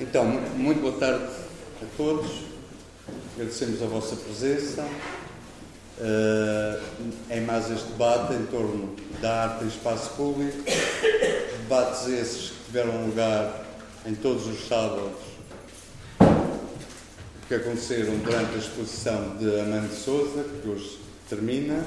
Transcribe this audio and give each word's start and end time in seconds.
Então, 0.00 0.24
muito 0.24 0.80
boa 0.80 0.96
tarde 0.96 1.24
a 1.82 1.96
todos. 1.96 2.30
Agradecemos 3.34 3.82
a 3.82 3.86
vossa 3.86 4.14
presença 4.14 4.86
uh, 5.98 6.82
em 7.28 7.40
mais 7.40 7.68
este 7.68 7.88
debate 7.88 8.34
em 8.34 8.46
torno 8.46 8.94
da 9.20 9.42
arte 9.42 9.64
em 9.64 9.66
espaço 9.66 10.10
público. 10.10 10.56
Debates 11.62 12.06
esses 12.06 12.50
que 12.50 12.64
tiveram 12.66 13.06
lugar 13.06 13.64
em 14.06 14.14
todos 14.14 14.46
os 14.46 14.68
sábados 14.68 15.18
que 17.48 17.54
aconteceram 17.56 18.18
durante 18.18 18.54
a 18.54 18.58
exposição 18.58 19.36
de 19.36 19.60
Amanda 19.60 19.92
Souza, 19.92 20.44
que 20.62 20.68
hoje 20.68 21.00
termina. 21.28 21.84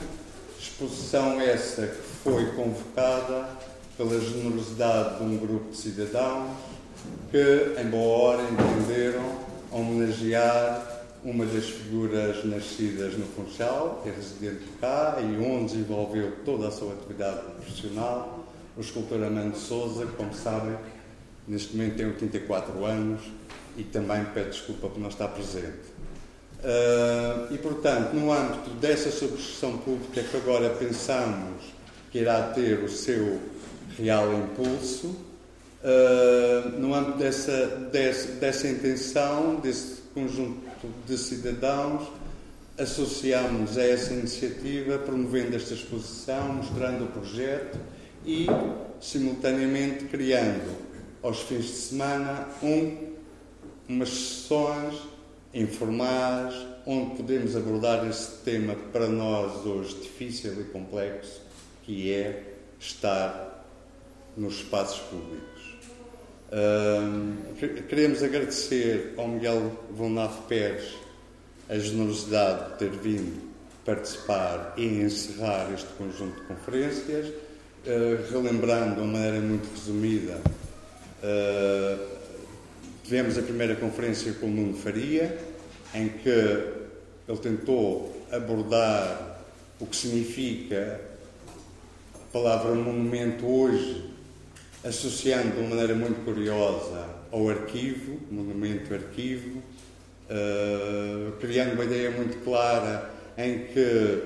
Exposição 0.59 1.39
essa 1.39 1.87
que 1.87 2.01
foi 2.23 2.47
convocada 2.57 3.47
pela 3.95 4.19
generosidade 4.19 5.17
de 5.17 5.23
um 5.23 5.37
grupo 5.37 5.71
de 5.71 5.77
cidadãos 5.77 6.70
que, 7.29 7.75
em 7.79 7.89
boa 7.89 8.17
hora, 8.17 8.43
entenderam 8.43 9.23
homenagear 9.71 11.01
uma 11.23 11.45
das 11.45 11.65
figuras 11.65 12.43
nascidas 12.43 13.15
no 13.17 13.25
Funchal, 13.25 14.03
é 14.05 14.09
residente 14.09 14.65
cá 14.79 15.17
e 15.19 15.37
onde 15.45 15.73
desenvolveu 15.73 16.33
toda 16.43 16.67
a 16.67 16.71
sua 16.71 16.93
atividade 16.93 17.41
profissional, 17.41 18.47
o 18.75 18.81
escultor 18.81 19.23
Amando 19.23 19.55
Souza, 19.55 20.05
que, 20.05 20.13
como 20.13 20.33
sabem, 20.33 20.75
neste 21.47 21.75
momento 21.75 21.97
tem 21.97 22.07
84 22.07 22.85
anos 22.85 23.21
e 23.77 23.83
também 23.83 24.25
pede 24.25 24.49
desculpa 24.49 24.89
por 24.89 24.99
não 24.99 25.09
estar 25.09 25.27
presente. 25.27 25.91
Uh, 26.59 27.53
e, 27.53 27.57
portanto, 27.57 28.13
no 28.13 28.31
âmbito 28.31 28.69
dessa 28.71 29.11
subscrição 29.11 29.77
pública 29.77 30.21
que 30.21 30.37
agora 30.37 30.69
pensamos 30.71 31.63
que 32.11 32.19
irá 32.19 32.51
ter 32.53 32.83
o 32.83 32.89
seu 32.89 33.39
real 33.97 34.31
impulso, 34.33 35.15
uh, 35.83 36.69
no 36.79 36.93
âmbito 36.93 37.17
dessa, 37.17 37.67
dessa, 37.91 38.31
dessa 38.33 38.67
intenção, 38.67 39.55
desse 39.55 40.01
conjunto 40.13 40.87
de 41.05 41.17
cidadãos, 41.17 42.07
associamos 42.77 43.77
a 43.77 43.83
essa 43.83 44.13
iniciativa, 44.13 44.97
promovendo 44.97 45.55
esta 45.55 45.73
exposição, 45.73 46.53
mostrando 46.53 47.05
o 47.05 47.07
projeto 47.07 47.77
e, 48.25 48.47
simultaneamente, 48.99 50.05
criando, 50.05 50.75
aos 51.21 51.41
fins 51.41 51.65
de 51.65 51.71
semana, 51.71 52.47
um, 52.63 53.11
umas 53.87 54.09
sessões 54.09 54.95
informais 55.53 56.55
onde 56.85 57.15
podemos 57.15 57.55
abordar 57.55 58.07
esse 58.07 58.37
tema 58.43 58.75
para 58.91 59.07
nós 59.07 59.65
hoje 59.65 59.95
difícil 59.95 60.61
e 60.61 60.63
complexo, 60.65 61.41
que 61.83 62.11
é 62.11 62.55
estar 62.79 63.65
nos 64.35 64.55
espaços 64.55 64.99
públicos. 65.01 65.50
Queremos 67.87 68.21
agradecer 68.21 69.13
ao 69.15 69.25
Miguel 69.25 69.71
Vonaf 69.89 70.41
Pérez 70.49 70.97
a 71.69 71.77
generosidade 71.77 72.73
de 72.73 72.79
ter 72.79 72.89
vindo 72.89 73.41
participar 73.85 74.73
e 74.75 74.85
encerrar 74.85 75.71
este 75.73 75.87
conjunto 75.93 76.41
de 76.41 76.47
conferências, 76.47 77.27
uh, 77.27 78.31
relembrando 78.31 78.95
de 78.95 79.01
uma 79.01 79.13
maneira 79.13 79.39
muito 79.39 79.73
resumida. 79.73 80.41
Uh, 81.23 82.05
tivemos 83.05 83.37
a 83.37 83.41
primeira 83.41 83.75
conferência 83.75 84.33
com 84.33 84.47
o 84.47 84.49
Nuno 84.49 84.73
Faria, 84.73 85.37
em 85.95 86.09
que 86.09 86.29
ele 86.29 87.37
tentou 87.41 88.25
abordar 88.29 89.41
o 89.79 89.85
que 89.85 89.95
significa 89.95 90.99
a 92.13 92.33
palavra 92.33 92.75
monumento 92.75 93.47
hoje 93.47 94.10
associando 94.83 95.51
de 95.51 95.59
uma 95.59 95.69
maneira 95.69 95.95
muito 95.95 96.23
curiosa 96.25 97.07
ao 97.31 97.49
arquivo, 97.49 98.19
monumento 98.31 98.93
arquivo, 98.93 99.59
uh, 100.29 101.31
criando 101.39 101.73
uma 101.73 101.85
ideia 101.85 102.11
muito 102.11 102.43
clara 102.43 103.09
em 103.37 103.65
que 103.65 104.23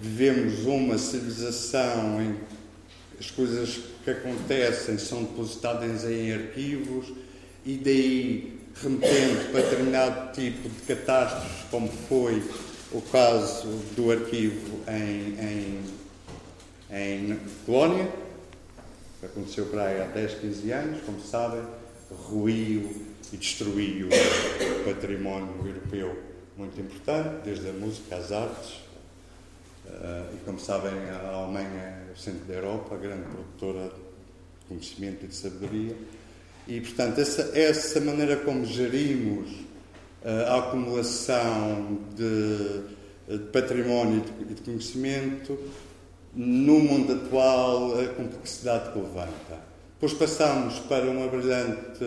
vivemos 0.00 0.64
uma 0.64 0.96
civilização 0.96 2.22
em 2.22 2.34
que 2.34 3.20
as 3.20 3.30
coisas 3.30 3.80
que 4.04 4.10
acontecem 4.10 4.96
são 4.96 5.24
depositadas 5.24 6.04
em 6.04 6.32
arquivos 6.32 7.12
e 7.66 7.76
daí 7.76 8.58
remetendo 8.82 9.50
para 9.50 9.60
determinado 9.60 10.32
tipo 10.32 10.68
de 10.68 10.80
catástrofes, 10.82 11.64
como 11.70 11.88
foi 12.08 12.42
o 12.92 13.02
caso 13.02 13.68
do 13.94 14.10
arquivo 14.10 14.80
em, 14.88 15.80
em, 16.90 17.30
em 17.30 17.38
Colónia, 17.66 18.08
aconteceu 19.26 19.66
para 19.66 19.84
aí 19.84 20.00
há 20.00 20.06
10, 20.06 20.34
15 20.34 20.70
anos, 20.72 21.02
como 21.02 21.20
sabem, 21.20 21.62
ruiu 22.10 23.06
e 23.32 23.36
destruiu 23.36 24.08
o 24.08 24.84
património 24.84 25.54
europeu 25.66 26.16
muito 26.56 26.80
importante, 26.80 27.44
desde 27.44 27.68
a 27.68 27.72
música 27.72 28.16
às 28.16 28.32
artes. 28.32 28.70
Uh, 29.86 30.34
e 30.34 30.44
como 30.44 30.58
sabem, 30.58 30.92
a 31.10 31.28
Alemanha 31.28 32.06
é 32.08 32.12
o 32.12 32.16
centro 32.16 32.44
da 32.44 32.54
Europa, 32.54 32.94
a 32.94 32.98
grande 32.98 33.22
produtora 33.22 33.88
de 33.88 34.66
conhecimento 34.68 35.24
e 35.24 35.28
de 35.28 35.34
sabedoria. 35.34 35.96
E, 36.66 36.80
portanto, 36.80 37.20
essa, 37.20 37.58
essa 37.58 38.00
maneira 38.00 38.36
como 38.36 38.64
gerimos 38.66 39.50
uh, 40.22 40.46
a 40.48 40.58
acumulação 40.58 41.98
de, 42.14 43.36
de 43.36 43.44
património 43.50 44.22
e 44.40 44.44
de, 44.44 44.54
de 44.54 44.62
conhecimento 44.62 45.58
no 46.38 46.78
mundo 46.78 47.14
atual, 47.14 48.00
a 48.00 48.06
complexidade 48.14 48.92
que 48.92 48.98
levanta. 49.00 49.58
Depois 49.94 50.12
passamos 50.12 50.78
para 50.78 51.10
uma 51.10 51.26
brilhante 51.26 52.04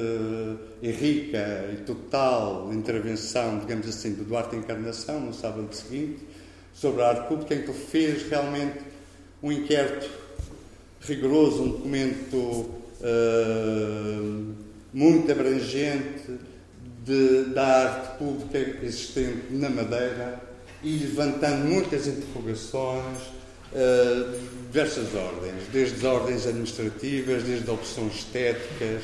e 0.81 0.89
rica 0.89 1.69
e 1.73 1.83
total 1.83 2.71
intervenção, 2.71 3.59
digamos 3.59 3.89
assim, 3.89 4.13
do 4.13 4.23
Duarte 4.23 4.55
Encarnação, 4.55 5.19
no 5.19 5.33
sábado 5.33 5.75
seguinte, 5.75 6.25
sobre 6.73 7.01
a 7.01 7.09
arte 7.09 7.27
pública, 7.27 7.55
em 7.55 7.63
que 7.63 7.71
ele 7.71 7.77
fez 7.77 8.29
realmente 8.29 8.79
um 9.43 9.51
inquérito 9.51 10.09
rigoroso, 11.01 11.63
um 11.63 11.69
documento 11.71 12.37
uh, 12.37 14.55
muito 14.93 15.29
abrangente 15.29 16.39
de, 17.03 17.43
da 17.53 17.65
arte 17.65 18.17
pública 18.17 18.59
existente 18.81 19.47
na 19.51 19.69
Madeira 19.69 20.41
e 20.81 20.99
levantando 20.99 21.67
muitas 21.67 22.07
interrogações 22.07 23.40
uh, 23.73 24.39
diversas 24.71 25.13
ordens, 25.15 25.67
desde 25.71 26.05
ordens 26.05 26.47
administrativas, 26.47 27.43
desde 27.43 27.69
opções 27.69 28.15
estéticas, 28.15 29.03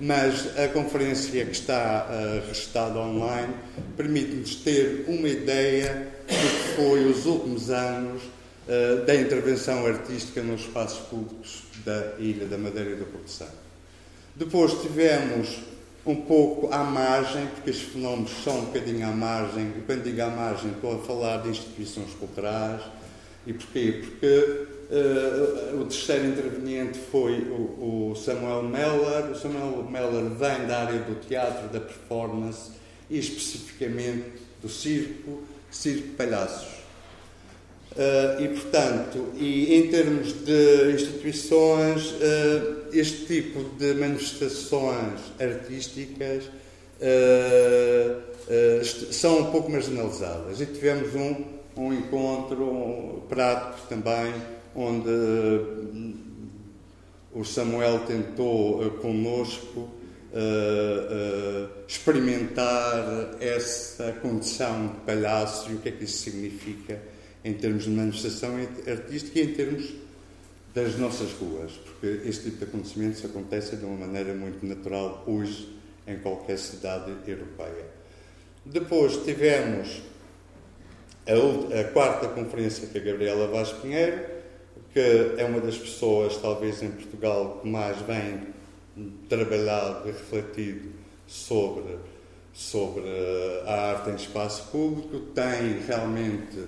mas 0.00 0.56
a 0.58 0.68
conferência 0.68 1.44
que 1.44 1.52
está 1.52 2.06
uh, 2.08 2.98
online 2.98 3.54
permite-nos 3.96 4.56
ter 4.56 5.04
uma 5.08 5.28
ideia 5.28 6.08
do 6.26 6.34
que 6.34 6.76
foi 6.76 7.04
os 7.06 7.26
últimos 7.26 7.70
anos 7.70 8.22
uh, 8.22 9.04
da 9.04 9.14
intervenção 9.14 9.86
artística 9.86 10.42
nos 10.42 10.60
espaços 10.60 10.98
públicos 11.06 11.62
da 11.84 12.14
Ilha 12.18 12.46
da 12.46 12.58
Madeira 12.58 12.90
e 12.90 12.96
do 12.96 13.06
Porto. 13.06 13.44
Depois 14.36 14.72
tivemos 14.82 15.58
um 16.06 16.14
pouco 16.14 16.72
à 16.72 16.84
margem, 16.84 17.46
porque 17.48 17.70
estes 17.70 17.88
fenómenos 17.88 18.30
são 18.42 18.60
um 18.60 18.64
bocadinho 18.66 19.06
à 19.06 19.10
margem, 19.10 19.74
e 19.76 19.82
quando 19.82 20.04
digo 20.04 20.22
à 20.22 20.28
margem 20.28 20.70
estou 20.70 20.94
a 20.94 20.98
falar 21.04 21.42
de 21.42 21.50
instituições 21.50 22.14
culturais, 22.14 22.80
e 23.46 23.52
porquê? 23.52 24.02
Porque 24.02 24.66
uh, 24.90 25.80
o 25.80 25.84
terceiro 25.84 26.26
interveniente 26.26 26.98
foi 26.98 27.40
o, 27.40 28.10
o, 28.10 28.16
Samuel 28.16 28.62
Meller. 28.64 29.30
O 29.30 29.34
Samuel 29.34 29.84
Meller 29.90 30.24
vem 30.30 30.66
da 30.66 30.80
área 30.80 30.98
do 31.00 31.14
teatro, 31.26 31.68
da 31.68 31.80
performance 31.80 32.72
e 33.08 33.18
especificamente 33.18 34.32
do 34.60 34.68
circo, 34.68 35.42
circo 35.70 36.08
palhaços. 36.16 36.78
Uh, 37.92 38.42
e, 38.42 38.48
portanto, 38.48 39.32
e 39.34 39.74
em 39.74 39.88
termos 39.88 40.32
de 40.44 40.92
instituições, 40.92 42.12
uh, 42.12 42.86
este 42.92 43.26
tipo 43.26 43.64
de 43.76 43.94
manifestações 43.94 45.20
artísticas 45.40 46.44
uh, 46.44 48.28
são 49.12 49.40
um 49.40 49.50
pouco 49.50 49.70
marginalizadas. 49.70 50.60
E 50.60 50.66
tivemos 50.66 51.14
um, 51.14 51.57
um 51.78 51.92
encontro 51.92 53.22
prático 53.28 53.86
também, 53.88 54.34
onde 54.74 55.08
o 57.32 57.44
Samuel 57.44 58.00
tentou 58.00 58.90
conosco 59.00 59.88
experimentar 61.86 63.36
essa 63.40 64.12
condição 64.20 64.88
de 64.88 65.00
palhaço 65.00 65.70
e 65.70 65.74
o 65.74 65.78
que 65.78 65.88
é 65.88 65.92
que 65.92 66.04
isso 66.04 66.18
significa 66.18 67.00
em 67.44 67.54
termos 67.54 67.84
de 67.84 67.90
manifestação 67.90 68.56
artística 68.86 69.38
e 69.38 69.42
em 69.42 69.54
termos 69.54 69.94
das 70.74 70.98
nossas 70.98 71.32
ruas, 71.32 71.72
porque 71.72 72.28
este 72.28 72.44
tipo 72.44 72.58
de 72.58 72.64
acontecimentos 72.64 73.24
acontece 73.24 73.76
de 73.76 73.84
uma 73.84 74.06
maneira 74.06 74.34
muito 74.34 74.64
natural 74.66 75.24
hoje 75.26 75.76
em 76.06 76.18
qualquer 76.18 76.58
cidade 76.58 77.12
europeia. 77.26 77.86
Depois 78.64 79.16
tivemos 79.24 80.02
a, 81.28 81.80
a 81.80 81.84
quarta 81.84 82.28
conferência 82.28 82.86
com 82.88 82.98
a 82.98 83.00
Gabriela 83.00 83.46
Vaz 83.48 83.70
Pinheiro, 83.72 84.20
que 84.92 85.34
é 85.36 85.44
uma 85.44 85.60
das 85.60 85.76
pessoas, 85.76 86.36
talvez 86.38 86.82
em 86.82 86.90
Portugal, 86.90 87.60
que 87.62 87.68
mais 87.68 87.98
bem 88.02 88.48
trabalhado 89.28 90.08
e 90.08 90.12
refletido 90.12 90.88
sobre, 91.26 91.96
sobre 92.52 93.04
a 93.66 93.92
arte 93.92 94.10
em 94.10 94.14
espaço 94.14 94.70
público, 94.70 95.20
tem 95.34 95.80
realmente 95.86 96.66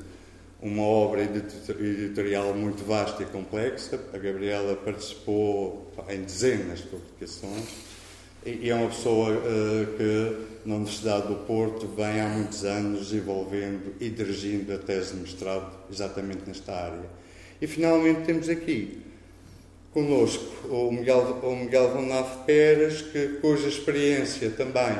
uma 0.60 0.82
obra 0.82 1.22
editorial 1.22 2.52
muito 2.54 2.84
vasta 2.84 3.22
e 3.22 3.26
complexa. 3.26 3.98
A 4.12 4.18
Gabriela 4.18 4.76
participou 4.76 5.90
em 6.08 6.22
dezenas 6.22 6.80
de 6.80 6.88
publicações 6.88 7.89
e 8.44 8.70
é 8.70 8.75
uma 8.75 8.88
pessoa 8.88 9.31
uh, 9.31 9.96
que 9.96 10.46
na 10.64 10.76
Universidade 10.76 11.28
do 11.28 11.37
Porto 11.46 11.87
vem 11.88 12.20
há 12.20 12.28
muitos 12.28 12.64
anos 12.64 13.10
desenvolvendo 13.10 13.94
e 14.00 14.08
dirigindo 14.08 14.72
a 14.72 14.78
tese 14.78 15.14
de 15.14 15.20
mestrado 15.20 15.70
exatamente 15.90 16.42
nesta 16.46 16.72
área. 16.72 17.04
E 17.60 17.66
finalmente 17.66 18.22
temos 18.22 18.48
aqui 18.48 19.02
conosco 19.92 20.69
o 20.69 20.90
Miguel, 20.90 21.40
o 21.42 21.56
Miguel 21.56 21.90
Von 21.90 22.08
Pérez, 22.46 23.02
que, 23.02 23.38
cuja 23.40 23.69
experiência 23.69 24.50
também, 24.50 24.96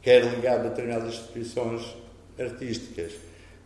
quer 0.00 0.24
ligada 0.24 0.66
a 0.66 0.70
determinadas 0.70 1.14
instituições 1.14 1.96
artísticas, 2.38 3.12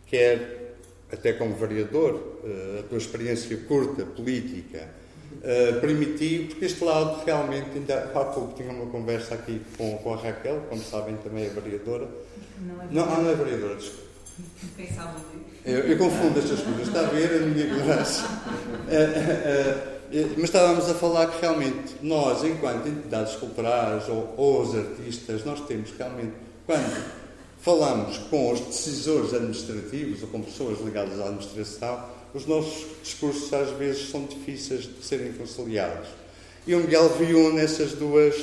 quer 0.07 0.75
até 1.11 1.33
como 1.33 1.55
vereador, 1.55 2.39
uh, 2.43 2.79
a 2.79 2.83
tua 2.83 2.97
experiência 2.97 3.55
curta, 3.67 4.03
política, 4.03 4.89
uh, 5.37 5.79
permitiu, 5.79 6.47
porque 6.47 6.65
este 6.65 6.83
lado 6.83 7.23
realmente, 7.25 7.69
ainda 7.75 8.11
há 8.13 8.25
pouco 8.25 8.53
tinha 8.55 8.71
uma 8.71 8.85
conversa 8.87 9.35
aqui 9.35 9.61
com, 9.77 9.97
com 9.97 10.13
a 10.13 10.17
Raquel, 10.17 10.61
como 10.69 10.81
sabem 10.81 11.15
também 11.17 11.45
é 11.45 11.49
vereadora. 11.49 12.07
Não 12.59 12.81
é 12.81 12.87
vereadora. 12.87 13.15
Não, 13.15 13.23
não 13.23 13.29
é 13.29 13.35
vereadora, 13.35 13.75
desculpa. 13.75 14.03
Quem 14.75 14.91
sabe 14.91 15.13
eu, 15.65 15.79
eu 15.79 15.97
confundo 15.97 16.39
estas 16.39 16.59
coisas, 16.59 16.87
está 16.87 16.99
a 16.99 17.03
ver 17.03 17.41
a 17.41 17.45
minha 17.45 17.65
ignorância. 17.65 18.25
Uh, 18.25 19.93
mas 20.35 20.43
estávamos 20.43 20.89
a 20.89 20.93
falar 20.93 21.27
que 21.27 21.41
realmente 21.41 21.95
nós, 22.01 22.43
enquanto 22.43 22.87
entidades 22.87 23.35
culturais 23.35 24.07
ou, 24.09 24.33
ou 24.37 24.61
os 24.61 24.75
artistas, 24.75 25.45
nós 25.45 25.61
temos 25.61 25.91
realmente, 25.97 26.33
quando 26.65 27.03
falamos 27.59 28.17
com 28.29 28.51
os 28.51 28.59
decisores 28.59 29.33
administrativos 29.33 30.21
ou 30.21 30.27
com 30.27 30.41
pessoas 30.41 30.81
ligadas 30.81 31.19
à 31.19 31.27
administração, 31.27 32.03
os 32.33 32.45
nossos 32.45 32.87
discursos 33.03 33.53
às 33.53 33.69
vezes 33.77 34.09
são 34.09 34.25
difíceis 34.25 34.83
de 34.83 35.03
serem 35.03 35.33
conciliados. 35.33 36.09
E 36.65 36.73
o 36.73 36.79
Miguel 36.79 37.09
viu 37.09 37.53
nessas 37.53 37.93
duas, 37.93 38.35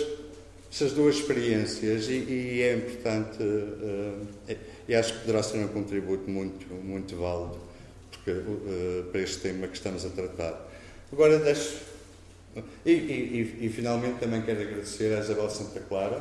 essas 0.71 0.93
duas 0.93 1.17
experiências 1.17 2.09
e, 2.09 2.13
e 2.13 2.63
é 2.63 2.75
importante, 2.77 3.43
uh, 3.43 4.57
e 4.89 4.95
acho 4.95 5.15
que 5.15 5.21
poderá 5.21 5.43
ser 5.43 5.59
um 5.59 5.69
contributo 5.69 6.31
muito, 6.31 6.73
muito 6.75 7.17
válido 7.17 7.59
porque, 8.11 8.31
uh, 8.31 9.05
para 9.11 9.21
este 9.21 9.39
tema 9.39 9.67
que 9.67 9.77
estamos 9.77 10.05
a 10.05 10.11
tratar. 10.11 10.69
Agora 11.13 11.39
deixo. 11.39 11.91
E, 12.85 12.91
e, 12.91 13.59
e, 13.61 13.69
finalmente 13.69 14.19
também 14.19 14.43
quero 14.43 14.61
agradecer 14.61 15.17
a 15.17 15.21
Isabel 15.21 15.49
Santa 15.49 15.79
Clara 15.81 16.21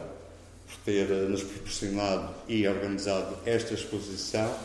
por 0.68 0.78
ter 0.86 1.08
nos 1.28 1.42
proporcionado 1.42 2.36
e 2.48 2.68
organizado 2.68 3.36
esta 3.48 3.74
exposição, 3.74 4.56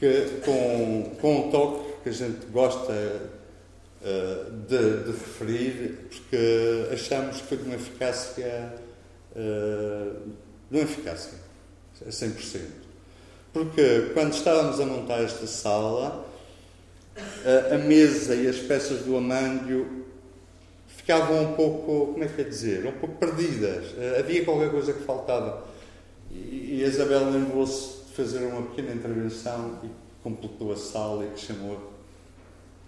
que 0.00 0.40
com, 0.42 1.14
com 1.20 1.40
um 1.40 1.50
toque 1.50 1.93
que 2.04 2.10
a 2.10 2.12
gente 2.12 2.44
gosta 2.52 2.92
uh, 2.92 4.50
de, 4.68 5.04
de, 5.04 5.10
referir, 5.10 6.06
porque 6.10 6.88
achamos 6.92 7.40
que 7.40 7.56
de 7.56 7.62
uma 7.62 7.76
eficácia, 7.76 8.74
uh, 9.34 10.20
de 10.70 10.76
uma 10.76 10.82
eficácia, 10.82 11.38
a 12.06 12.10
100%. 12.10 12.60
Porque 13.54 14.10
quando 14.12 14.34
estávamos 14.34 14.78
a 14.80 14.84
montar 14.84 15.22
esta 15.22 15.46
sala, 15.46 16.26
uh, 17.16 17.74
a 17.74 17.78
mesa 17.78 18.34
e 18.34 18.48
as 18.48 18.58
peças 18.58 19.00
do 19.00 19.16
Amândio 19.16 20.04
ficavam 20.86 21.42
um 21.42 21.54
pouco, 21.54 22.12
como 22.12 22.22
é 22.22 22.28
que 22.28 22.42
é 22.42 22.44
dizer, 22.44 22.84
um 22.86 22.92
pouco 22.92 23.16
perdidas. 23.16 23.86
Havia 24.18 24.44
qualquer 24.44 24.70
coisa 24.70 24.92
que 24.92 25.02
faltava. 25.04 25.64
E, 26.30 26.80
e 26.80 26.84
a 26.84 26.88
Isabel 26.88 27.30
lembrou-se 27.30 28.04
de 28.08 28.12
fazer 28.12 28.44
uma 28.44 28.60
pequena 28.62 28.92
intervenção 28.92 29.80
e 29.82 29.88
completou 30.22 30.72
a 30.72 30.76
sala 30.76 31.24
e 31.24 31.28
que 31.28 31.40
chamou 31.40 31.93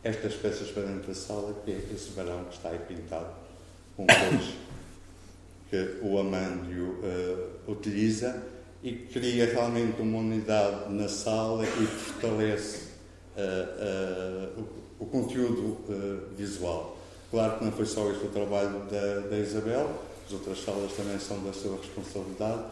estas 0.07 0.35
peças 0.35 0.71
para 0.71 0.85
dentro 0.85 1.09
da 1.09 1.15
sala, 1.15 1.55
que 1.65 1.73
é 1.73 1.79
esse 1.93 2.11
varão 2.11 2.45
que 2.45 2.57
está 2.57 2.71
aí 2.71 2.79
pintado, 2.79 3.35
com 3.97 4.07
cores 4.07 4.55
que 5.69 5.99
o 6.01 6.19
Amândio 6.19 7.01
uh, 7.03 7.73
utiliza 7.73 8.41
e 8.83 8.93
cria 8.93 9.47
realmente 9.47 10.01
uma 10.01 10.19
unidade 10.19 10.93
na 10.93 11.09
sala 11.09 11.65
e 11.65 11.87
fortalece 11.87 12.85
uh, 13.37 14.61
uh, 14.61 14.67
o, 15.01 15.05
o, 15.05 15.07
conteúdo 15.07 15.79
visual. 16.37 16.97
Claro 17.31 17.59
que 17.59 17.65
não 17.65 17.73
foi 17.73 17.87
só 17.87 18.09
este 18.13 18.27
o 18.27 18.31
trabalho 18.31 18.85
da, 18.89 19.29
da 19.29 19.39
Isabel, 19.39 19.91
as 20.25 20.33
outras 20.33 20.63
salas 20.63 20.93
também 20.93 21.19
são 21.19 21.43
da 21.43 21.53
sua 21.53 21.77
responsabilidade, 21.79 22.63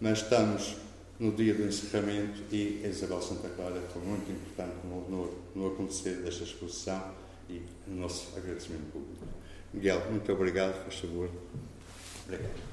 mas 0.00 0.18
estamos 0.18 0.74
no 1.20 1.32
dia 1.32 1.52
do 1.52 1.64
encerramento 1.64 2.42
e 2.50 2.80
a 2.82 2.88
Isabel 2.88 3.20
Santa 3.20 3.50
Clara 3.50 3.78
foi 3.92 4.00
muito 4.00 4.32
importante 4.32 4.74
no, 4.84 5.30
no, 5.54 5.66
acontecer 5.66 6.14
desta 6.22 6.44
exposição 6.44 7.12
e 7.48 7.60
no 7.86 8.00
nosso 8.00 8.34
agradecimento 8.34 8.90
público. 8.90 9.26
Miguel, 9.74 10.02
muito 10.10 10.32
obrigado, 10.32 10.82
por 10.82 10.92
favor. 10.94 11.30
Obrigado. 12.24 12.70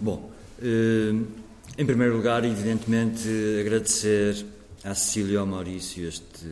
Bom, 0.00 0.32
eh, 0.60 1.12
em 1.78 1.86
primeiro 1.86 2.16
lugar, 2.16 2.44
evidentemente, 2.44 3.28
agradecer 3.60 4.44
à 4.84 4.94
Cecília 4.94 5.34
e 5.34 5.36
ao 5.36 5.46
Maurício 5.46 6.06
este 6.06 6.46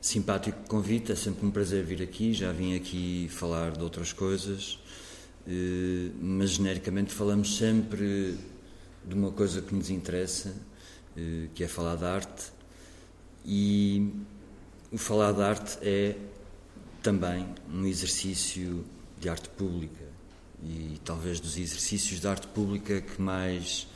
simpático 0.00 0.66
convite. 0.66 1.12
É 1.12 1.16
sempre 1.16 1.46
um 1.46 1.50
prazer 1.50 1.84
vir 1.84 2.02
aqui. 2.02 2.32
Já 2.32 2.50
vim 2.50 2.74
aqui 2.74 3.28
falar 3.30 3.72
de 3.72 3.82
outras 3.82 4.12
coisas, 4.12 4.78
eh, 5.46 6.10
mas 6.20 6.50
genericamente 6.50 7.12
falamos 7.12 7.56
sempre 7.56 8.38
de 9.06 9.14
uma 9.14 9.30
coisa 9.32 9.60
que 9.60 9.74
nos 9.74 9.90
interessa, 9.90 10.54
eh, 11.16 11.48
que 11.54 11.62
é 11.62 11.68
falar 11.68 11.96
de 11.96 12.04
arte. 12.04 12.44
E 13.44 14.10
o 14.90 14.96
falar 14.96 15.32
de 15.32 15.42
arte 15.42 15.78
é 15.82 16.16
também 17.02 17.46
um 17.70 17.84
exercício 17.84 18.82
de 19.20 19.28
arte 19.28 19.50
pública 19.50 20.04
e 20.62 20.98
talvez 21.04 21.38
dos 21.38 21.58
exercícios 21.58 22.20
de 22.20 22.26
arte 22.26 22.46
pública 22.46 23.02
que 23.02 23.20
mais 23.20 23.86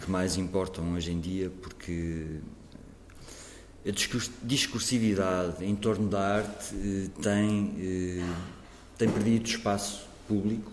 que 0.00 0.10
mais 0.10 0.36
importam 0.36 0.94
hoje 0.94 1.12
em 1.12 1.20
dia, 1.20 1.50
porque 1.60 2.40
a 3.86 3.90
discursividade 4.44 5.64
em 5.64 5.74
torno 5.74 6.08
da 6.08 6.36
arte 6.36 6.74
eh, 6.74 7.08
tem, 7.20 7.74
eh, 7.78 8.34
tem 8.96 9.10
perdido 9.10 9.48
espaço 9.48 10.06
público. 10.28 10.70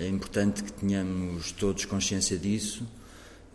É 0.00 0.06
importante 0.06 0.62
que 0.62 0.70
tenhamos 0.70 1.52
todos 1.52 1.86
consciência 1.86 2.36
disso 2.36 2.86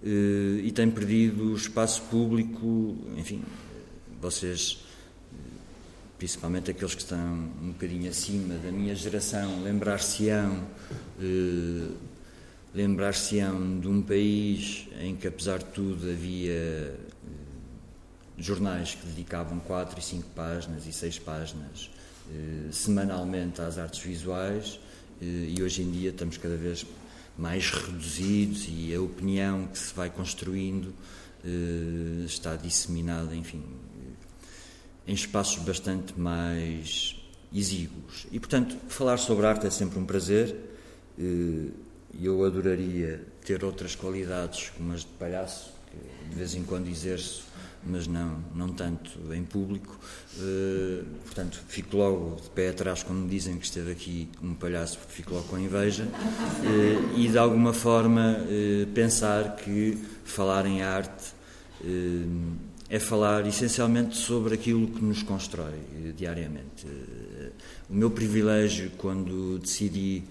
e 0.03 0.71
tem 0.73 0.89
perdido 0.89 1.55
espaço 1.55 2.01
público, 2.09 2.97
enfim, 3.15 3.43
vocês 4.19 4.83
principalmente 6.17 6.71
aqueles 6.71 6.95
que 6.95 7.01
estão 7.03 7.19
um 7.61 7.73
bocadinho 7.73 8.09
acima 8.09 8.55
da 8.55 8.71
minha 8.71 8.95
geração, 8.95 9.61
lembrar-se-ão 9.61 10.65
lembrar-se-ão 12.73 13.79
de 13.79 13.87
um 13.87 14.01
país 14.01 14.87
em 14.99 15.15
que, 15.15 15.27
apesar 15.27 15.59
de 15.59 15.65
tudo, 15.65 16.09
havia 16.09 16.51
eh, 16.51 16.95
jornais 18.37 18.95
que 18.95 19.05
dedicavam 19.05 19.59
quatro 19.59 19.99
e 19.99 20.01
cinco 20.01 20.27
páginas 20.35 20.87
e 20.87 20.91
seis 20.91 21.19
páginas 21.19 21.91
eh, 22.31 22.71
semanalmente 22.71 23.61
às 23.61 23.77
artes 23.77 23.99
visuais 24.01 24.79
eh, 25.21 25.25
e 25.55 25.61
hoje 25.61 25.83
em 25.83 25.91
dia 25.91 26.09
estamos 26.09 26.37
cada 26.37 26.57
vez 26.57 26.85
mais 27.37 27.69
reduzidos 27.69 28.67
e 28.67 28.93
a 28.93 29.01
opinião 29.01 29.67
que 29.67 29.77
se 29.77 29.93
vai 29.93 30.09
construindo 30.09 30.93
está 32.25 32.55
disseminada, 32.55 33.35
enfim, 33.35 33.61
em 35.05 35.13
espaços 35.13 35.61
bastante 35.61 36.17
mais 36.17 37.21
exíguos. 37.53 38.25
E, 38.31 38.39
portanto, 38.39 38.77
falar 38.87 39.17
sobre 39.17 39.45
arte 39.45 39.67
é 39.67 39.69
sempre 39.69 39.99
um 39.99 40.05
prazer 40.05 40.55
e 42.19 42.25
eu 42.25 42.43
adoraria 42.43 43.21
ter 43.45 43.63
outras 43.63 43.95
qualidades 43.95 44.69
como 44.77 44.93
as 44.93 45.01
de 45.01 45.07
palhaço, 45.19 45.73
que 45.89 46.29
de 46.29 46.35
vez 46.35 46.53
em 46.55 46.63
quando 46.63 46.87
exerço, 46.87 47.43
mas 47.85 48.07
não, 48.07 48.43
não 48.55 48.69
tanto 48.69 49.11
em 49.33 49.43
público. 49.43 49.97
Uh, 50.37 51.03
portanto, 51.25 51.61
fico 51.67 51.97
logo 51.97 52.41
de 52.41 52.49
pé 52.49 52.69
atrás 52.69 53.03
quando 53.03 53.19
me 53.19 53.29
dizem 53.29 53.57
que 53.57 53.65
esteve 53.65 53.91
aqui 53.91 54.29
um 54.41 54.53
palhaço, 54.53 54.99
fico 55.09 55.33
logo 55.33 55.47
com 55.47 55.59
inveja. 55.59 56.05
Uh, 56.05 57.17
e 57.17 57.27
de 57.27 57.37
alguma 57.37 57.73
forma 57.73 58.37
uh, 58.39 58.87
pensar 58.93 59.55
que 59.57 59.97
falar 60.23 60.65
em 60.65 60.81
arte 60.81 61.33
é 62.89 62.97
falar 62.97 63.45
essencialmente 63.45 64.15
sobre 64.15 64.53
aquilo 64.53 64.87
que 64.87 65.03
nos 65.03 65.21
constrói 65.21 65.79
diariamente. 66.15 66.87
o 67.89 67.93
meu 67.93 68.09
privilégio 68.09 68.89
quando 68.97 69.59
decidi 69.59 70.23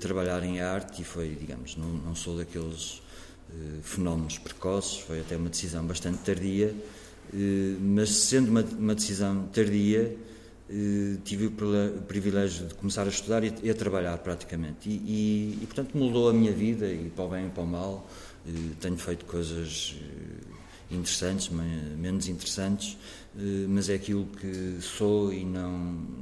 trabalhar 0.00 0.42
em 0.44 0.60
arte 0.60 1.02
e 1.02 1.04
foi, 1.04 1.34
digamos, 1.34 1.76
não, 1.76 1.88
não 1.88 2.14
sou 2.14 2.36
daqueles 2.36 3.02
fenómenos 3.82 4.38
precoces, 4.38 4.98
foi 4.98 5.20
até 5.20 5.36
uma 5.36 5.48
decisão 5.48 5.84
bastante 5.84 6.18
tardia, 6.18 6.74
mas 7.80 8.10
sendo 8.10 8.50
uma, 8.50 8.62
uma 8.62 8.94
decisão 8.94 9.48
tardia, 9.52 10.16
tive 11.24 11.46
o 11.46 11.52
privilégio 12.06 12.66
de 12.66 12.74
começar 12.74 13.04
a 13.04 13.08
estudar 13.08 13.42
e 13.44 13.70
a 13.70 13.74
trabalhar 13.74 14.18
praticamente. 14.18 14.88
E, 14.88 14.92
e, 14.92 15.58
e, 15.62 15.66
portanto, 15.66 15.96
mudou 15.96 16.28
a 16.28 16.32
minha 16.32 16.52
vida, 16.52 16.86
e 16.86 17.10
para 17.10 17.24
o 17.24 17.28
bem 17.28 17.46
e 17.46 17.50
para 17.50 17.62
o 17.62 17.66
mal. 17.66 18.08
Tenho 18.80 18.96
feito 18.96 19.24
coisas 19.24 19.96
interessantes, 20.90 21.48
menos 21.48 22.28
interessantes, 22.28 22.96
eh, 23.36 23.66
mas 23.68 23.88
é 23.88 23.94
aquilo 23.94 24.26
que 24.26 24.78
sou 24.80 25.32
e 25.32 25.44
não, 25.44 25.70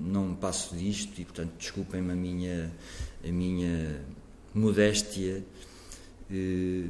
não 0.01 0.35
passo 0.35 0.75
disto 0.75 1.21
e, 1.21 1.25
portanto, 1.25 1.53
desculpem-me 1.59 2.13
a 2.13 2.17
minha, 2.17 2.73
a 3.27 3.33
minha 3.33 4.01
modéstia, 4.55 5.45
eh, 6.31 6.85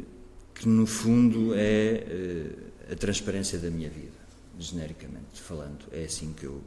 que 0.55 0.69
no 0.69 0.87
fundo 0.87 1.55
é 1.55 2.05
eh, 2.07 2.93
a 2.93 2.97
transparência 2.97 3.59
da 3.59 3.71
minha 3.71 3.89
vida, 3.89 4.19
genericamente 4.59 5.41
falando. 5.41 5.85
É 5.93 6.05
assim 6.05 6.33
que 6.33 6.45
eu, 6.45 6.61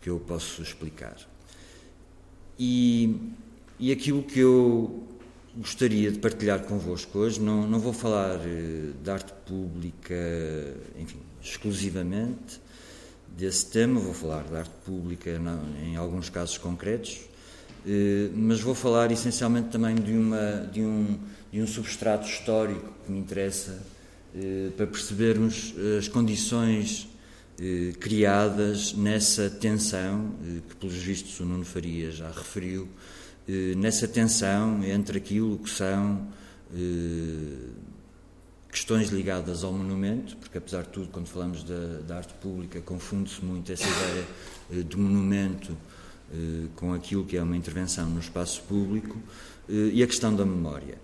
que 0.00 0.10
eu 0.10 0.18
posso 0.20 0.62
explicar. 0.62 1.16
E, 2.58 3.16
e 3.78 3.92
aquilo 3.92 4.22
que 4.22 4.40
eu 4.40 5.04
gostaria 5.56 6.10
de 6.10 6.18
partilhar 6.18 6.64
convosco 6.64 7.18
hoje. 7.18 7.40
Não, 7.40 7.66
não 7.66 7.78
vou 7.78 7.92
falar 7.92 8.38
uh, 8.38 8.92
de 9.02 9.10
arte 9.10 9.32
pública, 9.46 10.14
enfim, 10.98 11.18
exclusivamente 11.42 12.60
desse 13.36 13.66
tema, 13.66 14.00
vou 14.00 14.14
falar 14.14 14.44
de 14.44 14.56
arte 14.56 14.74
pública 14.84 15.38
não, 15.38 15.60
em 15.82 15.96
alguns 15.96 16.28
casos 16.28 16.56
concretos, 16.56 17.20
mas 18.34 18.60
vou 18.60 18.74
falar 18.74 19.12
essencialmente 19.12 19.68
também 19.68 19.94
de, 19.94 20.12
uma, 20.12 20.68
de, 20.72 20.80
um, 20.80 21.18
de 21.52 21.60
um 21.60 21.66
substrato 21.66 22.26
histórico 22.26 22.92
que 23.04 23.12
me 23.12 23.18
interessa 23.18 23.78
uh, 24.34 24.70
para 24.72 24.86
percebermos 24.86 25.74
as 25.98 26.08
condições 26.08 27.08
criadas 28.00 28.92
nessa 28.94 29.48
tensão 29.48 30.32
que, 30.68 30.74
pelos 30.74 30.96
vistos, 30.96 31.38
o 31.38 31.44
Nuno 31.44 31.64
Faria 31.64 32.10
já 32.10 32.28
referiu 32.28 32.88
eh, 33.46 33.74
nessa 33.76 34.08
tensão 34.08 34.82
entre 34.84 35.18
aquilo 35.18 35.58
que 35.58 35.68
são 35.68 36.26
eh, 36.74 37.68
questões 38.70 39.10
ligadas 39.10 39.62
ao 39.62 39.72
monumento, 39.72 40.34
porque 40.38 40.56
apesar 40.56 40.82
de 40.84 40.88
tudo, 40.88 41.08
quando 41.08 41.26
falamos 41.26 41.62
da, 41.62 42.00
da 42.06 42.16
arte 42.16 42.32
pública, 42.34 42.80
confunde-se 42.80 43.44
muito 43.44 43.70
essa 43.70 43.84
ideia 43.84 44.26
eh, 44.72 44.82
de 44.82 44.96
monumento 44.96 45.76
com 46.76 46.92
aquilo 46.92 47.24
que 47.24 47.36
é 47.36 47.42
uma 47.42 47.56
intervenção 47.56 48.08
no 48.08 48.20
espaço 48.20 48.62
público 48.62 49.16
e 49.68 50.02
a 50.02 50.06
questão 50.06 50.34
da 50.34 50.44
memória. 50.44 50.98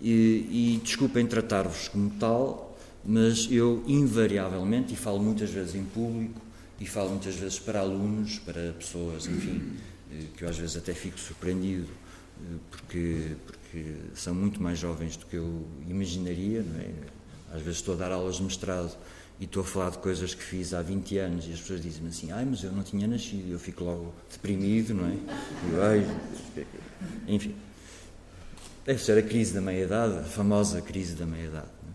E, 0.00 0.74
e 0.76 0.80
desculpem 0.82 1.26
tratar-vos 1.26 1.88
como 1.88 2.10
tal, 2.18 2.76
mas 3.04 3.48
eu 3.50 3.82
invariavelmente, 3.86 4.94
e 4.94 4.96
falo 4.96 5.22
muitas 5.22 5.50
vezes 5.50 5.74
em 5.74 5.84
público, 5.84 6.40
e 6.80 6.86
falo 6.86 7.10
muitas 7.10 7.36
vezes 7.36 7.60
para 7.60 7.78
alunos, 7.78 8.40
para 8.40 8.72
pessoas, 8.72 9.26
enfim, 9.26 9.62
eh, 10.10 10.24
que 10.36 10.42
eu 10.42 10.48
às 10.48 10.58
vezes 10.58 10.76
até 10.76 10.92
fico 10.92 11.18
surpreendido, 11.18 11.86
eh, 12.40 12.56
porque, 12.68 13.36
porque 13.46 13.84
são 14.16 14.34
muito 14.34 14.60
mais 14.60 14.80
jovens 14.80 15.16
do 15.16 15.24
que 15.26 15.36
eu 15.36 15.64
imaginaria, 15.88 16.64
é? 16.80 17.54
Às 17.54 17.62
vezes 17.62 17.78
estou 17.78 17.94
a 17.94 17.98
dar 17.98 18.10
aulas 18.10 18.36
de 18.36 18.42
mestrado 18.42 18.96
e 19.42 19.44
estou 19.44 19.64
a 19.64 19.66
falar 19.66 19.90
de 19.90 19.98
coisas 19.98 20.34
que 20.34 20.42
fiz 20.42 20.72
há 20.72 20.80
20 20.80 21.18
anos 21.18 21.48
e 21.48 21.52
as 21.52 21.60
pessoas 21.60 21.82
dizem 21.82 22.06
assim, 22.06 22.30
ai, 22.30 22.44
mas 22.44 22.62
eu 22.62 22.70
não 22.70 22.84
tinha 22.84 23.08
nascido, 23.08 23.50
eu 23.50 23.58
fico 23.58 23.82
logo 23.82 24.14
deprimido, 24.30 24.94
não 24.94 25.04
é? 25.04 25.16
Eu, 25.72 25.82
ai, 25.82 26.64
enfim. 27.26 27.52
Deve 28.86 29.02
ser 29.02 29.18
a 29.18 29.22
crise 29.22 29.52
da 29.52 29.60
meia-idade, 29.60 30.18
a 30.18 30.22
famosa 30.22 30.80
crise 30.80 31.16
da 31.16 31.26
meia-idade. 31.26 31.66
É? 31.66 31.90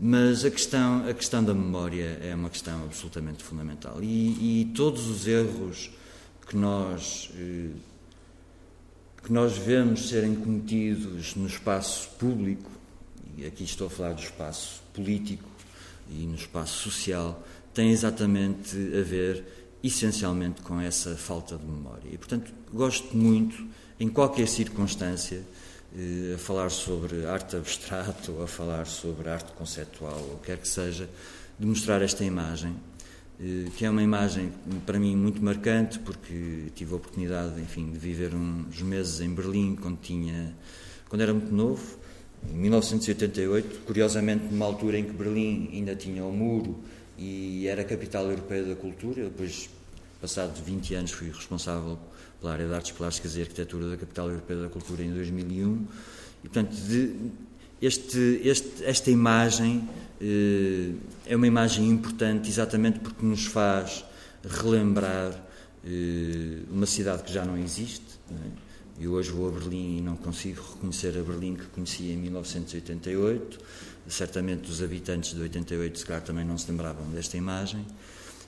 Mas 0.00 0.44
a 0.44 0.50
questão, 0.50 1.08
a 1.08 1.14
questão 1.14 1.44
da 1.44 1.54
memória 1.54 2.18
é 2.24 2.34
uma 2.34 2.50
questão 2.50 2.82
absolutamente 2.82 3.44
fundamental. 3.44 4.02
E, 4.02 4.62
e 4.62 4.72
todos 4.74 5.06
os 5.06 5.28
erros 5.28 5.92
que 6.44 6.56
nós, 6.56 7.30
eh, 7.36 7.70
que 9.22 9.32
nós 9.32 9.56
vemos 9.56 10.08
serem 10.08 10.34
cometidos 10.34 11.36
no 11.36 11.46
espaço 11.46 12.08
público, 12.18 12.68
e 13.38 13.46
aqui 13.46 13.62
estou 13.62 13.86
a 13.86 13.90
falar 13.90 14.14
do 14.14 14.22
espaço 14.22 14.82
político 14.92 15.49
e 16.10 16.26
no 16.26 16.34
espaço 16.34 16.82
social, 16.82 17.42
têm 17.72 17.90
exatamente 17.90 18.76
a 18.98 19.02
ver, 19.02 19.44
essencialmente, 19.82 20.62
com 20.62 20.80
essa 20.80 21.16
falta 21.16 21.56
de 21.56 21.64
memória. 21.64 22.08
E, 22.12 22.18
portanto, 22.18 22.52
gosto 22.72 23.16
muito, 23.16 23.66
em 23.98 24.08
qualquer 24.08 24.48
circunstância, 24.48 25.42
eh, 25.96 26.34
a 26.34 26.38
falar 26.38 26.70
sobre 26.70 27.26
arte 27.26 27.56
abstrata 27.56 28.30
ou 28.32 28.42
a 28.42 28.46
falar 28.46 28.86
sobre 28.86 29.28
arte 29.28 29.52
conceptual, 29.52 30.20
ou 30.30 30.38
quer 30.38 30.58
que 30.58 30.68
seja, 30.68 31.08
de 31.58 31.66
mostrar 31.66 32.02
esta 32.02 32.24
imagem 32.24 32.74
eh, 33.42 33.70
que 33.74 33.86
é 33.86 33.90
uma 33.90 34.02
imagem 34.02 34.52
para 34.84 34.98
mim 34.98 35.16
muito 35.16 35.42
marcante 35.42 35.98
porque 35.98 36.66
tive 36.74 36.92
a 36.92 36.96
oportunidade, 36.96 37.58
enfim, 37.58 37.90
de 37.90 37.98
viver 37.98 38.34
uns 38.34 38.82
meses 38.82 39.20
em 39.20 39.32
Berlim 39.32 39.76
quando 39.76 39.98
tinha, 39.98 40.54
quando 41.08 41.22
era 41.22 41.32
muito 41.32 41.52
novo, 41.54 41.98
em 42.48 42.56
1988, 42.56 43.80
curiosamente 43.84 44.44
numa 44.50 44.66
altura 44.66 44.98
em 44.98 45.04
que 45.04 45.12
Berlim 45.12 45.68
ainda 45.72 45.94
tinha 45.94 46.24
o 46.24 46.32
muro 46.32 46.78
e 47.18 47.66
era 47.66 47.82
a 47.82 47.84
capital 47.84 48.24
europeia 48.24 48.64
da 48.64 48.74
cultura. 48.74 49.24
depois, 49.24 49.68
passados 50.20 50.60
20 50.60 50.94
anos, 50.94 51.10
fui 51.10 51.28
responsável 51.28 51.98
pela 52.40 52.52
área 52.52 52.66
de 52.66 52.74
artes 52.74 52.92
plásticas 52.92 53.36
e 53.36 53.42
arquitetura 53.42 53.90
da 53.90 53.96
capital 53.96 54.28
europeia 54.28 54.60
da 54.60 54.68
cultura 54.68 55.02
em 55.02 55.12
2001. 55.12 55.86
E 56.44 56.48
portanto, 56.48 56.72
de, 56.72 57.14
este, 57.82 58.40
este, 58.44 58.84
esta 58.84 59.10
imagem 59.10 59.88
eh, 60.20 60.92
é 61.26 61.36
uma 61.36 61.46
imagem 61.46 61.88
importante 61.88 62.48
exatamente 62.48 63.00
porque 63.00 63.24
nos 63.24 63.46
faz 63.46 64.04
relembrar 64.44 65.32
eh, 65.84 66.60
uma 66.70 66.86
cidade 66.86 67.22
que 67.22 67.32
já 67.32 67.44
não 67.44 67.58
existe. 67.58 68.04
Não 68.30 68.38
é? 68.38 68.69
Eu 69.00 69.12
hoje 69.12 69.30
vou 69.30 69.48
a 69.48 69.50
Berlim 69.50 69.96
e 69.96 70.00
não 70.02 70.14
consigo 70.14 70.60
reconhecer 70.74 71.18
a 71.18 71.22
Berlim 71.22 71.54
que 71.54 71.64
conhecia 71.68 72.12
em 72.12 72.18
1988. 72.18 73.58
Certamente 74.06 74.70
os 74.70 74.82
habitantes 74.82 75.32
de 75.32 75.40
88, 75.40 75.98
se 76.00 76.04
calhar, 76.04 76.22
também 76.22 76.44
não 76.44 76.58
se 76.58 76.70
lembravam 76.70 77.08
desta 77.08 77.34
imagem. 77.38 77.86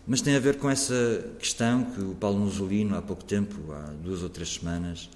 Mas 0.06 0.20
tem 0.20 0.36
a 0.36 0.38
ver 0.38 0.58
com 0.58 0.68
essa 0.68 1.26
questão 1.38 1.84
que 1.86 2.02
o 2.02 2.14
Paulo 2.14 2.38
Musolino, 2.38 2.94
há 2.98 3.00
pouco 3.00 3.24
tempo, 3.24 3.72
há 3.72 3.94
duas 4.02 4.22
ou 4.22 4.28
três 4.28 4.52
semanas, 4.52 5.08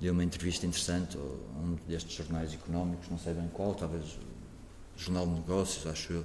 deu 0.00 0.12
uma 0.12 0.22
entrevista 0.22 0.64
interessante 0.64 1.18
a 1.18 1.58
um 1.58 1.76
destes 1.88 2.16
jornais 2.16 2.54
económicos, 2.54 3.08
não 3.10 3.18
sei 3.18 3.34
bem 3.34 3.48
qual, 3.52 3.74
talvez 3.74 4.04
o 4.04 5.02
Jornal 5.02 5.26
de 5.26 5.32
Negócios, 5.32 5.88
acho 5.88 6.12
eu, 6.12 6.24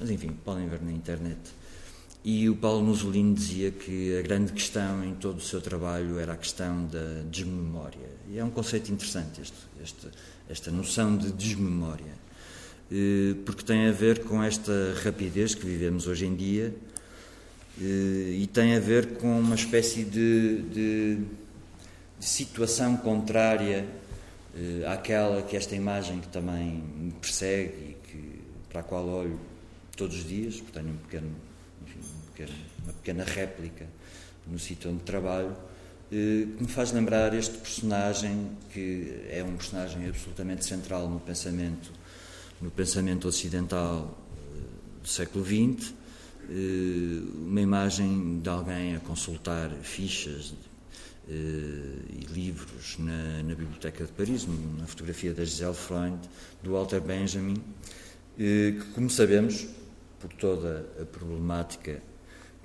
mas 0.00 0.10
enfim, 0.10 0.36
podem 0.44 0.68
ver 0.68 0.82
na 0.82 0.90
internet. 0.90 1.38
E 2.22 2.48
o 2.50 2.56
Paulo 2.56 2.82
Musolino 2.84 3.34
dizia 3.34 3.70
que 3.70 4.18
a 4.18 4.22
grande 4.22 4.52
questão 4.52 5.02
em 5.02 5.14
todo 5.14 5.38
o 5.38 5.40
seu 5.40 5.60
trabalho 5.60 6.18
era 6.18 6.34
a 6.34 6.36
questão 6.36 6.86
da 6.86 7.22
desmemória. 7.30 8.10
E 8.28 8.38
é 8.38 8.44
um 8.44 8.50
conceito 8.50 8.92
interessante 8.92 9.40
este, 9.40 9.56
este, 9.82 10.08
esta 10.48 10.70
noção 10.70 11.16
de 11.16 11.32
desmemória, 11.32 12.12
eh, 12.92 13.34
porque 13.46 13.64
tem 13.64 13.88
a 13.88 13.92
ver 13.92 14.24
com 14.24 14.42
esta 14.42 14.72
rapidez 15.02 15.54
que 15.54 15.64
vivemos 15.64 16.06
hoje 16.06 16.26
em 16.26 16.34
dia 16.34 16.74
eh, 17.80 18.34
e 18.40 18.46
tem 18.46 18.76
a 18.76 18.80
ver 18.80 19.14
com 19.14 19.40
uma 19.40 19.54
espécie 19.54 20.04
de, 20.04 20.62
de 20.62 21.18
de 22.20 22.26
situação 22.26 22.98
contrária 22.98 23.88
eh, 24.54 24.84
àquela 24.86 25.40
que 25.40 25.56
esta 25.56 25.74
imagem 25.74 26.20
que 26.20 26.28
também 26.28 26.84
me 26.96 27.12
persegue 27.12 27.72
e 27.72 27.96
que, 28.06 28.42
para 28.68 28.80
a 28.80 28.82
qual 28.82 29.08
olho 29.08 29.40
todos 29.96 30.18
os 30.18 30.28
dias, 30.28 30.56
porque 30.56 30.78
tenho 30.78 30.92
um 30.92 30.98
pequeno, 30.98 31.34
pequeno, 32.40 32.58
uma 32.84 32.92
pequena 32.92 33.24
réplica 33.24 33.86
no 34.46 34.58
sítio 34.58 34.90
onde 34.90 35.02
trabalho, 35.02 35.54
eh, 36.10 36.46
que 36.56 36.62
me 36.62 36.68
faz 36.68 36.92
lembrar 36.92 37.34
este 37.34 37.56
personagem 37.58 38.50
que 38.72 39.26
é 39.28 39.44
um 39.44 39.56
personagem 39.56 40.08
absolutamente 40.08 40.64
central 40.64 41.08
no 41.08 41.20
pensamento, 41.20 41.92
no 42.60 42.70
pensamento 42.70 43.28
ocidental 43.28 44.18
eh, 44.36 45.02
do 45.02 45.08
século 45.08 45.44
XX, 45.44 45.94
uma 47.36 47.60
imagem 47.60 48.40
de 48.40 48.48
alguém 48.48 48.96
a 48.96 49.00
consultar 49.00 49.70
fichas 49.82 50.52
eh, 51.28 51.32
e 51.32 52.26
livros 52.32 52.96
na, 52.98 53.42
na, 53.44 53.54
Biblioteca 53.54 54.04
de 54.04 54.10
Paris, 54.10 54.48
na 54.76 54.84
fotografia 54.84 55.32
da 55.32 55.44
Giselle 55.44 55.74
Freund, 55.74 56.18
do 56.60 56.72
Walter 56.72 57.00
Benjamin, 57.00 57.62
eh, 58.36 58.72
que, 58.72 58.84
como 58.94 59.08
sabemos, 59.08 59.68
por 60.18 60.32
toda 60.32 60.86
a 61.00 61.04
problemática 61.04 62.02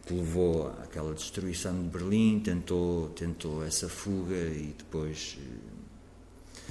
que 0.05 0.13
levou 0.13 0.67
àquela 0.83 1.13
destruição 1.13 1.81
de 1.81 1.89
Berlim, 1.89 2.39
tentou, 2.39 3.09
tentou 3.09 3.65
essa 3.65 3.89
fuga 3.89 4.35
e 4.35 4.75
depois, 4.77 5.37
eh, 5.39 6.63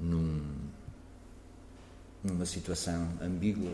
num, 0.00 0.42
numa 2.24 2.46
situação 2.46 3.12
ambígua, 3.20 3.70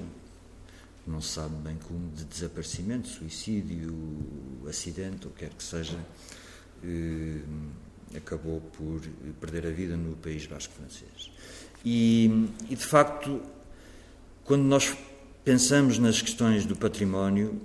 não 1.06 1.20
se 1.20 1.28
sabe 1.28 1.54
bem 1.56 1.76
como, 1.76 2.10
de 2.10 2.24
desaparecimento, 2.24 3.06
suicídio, 3.06 3.94
acidente, 4.68 5.26
ou 5.26 5.32
quer 5.32 5.50
que 5.50 5.62
seja, 5.62 5.98
eh, 6.82 7.40
acabou 8.16 8.60
por 8.60 9.00
perder 9.40 9.66
a 9.66 9.70
vida 9.70 9.96
no 9.96 10.16
País 10.16 10.46
Basco 10.46 10.74
francês. 10.74 11.30
E, 11.84 12.48
e, 12.68 12.74
de 12.74 12.84
facto, 12.84 13.40
quando 14.44 14.62
nós 14.62 14.96
pensamos 15.44 15.98
nas 15.98 16.20
questões 16.20 16.64
do 16.64 16.74
património, 16.74 17.60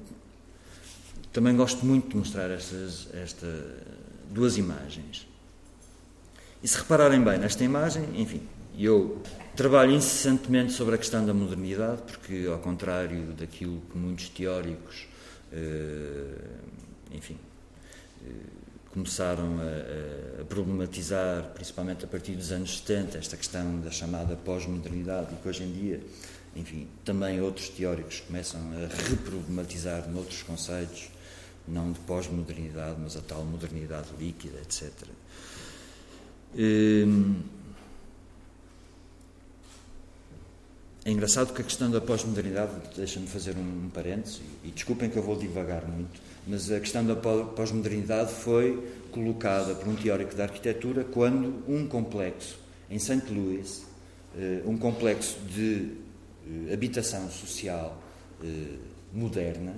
também 1.32 1.56
gosto 1.56 1.86
muito 1.86 2.10
de 2.10 2.18
mostrar 2.18 2.50
estas, 2.50 3.08
estas 3.14 3.64
duas 4.30 4.58
imagens. 4.58 5.28
E 6.62 6.68
se 6.68 6.78
repararem 6.78 7.24
bem 7.24 7.38
nesta 7.38 7.64
imagem, 7.64 8.04
enfim, 8.16 8.42
eu 8.78 9.22
trabalho 9.56 9.92
incessantemente 9.92 10.74
sobre 10.74 10.96
a 10.96 10.98
questão 10.98 11.26
da 11.26 11.34
modernidade, 11.34 12.02
porque, 12.04 12.48
ao 12.52 12.60
contrário 12.60 13.34
daquilo 13.34 13.82
que 13.92 13.98
muitos 13.98 14.30
teóricos, 14.30 15.08
eh, 15.52 16.36
enfim, 17.12 17.38
eh, 18.26 18.30
começaram 18.92 19.58
a, 19.60 20.42
a, 20.42 20.46
problematizar, 20.46 21.52
principalmente 21.54 22.06
a 22.06 22.08
partir 22.08 22.34
dos 22.34 22.52
anos 22.52 22.80
70, 22.80 23.18
esta 23.18 23.38
questão 23.38 23.80
da 23.80 23.92
chamada 23.92 24.36
pós-modernidade, 24.36 25.34
e 25.34 25.38
que 25.38 25.48
hoje 25.48 25.64
em 25.64 25.72
dia, 25.72 26.02
enfim, 26.56 26.88
também 27.06 27.40
outros 27.42 27.70
teóricos 27.70 28.22
começam 28.22 28.60
a 28.74 29.10
reproblematizar 29.10 30.10
noutros 30.10 30.42
conceitos, 30.44 31.10
não 31.70 31.92
de 31.92 32.00
pós-modernidade, 32.00 32.98
mas 33.02 33.16
a 33.16 33.22
tal 33.22 33.44
modernidade 33.46 34.08
líquida, 34.20 34.60
etc. 34.62 34.92
Hum, 36.58 37.42
é 41.06 41.12
engraçado 41.12 41.54
que 41.54 41.62
a 41.62 41.64
questão 41.64 41.90
da 41.90 42.02
pós-modernidade, 42.02 42.72
deixa-me 42.96 43.28
fazer 43.28 43.56
um 43.56 43.90
parênteses, 43.94 44.42
e 44.64 44.70
desculpem 44.70 45.10
que 45.10 45.18
eu 45.18 45.24
vou 45.24 45.36
divagar 45.36 45.88
muito, 45.88 46.20
mas 46.46 46.72
a 46.72 46.80
questão 46.80 47.06
da 47.06 47.16
pós-modernidade 47.16 48.34
foi 48.34 48.78
colocada 49.12 49.76
por 49.76 49.88
um 49.88 49.96
teórico 49.96 50.36
da 50.36 50.44
arquitetura 50.44 51.04
quando 51.04 51.64
um 51.68 51.88
complexo 51.88 52.60
em 52.90 52.98
St. 53.00 53.32
Louis, 53.32 53.86
eh, 54.38 54.62
um 54.66 54.78
complexo 54.78 55.40
de 55.42 55.92
eh, 56.48 56.74
habitação 56.74 57.30
social 57.30 58.02
eh, 58.44 58.78
moderna, 59.14 59.76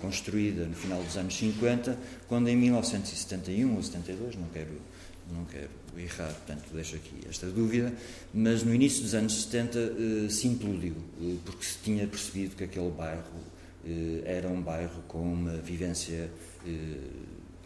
construída 0.00 0.64
no 0.66 0.74
final 0.74 1.02
dos 1.02 1.16
anos 1.16 1.36
50, 1.36 1.98
quando 2.28 2.48
em 2.48 2.56
1971 2.56 3.74
ou 3.74 3.82
72, 3.82 4.36
não 4.36 4.48
quero, 4.48 4.80
não 5.32 5.44
quero 5.44 5.70
errar, 5.96 6.32
portanto 6.32 6.64
deixo 6.72 6.96
aqui 6.96 7.20
esta 7.28 7.46
dúvida, 7.46 7.92
mas 8.32 8.62
no 8.62 8.74
início 8.74 9.02
dos 9.02 9.14
anos 9.14 9.44
70 9.44 10.30
se 10.30 10.48
implodiu, 10.48 10.96
porque 11.44 11.64
se 11.64 11.78
tinha 11.82 12.06
percebido 12.06 12.56
que 12.56 12.64
aquele 12.64 12.90
bairro 12.90 13.22
eh, 13.86 14.22
era 14.24 14.48
um 14.48 14.60
bairro 14.62 15.02
com 15.06 15.20
uma 15.20 15.56
vivência 15.58 16.30
eh, 16.66 16.96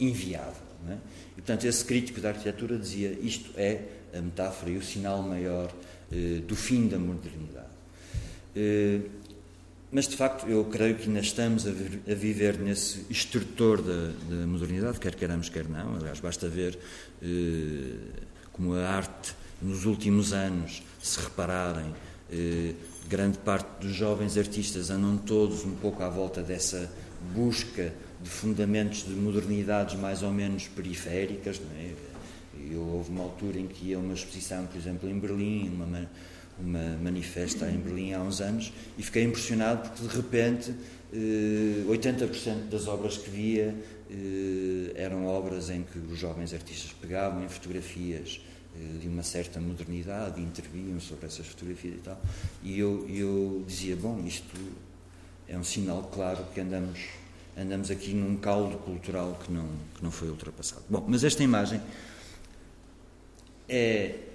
inviável. 0.01 0.69
É? 0.89 0.95
E, 1.33 1.35
portanto, 1.37 1.65
esse 1.65 1.85
crítico 1.85 2.21
da 2.21 2.31
arquitetura 2.31 2.79
dizia 2.79 3.11
isto 3.21 3.51
é 3.57 3.83
a 4.15 4.21
metáfora 4.21 4.71
e 4.71 4.77
o 4.77 4.83
sinal 4.83 5.23
maior 5.23 5.73
eh, 6.13 6.41
do 6.47 6.57
fim 6.57 6.89
da 6.89 6.99
modernidade. 6.99 7.69
Mas, 9.91 10.07
de 10.07 10.17
facto, 10.17 10.47
eu 10.47 10.65
creio 10.67 10.97
que 10.97 11.07
ainda 11.07 11.21
estamos 11.21 11.67
a, 11.67 11.71
viver 12.15 12.59
nesse 12.59 13.07
extrutor 13.09 13.81
da, 13.81 14.13
da, 14.29 14.47
modernidade, 14.47 15.01
quer 15.01 15.15
queiramos, 15.15 15.49
quer 15.49 15.67
não. 15.67 15.97
Aliás, 15.97 16.21
basta 16.21 16.47
ver 16.47 16.79
como 18.53 18.75
a 18.75 18.87
arte, 18.87 19.35
nos 19.63 19.87
últimos 19.87 20.35
anos, 20.35 20.83
se 21.01 21.19
repararem, 21.21 21.95
grande 23.09 23.39
parte 23.39 23.87
dos 23.87 23.95
jovens 23.95 24.37
artistas 24.37 24.91
andam 24.91 25.17
todos 25.17 25.65
um 25.65 25.75
pouco 25.77 26.03
à 26.03 26.09
volta 26.11 26.43
dessa 26.43 26.91
busca 27.35 27.93
de 28.23 28.29
fundamentos 28.29 29.05
de 29.05 29.15
modernidades 29.15 29.99
mais 29.99 30.23
ou 30.23 30.33
menos 30.33 30.69
periféricas. 30.69 31.61
Não 31.61 31.81
é? 31.81 31.93
Eu, 32.71 32.81
houve 32.81 33.11
uma 33.11 33.23
altura 33.23 33.59
em 33.59 33.67
que 33.67 33.87
ia 33.87 33.99
uma 33.99 34.13
exposição, 34.13 34.67
por 34.67 34.77
exemplo, 34.77 35.09
em 35.09 35.19
Berlim, 35.19 35.71
uma 36.61 36.97
manifesta 37.03 37.71
em 37.71 37.79
Berlim 37.79 38.13
há 38.13 38.21
uns 38.21 38.41
anos, 38.41 38.73
e 38.97 39.03
fiquei 39.03 39.25
impressionado 39.25 39.89
porque 39.89 40.07
de 40.07 40.17
repente 40.17 40.75
80% 41.13 42.49
eh, 42.49 42.55
das 42.71 42.87
obras 42.87 43.17
que 43.17 43.31
via 43.31 43.75
eh, 44.11 44.93
eram 44.95 45.27
obras 45.27 45.71
em 45.71 45.83
que 45.83 45.99
os 45.99 46.19
jovens 46.19 46.53
artistas 46.53 46.93
pegavam 46.93 47.45
em 47.45 47.49
fotografias 47.49 48.41
eh, 48.77 48.99
de 49.01 49.09
uma 49.09 49.23
certa 49.23 49.61
modernidade, 49.61 50.41
interviam 50.41 51.01
sobre 51.01 51.27
essas 51.27 51.47
fotografias 51.47 51.95
e 51.95 52.01
tal. 52.01 52.21
E 52.63 52.79
eu, 52.79 53.09
eu 53.09 53.65
dizia: 53.67 53.97
bom, 53.97 54.23
isto 54.27 54.55
é 55.49 55.57
um 55.57 55.65
sinal 55.65 56.03
claro 56.13 56.45
que 56.53 56.61
andamos, 56.61 57.01
andamos 57.57 57.91
aqui 57.91 58.13
num 58.13 58.37
caldo 58.37 58.77
cultural 58.79 59.39
que 59.43 59.51
não, 59.51 59.69
que 59.95 60.03
não 60.03 60.11
foi 60.11 60.29
ultrapassado. 60.29 60.83
Bom, 60.91 61.05
mas 61.09 61.25
esta 61.25 61.43
imagem 61.43 61.81
é 63.67 64.28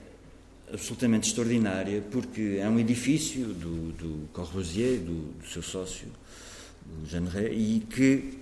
absolutamente 0.73 1.27
extraordinária 1.27 2.01
porque 2.11 2.57
é 2.59 2.67
um 2.67 2.79
edifício 2.79 3.45
do, 3.45 3.91
do 3.91 4.27
Corbusier, 4.33 4.99
do, 4.99 5.31
do 5.33 5.47
seu 5.47 5.61
sócio, 5.61 6.07
do 6.85 7.07
Jeanneret, 7.07 7.53
e 7.53 7.79
que 7.81 8.39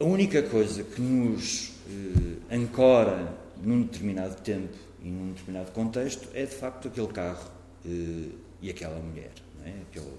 a 0.00 0.04
única 0.04 0.42
coisa 0.42 0.82
que 0.82 1.00
nos 1.00 1.72
eh, 1.86 2.56
ancora 2.56 3.36
num 3.62 3.82
determinado 3.82 4.40
tempo 4.40 4.76
e 5.02 5.08
num 5.08 5.32
determinado 5.32 5.70
contexto 5.72 6.28
é 6.32 6.46
de 6.46 6.54
facto 6.54 6.88
aquele 6.88 7.08
carro 7.08 7.50
eh, 7.84 8.28
e 8.62 8.70
aquela 8.70 8.98
mulher, 8.98 9.32
é? 9.64 9.72
aquele, 9.90 10.12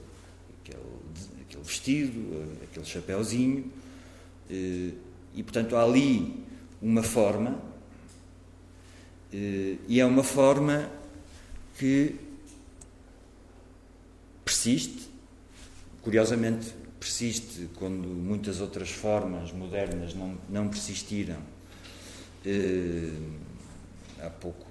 aquele, 0.61 1.41
aquele, 1.41 1.63
vestido, 1.63 2.19
eh, 2.33 2.65
aquele 2.65 2.85
chapéuzinho, 2.85 3.71
eh, 4.49 4.91
e 5.33 5.43
portanto 5.43 5.75
há 5.75 5.83
ali 5.83 6.43
uma 6.81 7.03
forma, 7.03 7.59
e 9.31 9.99
é 9.99 10.05
uma 10.05 10.23
forma 10.23 10.89
que 11.77 12.15
persiste, 14.43 15.09
curiosamente 16.01 16.73
persiste 16.99 17.69
quando 17.75 18.07
muitas 18.07 18.59
outras 18.59 18.89
formas 18.89 19.51
modernas 19.51 20.13
não, 20.13 20.37
não 20.49 20.67
persistiram 20.67 21.37
Uh, 22.45 23.37
há 24.21 24.29
pouco, 24.29 24.65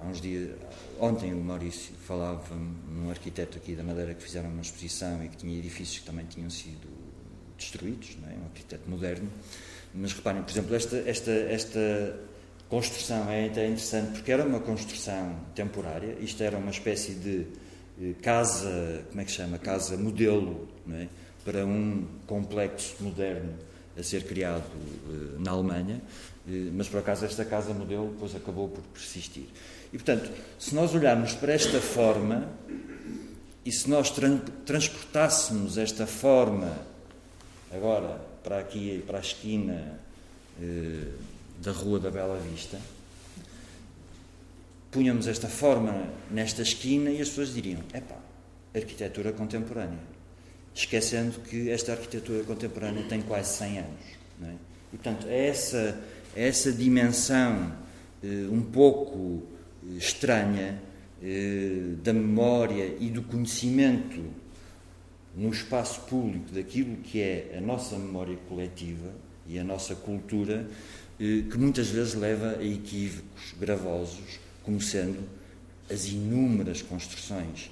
há 0.00 0.06
uns 0.06 0.22
dias, 0.22 0.56
ontem 0.98 1.34
o 1.34 1.36
Maurício 1.36 1.94
falava 2.06 2.54
num 2.54 3.10
arquiteto 3.10 3.58
aqui 3.58 3.74
da 3.74 3.82
Madeira 3.82 4.14
que 4.14 4.22
fizeram 4.22 4.48
uma 4.48 4.62
exposição 4.62 5.22
e 5.22 5.28
que 5.28 5.36
tinha 5.36 5.58
edifícios 5.58 5.98
que 5.98 6.06
também 6.06 6.24
tinham 6.24 6.48
sido 6.48 6.88
destruídos, 7.58 8.16
não 8.22 8.30
é? 8.30 8.34
um 8.36 8.44
arquiteto 8.44 8.88
moderno. 8.88 9.30
Mas 9.94 10.14
reparem, 10.14 10.42
por 10.42 10.50
exemplo, 10.50 10.74
esta, 10.74 10.96
esta, 10.96 11.30
esta 11.30 12.18
construção 12.70 13.28
é 13.28 13.46
até 13.46 13.66
interessante 13.66 14.12
porque 14.12 14.30
era 14.30 14.44
uma 14.44 14.60
construção 14.60 15.36
temporária, 15.54 16.16
isto 16.20 16.40
era 16.42 16.56
uma 16.56 16.70
espécie 16.70 17.14
de 17.14 17.46
eh, 18.00 18.14
casa, 18.22 19.04
como 19.08 19.20
é 19.20 19.24
que 19.24 19.32
chama? 19.32 19.58
Casa 19.58 19.96
modelo, 19.96 20.68
é? 20.92 21.08
para 21.44 21.66
um 21.66 22.06
complexo 22.28 22.94
moderno 23.00 23.52
a 23.98 24.02
ser 24.04 24.22
criado 24.22 24.62
uh, 24.62 25.40
na 25.40 25.50
Alemanha, 25.50 26.00
uh, 26.46 26.50
mas 26.72 26.88
por 26.88 27.00
acaso 27.00 27.24
esta 27.24 27.44
casa 27.44 27.74
modelo 27.74 28.10
depois 28.10 28.36
acabou 28.36 28.68
por 28.68 28.84
persistir. 28.84 29.48
E 29.92 29.98
portanto, 29.98 30.30
se 30.56 30.72
nós 30.72 30.94
olharmos 30.94 31.34
para 31.34 31.52
esta 31.52 31.80
forma 31.80 32.48
e 33.64 33.72
se 33.72 33.90
nós 33.90 34.10
tra 34.10 34.28
transportássemos 34.64 35.76
esta 35.76 36.06
forma 36.06 36.78
agora 37.72 38.20
para 38.44 38.60
aqui, 38.60 39.02
para 39.06 39.18
a 39.18 39.20
esquina 39.20 39.98
da 41.60 41.72
Rua 41.72 42.00
da 42.00 42.10
Bela 42.10 42.38
Vista, 42.40 42.78
punhamos 44.90 45.26
esta 45.26 45.48
forma 45.48 46.08
nesta 46.30 46.62
esquina 46.62 47.10
e 47.10 47.20
as 47.20 47.28
pessoas 47.28 47.54
diriam: 47.54 47.80
epá, 47.94 48.16
arquitetura 48.74 49.32
contemporânea 49.32 50.20
esquecendo 50.74 51.40
que 51.40 51.70
esta 51.70 51.92
arquitetura 51.92 52.44
contemporânea 52.44 53.04
tem 53.04 53.22
quase 53.22 53.56
100 53.58 53.78
anos. 53.78 54.04
É? 54.42 54.54
E, 54.92 54.96
portanto, 54.96 55.26
é 55.28 55.48
essa, 55.48 55.98
é 56.34 56.48
essa 56.48 56.72
dimensão 56.72 57.72
eh, 58.22 58.46
um 58.50 58.62
pouco 58.62 59.42
eh, 59.84 59.96
estranha 59.96 60.80
eh, 61.22 61.94
da 62.02 62.12
memória 62.12 62.96
e 62.98 63.10
do 63.10 63.22
conhecimento 63.22 64.24
no 65.36 65.50
espaço 65.50 66.00
público 66.02 66.52
daquilo 66.52 66.96
que 66.96 67.20
é 67.20 67.54
a 67.56 67.60
nossa 67.60 67.96
memória 67.96 68.36
coletiva 68.48 69.12
e 69.46 69.58
a 69.58 69.64
nossa 69.64 69.94
cultura, 69.94 70.66
que 71.20 71.58
muitas 71.58 71.88
vezes 71.88 72.14
leva 72.14 72.56
a 72.58 72.64
equívocos 72.64 73.54
gravosos, 73.60 74.40
como 74.62 74.80
sendo 74.80 75.18
as 75.90 76.06
inúmeras 76.06 76.80
construções 76.80 77.70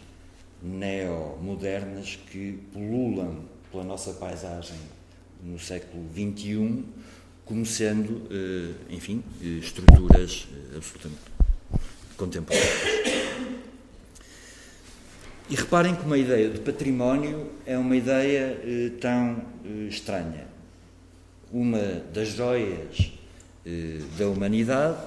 neomodernas 0.63 2.19
que 2.31 2.59
pululam 2.73 3.45
pela 3.71 3.85
nossa 3.85 4.13
paisagem 4.13 4.77
no 5.43 5.59
século 5.59 6.05
XXI 6.13 6.85
como 7.49 7.65
sendo, 7.65 8.29
eh, 8.31 8.75
enfim, 8.91 9.25
eh, 9.41 9.47
estruturas 9.61 10.47
eh, 10.53 10.77
absolutamente 10.77 11.23
contemporâneas. 12.15 12.69
E 15.49 15.55
reparem 15.55 15.95
como 15.95 16.13
a 16.13 16.19
ideia 16.19 16.51
de 16.51 16.59
património 16.59 17.51
é 17.65 17.79
uma 17.79 17.97
ideia 17.97 18.55
tão 19.01 19.43
estranha. 19.89 20.47
Uma 21.51 22.05
das 22.13 22.29
joias 22.29 23.13
da 24.19 24.29
humanidade, 24.29 24.99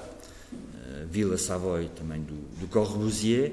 a 1.02 1.04
Vila 1.10 1.36
Savoy 1.38 1.88
também 1.96 2.22
do, 2.22 2.34
do 2.60 2.68
Corbusier, 2.68 3.52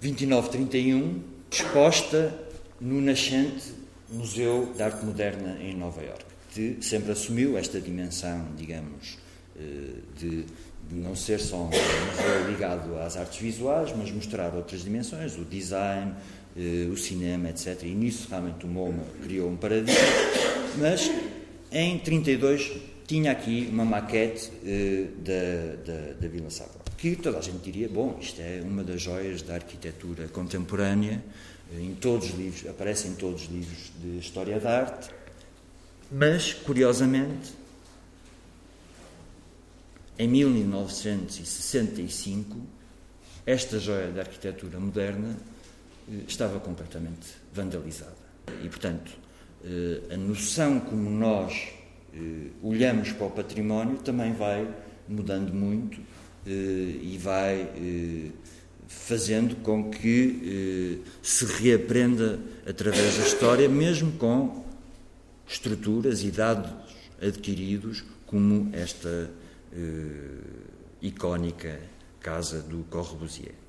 2931, 0.00 1.22
exposta 1.50 2.34
no 2.80 3.00
nascente 3.00 3.72
Museu 4.10 4.72
de 4.76 4.82
Arte 4.82 5.04
Moderna 5.04 5.58
em 5.60 5.74
Nova 5.76 6.02
Iorque, 6.02 6.24
que 6.52 6.78
sempre 6.84 7.12
assumiu 7.12 7.56
esta 7.56 7.80
dimensão, 7.80 8.46
digamos, 8.56 9.16
eh, 9.56 10.00
de, 10.18 10.44
não 10.90 11.14
ser 11.14 11.38
só 11.38 11.56
um 11.56 11.66
museu 11.66 12.50
ligado 12.50 12.98
às 12.98 13.16
artes 13.16 13.38
visuais, 13.38 13.94
mas 13.96 14.10
mostrar 14.10 14.54
outras 14.54 14.82
dimensões, 14.82 15.38
o 15.38 15.44
design, 15.44 16.14
eh, 16.56 16.88
o 16.92 16.96
cinema, 16.96 17.48
etc. 17.48 17.84
E 17.84 17.94
nisso 17.94 18.26
realmente 18.28 18.66
o 18.66 18.68
MoMA 18.68 19.04
criou 19.22 19.48
um 19.48 19.56
paradigma, 19.56 20.02
mas 20.78 21.10
em 21.70 21.98
32 21.98 22.91
tinha 23.06 23.30
aqui 23.32 23.68
uma 23.70 23.84
maquete 23.84 24.50
eh, 24.64 25.08
da, 25.18 26.14
da, 26.20 26.28
Vila 26.28 26.48
Sacra, 26.50 26.80
que 26.96 27.16
toda 27.16 27.38
a 27.38 27.40
gente 27.40 27.58
diria, 27.62 27.88
bom, 27.88 28.16
isto 28.20 28.40
é 28.40 28.60
uma 28.62 28.84
das 28.84 29.02
joias 29.02 29.42
da 29.42 29.54
arquitetura 29.54 30.28
contemporânea, 30.28 31.20
em 31.78 31.94
todos 31.94 32.30
os 32.30 32.36
livros, 32.36 32.68
aparece 32.68 33.08
em 33.08 33.14
todos 33.14 33.42
os 33.42 33.48
livros 33.48 33.90
de 34.00 34.18
História 34.18 34.60
da 34.60 34.80
Arte, 34.80 35.10
mas, 36.10 36.52
curiosamente, 36.52 37.54
em 40.18 40.28
1965, 40.28 42.60
esta 43.46 43.78
joia 43.78 44.10
da 44.10 44.20
arquitetura 44.20 44.78
moderna 44.78 45.34
eh, 46.08 46.24
estava 46.28 46.60
completamente 46.60 47.28
vandalizada. 47.52 48.22
E, 48.62 48.68
portanto, 48.68 49.22
a 50.10 50.16
noção 50.16 50.80
como 50.80 51.08
nós 51.08 51.68
olhamos 52.62 53.12
para 53.12 53.26
o 53.26 53.30
património 53.30 53.98
também 53.98 54.32
vai 54.32 54.68
mudando 55.08 55.52
muito 55.52 56.00
e 56.46 57.18
vai 57.20 58.32
fazendo 58.86 59.56
com 59.62 59.90
que 59.90 61.02
se 61.22 61.46
reaprenda 61.46 62.38
através 62.66 63.16
da 63.16 63.24
história, 63.24 63.68
mesmo 63.68 64.12
com 64.12 64.64
estruturas 65.46 66.22
e 66.22 66.30
dados 66.30 66.70
adquiridos 67.20 68.04
como 68.26 68.68
esta 68.72 69.30
icónica 71.00 71.80
casa 72.20 72.60
do 72.60 72.84
Corbusier. 72.90 73.61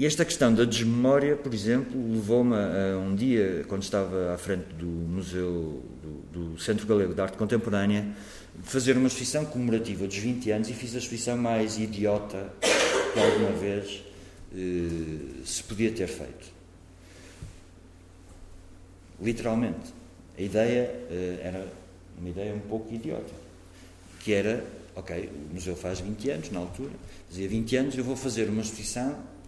E 0.00 0.06
esta 0.06 0.24
questão 0.24 0.54
da 0.54 0.64
desmemória, 0.64 1.36
por 1.36 1.52
exemplo, 1.52 1.92
levou-me 2.10 2.56
a 2.56 2.96
um 2.96 3.14
dia, 3.14 3.66
quando 3.68 3.82
estava 3.82 4.32
à 4.32 4.38
frente 4.38 4.64
do 4.72 4.86
Museu, 4.86 5.84
do, 6.32 6.52
do, 6.52 6.58
Centro 6.58 6.86
Galego 6.86 7.12
de 7.12 7.20
Arte 7.20 7.36
Contemporânea, 7.36 8.08
fazer 8.62 8.96
uma 8.96 9.08
exposição 9.08 9.44
comemorativa 9.44 10.06
dos 10.06 10.16
20 10.16 10.52
anos 10.52 10.70
e 10.70 10.72
fiz 10.72 10.94
a 10.94 10.98
exposição 11.00 11.36
mais 11.36 11.78
idiota 11.78 12.50
que 13.12 13.20
alguma 13.20 13.52
vez 13.52 14.02
eh, 14.54 15.42
se 15.44 15.62
podia 15.64 15.92
ter 15.92 16.08
feito. 16.08 16.50
Literalmente. 19.20 19.92
A 20.38 20.40
ideia 20.40 20.90
eh, 21.10 21.40
era 21.42 21.68
uma 22.18 22.30
ideia 22.30 22.54
um 22.54 22.60
pouco 22.60 22.90
idiota, 22.94 23.34
que 24.20 24.32
era, 24.32 24.64
ok, 24.96 25.28
o 25.50 25.54
museu 25.54 25.76
faz 25.76 26.00
20 26.00 26.30
anos, 26.30 26.50
na 26.50 26.60
altura, 26.60 26.92
fazia 27.28 27.46
20 27.46 27.76
anos, 27.76 27.98
eu 27.98 28.04
vou 28.04 28.16
fazer 28.16 28.48
uma 28.48 28.62
exposição 28.62 29.38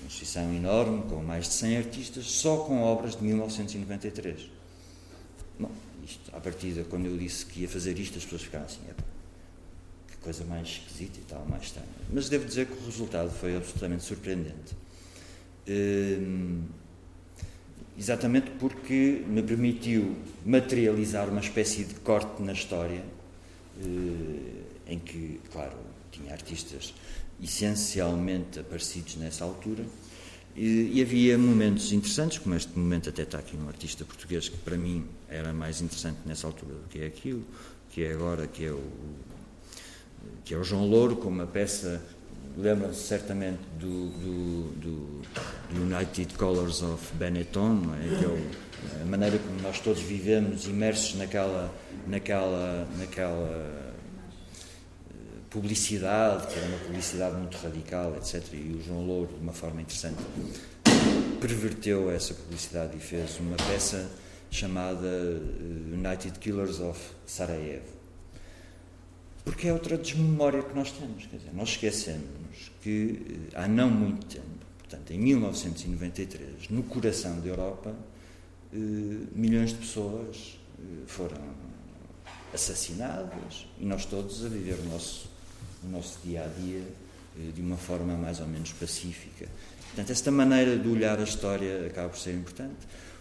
uma 0.00 0.08
exposição 0.08 0.52
enorme, 0.52 1.02
com 1.08 1.22
mais 1.22 1.46
de 1.46 1.54
100 1.54 1.76
artistas, 1.78 2.26
só 2.26 2.58
com 2.58 2.82
obras 2.82 3.16
de 3.16 3.24
1993. 3.24 4.48
Bom, 5.58 5.70
isto, 6.04 6.34
à 6.34 6.40
partida, 6.40 6.84
quando 6.84 7.06
eu 7.06 7.16
disse 7.16 7.46
que 7.46 7.60
ia 7.60 7.68
fazer 7.68 7.98
isto, 7.98 8.18
as 8.18 8.24
pessoas 8.24 8.42
ficaram 8.42 8.64
assim, 8.64 8.80
que 10.08 10.16
coisa 10.18 10.44
mais 10.44 10.68
esquisita 10.68 11.18
e 11.18 11.22
tal, 11.22 11.44
mais 11.46 11.64
estranha. 11.64 11.88
Mas 12.12 12.28
devo 12.28 12.44
dizer 12.44 12.66
que 12.66 12.72
o 12.72 12.86
resultado 12.86 13.30
foi 13.30 13.56
absolutamente 13.56 14.04
surpreendente. 14.04 14.76
Hum, 15.68 16.62
exatamente 17.98 18.50
porque 18.58 19.24
me 19.26 19.42
permitiu 19.42 20.16
materializar 20.44 21.28
uma 21.28 21.40
espécie 21.40 21.84
de 21.84 21.94
corte 21.96 22.42
na 22.42 22.52
história, 22.52 23.02
hum, 23.82 24.62
em 24.86 24.98
que, 24.98 25.40
claro, 25.50 25.76
tinha 26.12 26.32
artistas 26.32 26.94
essencialmente 27.42 28.58
aparecidos 28.58 29.16
nessa 29.16 29.44
altura. 29.44 29.84
E, 30.54 30.92
e, 30.94 31.02
havia 31.02 31.36
momentos 31.36 31.92
interessantes, 31.92 32.38
como 32.38 32.54
este 32.54 32.78
momento 32.78 33.10
até 33.10 33.22
está 33.22 33.38
aqui 33.38 33.56
um 33.56 33.68
artista 33.68 34.06
português 34.06 34.48
que 34.48 34.56
para 34.56 34.78
mim 34.78 35.04
era 35.28 35.52
mais 35.52 35.82
interessante 35.82 36.18
nessa 36.24 36.46
altura 36.46 36.74
do 36.74 36.88
que 36.88 37.00
é 37.00 37.06
aquilo, 37.06 37.44
que 37.90 38.02
é 38.02 38.12
agora, 38.12 38.46
que 38.46 38.64
é 38.64 38.70
o, 38.70 38.82
que 40.44 40.54
é 40.54 40.56
o 40.56 40.64
João 40.64 40.88
Louro, 40.88 41.16
com 41.16 41.28
uma 41.28 41.46
peça, 41.46 42.02
lembram-se 42.56 43.02
certamente 43.02 43.58
do, 43.78 44.08
do, 44.08 44.72
do, 44.80 45.22
United 45.78 46.32
Colors 46.34 46.82
of 46.82 47.14
Benetton, 47.16 47.82
é? 48.02 48.18
que 48.18 48.24
é 48.24 48.28
o, 48.28 49.02
a 49.02 49.04
maneira 49.04 49.38
como 49.38 49.60
nós 49.60 49.78
todos 49.80 50.00
vivemos 50.00 50.66
imersos 50.66 51.16
naquela, 51.16 51.70
naquela, 52.06 52.88
naquela 52.98 53.85
publicidade, 55.50 56.46
que 56.46 56.58
era 56.58 56.66
uma 56.66 56.78
publicidade 56.78 57.36
muito 57.36 57.56
radical, 57.56 58.14
etc. 58.16 58.42
E 58.52 58.76
o 58.78 58.82
João 58.82 59.06
Louro, 59.06 59.32
de 59.34 59.42
uma 59.42 59.52
forma 59.52 59.80
interessante, 59.80 60.18
perverteu 61.40 62.10
essa 62.10 62.34
publicidade 62.34 62.96
e 62.96 63.00
fez 63.00 63.38
uma 63.38 63.56
peça 63.56 64.10
chamada 64.50 65.06
eh, 65.06 65.94
United 65.94 66.38
Killers 66.38 66.80
of 66.80 66.98
Sarajevo. 67.26 67.96
Porque 69.44 69.68
é 69.68 69.72
outra 69.72 69.96
desmemória 69.96 70.62
que 70.62 70.74
nós 70.74 70.90
temos, 70.90 71.26
quer 71.26 71.36
dizer, 71.36 71.54
nós 71.54 71.70
esquecemos 71.70 72.72
que 72.82 73.50
eh, 73.52 73.56
há 73.56 73.68
não 73.68 73.90
muito 73.90 74.26
tempo, 74.26 74.46
portanto, 74.78 75.12
em 75.12 75.18
1993, 75.18 76.68
no 76.70 76.82
coração 76.84 77.40
da 77.40 77.48
Europa, 77.48 77.94
eh, 78.72 78.76
milhões 79.32 79.70
de 79.70 79.76
pessoas 79.76 80.58
foram 81.06 81.40
assassinadas 82.52 83.66
e 83.80 83.86
nós 83.86 84.04
todos 84.04 84.44
a 84.44 84.48
viver 84.48 84.78
o 84.78 84.90
nosso 84.90 85.28
nosso 85.86 86.18
dia 86.24 86.44
a 86.44 86.48
dia 86.48 86.82
eh, 87.38 87.50
de 87.54 87.60
uma 87.60 87.76
forma 87.76 88.16
mais 88.16 88.40
ou 88.40 88.46
menos 88.46 88.72
pacífica. 88.72 89.48
Portanto, 89.86 90.10
esta 90.10 90.30
maneira 90.30 90.76
de 90.76 90.88
olhar 90.88 91.18
a 91.18 91.22
história 91.22 91.86
acaba 91.86 92.08
por 92.08 92.18
ser 92.18 92.34
importante. 92.34 92.76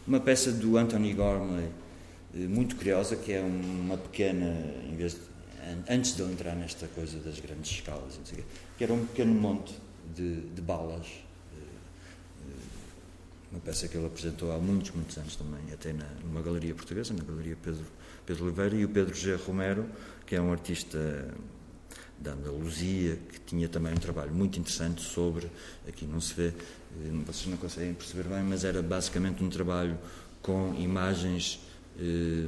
Uma 0.07 0.19
peça 0.19 0.51
do 0.51 0.77
Anthony 0.77 1.13
Gormley, 1.13 1.69
eh, 2.33 2.39
muito 2.47 2.75
curiosa, 2.75 3.15
que 3.15 3.33
é 3.33 3.41
uma 3.41 3.97
pequena, 3.97 4.53
em 4.89 4.95
vez 4.95 5.13
de, 5.13 5.19
antes 5.89 6.15
de 6.15 6.21
ele 6.21 6.33
entrar 6.33 6.55
nesta 6.55 6.87
coisa 6.87 7.17
das 7.19 7.39
grandes 7.39 7.71
escalas, 7.71 8.19
que 8.77 8.83
era 8.83 8.93
um 8.93 9.05
pequeno 9.05 9.33
monte 9.33 9.73
de, 10.13 10.41
de 10.41 10.61
balas. 10.61 11.07
Eh, 11.53 11.65
uma 13.51 13.61
peça 13.61 13.87
que 13.87 13.95
ele 13.97 14.05
apresentou 14.05 14.51
há 14.51 14.57
muitos, 14.57 14.91
muitos 14.91 15.17
anos 15.17 15.35
também, 15.35 15.61
até 15.73 15.93
na, 15.93 16.05
numa 16.23 16.41
galeria 16.41 16.75
portuguesa, 16.75 17.13
na 17.13 17.23
Galeria 17.23 17.57
Pedro, 17.61 17.85
Pedro 18.25 18.45
Oliveira, 18.45 18.75
e 18.75 18.85
o 18.85 18.89
Pedro 18.89 19.15
G. 19.15 19.35
Romero, 19.35 19.85
que 20.25 20.35
é 20.35 20.41
um 20.41 20.51
artista 20.51 21.33
da 22.19 22.31
Andaluzia, 22.31 23.17
que 23.31 23.39
tinha 23.41 23.67
também 23.67 23.93
um 23.93 23.97
trabalho 23.97 24.33
muito 24.33 24.59
interessante 24.59 25.01
sobre, 25.01 25.49
aqui 25.87 26.05
não 26.05 26.21
se 26.21 26.33
vê, 26.33 26.47
eh, 26.47 26.53
vocês 27.25 27.47
não 27.47 27.57
conseguem 27.57 27.93
perceber 27.93 28.23
bem, 28.29 28.43
mas 28.43 28.63
era 28.63 28.81
basicamente 28.81 29.43
um 29.43 29.49
trabalho 29.49 29.97
com 30.41 30.73
imagens 30.75 31.59
eh, 31.99 32.47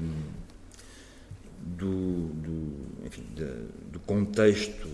do, 1.62 2.28
do, 2.28 3.06
enfim, 3.06 3.24
de, 3.36 3.92
do 3.92 4.00
contexto 4.00 4.90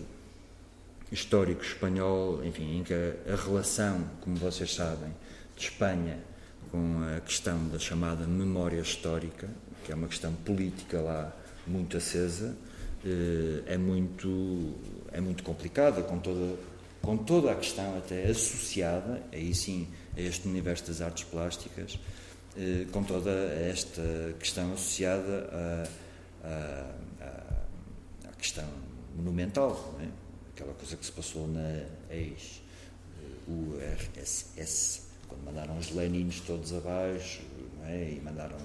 histórico 1.11 1.63
espanhol, 1.63 2.43
enfim, 2.43 2.79
em 2.79 2.83
que 2.83 2.93
a, 2.93 3.33
a 3.33 3.35
relação, 3.35 4.09
como 4.21 4.35
vocês 4.35 4.73
sabem, 4.73 5.13
de 5.55 5.63
Espanha 5.65 6.17
com 6.71 7.03
a 7.15 7.19
questão 7.21 7.67
da 7.69 7.77
chamada 7.77 8.25
memória 8.25 8.79
histórica, 8.79 9.47
que 9.85 9.91
é 9.91 9.95
uma 9.95 10.07
questão 10.07 10.33
política 10.33 10.99
lá 10.99 11.31
muito 11.67 11.97
acesa, 11.97 12.55
é 13.67 13.77
muito, 13.77 14.73
é 15.11 15.19
muito 15.19 15.43
complicada, 15.43 16.01
com 16.03 16.19
toda, 16.19 16.55
com 17.01 17.17
toda 17.17 17.51
a 17.51 17.55
questão 17.55 17.97
até 17.97 18.29
associada, 18.29 19.21
aí 19.31 19.53
sim, 19.53 19.87
a 20.15 20.21
este 20.21 20.47
universo 20.47 20.87
das 20.87 21.01
artes 21.01 21.23
plásticas, 21.25 21.99
eh, 22.57 22.85
com 22.91 23.03
toda 23.03 23.31
esta 23.31 24.35
questão 24.39 24.73
associada 24.73 25.49
à, 26.43 27.03
questão 28.37 28.67
monumental, 29.15 29.95
é? 30.01 30.07
aquela 30.53 30.73
coisa 30.73 30.97
que 30.97 31.05
se 31.05 31.11
passou 31.13 31.47
na 31.47 31.85
ex-URSS, 32.11 32.63
quando 35.29 35.45
mandaram 35.45 35.77
os 35.77 35.91
Leninos 35.91 36.41
todos 36.41 36.73
abaixo 36.73 37.41
é? 37.85 38.11
e 38.11 38.21
mandaram, 38.21 38.57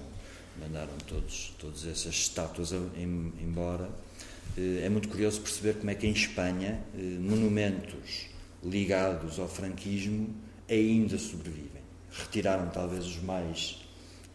mandaram 0.59 0.91
todos, 1.07 1.55
todas 1.57 1.87
essas 1.87 2.13
estátuas 2.13 2.73
embora 2.73 3.85
eh, 3.85 4.08
é 4.57 4.89
muito 4.89 5.07
curioso 5.09 5.41
perceber 5.41 5.75
como 5.75 5.89
é 5.89 5.95
que 5.95 6.07
em 6.07 6.11
Espanha 6.11 6.79
eh, 6.93 7.01
monumentos 7.19 8.27
ligados 8.63 9.39
ao 9.39 9.47
franquismo 9.47 10.33
ainda 10.69 11.17
sobrevivem. 11.17 11.81
Retiraram 12.11 12.69
talvez 12.69 13.05
os 13.05 13.21
mais 13.21 13.79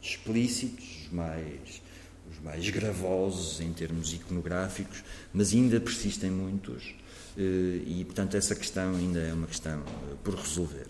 explícitos, 0.00 1.04
os 1.04 1.12
mais, 1.12 1.82
os 2.30 2.40
mais 2.42 2.70
gravosos 2.70 3.60
em 3.60 3.72
termos 3.72 4.12
iconográficos, 4.12 5.02
mas 5.32 5.52
ainda 5.52 5.80
persistem 5.80 6.30
muitos 6.30 6.94
e, 7.36 8.04
portanto, 8.04 8.36
essa 8.36 8.54
questão 8.54 8.94
ainda 8.94 9.18
é 9.18 9.32
uma 9.32 9.46
questão 9.46 9.82
por 10.22 10.34
resolver. 10.34 10.86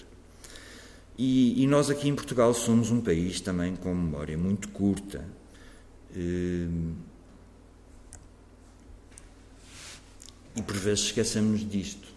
E, 1.17 1.63
e, 1.63 1.67
nós 1.67 1.89
aqui 1.91 2.09
em 2.09 2.15
Portugal 2.15 2.53
somos 2.53 2.91
um 2.91 3.01
país 3.01 3.41
também 3.41 3.77
com 3.77 3.95
memória 3.95 4.37
muito 4.37 4.69
curta. 4.69 5.25
E 10.57 10.63
por 10.63 10.77
vezes 10.77 11.07
esquecemos 11.07 11.69
disto. 11.69 12.09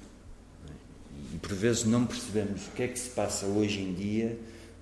E 1.34 1.38
por 1.38 1.54
vezes 1.54 1.84
não 1.84 2.06
percebemos 2.06 2.68
o 2.68 2.72
que 2.72 2.84
é 2.84 2.88
que 2.88 3.00
se 3.00 3.10
passa 3.10 3.46
hoje 3.46 3.80
em 3.80 3.94
dia 3.94 4.38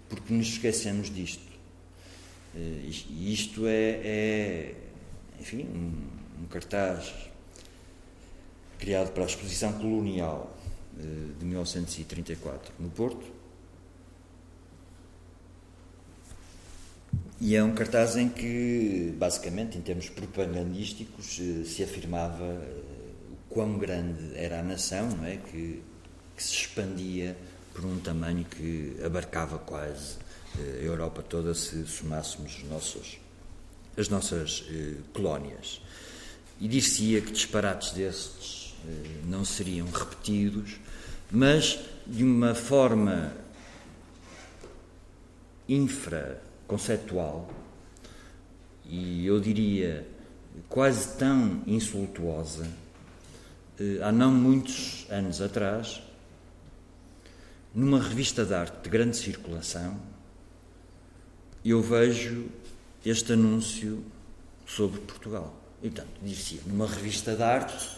porque 0.09 0.33
nos 0.33 0.47
esquecemos 0.47 1.13
disto. 1.13 1.55
E 2.55 3.33
isto 3.33 3.67
é, 3.67 3.99
é 4.03 4.75
enfim, 5.39 5.63
um, 5.63 6.43
um, 6.43 6.47
cartaz 6.47 7.13
criado 8.79 9.11
para 9.11 9.23
a 9.23 9.25
exposição 9.25 9.73
colonial 9.73 10.55
de 11.37 11.45
1934 11.45 12.73
no 12.79 12.89
Porto. 12.89 13.35
E 17.41 17.55
é 17.55 17.63
um 17.63 17.75
cartaz 17.75 18.15
em 18.15 18.29
que, 18.29 19.13
basicamente, 19.17 19.77
em 19.77 19.81
termos 19.81 20.09
propagandísticos, 20.09 21.35
se 21.65 21.83
afirmava 21.83 22.61
quão 23.55 23.79
grande 23.79 24.35
era 24.35 24.59
a 24.59 24.63
nação, 24.63 25.09
não 25.11 25.25
é? 25.25 25.37
que 25.37 25.81
que 26.35 26.43
se 26.43 26.53
expandia 26.53 27.35
por 27.73 27.85
um 27.85 27.99
tamanho 27.99 28.45
que 28.45 28.97
abarcava 29.03 29.57
quase 29.57 30.17
eh, 30.59 30.79
a 30.81 30.83
Europa 30.83 31.23
toda 31.23 31.53
se 31.53 31.85
somássemos 31.85 32.57
os 32.57 32.63
nossos, 32.69 33.17
as 33.97 34.09
nossas 34.09 34.65
eh, 34.69 34.95
colónias. 35.13 35.81
E 36.59 36.67
dizia 36.67 37.21
que 37.21 37.31
disparates 37.31 37.91
destes 37.91 38.75
eh, 38.85 39.21
não 39.25 39.45
seriam 39.45 39.87
repetidos, 39.87 40.77
mas 41.31 41.79
de 42.05 42.23
uma 42.23 42.53
forma 42.53 43.33
infraconceptual 45.67 47.49
e 48.85 49.25
eu 49.25 49.39
diria 49.39 50.07
quase 50.69 51.17
tão 51.17 51.63
insultuosa, 51.65 52.69
há 54.01 54.11
não 54.11 54.31
muitos 54.31 55.05
anos 55.09 55.41
atrás, 55.41 56.01
numa 57.73 58.01
revista 58.01 58.45
de 58.45 58.53
arte 58.53 58.83
de 58.83 58.89
grande 58.89 59.17
circulação, 59.17 59.99
eu 61.63 61.81
vejo 61.81 62.45
este 63.05 63.33
anúncio 63.33 64.03
sobre 64.65 65.01
Portugal. 65.01 65.53
E, 65.83 65.89
portanto, 65.89 66.17
dizia, 66.21 66.61
numa 66.65 66.87
revista 66.87 67.35
de 67.35 67.43
arte, 67.43 67.89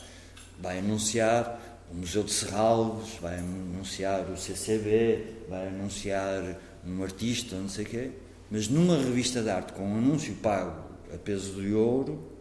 vai 0.60 0.80
anunciar 0.80 1.60
o 1.92 1.96
Museu 1.96 2.24
de 2.24 2.32
Serralves, 2.32 3.16
vai 3.22 3.40
anunciar 3.40 4.30
o 4.30 4.38
CCB, 4.38 5.46
vai 5.48 5.68
anunciar 5.68 6.58
um 6.86 7.04
artista, 7.04 7.56
não 7.56 7.70
sei 7.70 7.86
o 7.86 7.88
quê, 7.88 8.12
mas 8.50 8.68
numa 8.68 8.98
revista 8.98 9.42
de 9.42 9.50
arte 9.50 9.74
com 9.74 9.84
um 9.84 9.98
anúncio 9.98 10.34
pago 10.36 10.88
a 11.14 11.18
peso 11.18 11.62
de 11.62 11.74
ouro, 11.74 12.37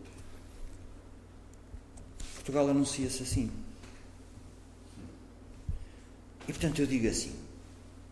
Portugal 2.47 2.69
anuncia-se 2.69 3.25
assim. 3.25 3.51
E 6.47 6.53
portanto 6.53 6.79
eu 6.79 6.87
digo 6.87 7.09
assim: 7.09 7.33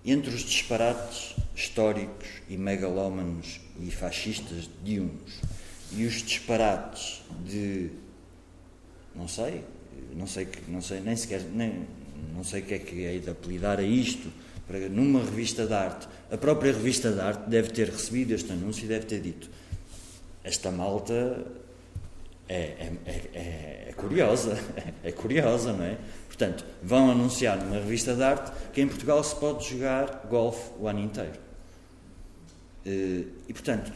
entre 0.05 0.35
os 0.35 0.40
disparates 0.40 1.37
históricos 1.55 2.27
e 2.49 2.57
megalómanos 2.57 3.61
e 3.81 3.92
fascistas 3.92 4.68
de 4.83 4.99
uns 4.99 5.40
e 5.92 6.05
os 6.05 6.14
disparates 6.14 7.23
de 7.47 7.90
não 9.14 9.29
sei, 9.29 9.64
não 10.16 10.27
sei, 10.27 10.49
não 10.66 10.83
sei 10.83 10.99
nem 10.99 11.14
sequer 11.14 11.42
nem, 11.42 11.87
não 12.35 12.42
sei 12.42 12.61
o 12.61 12.64
que 12.64 12.75
é 12.75 12.79
que 12.81 13.05
é 13.05 13.16
de 13.16 13.31
apelidar 13.31 13.79
a 13.79 13.85
isto 13.85 14.33
para 14.66 14.88
numa 14.88 15.23
revista 15.25 15.64
de 15.64 15.75
arte, 15.75 16.09
a 16.29 16.37
própria 16.37 16.73
revista 16.73 17.12
de 17.12 17.20
arte 17.20 17.49
deve 17.49 17.70
ter 17.70 17.88
recebido 17.88 18.33
este 18.33 18.51
anúncio 18.51 18.85
e 18.85 18.88
deve 18.88 19.07
ter 19.07 19.20
dito 19.20 19.49
esta 20.42 20.73
malta 20.73 21.47
é, 22.48 22.57
é, 22.57 22.92
é, 23.07 23.87
é 23.88 23.92
curiosa, 23.96 24.59
é 25.02 25.12
curiosa, 25.12 25.72
não 25.72 25.85
é? 25.85 25.96
Portanto, 26.26 26.64
vão 26.83 27.11
anunciar 27.11 27.59
numa 27.59 27.76
revista 27.76 28.14
de 28.14 28.22
arte 28.22 28.52
que 28.72 28.80
em 28.80 28.88
Portugal 28.88 29.22
se 29.22 29.37
pode 29.37 29.68
jogar 29.68 30.26
golfe 30.28 30.70
o 30.78 30.88
ano 30.88 31.00
inteiro. 31.00 31.38
Eh, 32.85 33.24
e, 33.48 33.52
portanto, 33.52 33.92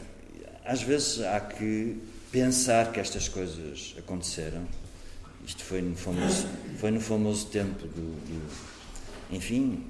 às 0.63 0.81
vezes 0.81 1.21
há 1.21 1.39
que 1.39 2.01
pensar 2.31 2.91
que 2.91 2.99
estas 2.99 3.27
coisas 3.27 3.95
aconteceram. 3.97 4.65
Isto 5.45 5.63
foi 5.63 5.81
no 5.81 5.95
famoso, 5.95 6.47
foi 6.77 6.91
no 6.91 7.01
famoso 7.01 7.47
tempo 7.47 7.87
do, 7.87 8.15
do 8.25 8.69
enfim, 9.31 9.85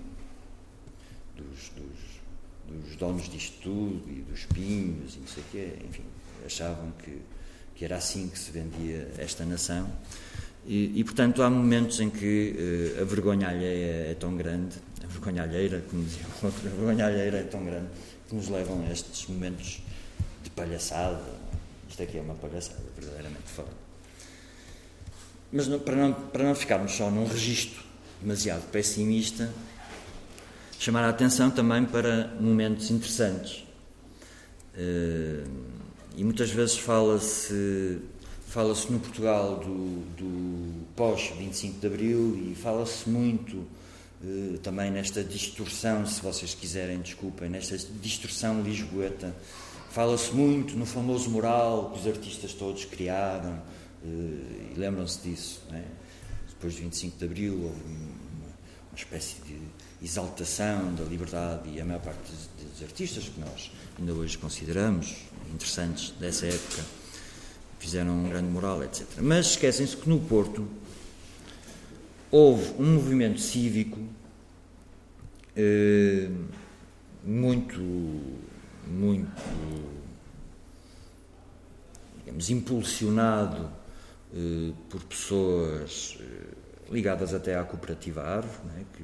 dos, 1.36 1.70
dos, 1.70 2.84
dos, 2.84 2.96
donos 2.96 3.30
disto 3.30 3.62
tudo 3.62 4.10
e 4.10 4.22
dos 4.22 4.46
pinhos 4.46 5.16
e 5.16 5.20
não 5.20 5.28
sei 5.28 5.44
o 5.44 5.46
quê. 5.52 5.74
Enfim, 5.88 6.04
achavam 6.46 6.92
que, 7.04 7.22
que 7.80 7.86
era 7.86 7.96
assim 7.96 8.28
que 8.28 8.38
se 8.38 8.52
vendia 8.52 9.08
esta 9.18 9.46
nação. 9.46 9.90
E, 10.68 11.00
e, 11.00 11.04
portanto, 11.06 11.42
há 11.42 11.50
momentos 11.50 12.02
em 12.02 12.10
que 12.10 12.54
uh, 12.98 13.02
a 13.02 13.06
vergonha 13.06 13.48
alheia 13.48 14.12
é 14.12 14.18
tão 14.20 14.36
grande, 14.36 14.76
a 15.02 15.08
vergonha 15.08 15.44
alheira, 15.44 15.82
como 15.90 16.04
dizia 16.04 16.26
o 16.26 16.46
outro, 16.46 16.68
a 16.68 16.72
vergonha 16.72 17.06
alheira 17.06 17.38
é 17.38 17.44
tão 17.44 17.64
grande 17.64 17.88
que 18.28 18.36
nos 18.36 18.50
levam 18.50 18.86
a 18.86 18.92
estes 18.92 19.26
momentos 19.28 19.82
de 20.44 20.50
palhaçada. 20.50 21.24
Isto 21.88 22.04
aqui 22.04 22.18
é 22.18 22.22
uma 22.22 22.36
palhaçada, 22.36 22.84
verdadeiramente 22.98 23.48
fora. 23.48 23.70
Mas 25.50 25.68
para, 25.70 25.96
não, 25.96 26.14
para 26.14 26.44
não 26.44 26.56
ficarmos 26.56 26.92
só 26.92 27.10
num 27.10 27.26
registro 27.26 27.82
demasiado 28.22 28.70
pessimista, 28.72 29.50
chamar 30.78 31.06
a 31.06 31.10
atenção 31.10 31.50
também 31.50 31.86
para 31.86 32.28
momentos 32.42 32.92
interessantes. 32.92 33.64
Uh, 34.76 35.79
e 36.16 36.24
muitas 36.24 36.50
vezes 36.50 36.78
fala-se 36.78 38.00
Fala-se 38.50 38.92
no 38.92 39.00
Portugal 39.00 39.58
do, 39.58 40.02
do 40.18 40.86
pós-25 40.96 41.80
de 41.80 41.86
Abril 41.86 42.50
e 42.50 42.56
fala-se 42.56 43.08
muito 43.08 43.64
eh, 44.24 44.58
também 44.64 44.90
nesta 44.90 45.24
distorção, 45.24 46.04
se 46.08 46.20
vocês 46.20 46.56
quiserem, 46.56 47.00
desculpem, 47.00 47.48
nesta 47.48 47.78
distorção 48.02 48.64
lisboeta. 48.64 49.36
Fala-se 49.92 50.34
muito 50.34 50.76
no 50.76 50.88
famoso 50.88 51.30
mural 51.30 51.92
que 51.92 52.00
os 52.00 52.08
artistas 52.08 52.52
todos 52.54 52.86
criaram, 52.86 53.62
eh, 54.04 54.08
e 54.08 54.74
lembram-se 54.76 55.20
disso. 55.30 55.62
É? 55.72 55.84
Depois 56.50 56.74
do 56.74 56.82
25 56.82 57.20
de 57.20 57.26
Abril 57.26 57.54
houve 57.54 57.84
uma, 57.84 58.08
uma, 58.90 58.98
espécie 58.98 59.36
de 59.44 59.60
exaltação 60.04 60.96
da 60.96 61.04
liberdade 61.04 61.70
e 61.70 61.80
a 61.80 61.86
maior 61.86 62.02
parte 62.02 62.20
dos, 62.32 62.72
dos 62.72 62.82
artistas 62.82 63.26
que 63.26 63.40
nós 63.40 63.72
ainda 64.00 64.12
hoje 64.12 64.40
consideramos 64.40 65.29
interessantes 65.54 66.12
dessa 66.20 66.46
época 66.46 66.84
fizeram 67.80 68.12
um 68.12 68.30
grande 68.30 68.50
mural, 68.50 68.84
etc. 68.84 69.06
Mas 69.22 69.48
esquecem-se 69.48 69.96
que 69.96 70.10
no 70.10 70.20
Porto 70.20 70.68
houve 72.30 72.74
um 72.78 72.94
movimento 72.96 73.40
cívico 73.40 74.00
eh, 75.56 76.30
muito, 77.24 77.80
muito, 78.88 79.42
digamos, 82.20 82.50
impulsionado 82.50 83.72
eh, 84.34 84.72
por 84.90 85.04
pessoas 85.04 86.18
eh, 86.20 86.56
ligadas 86.92 87.34
até 87.34 87.58
à 87.58 87.64
cooperativa 87.64 88.22
Árvore, 88.22 88.68
né, 88.68 88.86
que, 88.94 89.04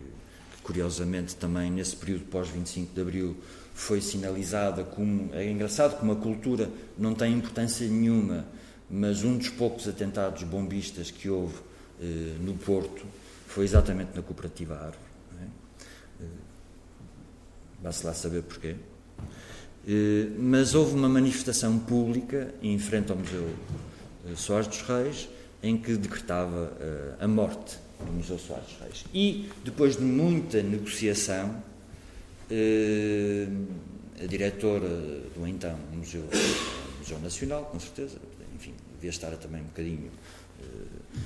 curiosamente 0.65 1.36
também 1.38 1.71
nesse 1.71 1.95
período 1.95 2.25
pós-25 2.25 2.88
de 2.93 3.01
Abril 3.01 3.38
foi 3.73 4.01
sinalizada 4.01 4.84
como. 4.84 5.34
É 5.34 5.49
engraçado 5.49 5.97
como 5.99 6.12
a 6.12 6.15
cultura 6.15 6.69
não 6.97 7.13
tem 7.13 7.34
importância 7.34 7.88
nenhuma 7.88 8.45
mas 8.89 9.23
um 9.23 9.38
dos 9.38 9.49
poucos 9.49 9.88
atentados 9.88 10.43
bombistas 10.43 11.10
que 11.10 11.30
houve 11.30 11.56
eh, 12.01 12.36
no 12.39 12.54
Porto 12.54 13.06
foi 13.47 13.63
exatamente 13.63 14.12
na 14.15 14.21
cooperativa 14.21 14.75
Árvore. 14.75 14.97
É? 15.41 16.23
Eh, 16.23 16.28
Vá-se 17.82 18.06
lá 18.06 18.13
saber 18.13 18.43
porquê. 18.43 18.75
Eh, 19.88 20.30
mas 20.38 20.75
houve 20.75 20.95
uma 20.95 21.10
manifestação 21.10 21.80
pública 21.80 22.54
em 22.62 22.78
frente 22.78 23.12
ao 23.12 23.17
Museu 23.17 23.49
eh, 24.28 24.36
Soares 24.36 24.67
dos 24.67 24.82
Reis 24.82 25.30
em 25.63 25.78
que 25.78 25.95
decretava 25.95 26.73
eh, 26.80 27.15
a 27.19 27.28
morte 27.28 27.78
do 27.99 28.12
Museu 28.12 28.38
Soares 28.38 28.75
Reis. 28.81 29.05
E, 29.13 29.49
depois 29.63 29.97
de 29.97 30.03
muita 30.03 30.62
negociação, 30.62 31.63
eh, 32.49 33.47
a 34.21 34.25
diretora 34.25 34.88
do 35.36 35.47
então 35.47 35.77
Museu, 35.93 36.23
Museu 36.99 37.19
Nacional, 37.19 37.65
com 37.65 37.79
certeza, 37.79 38.17
enfim, 38.55 38.73
devia 38.95 39.10
estar 39.10 39.31
também 39.38 39.62
um 39.62 39.65
bocadinho 39.65 40.12
eh, 40.62 41.19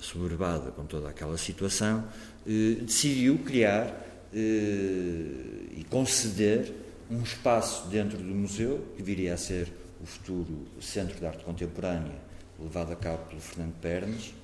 soberbada 0.00 0.70
com 0.72 0.84
toda 0.84 1.08
aquela 1.08 1.38
situação, 1.38 2.04
eh, 2.46 2.80
decidiu 2.82 3.38
criar 3.38 3.86
eh, 4.32 5.76
e 5.76 5.86
conceder 5.88 6.72
um 7.10 7.22
espaço 7.22 7.88
dentro 7.88 8.18
do 8.18 8.34
museu, 8.34 8.84
que 8.96 9.02
viria 9.02 9.34
a 9.34 9.36
ser 9.36 9.72
o 10.02 10.06
futuro 10.06 10.66
Centro 10.80 11.18
de 11.18 11.26
Arte 11.26 11.44
Contemporânea, 11.44 12.16
levado 12.58 12.92
a 12.92 12.96
cabo 12.96 13.24
pelo 13.28 13.40
Fernando 13.40 13.74
Pernes, 13.80 14.34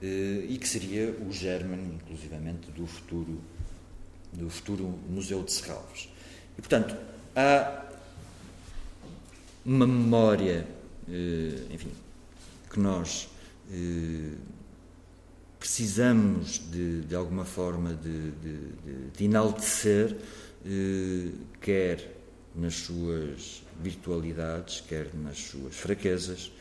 e 0.00 0.56
que 0.60 0.68
seria 0.68 1.10
o 1.26 1.32
germen, 1.32 1.80
inclusivamente, 1.94 2.70
do 2.70 2.86
futuro, 2.86 3.40
do 4.32 4.48
futuro 4.48 4.84
Museu 5.08 5.42
de 5.42 5.52
Serralves. 5.52 6.08
E, 6.56 6.60
portanto, 6.60 6.96
há 7.34 7.84
uma 9.64 9.86
memória, 9.86 10.66
enfim, 11.70 11.90
que 12.70 12.78
nós 12.78 13.28
precisamos 15.58 16.60
de, 16.70 17.02
de 17.02 17.14
alguma 17.14 17.44
forma 17.44 17.94
de, 17.94 18.30
de, 18.30 19.10
de 19.16 19.24
enaltecer, 19.24 20.16
eh, 20.64 21.30
quer 21.60 22.16
nas 22.54 22.74
suas 22.74 23.62
virtualidades, 23.80 24.80
quer 24.80 25.14
nas 25.14 25.38
suas 25.38 25.74
fraquezas, 25.74 26.50
eh, 26.50 26.57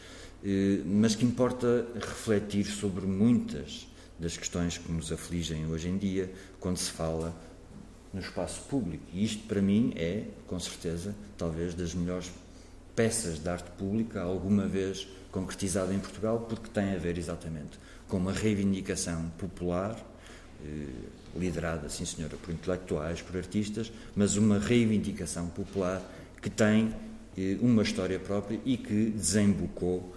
mas 0.86 1.16
que 1.16 1.26
importa 1.26 1.86
refletir 1.96 2.66
sobre 2.66 3.06
muitas 3.06 3.88
das 4.20 4.38
questões 4.38 4.78
que 4.78 4.92
nos 4.92 5.12
afligem 5.12 5.66
hoje 5.68 5.90
em 5.90 5.98
dia 5.98 6.32
quando 6.60 6.78
se 6.78 6.92
fala 6.92 7.36
no 8.14 8.20
espaço 8.20 8.62
público. 8.64 9.04
E 9.14 9.24
isto, 9.24 9.44
para 9.48 9.62
mim, 9.62 9.94
é, 9.96 10.24
com 10.48 10.60
certeza, 10.60 11.16
talvez 11.38 11.74
das 11.74 11.94
melhores 11.94 12.32
peças 12.96 13.40
de 13.40 13.48
arte 13.48 13.70
pública 13.72 14.22
alguma 14.22 14.66
vez 14.68 15.08
concretizada 15.32 15.94
em 15.94 16.00
Portugal, 16.00 16.46
porque 16.50 16.70
tem 16.70 16.96
a 16.96 16.98
ver 16.98 17.18
exatamente 17.18 17.80
com 18.08 18.18
uma 18.18 18.34
reivindicação 18.34 19.30
popular, 19.38 19.96
eh, 20.66 20.88
liderada, 21.36 21.90
sim 21.90 22.06
senhora, 22.06 22.36
por 22.38 22.52
intelectuais, 22.52 23.22
por 23.22 23.38
artistas, 23.38 23.92
mas 24.16 24.36
uma 24.36 24.58
reivindicação 24.58 25.48
popular 25.48 26.02
que 26.42 26.50
tem 26.50 26.92
eh, 27.38 27.58
uma 27.62 27.84
história 27.84 28.20
própria 28.20 28.60
e 28.66 28.78
que 28.78 29.12
desembocou 29.12 30.16
eh, 30.16 30.17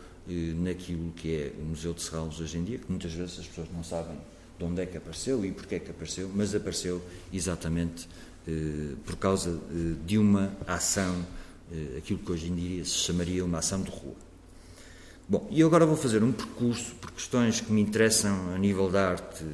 naquilo 0.57 1.13
que 1.13 1.35
é 1.35 1.53
o 1.61 1.65
Museu 1.65 1.93
de 1.93 2.03
Serralves 2.03 2.41
hoje 2.41 2.59
em 2.59 2.65
dia, 2.65 2.79
que 2.79 2.89
muitas 2.89 3.13
vezes 3.13 3.39
as 3.39 3.47
pessoas 3.47 3.69
não 3.73 3.83
sabem 3.83 4.17
de 4.59 4.65
onde 4.65 4.83
é 4.83 4.87
que 4.87 4.97
apareceu 4.97 5.45
e 5.45 5.53
porquê 5.53 5.77
é 5.77 5.79
que 5.79 5.91
apareceu, 5.91 6.31
mas 6.35 6.55
apareceu 6.55 7.03
exatamente 7.33 8.09
por 9.05 9.17
causa 9.17 9.61
de 10.05 10.19
uma 10.19 10.53
ação, 10.67 11.25
aquilo 11.97 12.19
que 12.19 12.33
hoje 12.33 12.49
em 12.49 12.55
dia 12.55 12.85
se 12.85 12.99
chamaria 12.99 13.45
uma 13.45 13.59
ação 13.59 13.83
de 13.83 13.91
rua. 13.91 14.15
Bom, 15.29 15.47
e 15.51 15.63
agora 15.63 15.87
vou 15.87 15.97
fazer 15.97 16.23
um 16.23 16.33
percurso 16.33 16.95
por 16.97 17.13
questões 17.13 17.61
que 17.61 17.73
me 17.73 17.81
interessam 17.81 18.53
a 18.55 18.59
nível 18.59 18.91
da 18.91 19.11
arte 19.11 19.45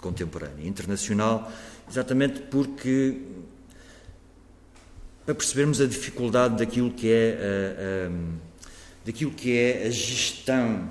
contemporânea 0.00 0.66
internacional, 0.66 1.50
exatamente 1.90 2.40
porque 2.42 3.20
para 5.26 5.34
percebermos 5.34 5.80
a 5.80 5.86
dificuldade 5.86 6.58
daquilo 6.58 6.92
que 6.92 7.10
é 7.10 7.38
a, 7.38 8.08
a, 8.08 8.10
daquilo 9.04 9.30
que 9.30 9.56
é 9.56 9.86
a 9.86 9.90
gestão 9.90 10.90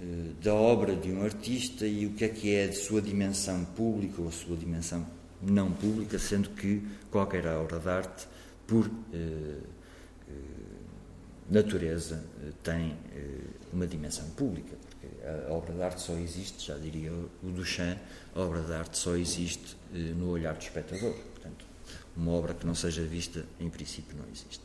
eh, 0.00 0.32
da 0.42 0.54
obra 0.54 0.94
de 0.94 1.10
um 1.10 1.22
artista 1.22 1.86
e 1.86 2.06
o 2.06 2.10
que 2.10 2.24
é 2.24 2.28
que 2.28 2.54
é 2.54 2.64
a 2.66 2.72
sua 2.72 3.00
dimensão 3.00 3.64
pública 3.64 4.20
ou 4.20 4.28
a 4.28 4.32
sua 4.32 4.56
dimensão 4.56 5.06
não 5.42 5.70
pública, 5.72 6.18
sendo 6.18 6.50
que 6.50 6.82
qualquer 7.10 7.46
obra 7.46 7.78
de 7.78 7.88
arte, 7.88 8.26
por 8.66 8.90
eh, 9.12 9.58
eh, 10.28 10.32
natureza, 11.50 12.24
tem 12.62 12.96
uma 13.72 13.86
dimensão 13.86 14.28
pública, 14.30 14.76
porque 14.80 15.06
a 15.48 15.52
obra 15.52 15.72
de 15.72 15.82
arte 15.82 16.00
só 16.00 16.14
existe, 16.14 16.66
já 16.66 16.76
diria 16.76 17.12
o 17.12 17.48
Duchamp, 17.50 17.98
a 18.34 18.40
obra 18.40 18.60
de 18.60 18.72
arte 18.72 18.96
só 18.96 19.16
existe 19.16 19.76
eh, 19.94 19.98
no 19.98 20.30
olhar 20.30 20.54
do 20.54 20.62
espectador. 20.62 21.12
Portanto, 21.12 21.64
uma 22.16 22.32
obra 22.32 22.54
que 22.54 22.66
não 22.66 22.74
seja 22.74 23.02
vista, 23.02 23.44
em 23.60 23.68
princípio, 23.68 24.16
não 24.16 24.24
existe. 24.32 24.63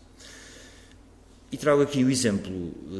E 1.51 1.57
trago 1.57 1.81
aqui 1.81 2.03
o 2.03 2.11
exemplo, 2.11 2.51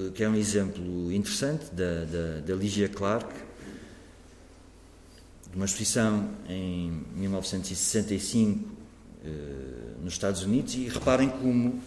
eh, 0.08 0.12
que 0.14 0.24
é 0.24 0.30
um 0.30 0.36
exemplo 0.36 1.12
interessante, 1.12 1.66
da, 1.72 2.06
da, 2.06 2.40
da 2.40 2.56
Ligia 2.56 2.90
Clark, 2.90 3.32
de 5.52 5.56
uma 5.56 5.66
exposição 5.66 6.32
em 6.48 7.04
1965 7.16 8.68
eh, 9.24 9.30
nos 10.02 10.14
Estados 10.14 10.42
Unidos, 10.44 10.74
e 10.74 10.88
reparem 10.88 11.30
como 11.30 11.80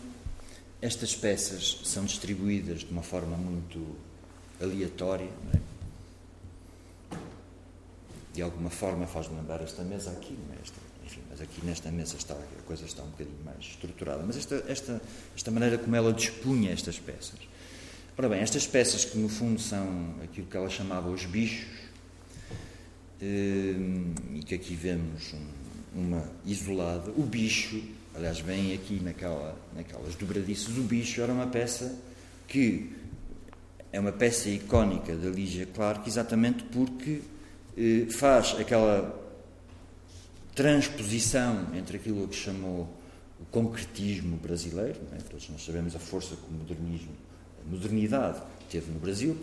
estas 0.81 1.17
peças 1.17 1.81
são 1.85 2.05
distribuídas 2.05 2.81
de 2.81 2.93
uma 2.93 3.03
forma 3.03 3.37
muito 3.37 3.85
aleatória. 4.61 5.31
É? 5.55 7.17
De 8.35 8.41
alguma 8.41 8.71
forma 8.71 9.07
faz-me 9.07 9.37
lembrar 9.37 9.61
esta 9.63 9.83
mesa 9.83 10.11
aqui, 10.11 10.39
mas 10.49 10.72
aqui 11.43 11.65
nesta 11.65 11.91
mesa 11.91 12.17
está, 12.17 12.35
a 12.35 12.63
coisa 12.67 12.85
está 12.85 13.03
um 13.03 13.11
bocadinho 13.11 13.39
mais 13.45 13.59
estruturada. 13.59 14.23
Mas 14.27 14.37
esta, 14.37 14.65
esta, 14.69 15.03
esta 15.37 15.51
maneira 15.51 15.79
como 15.79 15.95
ela 15.95 16.13
dispunha 16.13 16.71
estas 16.71 16.99
peças. 16.99 17.39
Ora 18.17 18.29
bem, 18.29 18.41
estas 18.41 18.67
peças 18.67 19.05
que 19.05 19.19
no 19.19 19.29
fundo 19.29 19.61
são 19.61 20.15
aquilo 20.23 20.47
que 20.47 20.57
ela 20.57 20.69
chamava 20.69 21.09
os 21.09 21.25
bichos, 21.25 21.67
eh, 23.23 23.75
e 24.35 24.43
que 24.43 24.55
aqui 24.55 24.75
vemos 24.75 25.33
uma 25.95 26.29
isolada, 26.45 27.11
o 27.13 27.23
bicho, 27.23 27.81
aliás, 28.15 28.41
vem 28.41 28.75
aqui 28.75 29.01
naquela, 29.01 29.57
naquelas 29.77 30.17
dobradiças, 30.17 30.77
o 30.77 30.83
bicho 30.83 31.21
era 31.21 31.33
uma 31.33 31.47
peça 31.47 31.97
que 32.49 32.91
é 33.93 34.01
uma 34.01 34.11
peça 34.11 34.49
icónica 34.49 35.15
da 35.15 35.31
Lígia 35.31 35.67
Clark 35.67 36.09
exatamente 36.09 36.65
porque 36.65 37.21
eh, 37.77 38.07
faz 38.11 38.57
aquela 38.59 39.22
transposição 40.55 41.69
entre 41.75 41.97
aquilo 41.97 42.27
que 42.29 42.37
chamou 42.37 42.89
o 43.41 43.45
concretismo 43.47 44.37
brasileiro, 44.37 45.01
é? 45.13 45.17
todos 45.17 45.49
nós 45.49 45.65
sabemos 45.65 45.97
a 45.97 45.99
força 45.99 46.37
que 46.37 46.49
o 46.49 46.53
modernismo, 46.53 47.13
a 47.65 47.71
modernidade 47.71 48.41
teve 48.71 48.91
no 48.91 48.99
Brasil, 48.99 49.37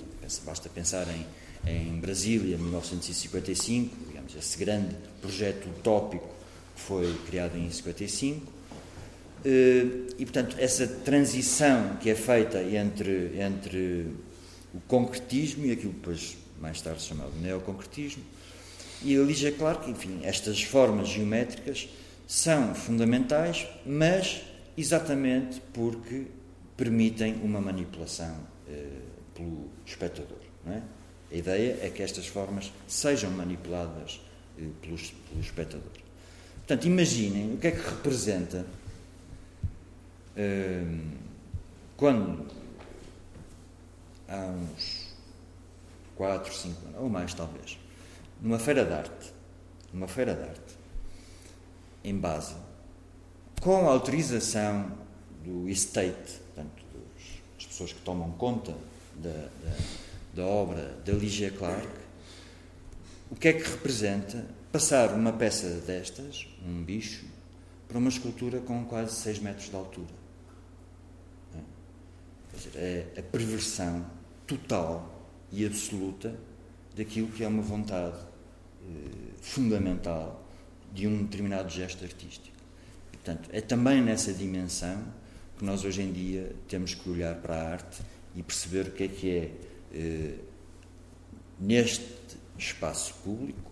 basta 0.45 0.69
pensar 0.69 1.05
em, 1.09 1.25
em 1.69 1.99
Brasília, 1.99 2.57
1955, 2.57 3.95
digamos, 4.07 4.35
esse 4.35 4.57
grande 4.57 4.95
projeto 5.21 5.67
utópico 5.67 6.27
que 6.75 6.81
foi 6.81 7.13
criado 7.27 7.57
em 7.57 7.69
55, 7.69 8.59
eh, 9.43 9.85
e 10.17 10.25
portanto 10.25 10.55
essa 10.59 10.87
transição 10.87 11.97
que 11.97 12.09
é 12.09 12.15
feita 12.15 12.61
entre, 12.61 13.39
entre 13.39 14.07
o 14.73 14.79
concretismo 14.87 15.65
e 15.65 15.71
aquilo 15.71 15.93
que 15.93 15.99
depois 15.99 16.37
mais 16.61 16.81
tarde 16.81 17.01
chamado 17.01 17.31
neoconcretismo. 17.41 18.23
E 19.01 19.17
a 19.17 19.23
Lígia 19.23 19.51
Clark, 19.51 19.89
enfim, 19.89 20.19
estas 20.23 20.61
formas 20.61 21.07
geométricas 21.07 21.87
são 22.27 22.75
fundamentais, 22.75 23.65
mas 23.85 24.41
exatamente 24.77 25.61
porque 25.73 26.27
permitem 26.75 27.35
uma 27.43 27.61
manipulação 27.61 28.37
eh, 28.67 29.01
pelo 29.33 29.69
espectador. 29.85 30.37
É? 30.67 30.81
A 31.31 31.35
ideia 31.35 31.79
é 31.81 31.89
que 31.89 32.03
estas 32.03 32.27
formas 32.27 32.71
sejam 32.87 33.31
manipuladas 33.31 34.21
eh, 34.57 34.63
pelo, 34.81 34.97
pelo, 34.97 35.41
espectador. 35.41 35.91
Portanto, 36.57 36.85
imaginem 36.85 37.53
o 37.53 37.57
que 37.57 37.67
é 37.67 37.71
que 37.71 37.81
representa 37.81 38.65
eh, 40.35 40.83
quando 41.97 42.45
há 44.27 44.45
uns 44.45 45.09
4, 46.15 46.53
5 46.53 46.85
anos, 46.85 47.01
ou 47.01 47.09
mais 47.09 47.33
talvez, 47.33 47.78
numa 48.41 48.59
feira 48.59 48.85
de 48.85 48.93
arte, 48.93 49.33
numa 49.93 50.07
feira 50.07 50.33
de 50.33 50.43
arte, 50.43 50.77
em 52.03 52.15
base, 52.17 52.55
com 53.61 53.87
a 53.87 53.91
autorização 53.91 54.91
do 55.43 55.67
estate, 55.69 56.39
portanto, 56.55 56.83
dos, 56.93 57.41
das 57.55 57.65
pessoas 57.65 57.93
que 57.93 58.01
tomam 58.01 58.31
conta 58.31 58.73
da, 59.15 59.29
da, 59.29 59.77
da 60.35 60.45
obra 60.45 60.95
da 61.05 61.13
Ligia 61.13 61.51
Clark, 61.51 61.87
o 63.29 63.35
que 63.35 63.49
é 63.49 63.53
que 63.53 63.69
representa 63.69 64.45
passar 64.71 65.13
uma 65.13 65.33
peça 65.33 65.67
destas, 65.81 66.47
um 66.65 66.83
bicho, 66.83 67.25
para 67.87 67.97
uma 67.97 68.09
escultura 68.09 68.59
com 68.59 68.85
quase 68.85 69.15
6 69.15 69.39
metros 69.39 69.69
de 69.69 69.75
altura. 69.75 70.19
Quer 72.51 72.57
dizer, 72.57 72.71
é 72.75 73.19
a 73.19 73.23
perversão 73.23 74.05
total 74.45 75.27
e 75.51 75.65
absoluta 75.65 76.35
daquilo 76.95 77.27
que 77.29 77.43
é 77.43 77.47
uma 77.47 77.61
vontade 77.61 78.17
fundamental 79.41 80.45
de 80.93 81.07
um 81.07 81.23
determinado 81.23 81.69
gesto 81.69 82.03
artístico. 82.03 82.57
Portanto, 83.11 83.49
é 83.51 83.61
também 83.61 84.01
nessa 84.01 84.33
dimensão 84.33 85.03
que 85.57 85.65
nós 85.65 85.83
hoje 85.83 86.01
em 86.01 86.11
dia 86.11 86.55
temos 86.67 86.93
que 86.95 87.09
olhar 87.09 87.35
para 87.35 87.55
a 87.55 87.71
arte 87.71 88.01
e 88.35 88.41
perceber 88.41 88.87
o 88.87 88.91
que 88.91 89.03
é 89.03 89.07
que 89.07 89.29
é, 89.29 89.51
eh, 89.93 90.35
neste 91.59 92.05
espaço 92.57 93.13
público, 93.23 93.71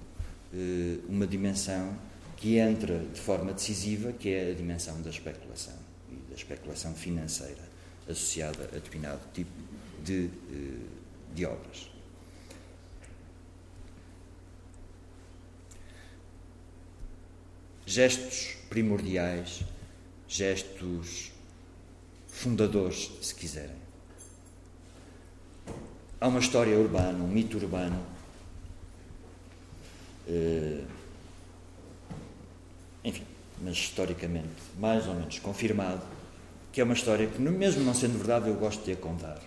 eh, 0.54 0.98
uma 1.08 1.26
dimensão 1.26 1.98
que 2.36 2.58
entra 2.58 3.00
de 3.00 3.20
forma 3.20 3.54
decisiva, 3.54 4.12
que 4.12 4.30
é 4.30 4.52
a 4.52 4.54
dimensão 4.54 5.02
da 5.02 5.10
especulação 5.10 5.76
e 6.12 6.16
da 6.30 6.36
especulação 6.36 6.94
financeira 6.94 7.68
associada 8.08 8.66
a 8.66 8.76
determinado 8.76 9.22
tipo 9.34 9.52
de, 10.04 10.30
eh, 10.52 11.34
de 11.34 11.46
obras. 11.46 11.90
Gestos 17.90 18.58
primordiais, 18.68 19.64
gestos 20.28 21.32
fundadores, 22.28 23.10
se 23.22 23.34
quiserem. 23.34 23.78
Há 26.20 26.28
uma 26.28 26.42
história 26.42 26.78
urbana, 26.78 27.24
um 27.24 27.30
mito 27.30 27.56
urbano, 27.56 28.06
eh, 30.28 30.84
enfim, 33.06 33.24
mas 33.62 33.78
historicamente 33.78 34.50
mais 34.78 35.08
ou 35.08 35.16
menos 35.16 35.40
confirmado, 35.40 36.06
que 36.74 36.82
é 36.82 36.84
uma 36.84 36.94
história 36.94 37.26
que, 37.26 37.40
mesmo 37.40 37.86
não 37.86 37.94
sendo 37.94 38.18
verdade, 38.18 38.50
eu 38.50 38.56
gosto 38.56 38.84
de 38.84 38.92
a 38.92 38.96
contar. 38.98 39.42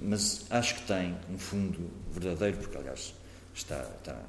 Mas 0.00 0.46
acho 0.50 0.76
que 0.76 0.82
tem 0.82 1.16
um 1.28 1.36
fundo 1.36 1.90
verdadeiro, 2.12 2.58
porque, 2.58 2.78
aliás, 2.78 3.12
está, 3.52 3.82
está 3.98 4.22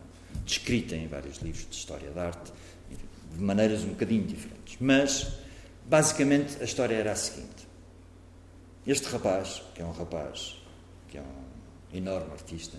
descrita 0.43 0.95
em 0.95 1.05
vários 1.07 1.37
livros 1.37 1.67
de 1.69 1.75
história 1.75 2.09
da 2.09 2.25
arte, 2.29 2.51
de 3.33 3.41
maneiras 3.41 3.83
um 3.83 3.89
bocadinho 3.89 4.25
diferentes. 4.25 4.77
Mas, 4.79 5.33
basicamente, 5.85 6.61
a 6.61 6.63
história 6.63 6.95
era 6.95 7.11
a 7.11 7.15
seguinte: 7.15 7.67
este 8.85 9.07
rapaz, 9.07 9.61
que 9.73 9.81
é 9.81 9.85
um 9.85 9.91
rapaz, 9.91 10.61
que 11.09 11.17
é 11.17 11.21
um 11.21 11.97
enorme 11.97 12.31
artista, 12.31 12.77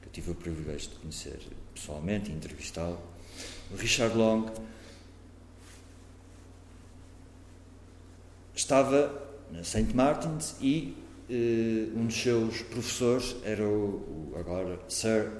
que 0.00 0.08
eu 0.08 0.12
tive 0.12 0.30
o 0.30 0.34
privilégio 0.34 0.90
de 0.90 0.96
conhecer 0.96 1.38
pessoalmente 1.74 2.30
e 2.30 2.34
entrevistá-lo, 2.34 3.00
o 3.70 3.76
Richard 3.76 4.16
Long, 4.16 4.46
estava 8.54 9.22
na 9.50 9.62
St. 9.62 9.94
Martin's 9.94 10.56
e 10.60 10.96
eh, 11.28 11.88
um 11.96 12.06
dos 12.06 12.16
seus 12.16 12.62
professores 12.62 13.36
era 13.44 13.62
o, 13.62 14.32
o, 14.32 14.34
agora 14.38 14.78
Sir 14.88 15.30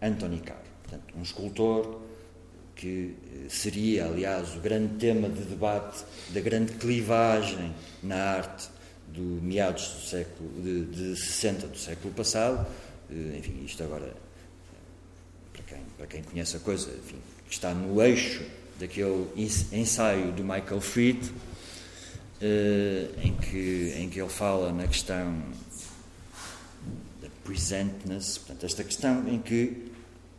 Anthony 0.00 0.40
Carr, 0.40 0.62
portanto, 0.82 1.14
um 1.16 1.22
escultor 1.22 2.00
que 2.74 3.14
eh, 3.32 3.48
seria, 3.48 4.06
aliás, 4.06 4.54
o 4.56 4.60
grande 4.60 4.94
tema 4.94 5.28
de 5.28 5.42
debate 5.42 6.04
da 6.30 6.40
grande 6.40 6.72
clivagem 6.72 7.74
na 8.02 8.16
arte 8.16 8.68
do 9.08 9.40
meados 9.42 9.88
do 9.88 10.00
século 10.00 10.50
de, 10.62 10.84
de 10.86 11.16
60 11.16 11.68
do 11.68 11.78
século 11.78 12.12
passado. 12.14 12.66
Eh, 13.10 13.38
enfim, 13.38 13.64
isto 13.64 13.82
agora, 13.82 14.12
para 15.52 15.62
quem, 15.62 15.78
para 15.96 16.06
quem 16.06 16.22
conhece 16.22 16.56
a 16.56 16.60
coisa, 16.60 16.90
enfim, 16.90 17.18
está 17.48 17.72
no 17.72 18.02
eixo 18.02 18.42
daquele 18.78 19.28
ensaio 19.72 20.32
do 20.32 20.42
Michael 20.42 20.80
Fried, 20.80 21.32
eh, 22.40 23.08
em, 23.22 23.34
que, 23.36 23.94
em 23.96 24.08
que 24.08 24.20
ele 24.20 24.28
fala 24.28 24.72
na 24.72 24.86
questão 24.86 25.42
da 27.22 27.28
presentness, 27.44 28.38
portanto, 28.38 28.66
esta 28.66 28.82
questão 28.82 29.28
em 29.28 29.38
que, 29.38 29.92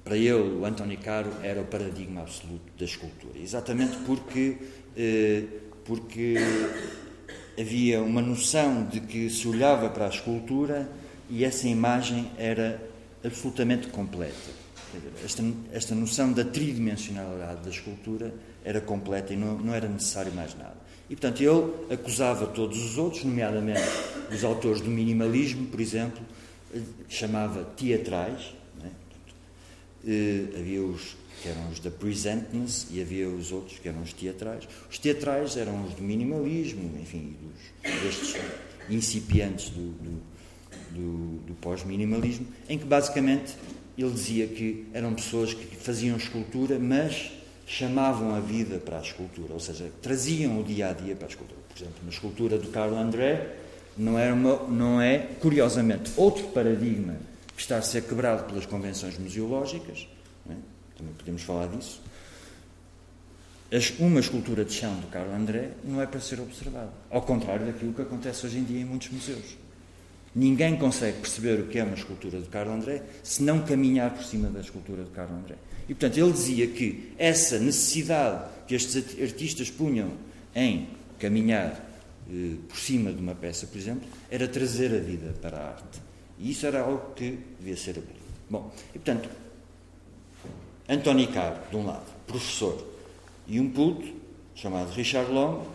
para 0.06 0.16
ele, 0.16 0.60
o 0.60 0.66
António 0.66 0.99
Caro 0.99 1.32
era 1.41 1.60
o 1.60 1.66
paradigma 1.66 2.22
absoluto 2.22 2.72
da 2.78 2.86
escultura, 2.86 3.39
exatamente 3.39 3.97
porque, 4.06 4.58
eh, 4.95 5.43
porque 5.84 6.36
havia 7.60 8.03
uma 8.03 8.22
noção 8.22 8.86
de 8.86 8.99
que 8.99 9.30
se 9.32 9.47
olhava 9.47 9.89
para 9.89 10.06
a 10.06 10.10
escultura 10.10 10.88
e 11.28 11.43
essa 11.43 11.68
imagem 11.68 12.32
era 12.38 12.80
absolutamente 13.24 13.88
completa. 13.88 14.64
Esta, 15.24 15.43
esta 15.74 15.95
noção 15.95 16.32
da 16.32 16.45
tridimensionalidade 16.45 17.64
da 17.64 17.70
escultura 17.70 18.34
era 18.64 18.80
completa 18.80 19.34
e 19.34 19.36
não, 19.36 19.58
não 19.58 19.74
era 19.74 19.88
necessário 19.88 20.32
mais 20.32 20.56
nada. 20.56 20.76
E, 21.10 21.16
portanto, 21.16 21.41
ele 21.41 21.93
acusava 21.93 22.47
todos 22.47 22.78
os 22.84 22.97
outros, 22.97 23.24
nomeadamente 23.24 23.82
os 24.32 24.43
autores 24.43 24.82
do 24.82 24.89
minimalismo, 24.89 25.66
por 25.68 25.80
exemplo, 25.80 26.24
chamava 27.10 27.64
teatrais. 27.76 28.53
Eh, 30.08 30.60
havia 30.60 30.84
os 30.84 31.16
que 31.41 31.49
eram 31.49 31.70
os 31.70 31.80
da 31.80 31.91
presentness, 31.91 32.88
e 32.91 33.01
havia 33.01 33.28
os 33.28 33.51
outros 33.51 33.78
que 33.80 33.88
eram 33.88 34.01
os 34.01 34.14
teatrais. 34.14 34.68
Os 34.89 34.97
teatrais 34.97 35.58
eram 35.58 35.86
os 35.86 35.93
do 35.93 36.01
minimalismo, 36.01 36.97
enfim, 37.01 37.36
dos, 37.41 38.01
destes 38.01 38.36
incipientes 38.89 39.70
do, 39.70 39.91
do, 39.91 40.22
do, 40.91 41.38
do 41.47 41.53
pós-minimalismo, 41.56 42.47
em 42.70 42.78
que 42.78 42.86
basicamente 42.86 43.56
ele 43.97 44.12
dizia 44.12 44.47
que 44.47 44.86
eram 44.93 45.14
pessoas 45.14 45.53
que 45.53 45.76
faziam 45.76 46.18
escultura, 46.18 46.80
mas 46.80 47.32
chamavam 47.68 48.36
a 48.36 48.39
vida 48.39 48.78
para 48.78 48.99
a 48.99 49.01
escultura, 49.01 49.53
ou 49.53 49.60
seja, 49.60 49.89
traziam 50.01 50.60
o 50.60 50.64
dia 50.64 50.89
a 50.89 50.93
dia 50.93 51.16
para 51.16 51.28
a 51.28 51.30
escultura. 51.30 51.60
Por 51.68 51.78
exemplo, 51.78 51.95
na 52.03 52.10
escultura 52.10 52.58
do 52.58 52.68
Carlo 52.70 52.97
André, 52.97 53.56
não 53.97 54.20
é, 54.20 54.32
uma, 54.32 54.68
não 54.68 55.01
é 55.01 55.18
curiosamente, 55.39 56.12
outro 56.16 56.47
paradigma 56.47 57.16
que 57.56 57.62
está 57.62 57.78
a 57.78 57.82
ser 57.82 58.03
quebrado 58.03 58.43
pelas 58.45 58.66
convenções 58.66 59.18
museológicas, 59.18 60.08
também 60.97 61.14
podemos 61.14 61.41
falar 61.41 61.68
disso. 61.68 62.01
Uma 63.99 64.20
escultura 64.20 64.64
de 64.64 64.74
chão 64.74 64.95
do 64.99 65.08
Carlo 65.08 65.34
André 65.34 65.72
não 65.84 66.01
é 66.01 66.06
para 66.06 66.20
ser 66.20 66.39
observada, 66.39 66.91
ao 67.10 67.22
contrário 67.22 67.66
daquilo 67.66 67.93
que 67.93 68.01
acontece 68.01 68.45
hoje 68.45 68.60
em 68.60 68.64
dia 68.64 68.80
em 68.80 68.86
muitos 68.86 69.10
museus. 69.10 69.58
Ninguém 70.34 70.78
consegue 70.78 71.20
perceber 71.20 71.62
o 71.62 71.68
que 71.68 71.80
é 71.80 71.84
uma 71.84 71.95
escultura 71.95 72.39
de 72.39 72.47
Carlo 72.49 72.74
André 72.74 73.03
se 73.24 73.41
não 73.41 73.62
caminhar 73.62 74.12
por 74.12 74.24
cima 74.24 74.49
da 74.49 74.60
escultura 74.60 75.03
de 75.03 75.10
Carlo 75.12 75.36
André. 75.38 75.56
E, 75.88 75.93
portanto, 75.93 76.18
ele 76.18 76.32
dizia 76.32 76.68
que 76.68 77.14
essa 77.18 77.58
necessidade 77.58 78.49
que 78.68 78.76
estes 78.76 79.22
artistas 79.22 79.70
punham 79.70 80.12
em 80.53 80.89
caminhar 81.20 81.72
eh, 82.30 82.56
por 82.68 82.78
cima 82.78 83.14
de 83.14 83.22
uma 83.22 83.36
peça, 83.36 83.68
por 83.68 83.78
exemplo, 83.78 84.08
era 84.30 84.47
trazer 84.47 84.93
a 84.93 84.99
vida 84.99 85.34
para 85.41 85.58
a 85.58 85.68
arte. 85.70 86.05
E 86.38 86.52
isso 86.52 86.66
era 86.66 86.82
algo 86.82 87.14
que 87.14 87.40
devia 87.60 87.78
ser 87.78 87.92
abolido. 87.92 88.26
Bom, 88.50 88.72
e, 88.90 89.00
portanto, 89.00 89.30
António 90.88 91.32
Caro, 91.32 91.58
de 91.70 91.76
um 91.78 91.86
lado, 91.86 92.06
professor, 92.28 92.86
e 93.48 93.60
um 93.60 93.72
puto, 93.72 94.14
chamado 94.54 94.92
Richard 94.92 95.32
Long, 95.32 95.66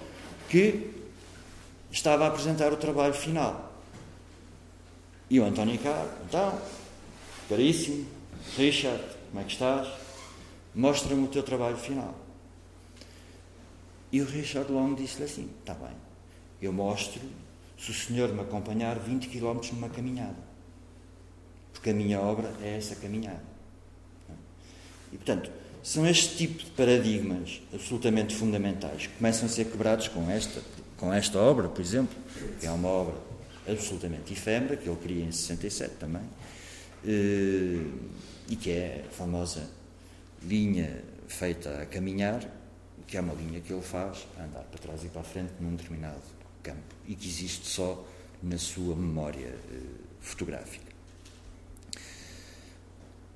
que 0.49 0.91
estava 1.91 2.25
a 2.25 2.29
apresentar 2.29 2.73
o 2.73 2.77
trabalho 2.77 3.15
final. 3.15 3.73
E 5.29 5.41
o 5.41 5.45
António 5.45 5.79
Caro, 5.79 6.09
então, 6.29 6.61
caríssimo, 7.49 8.07
Richard, 8.57 9.03
como 9.31 9.41
é 9.41 9.45
que 9.45 9.53
estás? 9.53 9.89
Mostra-me 10.75 11.25
o 11.25 11.29
teu 11.29 11.43
trabalho 11.43 11.77
final. 11.77 12.15
E 14.13 14.21
o 14.21 14.25
Richard 14.25 14.71
Long 14.73 14.95
disse-lhe 14.95 15.25
assim: 15.25 15.51
está 15.61 15.75
bem, 15.75 15.97
eu 16.61 16.73
mostro 16.73 17.21
se 17.79 17.91
o 17.91 17.95
senhor 17.95 18.33
me 18.33 18.41
acompanhar 18.41 18.99
20 18.99 19.29
km 19.29 19.61
numa 19.73 19.89
caminhada. 19.89 20.50
Porque 21.73 21.91
a 21.91 21.95
minha 21.95 22.21
obra 22.21 22.53
é 22.62 22.77
essa 22.77 22.95
caminhada. 22.97 23.43
E, 25.12 25.16
portanto, 25.16 25.51
são 25.83 26.07
este 26.07 26.37
tipo 26.37 26.62
de 26.62 26.71
paradigmas 26.73 27.62
absolutamente 27.73 28.35
fundamentais 28.35 29.07
que 29.07 29.14
começam 29.14 29.47
a 29.47 29.49
ser 29.49 29.64
quebrados 29.64 30.09
com 30.09 30.31
esta, 30.31 30.61
com 30.97 31.12
esta 31.12 31.39
obra, 31.39 31.68
por 31.68 31.81
exemplo, 31.81 32.16
que 32.61 32.66
é 32.66 32.71
uma 32.71 32.89
obra 32.89 33.14
absolutamente 33.66 34.33
efêmera, 34.33 34.77
que 34.77 34.89
ele 34.89 34.99
cria 35.03 35.25
em 35.25 35.33
67 35.33 35.95
também, 35.97 36.23
eh, 37.07 37.83
e 38.49 38.57
que 38.57 38.71
é 38.71 39.05
a 39.09 39.11
famosa 39.11 39.68
linha 40.43 41.03
feita 41.29 41.83
a 41.83 41.87
caminhar, 41.87 42.45
que 43.07 43.16
é 43.16 43.21
uma 43.21 43.35
linha 43.35 43.61
que 43.61 43.73
ele 43.73 43.83
faz 43.83 44.27
a 44.39 44.45
andar 44.45 44.62
para 44.62 44.79
trás 44.79 45.05
e 45.05 45.09
para 45.09 45.23
a 45.23 45.25
frente 45.25 45.53
num 45.61 45.75
determinado 45.75 46.21
campo 46.62 46.95
e 47.07 47.14
que 47.14 47.27
existe 47.27 47.66
só 47.66 48.07
na 48.43 48.59
sua 48.59 48.95
memória 48.95 49.49
eh, 49.49 49.79
fotográfica. 50.21 50.89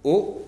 Ou 0.05 0.47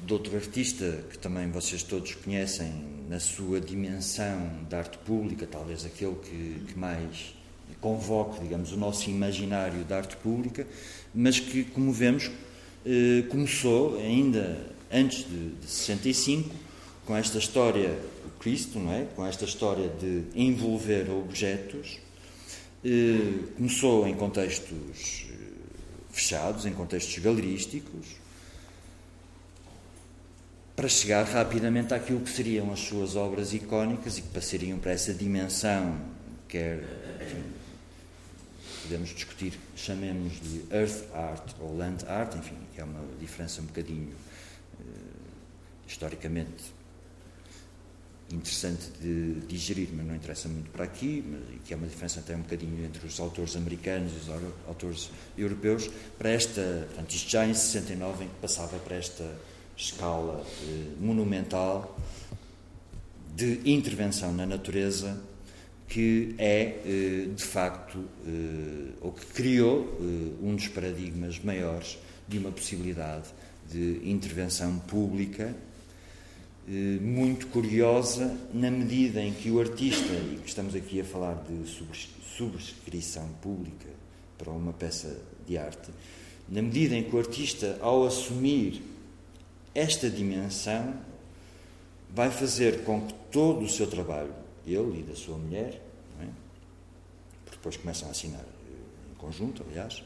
de 0.00 0.12
outro 0.14 0.34
artista 0.34 1.04
que 1.10 1.18
também 1.18 1.50
vocês 1.50 1.82
todos 1.82 2.14
conhecem 2.14 2.72
na 3.10 3.20
sua 3.20 3.60
dimensão 3.60 4.64
da 4.70 4.78
arte 4.78 4.96
pública, 4.96 5.46
talvez 5.46 5.84
aquele 5.84 6.14
que, 6.14 6.64
que 6.66 6.78
mais 6.78 7.34
convoque, 7.78 8.40
digamos, 8.40 8.72
o 8.72 8.76
nosso 8.78 9.10
imaginário 9.10 9.84
da 9.84 9.98
arte 9.98 10.16
pública, 10.16 10.66
mas 11.14 11.38
que, 11.38 11.62
como 11.62 11.92
vemos, 11.92 12.30
eh, 12.86 13.22
começou 13.28 13.98
ainda 13.98 14.66
antes 14.90 15.28
de, 15.28 15.50
de 15.50 15.66
65 15.66 16.50
com 17.04 17.14
esta 17.14 17.36
história 17.36 17.90
do 17.90 18.30
Cristo, 18.38 18.78
não 18.78 18.92
é? 18.94 19.04
Com 19.14 19.26
esta 19.26 19.44
história 19.44 19.90
de 19.90 20.22
envolver 20.34 21.10
objetos. 21.10 21.98
Eh, 22.82 23.44
começou 23.58 24.08
em 24.08 24.14
contextos 24.14 25.26
eh, 25.28 25.34
fechados, 26.10 26.64
em 26.64 26.72
contextos 26.72 27.18
galerísticos, 27.18 28.24
para 30.76 30.88
chegar 30.88 31.24
rapidamente 31.24 31.94
àquilo 31.94 32.20
que 32.20 32.28
seriam 32.28 32.70
as 32.70 32.80
suas 32.80 33.16
obras 33.16 33.54
icónicas 33.54 34.18
e 34.18 34.22
que 34.22 34.28
passariam 34.28 34.78
para 34.78 34.92
essa 34.92 35.14
dimensão, 35.14 35.98
quer, 36.46 36.84
enfim, 37.22 37.42
podemos 38.82 39.08
discutir, 39.08 39.58
chamemos 39.74 40.34
de 40.38 40.62
Earth 40.70 41.02
Art 41.14 41.54
ou 41.58 41.74
Land 41.74 42.04
Art, 42.06 42.36
enfim, 42.36 42.56
que 42.74 42.80
é 42.82 42.84
uma 42.84 43.00
diferença 43.18 43.62
um 43.62 43.64
bocadinho 43.64 44.12
uh, 44.78 44.84
historicamente 45.88 46.76
interessante 48.30 48.90
de 49.00 49.40
digerir, 49.46 49.88
mas 49.94 50.04
não 50.04 50.14
interessa 50.14 50.48
muito 50.48 50.70
para 50.70 50.84
aqui, 50.84 51.24
mas, 51.26 51.60
que 51.64 51.72
é 51.72 51.76
uma 51.76 51.86
diferença 51.86 52.20
até 52.20 52.36
um 52.36 52.42
bocadinho 52.42 52.84
entre 52.84 53.06
os 53.06 53.18
autores 53.18 53.56
americanos 53.56 54.12
e 54.12 54.16
os 54.16 54.28
autores 54.66 55.10
europeus, 55.38 55.88
para 56.18 56.30
esta, 56.30 56.86
portanto, 56.88 57.14
isto 57.14 57.30
já 57.30 57.46
em 57.46 57.54
69, 57.54 58.24
em 58.24 58.28
que 58.28 58.34
passava 58.42 58.78
para 58.78 58.96
esta 58.96 59.24
escala 59.76 60.44
eh, 60.62 60.94
monumental 61.00 61.98
de 63.34 63.60
intervenção 63.64 64.32
na 64.32 64.46
natureza 64.46 65.20
que 65.88 66.34
é, 66.38 66.80
eh, 66.84 67.28
de 67.34 67.44
facto, 67.44 67.98
eh, 68.26 68.92
ou 69.00 69.12
que 69.12 69.26
criou 69.26 69.86
um 70.42 70.56
dos 70.56 70.68
paradigmas 70.68 71.38
maiores 71.38 71.98
de 72.26 72.38
uma 72.38 72.50
possibilidade 72.50 73.28
de 73.70 74.00
intervenção 74.04 74.78
pública 74.80 75.54
eh, 76.68 76.98
muito 77.00 77.46
curiosa 77.46 78.36
na 78.52 78.70
medida 78.70 79.22
em 79.22 79.32
que 79.32 79.50
o 79.50 79.60
artista, 79.60 80.12
e 80.12 80.40
que 80.42 80.48
estamos 80.48 80.74
aqui 80.74 81.00
a 81.00 81.04
falar 81.04 81.44
de 81.44 81.64
subscrição 82.36 83.28
pública 83.40 83.88
para 84.36 84.50
uma 84.50 84.72
peça 84.72 85.16
de 85.46 85.56
arte, 85.56 85.90
na 86.48 86.60
medida 86.60 86.96
em 86.96 87.04
que 87.04 87.14
o 87.14 87.18
artista, 87.20 87.78
ao 87.80 88.04
assumir 88.04 88.82
esta 89.76 90.08
dimensão, 90.08 90.94
vai 92.10 92.30
fazer 92.30 92.82
com 92.82 93.02
que 93.02 93.12
todo 93.30 93.62
o 93.62 93.68
seu 93.68 93.86
trabalho, 93.86 94.32
ele 94.66 95.00
e 95.00 95.02
da 95.02 95.14
sua 95.14 95.36
mulher, 95.36 95.82
é? 96.20 96.26
porque 97.44 97.58
depois 97.58 97.76
começam 97.76 98.08
a 98.08 98.10
assinar 98.10 98.40
eh, 98.40 99.12
em 99.12 99.14
conjunto, 99.16 99.62
aliás, 99.68 100.02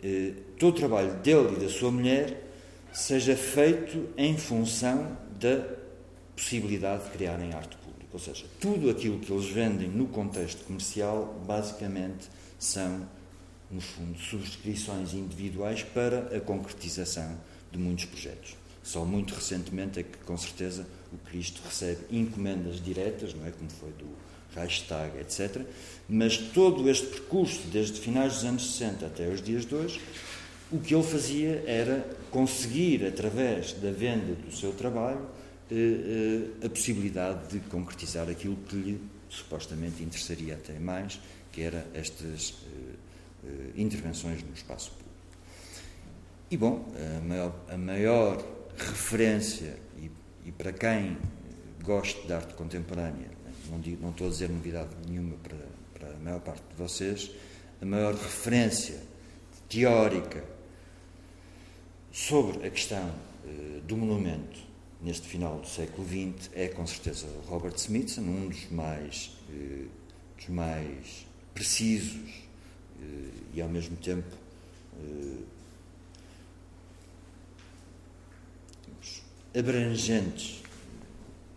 eh, 0.00 0.32
todo 0.56 0.76
o 0.76 0.78
trabalho 0.78 1.12
dele 1.16 1.56
e 1.56 1.60
da 1.60 1.68
sua 1.68 1.90
mulher 1.90 2.40
seja 2.92 3.36
feito 3.36 4.08
em 4.16 4.38
função 4.38 5.16
da 5.40 5.66
possibilidade 6.36 7.04
de 7.04 7.10
criarem 7.10 7.52
arte 7.52 7.76
pública. 7.78 8.10
Ou 8.12 8.18
seja, 8.20 8.44
tudo 8.60 8.90
aquilo 8.90 9.18
que 9.18 9.32
eles 9.32 9.46
vendem 9.46 9.88
no 9.88 10.06
contexto 10.06 10.64
comercial, 10.64 11.36
basicamente, 11.46 12.28
são, 12.60 13.08
no 13.68 13.80
fundo, 13.80 14.18
subscrições 14.18 15.14
individuais 15.14 15.82
para 15.82 16.36
a 16.36 16.40
concretização 16.40 17.36
de 17.72 17.78
muitos 17.78 18.04
projetos. 18.04 18.59
Só 18.90 19.04
muito 19.04 19.36
recentemente 19.36 20.00
é 20.00 20.02
que, 20.02 20.18
com 20.18 20.36
certeza, 20.36 20.84
o 21.12 21.18
Cristo 21.18 21.62
recebe 21.64 22.00
encomendas 22.10 22.82
diretas, 22.82 23.32
não 23.32 23.46
é? 23.46 23.52
Como 23.52 23.70
foi 23.70 23.90
do 23.90 24.08
Reichstag, 24.52 25.16
etc. 25.16 25.64
Mas 26.08 26.36
todo 26.36 26.90
este 26.90 27.06
percurso, 27.06 27.60
desde 27.68 28.00
finais 28.00 28.34
dos 28.34 28.44
anos 28.44 28.72
60 28.72 29.06
até 29.06 29.28
os 29.28 29.40
dias 29.40 29.64
de 29.64 29.76
hoje, 29.76 30.00
o 30.72 30.80
que 30.80 30.92
ele 30.92 31.04
fazia 31.04 31.62
era 31.68 32.04
conseguir, 32.32 33.06
através 33.06 33.74
da 33.74 33.92
venda 33.92 34.34
do 34.34 34.52
seu 34.52 34.72
trabalho, 34.72 35.24
eh, 35.70 36.50
eh, 36.60 36.66
a 36.66 36.68
possibilidade 36.68 37.46
de 37.48 37.60
concretizar 37.68 38.28
aquilo 38.28 38.56
que 38.56 38.74
lhe 38.74 39.00
supostamente 39.28 40.02
interessaria 40.02 40.54
até 40.54 40.80
mais, 40.80 41.20
que 41.52 41.62
era 41.62 41.86
estas 41.94 42.54
eh, 43.44 43.48
intervenções 43.76 44.42
no 44.42 44.52
espaço 44.52 44.90
público. 44.90 45.10
E 46.50 46.56
bom, 46.56 46.92
a 46.96 47.20
maior, 47.20 47.54
a 47.68 47.78
maior 47.78 48.59
referência, 48.80 49.76
e, 49.98 50.10
e, 50.46 50.52
para 50.52 50.72
quem 50.72 51.16
gosta 51.82 52.26
de 52.26 52.32
arte 52.32 52.54
contemporânea, 52.54 53.30
não, 53.70 53.80
digo, 53.80 54.02
não 54.02 54.10
estou 54.10 54.26
a 54.26 54.30
dizer 54.30 54.48
novidade 54.48 54.90
nenhuma 55.08 55.36
para, 55.42 55.56
para 55.94 56.16
a 56.16 56.18
maior 56.18 56.40
parte 56.40 56.62
de 56.70 56.76
vocês, 56.76 57.30
a 57.80 57.84
maior 57.84 58.14
referência 58.14 59.00
teórica 59.68 60.44
sobre 62.12 62.66
a 62.66 62.70
questão 62.70 63.08
uh, 63.08 63.80
do 63.82 63.96
monumento 63.96 64.58
neste 65.00 65.26
final 65.26 65.58
do 65.58 65.66
século 65.66 66.06
XX 66.06 66.50
é 66.54 66.68
com 66.68 66.86
certeza 66.86 67.26
Robert 67.46 67.74
Smithson, 67.76 68.22
um 68.22 68.48
dos 68.48 68.70
mais, 68.70 69.38
uh, 69.48 69.88
dos 70.36 70.48
mais 70.48 71.26
precisos 71.54 72.30
uh, 73.00 73.30
e 73.54 73.62
ao 73.62 73.68
mesmo 73.68 73.96
tempo 73.96 74.40
abrangentes 79.56 80.62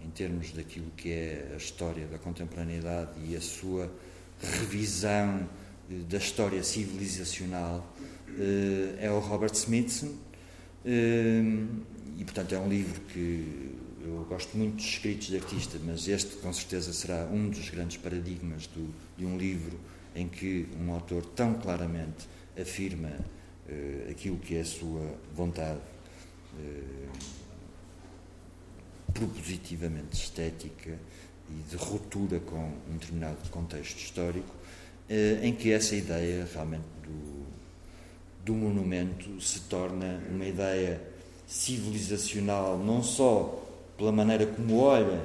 em 0.03 0.09
termos 0.09 0.51
daquilo 0.51 0.91
que 0.97 1.11
é 1.11 1.51
a 1.53 1.57
história 1.57 2.05
da 2.07 2.17
contemporaneidade 2.17 3.11
e 3.25 3.35
a 3.35 3.41
sua 3.41 3.91
revisão 4.41 5.47
da 6.09 6.17
história 6.17 6.63
civilizacional 6.63 7.95
é 8.99 9.09
o 9.11 9.19
Robert 9.19 9.53
Smithson 9.53 10.13
Hum, 10.85 11.81
e, 12.17 12.23
portanto, 12.25 12.53
é 12.53 12.59
um 12.59 12.67
livro 12.67 12.99
que 13.01 13.71
eu 14.03 14.25
gosto 14.27 14.57
muito 14.57 14.75
dos 14.75 14.85
escritos 14.85 15.27
de 15.27 15.37
artista, 15.37 15.79
mas 15.83 16.07
este, 16.07 16.35
com 16.37 16.51
certeza, 16.51 16.91
será 16.91 17.25
um 17.31 17.49
dos 17.49 17.69
grandes 17.69 17.97
paradigmas 17.97 18.67
do, 18.67 18.93
de 19.17 19.25
um 19.25 19.37
livro 19.37 19.79
em 20.13 20.27
que 20.27 20.67
um 20.79 20.91
autor 20.91 21.25
tão 21.27 21.53
claramente 21.53 22.27
afirma 22.59 23.11
aquilo 24.11 24.37
que 24.37 24.55
é 24.55 24.61
a 24.61 24.65
sua 24.65 25.17
vontade 25.33 25.79
propositivamente 29.13 30.15
estética 30.15 30.97
e 31.49 31.69
de 31.69 31.75
ruptura 31.75 32.39
com 32.39 32.71
um 32.89 32.97
determinado 32.97 33.49
contexto 33.49 33.97
histórico, 33.97 34.53
uh, 35.09 35.45
em 35.45 35.53
que 35.53 35.71
essa 35.71 35.95
ideia 35.95 36.47
realmente 36.53 36.85
do 37.03 37.43
do 38.43 38.53
monumento 38.53 39.39
se 39.39 39.61
torna 39.61 40.21
uma 40.29 40.45
ideia 40.45 41.01
civilizacional, 41.47 42.77
não 42.77 43.01
só 43.01 43.63
pela 43.97 44.11
maneira 44.11 44.45
como 44.45 44.79
olha 44.79 45.21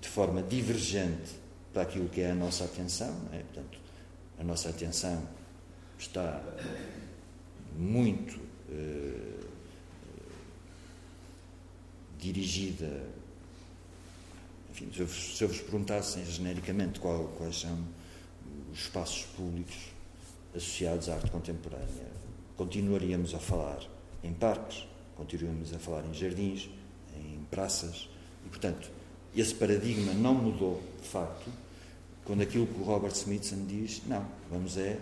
de 0.00 0.08
forma 0.08 0.42
divergente 0.42 1.32
para 1.72 1.82
aquilo 1.82 2.08
que 2.08 2.22
é 2.22 2.30
a 2.30 2.34
nossa 2.34 2.64
atenção, 2.64 3.14
é? 3.32 3.38
portanto, 3.38 3.78
a 4.38 4.44
nossa 4.44 4.70
atenção 4.70 5.22
está 5.98 6.42
muito 7.76 8.40
eh, 8.70 9.21
dirigida. 12.22 13.04
Enfim, 14.70 14.90
se 14.94 15.00
eu, 15.00 15.06
vos, 15.06 15.36
se 15.36 15.44
eu 15.44 15.48
vos 15.48 15.60
perguntasse 15.60 16.24
genericamente 16.24 17.00
qual, 17.00 17.24
quais 17.36 17.60
são 17.60 17.76
os 18.72 18.78
espaços 18.78 19.24
públicos 19.36 19.76
associados 20.54 21.08
à 21.08 21.14
arte 21.14 21.30
contemporânea. 21.30 22.12
Continuaríamos 22.56 23.34
a 23.34 23.38
falar 23.38 23.80
em 24.22 24.32
parques, 24.32 24.86
continuaríamos 25.16 25.74
a 25.74 25.78
falar 25.78 26.04
em 26.06 26.14
jardins, 26.14 26.68
em 27.16 27.44
praças, 27.50 28.08
e 28.46 28.48
portanto, 28.48 28.90
esse 29.34 29.54
paradigma 29.54 30.12
não 30.14 30.34
mudou 30.34 30.82
de 31.02 31.08
facto 31.08 31.50
quando 32.24 32.42
aquilo 32.42 32.66
que 32.66 32.80
o 32.80 32.84
Robert 32.84 33.12
Smithson 33.12 33.66
diz, 33.66 34.02
não, 34.06 34.24
vamos 34.50 34.76
é 34.76 34.98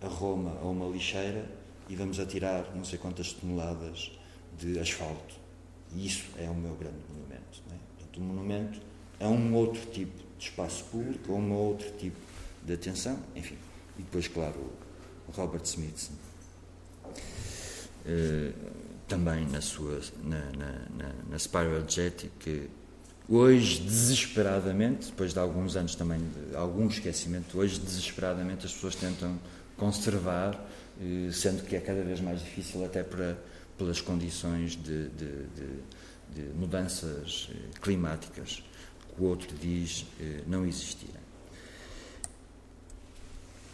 a 0.00 0.08
Roma 0.08 0.58
a 0.62 0.64
uma 0.64 0.86
lixeira 0.88 1.44
e 1.88 1.94
vamos 1.94 2.18
atirar 2.18 2.74
não 2.74 2.84
sei 2.84 2.98
quantas 2.98 3.32
toneladas 3.32 4.10
de 4.58 4.78
asfalto. 4.78 5.45
E 5.94 6.06
isso 6.06 6.26
é 6.38 6.48
o 6.48 6.54
meu 6.54 6.74
grande 6.74 6.98
monumento. 7.08 7.62
Não 7.68 7.74
é? 7.74 7.78
Portanto, 7.96 8.16
o 8.16 8.20
monumento 8.20 8.80
é 9.18 9.26
um 9.26 9.54
outro 9.54 9.80
tipo 9.90 10.16
de 10.38 10.44
espaço 10.44 10.84
público, 10.84 11.32
é 11.32 11.34
um 11.34 11.52
outro 11.52 11.90
tipo 11.98 12.16
de 12.64 12.72
atenção, 12.74 13.18
enfim. 13.34 13.56
E 13.98 14.02
depois, 14.02 14.28
claro, 14.28 14.58
o 15.28 15.32
Robert 15.32 15.62
Smithson. 15.64 16.12
Uh, 18.04 18.52
também 19.08 19.46
na 19.46 19.60
sua 19.60 20.00
na, 20.22 20.38
na, 20.56 20.72
na, 20.96 21.12
na 21.30 21.38
Spiral 21.38 21.82
Jet, 21.88 22.30
que 22.40 22.68
hoje 23.28 23.80
desesperadamente, 23.80 25.06
depois 25.06 25.32
de 25.32 25.38
alguns 25.38 25.76
anos 25.76 25.94
também 25.94 26.18
de 26.18 26.56
algum 26.56 26.88
esquecimento, 26.88 27.58
hoje 27.58 27.78
desesperadamente 27.78 28.66
as 28.66 28.72
pessoas 28.72 28.94
tentam 28.94 29.38
conservar, 29.76 30.54
uh, 31.00 31.32
sendo 31.32 31.64
que 31.64 31.76
é 31.76 31.80
cada 31.80 32.02
vez 32.02 32.20
mais 32.20 32.40
difícil 32.40 32.84
até 32.84 33.02
para, 33.02 33.36
pelas 33.76 34.00
condições 34.00 34.76
de, 34.76 35.08
de, 35.08 35.46
de, 35.54 36.42
de 36.42 36.58
mudanças 36.58 37.48
eh, 37.50 37.78
climáticas 37.80 38.62
que 39.14 39.22
o 39.22 39.24
outro 39.24 39.48
diz 39.60 40.02
uh, 40.02 40.42
não 40.46 40.66
existirem. 40.66 41.14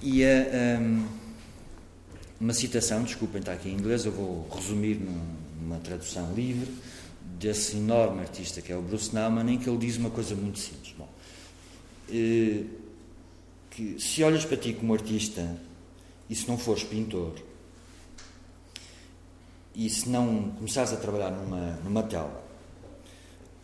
E 0.00 0.24
a. 0.24 0.78
Um, 0.80 1.22
uma 2.42 2.52
citação, 2.52 3.04
desculpem, 3.04 3.38
está 3.38 3.52
aqui 3.52 3.68
em 3.68 3.74
inglês, 3.74 4.04
eu 4.04 4.10
vou 4.10 4.48
resumir 4.52 4.96
numa 4.96 5.78
tradução 5.78 6.34
livre, 6.34 6.68
desse 7.38 7.76
enorme 7.76 8.20
artista 8.20 8.60
que 8.60 8.72
é 8.72 8.76
o 8.76 8.82
Bruce 8.82 9.14
Nauman, 9.14 9.48
em 9.48 9.58
que 9.58 9.70
ele 9.70 9.78
diz 9.78 9.96
uma 9.96 10.10
coisa 10.10 10.34
muito 10.34 10.58
simples. 10.58 10.92
Bom, 10.98 11.08
eh, 12.10 12.64
que 13.70 13.96
se 14.00 14.24
olhas 14.24 14.44
para 14.44 14.56
ti 14.56 14.72
como 14.72 14.92
artista 14.92 15.56
e 16.28 16.34
se 16.34 16.48
não 16.48 16.58
fores 16.58 16.82
pintor 16.82 17.34
e 19.74 19.88
se 19.88 20.08
não 20.08 20.50
começares 20.52 20.92
a 20.92 20.96
trabalhar 20.96 21.30
numa, 21.30 21.78
numa 21.84 22.02
tela 22.02 22.42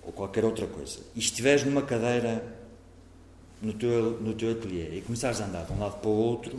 ou 0.02 0.12
qualquer 0.12 0.44
outra 0.44 0.66
coisa 0.66 1.00
e 1.14 1.18
estiveres 1.18 1.64
numa 1.64 1.82
cadeira 1.82 2.56
no 3.60 3.72
teu, 3.72 4.20
no 4.20 4.34
teu 4.34 4.52
ateliê 4.52 4.98
e 4.98 5.02
começares 5.02 5.40
a 5.40 5.46
andar 5.46 5.64
de 5.64 5.72
um 5.72 5.78
lado 5.78 6.00
para 6.00 6.08
o 6.08 6.12
outro 6.12 6.58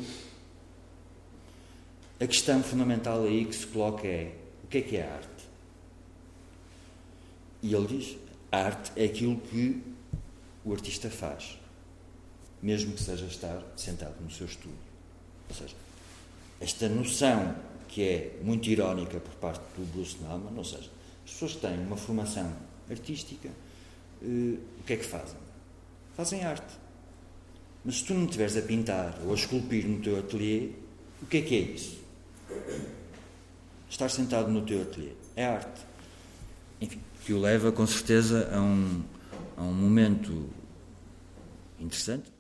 a 2.20 2.28
questão 2.28 2.62
fundamental 2.62 3.24
aí 3.24 3.46
que 3.46 3.56
se 3.56 3.66
coloca 3.66 4.06
é: 4.06 4.36
o 4.64 4.68
que 4.68 4.80
é 4.80 4.82
que 4.82 4.98
é 4.98 5.10
arte? 5.10 5.48
E 7.64 7.74
ele 7.74 7.88
diz: 7.88 8.18
a 8.52 8.58
arte 8.58 8.92
é 8.96 9.06
aquilo 9.06 9.38
que 9.38 9.82
o 10.66 10.74
artista 10.74 11.10
faz, 11.10 11.58
mesmo 12.62 12.94
que 12.94 13.02
seja 13.02 13.26
estar 13.26 13.64
sentado 13.78 14.16
no 14.22 14.30
seu 14.30 14.46
estúdio. 14.46 14.78
Ou 15.50 15.56
seja, 15.56 15.76
esta 16.60 16.90
noção 16.90 17.56
que 17.90 18.04
é 18.04 18.40
muito 18.44 18.70
irónica 18.70 19.20
por 19.20 19.34
parte 19.36 19.62
do 19.76 19.86
Bruce 19.92 20.18
Nauman, 20.22 20.54
ou 20.56 20.64
seja, 20.64 20.90
as 21.26 21.32
pessoas 21.32 21.54
que 21.56 21.62
têm 21.62 21.80
uma 21.80 21.98
formação 21.98 22.56
artística, 22.90 23.50
eh, 24.22 24.58
o 24.80 24.84
que 24.86 24.94
é 24.94 24.96
que 24.96 25.06
fazem? 25.06 25.38
Fazem 26.16 26.44
arte. 26.46 26.78
Mas 27.84 27.98
se 27.98 28.06
tu 28.06 28.14
não 28.14 28.26
estiveres 28.26 28.56
a 28.58 28.62
pintar 28.62 29.18
ou 29.26 29.32
a 29.32 29.36
esculpir 29.36 29.88
no 29.88 30.02
teu 30.02 30.20
ateliê, 30.20 30.70
o 31.22 31.26
que 31.26 31.38
é 31.38 31.42
que 31.42 31.56
é 31.56 31.60
isso? 31.60 32.00
Estar 33.90 34.10
sentado 34.10 34.52
no 34.52 34.62
teu 34.66 34.82
ateliê 34.84 35.14
é 35.36 35.46
arte. 35.46 35.82
Enfim, 36.80 37.02
que 37.26 37.34
o 37.34 37.40
leva, 37.40 37.72
com 37.72 37.86
certeza, 37.88 38.50
a 38.54 38.62
um, 38.62 39.04
a 39.58 39.64
um 39.64 39.74
momento 39.74 40.50
interessante. 41.80 42.39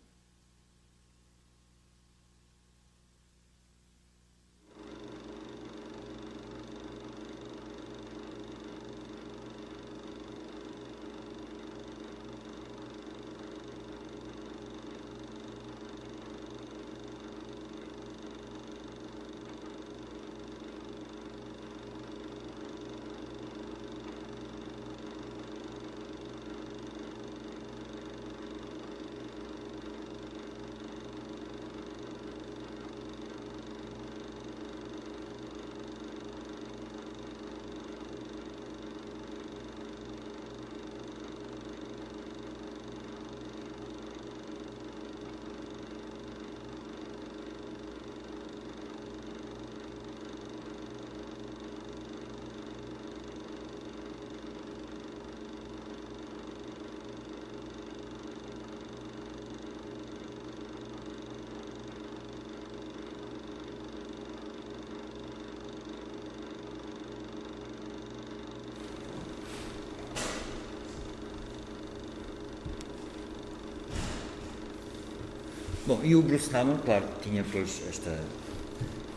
Bom, 75.89 76.01
e 76.03 76.15
o 76.15 76.21
Bruce 76.21 76.55
Hammer, 76.55 76.77
claro, 76.85 77.03
tinha 77.19 77.43
pois 77.51 77.81
esta 77.89 78.23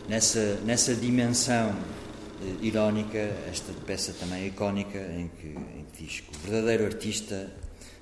nessa 0.09 0.55
nessa 0.65 0.95
dimensão 0.95 1.69
eh, 2.41 2.65
irónica, 2.65 3.19
esta 3.47 3.71
peça 3.85 4.11
também 4.19 4.47
icónica 4.47 4.97
em 4.97 5.27
que, 5.27 5.49
em 5.49 5.85
que 5.93 6.03
diz 6.03 6.21
que 6.21 6.35
o 6.35 6.39
verdadeiro 6.39 6.85
artista 6.85 7.47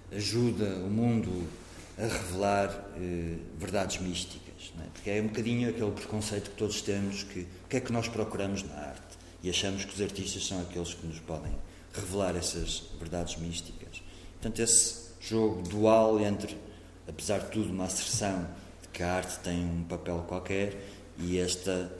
ajuda 0.09 0.63
o 0.85 0.89
mundo 0.89 1.49
a 1.97 2.03
revelar 2.03 2.69
eh, 2.95 3.35
verdades 3.59 3.99
místicas, 3.99 4.71
é? 4.79 4.87
porque 4.93 5.09
é 5.09 5.21
um 5.21 5.27
bocadinho 5.27 5.69
aquele 5.69 5.91
preconceito 5.91 6.51
que 6.51 6.55
todos 6.55 6.81
temos 6.81 7.23
que 7.23 7.41
o 7.41 7.67
que 7.67 7.75
é 7.75 7.81
que 7.81 7.91
nós 7.91 8.07
procuramos 8.07 8.63
na 8.63 8.73
arte 8.73 9.17
e 9.43 9.49
achamos 9.49 9.83
que 9.83 9.93
os 9.93 9.99
artistas 9.99 10.47
são 10.47 10.61
aqueles 10.61 10.93
que 10.93 11.05
nos 11.05 11.19
podem 11.19 11.51
revelar 11.93 12.37
essas 12.37 12.83
verdades 12.97 13.35
místicas. 13.35 14.01
Portanto, 14.39 14.61
esse 14.61 14.95
jogo 15.19 15.61
dual 15.61 16.21
entre, 16.21 16.57
apesar 17.05 17.39
de 17.39 17.47
tudo, 17.47 17.69
uma 17.69 17.83
asserção 17.83 18.60
que 18.91 19.03
a 19.03 19.13
arte 19.13 19.39
tem 19.39 19.63
um 19.63 19.83
papel 19.83 20.25
qualquer 20.27 20.75
e 21.17 21.37
esta 21.37 21.91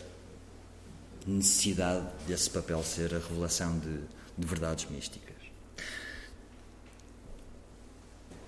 necessidade 1.26 2.08
desse 2.28 2.50
papel 2.50 2.84
ser 2.84 3.14
a 3.14 3.20
revelação 3.20 3.78
de, 3.80 4.00
de 4.38 4.48
verdades 4.48 4.90
místicas. 4.90 5.36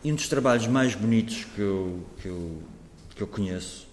E 0.03 0.11
um 0.11 0.15
dos 0.15 0.27
trabalhos 0.27 0.67
mais 0.67 0.95
bonitos 0.95 1.45
que 1.55 1.61
eu, 1.61 2.05
que 2.21 2.27
eu, 2.27 2.63
que 3.15 3.23
eu 3.23 3.27
conheço 3.27 3.87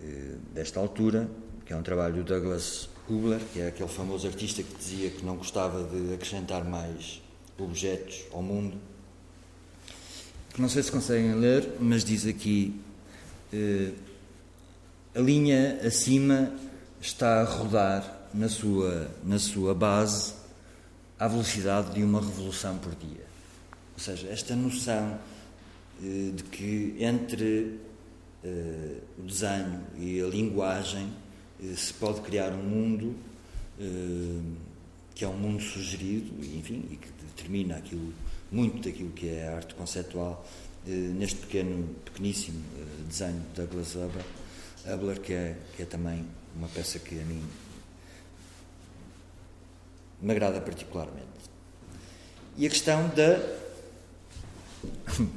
eh, 0.00 0.34
desta 0.52 0.80
altura, 0.80 1.30
que 1.64 1.72
é 1.72 1.76
um 1.76 1.82
trabalho 1.82 2.16
do 2.16 2.24
Douglas 2.24 2.88
Hubler, 3.08 3.40
que 3.52 3.60
é 3.60 3.68
aquele 3.68 3.88
famoso 3.88 4.26
artista 4.26 4.62
que 4.62 4.74
dizia 4.74 5.10
que 5.10 5.24
não 5.24 5.36
gostava 5.36 5.84
de 5.84 6.14
acrescentar 6.14 6.64
mais 6.64 7.22
objetos 7.56 8.24
ao 8.32 8.42
mundo, 8.42 8.76
que 10.52 10.60
não 10.60 10.68
sei 10.68 10.82
se 10.82 10.90
conseguem 10.90 11.34
ler, 11.34 11.76
mas 11.78 12.04
diz 12.04 12.26
aqui 12.26 12.74
a 15.14 15.20
linha 15.20 15.80
acima 15.84 16.52
está 17.00 17.40
a 17.40 17.44
rodar 17.44 18.28
na 18.34 18.48
sua, 18.48 19.10
na 19.24 19.38
sua 19.38 19.74
base 19.74 20.34
à 21.18 21.26
velocidade 21.26 21.94
de 21.94 22.02
uma 22.02 22.20
revolução 22.20 22.78
por 22.78 22.94
dia. 22.94 23.26
Ou 23.94 23.98
seja, 23.98 24.28
esta 24.28 24.54
noção 24.54 25.18
eh, 26.02 26.30
de 26.34 26.42
que 26.44 26.96
entre 27.00 27.80
eh, 28.44 28.98
o 29.18 29.22
desenho 29.22 29.80
e 29.96 30.20
a 30.20 30.26
linguagem 30.26 31.12
se 31.76 31.92
pode 31.94 32.20
criar 32.20 32.52
um 32.52 32.62
mundo 32.62 33.16
que 35.18 35.24
é 35.24 35.28
um 35.28 35.36
mundo 35.36 35.60
sugerido, 35.60 36.32
enfim, 36.56 36.84
e 36.92 36.96
que 36.96 37.08
determina 37.26 37.76
aquilo, 37.76 38.14
muito 38.52 38.88
daquilo 38.88 39.10
que 39.10 39.28
é 39.28 39.48
a 39.48 39.56
arte 39.56 39.74
conceptual 39.74 40.46
neste 40.90 41.36
pequeno, 41.36 41.88
pequeníssimo 42.04 42.64
eh, 42.78 42.84
desenho 43.06 43.40
de 43.40 43.62
Douglas 43.62 43.94
Hubler, 43.94 45.20
que 45.20 45.32
é, 45.32 45.56
que 45.76 45.82
é 45.82 45.86
também 45.86 46.24
uma 46.56 46.68
peça 46.68 46.98
que 46.98 47.20
a 47.20 47.24
mim 47.24 47.42
me 50.20 50.32
agrada 50.32 50.60
particularmente. 50.60 51.26
E 52.56 52.66
a 52.66 52.70
questão 52.70 53.08
da. 53.08 53.38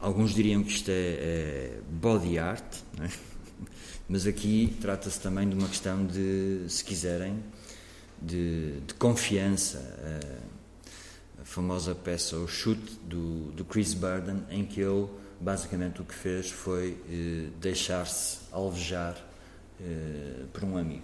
Alguns 0.00 0.34
diriam 0.34 0.64
que 0.64 0.72
isto 0.72 0.90
é, 0.90 0.94
é 0.94 1.80
body 1.88 2.38
art, 2.38 2.64
é? 3.00 3.08
mas 4.08 4.26
aqui 4.26 4.76
trata-se 4.80 5.20
também 5.20 5.48
de 5.48 5.54
uma 5.54 5.68
questão 5.68 6.04
de, 6.04 6.64
se 6.68 6.82
quiserem, 6.82 7.40
de, 8.20 8.80
de 8.80 8.94
confiança. 8.94 9.78
Uh, 9.78 10.51
a 11.42 11.44
famosa 11.44 11.92
peça 11.92 12.36
O 12.36 12.46
Chute 12.46 12.94
do, 13.04 13.50
do 13.52 13.64
Chris 13.64 13.94
Burden, 13.94 14.44
em 14.48 14.64
que 14.64 14.80
ele 14.80 15.08
basicamente 15.40 16.00
o 16.00 16.04
que 16.04 16.14
fez 16.14 16.48
foi 16.50 16.96
eh, 17.10 17.48
deixar-se 17.60 18.38
alvejar 18.52 19.16
eh, 19.80 20.44
por 20.52 20.62
um 20.62 20.76
amigo. 20.76 21.02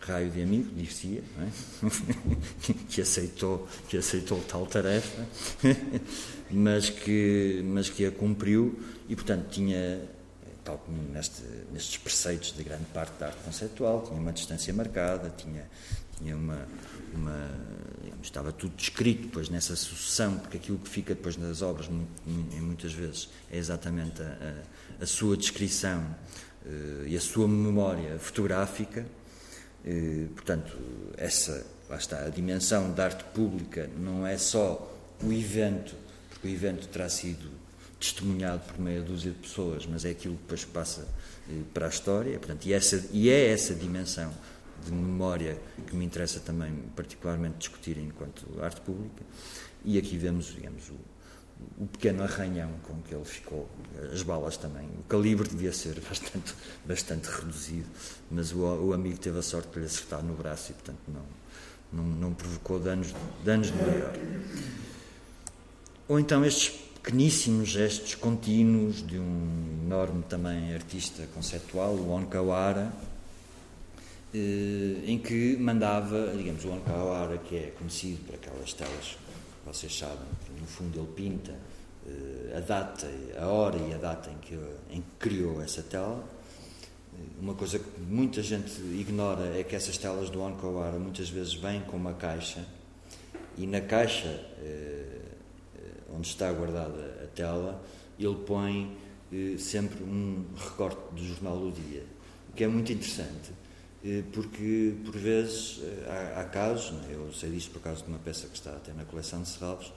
Raio 0.00 0.30
de 0.30 0.42
amigo, 0.42 0.72
dizia, 0.74 1.22
é? 1.38 1.88
que, 2.88 3.00
aceitou, 3.00 3.68
que 3.88 3.96
aceitou 3.96 4.40
tal 4.48 4.66
tarefa, 4.66 5.24
mas 6.50 6.90
que, 6.90 7.60
mas 7.64 7.88
que 7.88 8.04
a 8.06 8.10
cumpriu 8.10 8.78
e, 9.08 9.14
portanto, 9.14 9.46
tinha, 9.50 10.00
tal 10.64 10.78
como 10.78 11.02
neste, 11.12 11.42
nestes 11.72 11.98
preceitos 11.98 12.52
de 12.52 12.62
grande 12.62 12.84
parte 12.86 13.18
da 13.18 13.26
arte 13.26 13.38
conceptual, 13.44 14.02
tinha 14.02 14.20
uma 14.20 14.32
distância 14.32 14.72
marcada, 14.72 15.32
tinha, 15.36 15.68
tinha 16.18 16.36
uma, 16.36 16.66
uma 17.16 17.50
digamos, 18.16 18.26
estava 18.26 18.52
tudo 18.52 18.74
descrito 18.76 19.22
depois 19.22 19.48
nessa 19.48 19.76
sucessão, 19.76 20.38
porque 20.38 20.56
aquilo 20.56 20.78
que 20.78 20.88
fica 20.88 21.14
depois 21.14 21.36
nas 21.36 21.62
obras, 21.62 21.88
muitas 22.26 22.92
vezes, 22.92 23.28
é 23.50 23.58
exatamente 23.58 24.22
a, 24.22 24.26
a, 25.00 25.02
a 25.02 25.06
sua 25.06 25.36
descrição 25.36 26.02
uh, 26.64 27.06
e 27.06 27.16
a 27.16 27.20
sua 27.20 27.46
memória 27.46 28.18
fotográfica. 28.18 29.06
Uh, 29.84 30.28
portanto, 30.34 30.76
essa, 31.16 31.64
lá 31.88 31.96
está, 31.96 32.24
a 32.24 32.28
dimensão 32.28 32.92
da 32.92 33.04
arte 33.04 33.24
pública 33.32 33.88
não 33.98 34.26
é 34.26 34.36
só 34.36 34.92
o 35.22 35.32
evento, 35.32 35.94
porque 36.30 36.48
o 36.48 36.50
evento 36.50 36.88
terá 36.88 37.08
sido 37.08 37.50
testemunhado 37.98 38.62
por 38.64 38.78
meia 38.78 39.00
dúzia 39.00 39.32
de 39.32 39.38
pessoas, 39.38 39.86
mas 39.86 40.04
é 40.04 40.10
aquilo 40.10 40.34
que 40.34 40.42
depois 40.42 40.64
passa 40.64 41.02
uh, 41.48 41.64
para 41.72 41.86
a 41.86 41.88
história, 41.88 42.38
portanto, 42.38 42.66
e, 42.66 42.72
essa, 42.72 43.04
e 43.12 43.30
é 43.30 43.52
essa 43.52 43.74
dimensão 43.74 44.32
de 44.90 44.96
memória 44.96 45.58
que 45.86 45.94
me 45.94 46.04
interessa 46.04 46.40
também 46.40 46.72
particularmente 46.94 47.58
discutir 47.58 47.98
enquanto 47.98 48.46
arte 48.60 48.80
pública. 48.80 49.22
E 49.84 49.98
aqui 49.98 50.16
vemos, 50.16 50.46
digamos, 50.46 50.90
o, 50.90 50.96
o 51.82 51.86
pequeno 51.86 52.22
arranhão 52.22 52.70
com 52.82 53.00
que 53.02 53.14
ele 53.14 53.24
ficou, 53.24 53.68
as 54.12 54.22
balas 54.22 54.56
também. 54.56 54.88
O 54.98 55.02
calibre 55.04 55.48
devia 55.48 55.72
ser 55.72 56.00
bastante, 56.08 56.54
bastante 56.84 57.28
reduzido, 57.28 57.88
mas 58.30 58.52
o, 58.52 58.58
o 58.60 58.92
amigo 58.92 59.18
teve 59.18 59.38
a 59.38 59.42
sorte 59.42 59.68
de 59.72 59.80
lhe 59.80 59.86
acertar 59.86 60.22
no 60.22 60.34
braço 60.34 60.72
e, 60.72 60.74
portanto, 60.74 60.98
não, 61.08 61.22
não, 61.92 62.04
não 62.04 62.34
provocou 62.34 62.78
danos, 62.78 63.14
danos 63.44 63.68
de 63.68 63.76
maior. 63.76 64.14
Ou 66.08 66.20
então 66.20 66.44
estes 66.44 66.86
pequeníssimos 67.06 67.68
gestos 67.68 68.16
contínuos 68.16 69.06
de 69.06 69.18
um 69.18 69.80
enorme 69.84 70.24
também 70.24 70.74
artista 70.74 71.24
conceptual, 71.34 71.94
o 71.94 72.10
Onkawara, 72.10 72.92
em 75.06 75.18
que 75.18 75.56
mandava, 75.56 76.32
digamos, 76.36 76.64
o 76.64 76.72
Ankawara, 76.72 77.38
que 77.38 77.56
é 77.56 77.72
conhecido 77.78 78.24
por 78.24 78.34
aquelas 78.34 78.72
telas 78.72 79.16
que 79.16 79.66
vocês 79.66 79.96
sabem, 79.96 80.28
que 80.44 80.60
no 80.60 80.66
fundo 80.66 80.98
ele 80.98 81.08
pinta 81.14 81.54
eh, 82.06 82.56
a 82.56 82.60
data, 82.60 83.10
a 83.38 83.46
hora 83.46 83.78
e 83.78 83.94
a 83.94 83.98
data 83.98 84.30
em 84.30 84.38
que, 84.38 84.54
em 84.90 85.00
que 85.00 85.08
criou 85.18 85.62
essa 85.62 85.82
tela, 85.82 86.24
uma 87.40 87.54
coisa 87.54 87.78
que 87.78 88.00
muita 88.00 88.42
gente 88.42 88.80
ignora 88.80 89.58
é 89.58 89.64
que 89.64 89.74
essas 89.74 89.96
telas 89.96 90.30
do 90.30 90.40
Onkawara 90.40 90.98
muitas 90.98 91.28
vezes 91.28 91.54
vêm 91.54 91.80
com 91.82 91.96
uma 91.96 92.12
caixa 92.12 92.64
e 93.56 93.66
na 93.66 93.80
caixa 93.80 94.28
eh, 94.62 95.18
onde 96.14 96.28
está 96.28 96.52
guardada 96.52 97.22
a 97.24 97.26
tela 97.34 97.82
ele 98.18 98.36
põe 98.46 98.96
eh, 99.32 99.56
sempre 99.58 100.02
um 100.04 100.44
recorte 100.56 101.00
do 101.12 101.24
jornal 101.24 101.58
do 101.58 101.72
dia, 101.72 102.04
o 102.50 102.52
que 102.52 102.64
é 102.64 102.68
muito 102.68 102.92
interessante 102.92 103.50
eh, 103.50 103.65
porque 104.32 104.94
por 105.04 105.16
vezes 105.16 105.80
há, 106.08 106.40
há 106.40 106.44
casos, 106.44 106.92
né, 106.92 107.08
eu 107.10 107.32
sei 107.32 107.50
disto 107.50 107.70
por 107.70 107.80
causa 107.80 108.02
de 108.02 108.08
uma 108.08 108.18
peça 108.18 108.46
que 108.46 108.54
está 108.54 108.70
até 108.70 108.92
na 108.92 109.04
coleção 109.04 109.42
de 109.42 109.48
Serralves, 109.48 109.92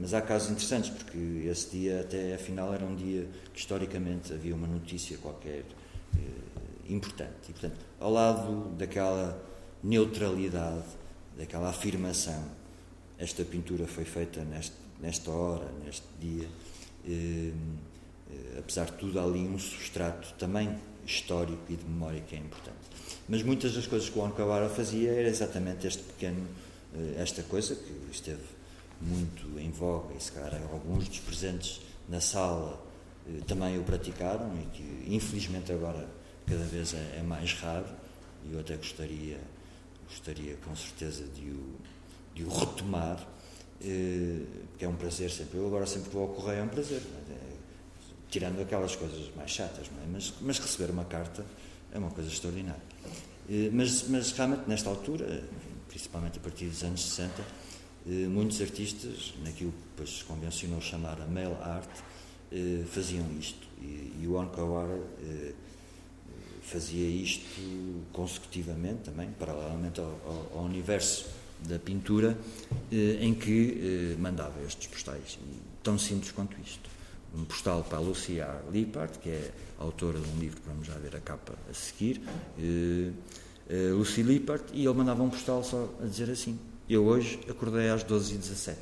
mas 0.00 0.14
há 0.14 0.22
casos 0.22 0.50
interessantes 0.50 0.90
porque 0.90 1.18
esse 1.46 1.70
dia 1.70 2.00
até 2.00 2.34
afinal 2.34 2.72
era 2.72 2.84
um 2.84 2.94
dia 2.94 3.28
que 3.52 3.60
historicamente 3.60 4.32
havia 4.32 4.54
uma 4.54 4.66
notícia 4.66 5.18
qualquer 5.18 5.64
eh, 6.16 6.92
importante. 6.92 7.34
E, 7.48 7.52
portanto, 7.52 7.76
ao 8.00 8.10
lado 8.10 8.70
daquela 8.76 9.42
neutralidade, 9.82 10.84
daquela 11.36 11.68
afirmação, 11.68 12.44
esta 13.18 13.44
pintura 13.44 13.86
foi 13.86 14.04
feita 14.04 14.42
neste, 14.44 14.76
nesta 15.00 15.30
hora, 15.30 15.70
neste 15.84 16.06
dia, 16.18 16.48
eh, 17.06 17.52
eh, 18.30 18.58
apesar 18.58 18.86
de 18.86 18.92
tudo, 18.92 19.20
há 19.20 19.24
ali 19.24 19.40
um 19.40 19.58
substrato 19.58 20.34
também 20.38 20.74
histórico 21.06 21.62
e 21.68 21.76
de 21.76 21.84
memória 21.84 22.20
que 22.20 22.34
é 22.34 22.38
importante. 22.38 22.76
Mas 23.28 23.42
muitas 23.42 23.74
das 23.74 23.86
coisas 23.86 24.08
que 24.08 24.18
o 24.18 24.22
Onkawara 24.22 24.68
fazia 24.68 25.12
era 25.12 25.28
exatamente 25.28 25.86
este 25.86 26.02
pequeno, 26.02 26.46
eh, 26.94 27.14
esta 27.18 27.42
coisa 27.44 27.74
que 27.74 27.92
esteve 28.10 28.42
muito 29.00 29.58
em 29.58 29.70
voga 29.70 30.14
e 30.14 30.22
se 30.22 30.32
calhar 30.32 30.60
alguns 30.72 31.08
dos 31.08 31.20
presentes 31.20 31.80
na 32.08 32.20
sala 32.20 32.82
eh, 33.28 33.40
também 33.46 33.78
o 33.78 33.82
praticaram 33.82 34.52
e 34.60 34.66
que 34.76 35.14
infelizmente 35.14 35.72
agora 35.72 36.08
cada 36.46 36.64
vez 36.64 36.94
é, 36.94 37.18
é 37.18 37.22
mais 37.22 37.52
raro. 37.54 37.86
E 38.44 38.52
eu 38.52 38.60
até 38.60 38.76
gostaria 38.76 39.38
gostaria 40.08 40.56
com 40.64 40.74
certeza 40.76 41.24
de 41.34 41.50
o, 41.50 41.74
de 42.34 42.44
o 42.44 42.48
retomar 42.48 43.26
eh, 43.82 44.40
porque 44.70 44.84
é 44.84 44.88
um 44.88 44.96
prazer 44.96 45.30
sempre. 45.30 45.58
Eu 45.58 45.66
agora 45.66 45.86
sempre 45.86 46.10
vou 46.10 46.22
ao 46.22 46.28
correio 46.28 46.60
é 46.60 46.62
um 46.62 46.68
prazer 46.68 47.02
é, 47.30 47.45
tirando 48.30 48.60
aquelas 48.60 48.96
coisas 48.96 49.34
mais 49.34 49.50
chatas 49.50 49.86
é? 49.86 50.06
mas, 50.12 50.32
mas 50.40 50.58
receber 50.58 50.90
uma 50.90 51.04
carta 51.04 51.44
é 51.92 51.98
uma 51.98 52.10
coisa 52.10 52.30
extraordinária 52.30 52.82
eh, 53.48 53.70
mas, 53.72 54.08
mas 54.08 54.32
realmente 54.32 54.68
nesta 54.68 54.88
altura 54.88 55.44
principalmente 55.88 56.38
a 56.38 56.42
partir 56.42 56.66
dos 56.66 56.82
anos 56.82 57.02
60 57.02 57.66
muitos 58.30 58.60
artistas 58.60 59.34
naquilo 59.44 59.72
que 59.72 59.78
depois 59.90 60.22
convencionou 60.22 60.80
chamar 60.80 61.20
a 61.20 61.26
mail 61.26 61.56
art 61.60 61.90
eh, 62.52 62.84
faziam 62.90 63.26
isto. 63.38 63.66
E, 63.82 64.22
e 64.22 64.26
o 64.26 64.36
Onkawara 64.36 65.00
eh, 65.20 65.52
fazia 66.62 67.06
isto 67.08 67.44
consecutivamente 68.12 69.02
também, 69.04 69.30
paralelamente 69.38 70.00
ao, 70.00 70.06
ao, 70.06 70.58
ao 70.58 70.64
universo 70.64 71.26
da 71.60 71.78
pintura, 71.78 72.38
eh, 72.92 73.18
em 73.20 73.34
que 73.34 74.16
mandava 74.18 74.62
estes 74.62 74.86
postais. 74.86 75.38
Tão 75.82 75.98
simples 75.98 76.32
quanto 76.32 76.56
isto. 76.60 76.88
Um 77.36 77.44
postal 77.44 77.84
para 77.84 77.98
a 77.98 78.00
Lucia 78.00 78.48
Lippard, 78.72 79.18
que 79.18 79.28
é 79.28 79.50
autora 79.78 80.18
de 80.18 80.28
um 80.28 80.38
livro 80.38 80.60
que 80.60 80.68
vamos 80.68 80.86
já 80.86 80.94
ver 80.94 81.14
a 81.16 81.20
capa 81.20 81.52
a 81.70 81.74
seguir, 81.74 82.22
Lucy 83.94 84.22
Lippard, 84.22 84.64
e 84.72 84.86
ele 84.86 84.94
mandava 84.94 85.22
um 85.22 85.28
postal 85.28 85.62
só 85.62 85.92
a 86.02 86.06
dizer 86.06 86.30
assim: 86.30 86.58
Eu 86.88 87.04
hoje 87.04 87.38
acordei 87.48 87.90
às 87.90 88.02
12h17. 88.02 88.76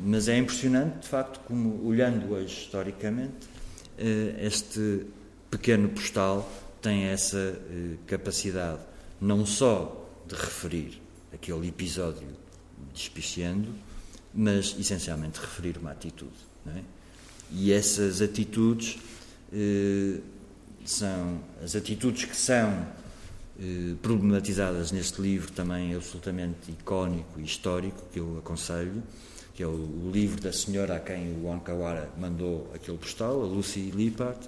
Mas 0.00 0.28
é 0.28 0.38
impressionante, 0.38 1.00
de 1.00 1.08
facto, 1.08 1.40
como, 1.40 1.84
olhando 1.84 2.32
hoje 2.32 2.62
historicamente, 2.62 3.48
eh, 3.98 4.36
este 4.40 5.06
pequeno 5.50 5.88
postal 5.88 6.48
tem 6.80 7.06
essa 7.06 7.36
eh, 7.36 7.96
capacidade 8.06 8.80
não 9.20 9.44
só 9.44 10.08
de 10.26 10.36
referir 10.36 11.02
aquele 11.32 11.66
episódio 11.68 12.28
despiciando, 12.94 13.74
mas 14.32 14.76
essencialmente 14.78 15.40
referir 15.40 15.76
uma 15.78 15.90
atitude. 15.90 16.47
É? 16.76 16.82
E 17.52 17.72
essas 17.72 18.20
atitudes 18.20 18.98
eh, 19.52 20.20
são 20.84 21.40
as 21.62 21.74
atitudes 21.74 22.24
que 22.24 22.36
são 22.36 22.98
problematizadas 24.02 24.92
neste 24.92 25.20
livro 25.20 25.50
também 25.50 25.92
absolutamente 25.92 26.70
icónico 26.70 27.40
e 27.40 27.42
histórico 27.42 28.04
que 28.12 28.20
eu 28.20 28.38
aconselho 28.38 29.02
que 29.58 29.64
é 29.64 29.66
o, 29.66 29.70
o 29.70 30.10
livro 30.14 30.40
da 30.40 30.52
senhora 30.52 30.94
a 30.94 31.00
quem 31.00 31.32
o 31.32 31.48
Onkawara 31.48 32.08
mandou 32.16 32.70
aquele 32.72 32.96
postal, 32.96 33.42
a 33.42 33.44
Lucy 33.44 33.90
Lippard, 33.90 34.38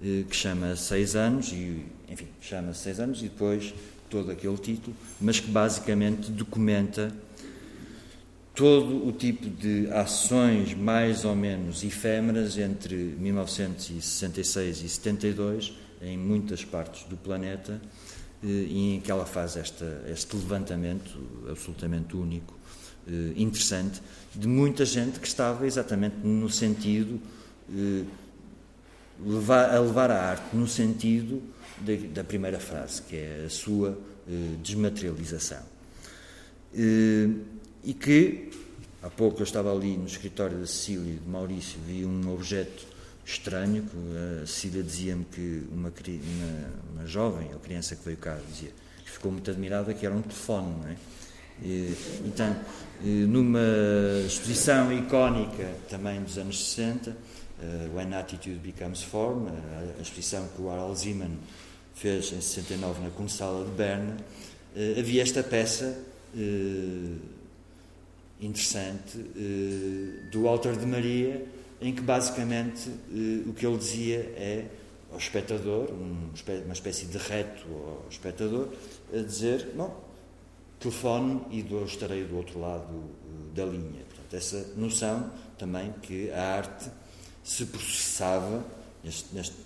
eh, 0.00 0.22
que 0.30 0.36
chama 0.36 0.76
Seis 0.76 1.16
Anos, 1.16 1.50
e, 1.50 1.84
enfim, 2.08 2.28
chama 2.40 2.72
Seis 2.72 3.00
Anos, 3.00 3.18
e 3.18 3.24
depois 3.24 3.74
todo 4.08 4.30
aquele 4.30 4.56
título, 4.56 4.94
mas 5.20 5.40
que 5.40 5.50
basicamente 5.50 6.30
documenta 6.30 7.12
todo 8.54 9.06
o 9.06 9.12
tipo 9.12 9.48
de 9.48 9.88
ações 9.92 10.74
mais 10.74 11.24
ou 11.24 11.34
menos 11.34 11.84
efêmeras 11.84 12.58
entre 12.58 12.94
1966 12.94 14.82
e 14.82 14.88
72 14.88 15.72
em 16.02 16.16
muitas 16.16 16.64
partes 16.64 17.04
do 17.04 17.16
planeta 17.16 17.80
eh, 18.42 18.46
e 18.46 18.96
em 18.96 19.00
que 19.00 19.10
ela 19.10 19.26
faz 19.26 19.56
esta, 19.56 20.02
este 20.08 20.34
levantamento 20.36 21.18
absolutamente 21.48 22.16
único 22.16 22.54
eh, 23.06 23.32
interessante 23.36 24.00
de 24.34 24.48
muita 24.48 24.84
gente 24.84 25.20
que 25.20 25.26
estava 25.26 25.66
exatamente 25.66 26.16
no 26.24 26.48
sentido 26.48 27.20
eh, 27.72 28.04
levar, 29.24 29.74
a 29.74 29.80
levar 29.80 30.10
a 30.10 30.30
arte 30.30 30.56
no 30.56 30.66
sentido 30.66 31.42
de, 31.78 31.96
da 32.08 32.24
primeira 32.24 32.58
frase, 32.58 33.02
que 33.02 33.16
é 33.16 33.44
a 33.46 33.50
sua 33.50 33.98
desmaterialização. 34.62 35.62
E 37.84 37.94
que, 37.94 38.50
há 39.02 39.10
pouco 39.10 39.40
eu 39.40 39.44
estava 39.44 39.72
ali 39.72 39.96
no 39.96 40.06
escritório 40.06 40.58
da 40.58 40.66
Cecília 40.66 41.14
de 41.14 41.28
Maurício, 41.28 41.78
vi 41.86 42.04
um 42.04 42.32
objeto 42.32 42.86
estranho, 43.24 43.84
que 43.84 44.42
a 44.42 44.46
Cecília 44.46 44.82
dizia-me 44.82 45.24
que 45.24 45.62
uma, 45.72 45.88
uma, 45.90 46.92
uma 46.92 47.06
jovem 47.06 47.50
ou 47.52 47.60
criança 47.60 47.96
que 47.96 48.04
veio 48.04 48.16
cá 48.16 48.38
dizia 48.50 48.70
que 49.04 49.10
ficou 49.10 49.30
muito 49.30 49.50
admirada 49.50 49.94
que 49.94 50.04
era 50.04 50.14
um 50.14 50.22
telefone, 50.22 50.74
não 50.82 50.88
é? 50.88 50.96
Então, 52.24 52.56
numa 53.02 53.60
exposição 54.26 54.90
icónica 54.92 55.68
também 55.90 56.22
dos 56.22 56.38
anos 56.38 56.72
60, 56.72 57.14
When 57.94 58.14
Attitude 58.14 58.58
Becomes 58.58 59.02
Form, 59.02 59.46
a 59.98 60.00
exposição 60.00 60.48
que 60.56 60.62
o 60.62 60.70
Harald 60.70 60.98
Zeman 60.98 61.36
fez 61.94 62.32
em 62.32 62.40
69 62.40 63.02
na 63.02 63.10
Kunstsala 63.10 63.66
de 63.66 63.72
Berna, 63.72 64.16
havia 64.98 65.22
esta 65.22 65.42
peça 65.42 65.98
interessante 68.40 69.18
do 70.30 70.42
Walter 70.42 70.76
de 70.76 70.86
Maria, 70.86 71.46
em 71.80 71.94
que 71.94 72.00
basicamente 72.00 72.90
o 73.46 73.52
que 73.52 73.66
ele 73.66 73.76
dizia 73.76 74.18
é 74.36 74.66
ao 75.10 75.18
espectador, 75.18 75.90
uma 75.90 76.72
espécie 76.72 77.06
de 77.06 77.18
reto 77.18 77.66
ao 77.68 78.06
espectador, 78.08 78.68
a 79.12 79.18
dizer: 79.18 79.72
Bom, 79.74 80.10
telefone 80.78 81.42
e 81.50 81.60
estarei 81.84 82.24
do 82.24 82.36
outro 82.36 82.58
lado 82.58 82.92
uh, 82.94 83.54
da 83.54 83.64
linha. 83.64 84.04
Portanto, 84.08 84.34
essa 84.34 84.72
noção 84.76 85.30
também 85.58 85.92
que 86.02 86.30
a 86.30 86.56
arte 86.56 86.90
se 87.44 87.66
processava, 87.66 88.64
neste, 89.02 89.34
neste, 89.34 89.56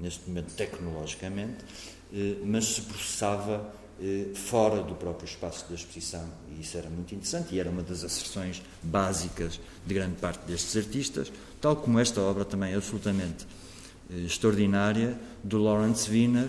neste 0.00 0.28
momento 0.28 0.52
tecnologicamente, 0.54 1.64
mas 2.44 2.66
se 2.66 2.82
processava 2.82 3.72
fora 4.34 4.82
do 4.82 4.94
próprio 4.94 5.26
espaço 5.26 5.66
da 5.68 5.74
exposição. 5.74 6.28
Isso 6.62 6.78
era 6.78 6.88
muito 6.88 7.12
interessante 7.12 7.56
e 7.56 7.58
era 7.58 7.68
uma 7.68 7.82
das 7.82 8.04
asserções 8.04 8.62
básicas 8.82 9.58
de 9.84 9.94
grande 9.94 10.14
parte 10.14 10.46
destes 10.46 10.76
artistas, 10.76 11.32
tal 11.60 11.74
como 11.74 11.98
esta 11.98 12.20
obra 12.20 12.44
também 12.44 12.72
absolutamente 12.72 13.46
extraordinária 14.24 15.18
do 15.42 15.58
Lawrence 15.58 16.08
Wiener, 16.08 16.48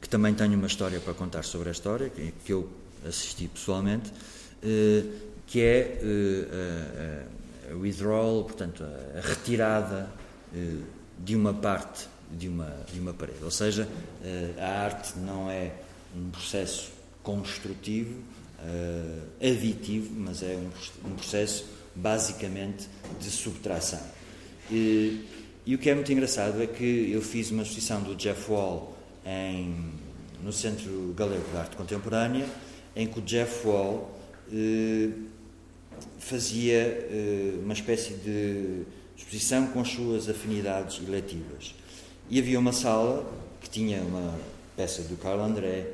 que 0.00 0.08
também 0.08 0.34
tenho 0.34 0.54
uma 0.54 0.66
história 0.66 0.98
para 0.98 1.14
contar 1.14 1.44
sobre 1.44 1.68
a 1.68 1.72
história, 1.72 2.10
que 2.10 2.52
eu 2.52 2.68
assisti 3.06 3.46
pessoalmente, 3.46 4.12
eh, 4.60 5.04
que 5.46 5.60
é 5.60 6.00
eh, 6.02 7.26
a 7.70 7.76
withdrawal, 7.76 8.44
portanto, 8.44 8.82
a 8.82 9.20
retirada 9.20 10.10
eh, 10.52 10.78
de 11.18 11.36
uma 11.36 11.54
parte 11.54 12.08
de 12.30 12.48
uma, 12.48 12.74
de 12.92 12.98
uma 12.98 13.14
parede. 13.14 13.44
Ou 13.44 13.50
seja, 13.50 13.86
a 14.58 14.84
arte 14.84 15.16
não 15.18 15.48
é 15.48 15.72
um 16.16 16.30
processo 16.30 16.90
construtivo, 17.22 18.20
aditivo, 19.40 20.12
mas 20.16 20.42
é 20.42 20.58
um 21.04 21.14
processo 21.14 21.66
basicamente 21.94 22.88
de 23.20 23.30
subtração. 23.30 24.00
E, 24.70 25.24
e 25.66 25.74
o 25.74 25.78
que 25.78 25.90
é 25.90 25.94
muito 25.94 26.12
engraçado 26.12 26.62
é 26.62 26.66
que 26.66 27.10
eu 27.12 27.22
fiz 27.22 27.50
uma 27.50 27.62
exposição 27.62 28.02
do 28.02 28.14
Jeff 28.14 28.50
Wall 28.50 28.96
em, 29.24 29.92
no 30.42 30.52
Centro 30.52 31.14
Galego 31.16 31.44
de 31.50 31.56
Arte 31.56 31.76
Contemporânea, 31.76 32.46
em 32.96 33.06
que 33.06 33.18
o 33.18 33.22
Jeff 33.22 33.66
Wall 33.66 34.18
eh, 34.52 35.10
fazia 36.18 36.74
eh, 36.74 37.54
uma 37.62 37.72
espécie 37.72 38.14
de 38.14 38.82
exposição 39.16 39.66
com 39.68 39.80
as 39.80 39.88
suas 39.88 40.28
afinidades 40.28 41.00
eletivas. 41.06 41.74
E 42.28 42.38
havia 42.38 42.58
uma 42.58 42.72
sala 42.72 43.24
que 43.60 43.68
tinha 43.70 44.00
uma 44.02 44.38
peça 44.76 45.02
do 45.02 45.16
Carl 45.16 45.40
André, 45.40 45.86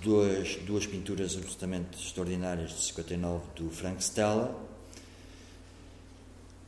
duas, 0.00 0.56
duas 0.66 0.86
pinturas 0.86 1.36
absolutamente 1.36 1.98
extraordinárias 2.04 2.70
de 2.70 2.82
59 2.86 3.44
do 3.56 3.70
Frank 3.70 4.02
Stella, 4.02 4.54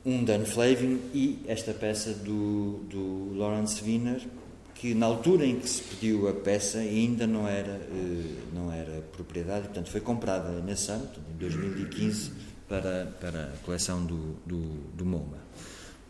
um 0.05 0.25
Dan 0.25 0.45
Flavin 0.45 1.01
e 1.15 1.45
esta 1.47 1.73
peça 1.73 2.13
do, 2.13 2.85
do 2.91 3.35
Lawrence 3.37 3.83
Wiener, 3.85 4.21
que 4.75 4.95
na 4.95 5.07
altura 5.07 5.47
em 5.47 5.61
que 5.61 5.69
se 5.69 5.83
pediu 5.83 6.29
a 6.29 6.33
peça 6.33 6.79
ainda 6.79 7.27
não 7.27 7.47
era, 7.47 7.71
eh, 7.71 8.35
não 8.53 8.73
era 8.73 9.01
propriedade, 9.13 9.67
portanto 9.67 9.91
foi 9.91 10.01
comprada 10.01 10.61
nesse 10.61 10.91
ano, 10.91 11.09
em 11.33 11.37
2015, 11.39 12.33
para, 12.69 13.07
para 13.21 13.45
a 13.45 13.65
coleção 13.65 14.05
do, 14.05 14.35
do, 14.45 14.61
do 14.97 15.05
MoMA. 15.05 15.39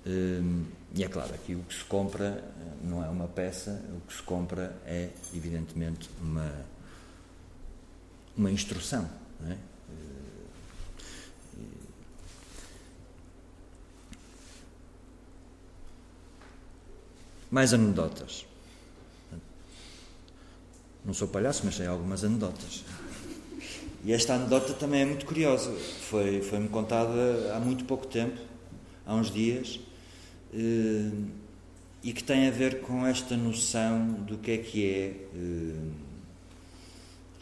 Ehm, 0.06 0.64
e 0.94 1.04
é 1.04 1.08
claro, 1.08 1.34
aqui 1.34 1.54
o 1.54 1.60
que 1.60 1.74
se 1.74 1.84
compra 1.84 2.42
eh, 2.42 2.88
não 2.88 3.04
é 3.04 3.08
uma 3.08 3.28
peça, 3.28 3.82
o 3.94 4.06
que 4.06 4.14
se 4.14 4.22
compra 4.22 4.74
é, 4.86 5.10
evidentemente, 5.34 6.08
uma, 6.22 6.50
uma 8.36 8.50
instrução. 8.50 9.08
É? 9.48 9.56
Mais 17.50 17.74
anedotas. 17.74 18.46
Não 21.04 21.12
sou 21.12 21.28
palhaço, 21.28 21.62
mas 21.64 21.74
sei 21.74 21.86
algumas 21.86 22.24
anedotas. 22.24 22.84
E 24.04 24.12
esta 24.12 24.34
anedota 24.34 24.72
também 24.74 25.02
é 25.02 25.04
muito 25.04 25.26
curiosa. 25.26 25.70
Foi, 25.72 26.40
foi-me 26.42 26.68
contada 26.68 27.54
há 27.54 27.60
muito 27.60 27.84
pouco 27.84 28.06
tempo, 28.06 28.40
há 29.04 29.14
uns 29.14 29.30
dias, 29.30 29.80
eh, 30.54 31.10
e 32.02 32.12
que 32.12 32.22
tem 32.22 32.48
a 32.48 32.50
ver 32.50 32.80
com 32.80 33.06
esta 33.06 33.36
noção 33.36 34.12
do 34.12 34.38
que 34.38 34.50
é 34.50 34.58
que 34.58 34.86
é 34.86 35.06
eh, 35.34 36.01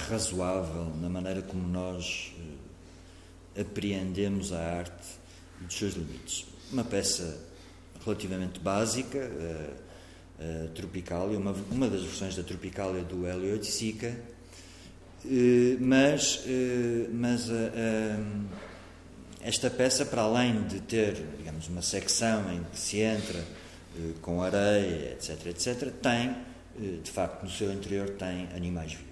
razoável 0.00 0.92
na 1.00 1.08
maneira 1.08 1.42
como 1.42 1.66
nós 1.66 2.32
eh, 3.56 3.60
apreendemos 3.60 4.52
a 4.52 4.58
arte 4.58 5.06
e 5.60 5.64
dos 5.64 5.76
seus 5.76 5.94
limites. 5.94 6.46
Uma 6.72 6.84
peça 6.84 7.38
relativamente 8.04 8.58
básica 8.60 9.18
uh, 9.18 10.68
Tropicalia, 10.74 11.38
uma, 11.38 11.54
uma 11.70 11.88
das 11.88 12.02
versões 12.02 12.34
da 12.34 12.42
Tropicalia 12.42 13.02
do 13.02 13.26
Hélio 13.26 13.58
de 13.58 13.66
Sica, 13.66 14.16
mas, 15.78 16.44
mas 17.12 17.50
esta 19.42 19.68
peça, 19.68 20.06
para 20.06 20.22
além 20.22 20.62
de 20.64 20.80
ter, 20.80 21.14
digamos, 21.36 21.68
uma 21.68 21.82
secção 21.82 22.50
em 22.50 22.64
que 22.64 22.78
se 22.78 23.00
entra 23.00 23.44
com 24.22 24.42
areia, 24.42 25.12
etc., 25.12 25.46
etc., 25.48 25.90
tem, 26.00 26.34
de 27.02 27.10
facto, 27.10 27.42
no 27.42 27.50
seu 27.50 27.70
interior, 27.70 28.08
tem 28.10 28.48
animais 28.56 28.92
vivos. 28.92 29.09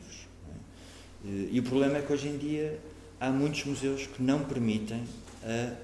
É? 1.24 1.48
E 1.50 1.60
o 1.60 1.62
problema 1.62 1.98
é 1.98 2.02
que 2.02 2.12
hoje 2.12 2.28
em 2.28 2.36
dia 2.36 2.78
há 3.20 3.30
muitos 3.30 3.64
museus 3.64 4.06
que 4.06 4.22
não 4.22 4.44
permitem 4.44 5.02
a 5.44 5.74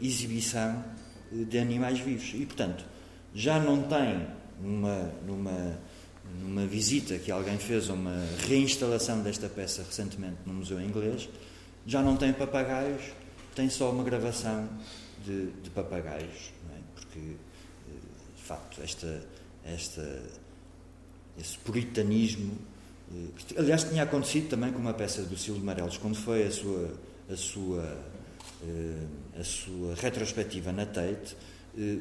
exibição 0.00 0.84
de 1.32 1.58
animais 1.58 1.98
vivos. 1.98 2.32
E, 2.34 2.46
portanto, 2.46 2.84
já 3.34 3.58
não 3.58 3.82
tem 3.82 4.26
numa, 4.60 5.12
numa, 5.26 5.78
numa 6.40 6.66
visita 6.66 7.18
que 7.18 7.30
alguém 7.30 7.58
fez 7.58 7.90
a 7.90 7.92
uma 7.92 8.16
reinstalação 8.46 9.22
desta 9.22 9.48
peça 9.48 9.82
recentemente 9.82 10.38
no 10.46 10.54
Museu 10.54 10.80
Inglês, 10.80 11.28
já 11.86 12.02
não 12.02 12.16
tem 12.16 12.32
papagaios, 12.32 13.02
tem 13.54 13.68
só 13.68 13.90
uma 13.90 14.02
gravação 14.02 14.68
de, 15.24 15.50
de 15.62 15.70
papagaios, 15.70 16.52
é? 16.70 16.78
porque, 16.94 17.18
eh, 17.18 17.92
de 18.36 18.42
facto, 18.42 18.80
esta, 18.82 19.22
esta, 19.64 20.22
esse 21.38 21.56
puritanismo, 21.58 22.54
eh, 22.54 22.75
aliás, 23.56 23.84
tinha 23.84 24.02
acontecido 24.02 24.48
também 24.48 24.72
com 24.72 24.78
uma 24.78 24.94
peça 24.94 25.22
do 25.22 25.36
Silvio 25.36 25.64
Marelos, 25.64 25.96
quando 25.98 26.16
foi 26.16 26.46
a 26.46 26.50
sua, 26.50 26.90
a 27.30 27.36
sua, 27.36 27.98
eh, 28.62 29.40
a 29.40 29.44
sua 29.44 29.94
retrospectiva 29.94 30.72
na 30.72 30.86
Tate, 30.86 31.36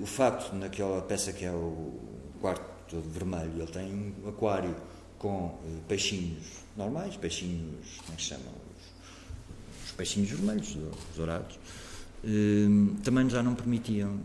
o 0.01 0.05
facto, 0.05 0.55
naquela 0.55 1.01
peça 1.01 1.33
que 1.33 1.43
é 1.43 1.51
o 1.51 1.99
quarto 2.39 2.75
todo 2.89 3.09
vermelho, 3.09 3.51
ele 3.57 3.71
tem 3.71 4.15
um 4.23 4.29
aquário 4.29 4.75
com 5.17 5.59
eh, 5.65 5.81
peixinhos 5.87 6.43
normais, 6.77 7.15
peixinhos, 7.17 7.97
como 8.05 8.17
é 8.17 8.21
se 8.21 8.27
chamam? 8.27 8.53
Os, 8.77 9.85
os 9.87 9.91
peixinhos 9.93 10.29
vermelhos, 10.29 10.77
dourados, 11.15 11.57
eh, 12.23 12.67
também 13.03 13.29
já 13.29 13.41
não 13.41 13.55
permitiam 13.55 14.19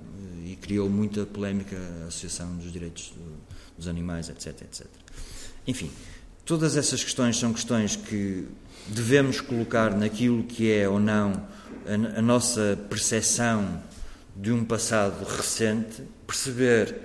eh, 0.45 0.51
e 0.51 0.57
criou 0.57 0.89
muita 0.89 1.25
polémica 1.25 1.77
a 2.03 2.09
Associação 2.09 2.57
dos 2.57 2.73
Direitos 2.73 3.13
dos 3.77 3.87
Animais, 3.89 4.29
etc, 4.29 4.63
etc. 4.63 4.87
Enfim, 5.67 5.91
todas 6.51 6.77
essas 6.77 7.05
questões 7.05 7.39
são 7.39 7.53
questões 7.53 7.95
que 7.95 8.45
devemos 8.89 9.41
colocar 9.41 9.95
naquilo 9.97 10.43
que 10.43 10.69
é 10.73 10.89
ou 10.89 10.99
não 10.99 11.47
a, 11.87 12.19
a 12.19 12.21
nossa 12.21 12.77
percepção 12.89 13.81
de 14.35 14.51
um 14.51 14.65
passado 14.65 15.25
recente, 15.25 16.03
perceber 16.27 17.03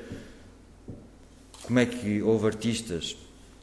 como 1.62 1.78
é 1.78 1.86
que 1.86 2.24
houve 2.24 2.48
artistas 2.48 3.16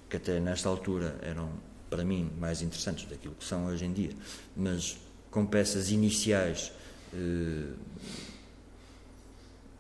que 0.08 0.18
até 0.18 0.38
nesta 0.38 0.68
altura 0.68 1.16
eram, 1.20 1.50
para 1.90 2.04
mim, 2.04 2.30
mais 2.38 2.62
interessantes 2.62 3.04
daquilo 3.06 3.34
que 3.34 3.44
são 3.44 3.66
hoje 3.66 3.84
em 3.84 3.92
dia, 3.92 4.12
mas 4.56 4.96
com 5.32 5.44
peças 5.44 5.90
iniciais 5.90 6.70
eh, 7.12 7.72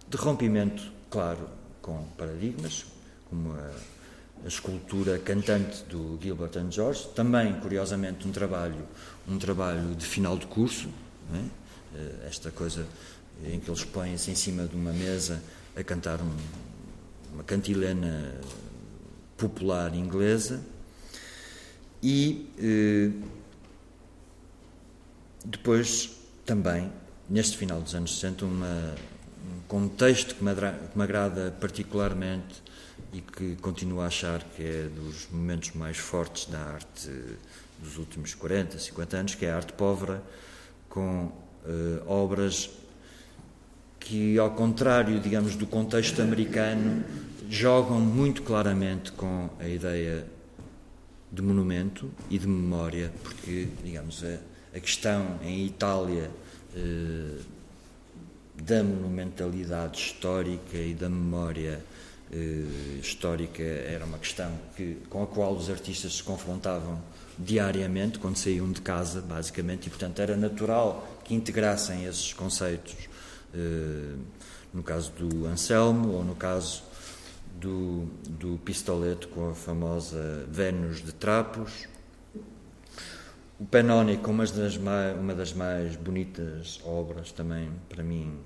de 0.08 0.16
rompimento, 0.16 0.82
claro, 1.08 1.48
com 1.80 2.02
paradigmas, 2.18 2.86
como 3.30 3.52
a, 3.52 3.70
a 4.44 4.48
escultura 4.48 5.18
cantante 5.18 5.84
do 5.84 6.18
Gilbert 6.20 6.56
and 6.56 6.70
George, 6.70 7.08
também, 7.14 7.52
curiosamente, 7.60 8.26
um 8.26 8.32
trabalho, 8.32 8.86
um 9.28 9.38
trabalho 9.38 9.94
de 9.94 10.04
final 10.04 10.36
de 10.36 10.46
curso, 10.46 10.88
é? 11.34 12.26
esta 12.26 12.50
coisa 12.50 12.86
em 13.44 13.60
que 13.60 13.70
eles 13.70 13.84
põem-se 13.84 14.30
em 14.30 14.34
cima 14.34 14.66
de 14.66 14.74
uma 14.74 14.92
mesa 14.92 15.42
a 15.76 15.82
cantar 15.82 16.20
um, 16.20 16.36
uma 17.32 17.44
cantilena 17.44 18.34
popular 19.36 19.94
inglesa 19.94 20.62
e 22.02 22.48
eh, 22.58 23.10
depois 25.44 26.10
também, 26.44 26.92
neste 27.28 27.56
final 27.56 27.80
dos 27.80 27.94
anos 27.94 28.18
60, 28.18 28.44
uma, 28.44 28.94
um 29.44 29.60
contexto 29.68 30.34
que 30.34 30.44
me, 30.44 30.52
que 30.54 30.98
me 30.98 31.04
agrada 31.04 31.54
particularmente 31.60 32.62
e 33.12 33.20
que 33.20 33.56
continuo 33.56 34.00
a 34.00 34.06
achar 34.06 34.42
que 34.56 34.62
é 34.62 34.88
dos 34.88 35.28
momentos 35.30 35.72
mais 35.72 35.98
fortes 35.98 36.46
da 36.46 36.58
arte 36.58 37.10
dos 37.78 37.98
últimos 37.98 38.34
40, 38.34 38.78
50 38.78 39.16
anos, 39.16 39.34
que 39.34 39.44
é 39.44 39.50
a 39.50 39.56
arte 39.56 39.72
pobre, 39.72 40.18
com 40.88 41.32
eh, 41.66 42.02
obras 42.06 42.70
que, 43.98 44.38
ao 44.38 44.50
contrário, 44.50 45.20
digamos, 45.20 45.56
do 45.56 45.66
contexto 45.66 46.22
americano, 46.22 47.04
jogam 47.48 48.00
muito 48.00 48.42
claramente 48.42 49.12
com 49.12 49.50
a 49.58 49.68
ideia 49.68 50.26
de 51.30 51.42
monumento 51.42 52.10
e 52.30 52.38
de 52.38 52.46
memória, 52.46 53.12
porque, 53.22 53.68
digamos, 53.82 54.22
a, 54.24 54.38
a 54.76 54.80
questão 54.80 55.38
em 55.42 55.66
Itália 55.66 56.30
eh, 56.74 57.38
da 58.54 58.82
monumentalidade 58.82 59.98
histórica 59.98 60.76
e 60.76 60.94
da 60.94 61.08
memória 61.08 61.82
eh, 62.32 62.98
histórica 63.00 63.62
era 63.62 64.04
uma 64.04 64.18
questão 64.18 64.50
que, 64.74 64.96
com 65.10 65.22
a 65.22 65.26
qual 65.26 65.54
os 65.54 65.68
artistas 65.68 66.16
se 66.16 66.22
confrontavam 66.22 67.00
diariamente 67.38 68.18
quando 68.18 68.36
saíam 68.36 68.70
de 68.72 68.80
casa, 68.80 69.20
basicamente, 69.20 69.86
e 69.86 69.90
portanto 69.90 70.20
era 70.20 70.36
natural 70.36 71.20
que 71.24 71.34
integrassem 71.34 72.04
esses 72.06 72.32
conceitos 72.32 72.94
eh, 73.54 74.14
no 74.72 74.82
caso 74.82 75.12
do 75.12 75.46
Anselmo 75.46 76.12
ou 76.12 76.24
no 76.24 76.34
caso 76.34 76.82
do, 77.60 78.06
do 78.28 78.58
pistoleto 78.64 79.28
com 79.28 79.50
a 79.50 79.54
famosa 79.54 80.46
Vênus 80.48 81.02
de 81.02 81.12
Trapos. 81.12 81.86
O 83.60 83.64
Penoni 83.66 84.16
com 84.16 84.30
uma 84.30 84.46
das, 84.46 84.76
mais, 84.78 85.18
uma 85.18 85.34
das 85.34 85.52
mais 85.52 85.94
bonitas 85.96 86.80
obras 86.84 87.30
também, 87.30 87.70
para 87.88 88.02
mim, 88.02 88.40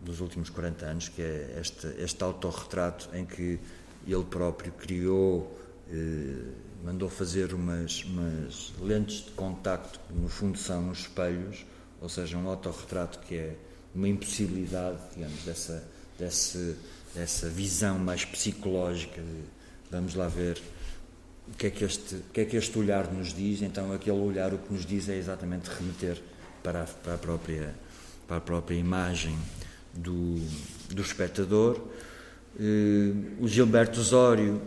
dos 0.00 0.20
últimos 0.20 0.50
40 0.50 0.86
anos, 0.86 1.08
que 1.08 1.22
é 1.22 1.58
este, 1.60 1.86
este 1.98 2.22
autorretrato 2.22 3.08
em 3.14 3.24
que 3.24 3.58
ele 4.06 4.24
próprio 4.24 4.72
criou, 4.72 5.58
eh, 5.90 6.52
mandou 6.84 7.08
fazer 7.08 7.52
umas, 7.52 8.04
umas 8.04 8.72
lentes 8.80 9.24
de 9.24 9.30
contacto, 9.32 10.00
que 10.06 10.14
no 10.14 10.28
fundo 10.28 10.58
são 10.58 10.88
uns 10.88 11.00
espelhos, 11.00 11.66
ou 12.00 12.08
seja, 12.08 12.38
um 12.38 12.48
autorretrato 12.48 13.18
que 13.20 13.34
é 13.34 13.56
uma 13.94 14.08
impossibilidade, 14.08 14.98
digamos, 15.14 15.42
dessa, 15.42 15.84
dessa, 16.18 16.76
dessa 17.14 17.48
visão 17.48 17.98
mais 17.98 18.24
psicológica 18.24 19.20
de 19.20 19.60
vamos 19.90 20.14
lá 20.14 20.28
ver 20.28 20.60
o 21.48 21.56
que, 21.56 21.66
é 21.66 21.70
que 21.70 21.84
este, 21.84 22.14
o 22.14 22.24
que 22.32 22.40
é 22.42 22.44
que 22.44 22.56
este 22.56 22.78
olhar 22.78 23.12
nos 23.12 23.34
diz. 23.34 23.60
Então, 23.60 23.92
aquele 23.92 24.18
olhar 24.18 24.54
o 24.54 24.58
que 24.58 24.72
nos 24.72 24.86
diz 24.86 25.08
é 25.08 25.16
exatamente 25.16 25.68
remeter 25.68 26.22
para 26.62 26.82
a, 26.82 26.86
para 26.86 27.14
a, 27.14 27.18
própria, 27.18 27.74
para 28.28 28.36
a 28.36 28.40
própria 28.40 28.76
imagem 28.76 29.36
do, 29.94 30.36
do 30.94 31.02
espectador. 31.02 31.80
eh, 32.58 33.12
o 33.40 33.48
Gilberto 33.48 34.00
Osório 34.00 34.60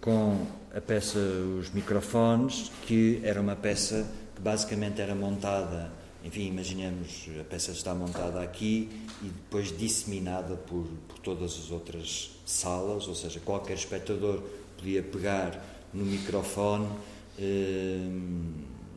com 0.00 0.46
a 0.74 0.80
peça 0.80 1.18
Os 1.58 1.70
Microfones, 1.70 2.70
que 2.82 3.20
era 3.22 3.40
uma 3.40 3.56
peça 3.56 4.06
que 4.34 4.42
basicamente 4.42 5.00
era 5.00 5.14
montada, 5.14 5.90
enfim, 6.24 6.48
imaginemos, 6.48 7.28
a 7.40 7.44
peça 7.44 7.70
está 7.70 7.94
montada 7.94 8.42
aqui 8.42 8.90
e 9.22 9.26
depois 9.26 9.76
disseminada 9.76 10.56
por, 10.56 10.86
por 11.08 11.18
todas 11.20 11.52
as 11.52 11.70
outras 11.70 12.32
salas, 12.44 13.06
ou 13.06 13.14
seja, 13.14 13.40
qualquer 13.40 13.74
espectador 13.74 14.42
podia 14.76 15.02
pegar 15.02 15.64
no 15.92 16.04
microfone, 16.04 16.88
eh, 17.38 18.08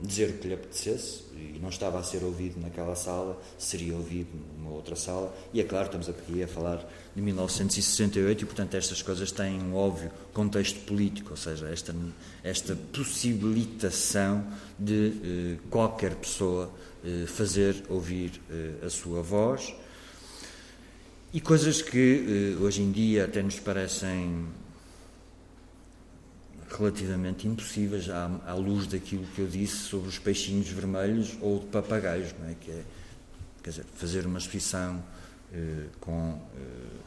dizer 0.02 0.30
o 0.30 0.34
que 0.34 0.48
lhe 0.48 0.54
apetecesse, 0.54 1.24
e 1.34 1.60
não 1.60 1.70
estava 1.70 2.00
a 2.00 2.04
ser 2.04 2.24
ouvido 2.24 2.60
naquela 2.60 2.96
sala, 2.96 3.42
seria 3.58 3.96
ouvido 3.96 4.30
numa 4.58 4.72
outra 4.72 4.96
sala. 4.96 5.36
E 5.54 5.60
é 5.60 5.64
claro, 5.64 5.86
estamos 5.86 6.10
aqui 6.10 6.44
a 6.44 6.48
falar 6.48 6.88
de 7.16 7.22
1968 7.22 8.42
e, 8.42 8.46
portanto, 8.46 8.76
estas 8.76 9.02
coisas 9.02 9.32
têm 9.32 9.62
um 9.62 9.76
óbvio 9.76 10.12
contexto 10.34 10.80
político, 10.82 11.32
ou 11.32 11.38
seja, 11.38 11.68
esta, 11.70 11.96
esta 12.44 12.76
possibilitação 12.76 14.46
de 14.78 15.14
eh, 15.24 15.58
qualquer 15.70 16.16
pessoa 16.16 16.72
eh, 17.04 17.26
fazer 17.26 17.84
ouvir 17.90 18.32
eh, 18.50 18.86
a 18.86 18.90
sua 18.90 19.22
voz. 19.22 19.74
E 21.34 21.40
coisas 21.40 21.82
que 21.82 22.56
eh, 22.58 22.64
hoje 22.64 22.82
em 22.82 22.92
dia 22.92 23.26
até 23.26 23.44
nos 23.44 23.60
parecem 23.60 24.48
relativamente 26.70 27.48
impossíveis 27.48 28.10
à, 28.10 28.30
à, 28.46 28.54
luz 28.54 28.88
daquilo 28.88 29.26
que 29.36 29.40
eu 29.40 29.48
disse 29.48 29.78
sobre 29.78 30.10
os 30.10 30.20
peixinhos 30.20 30.68
vermelhos 30.70 31.38
ou 31.42 31.60
de 31.60 31.66
papagaios, 31.68 32.34
não 32.40 32.50
é? 32.50 32.56
que 32.60 32.72
é 32.72 32.84
quer 33.64 33.72
dizer, 33.72 33.86
fazer 33.96 34.26
uma 34.26 34.40
exposição 34.40 35.04
eh, 35.54 35.88
com, 36.00 36.40
eh, 36.56 36.98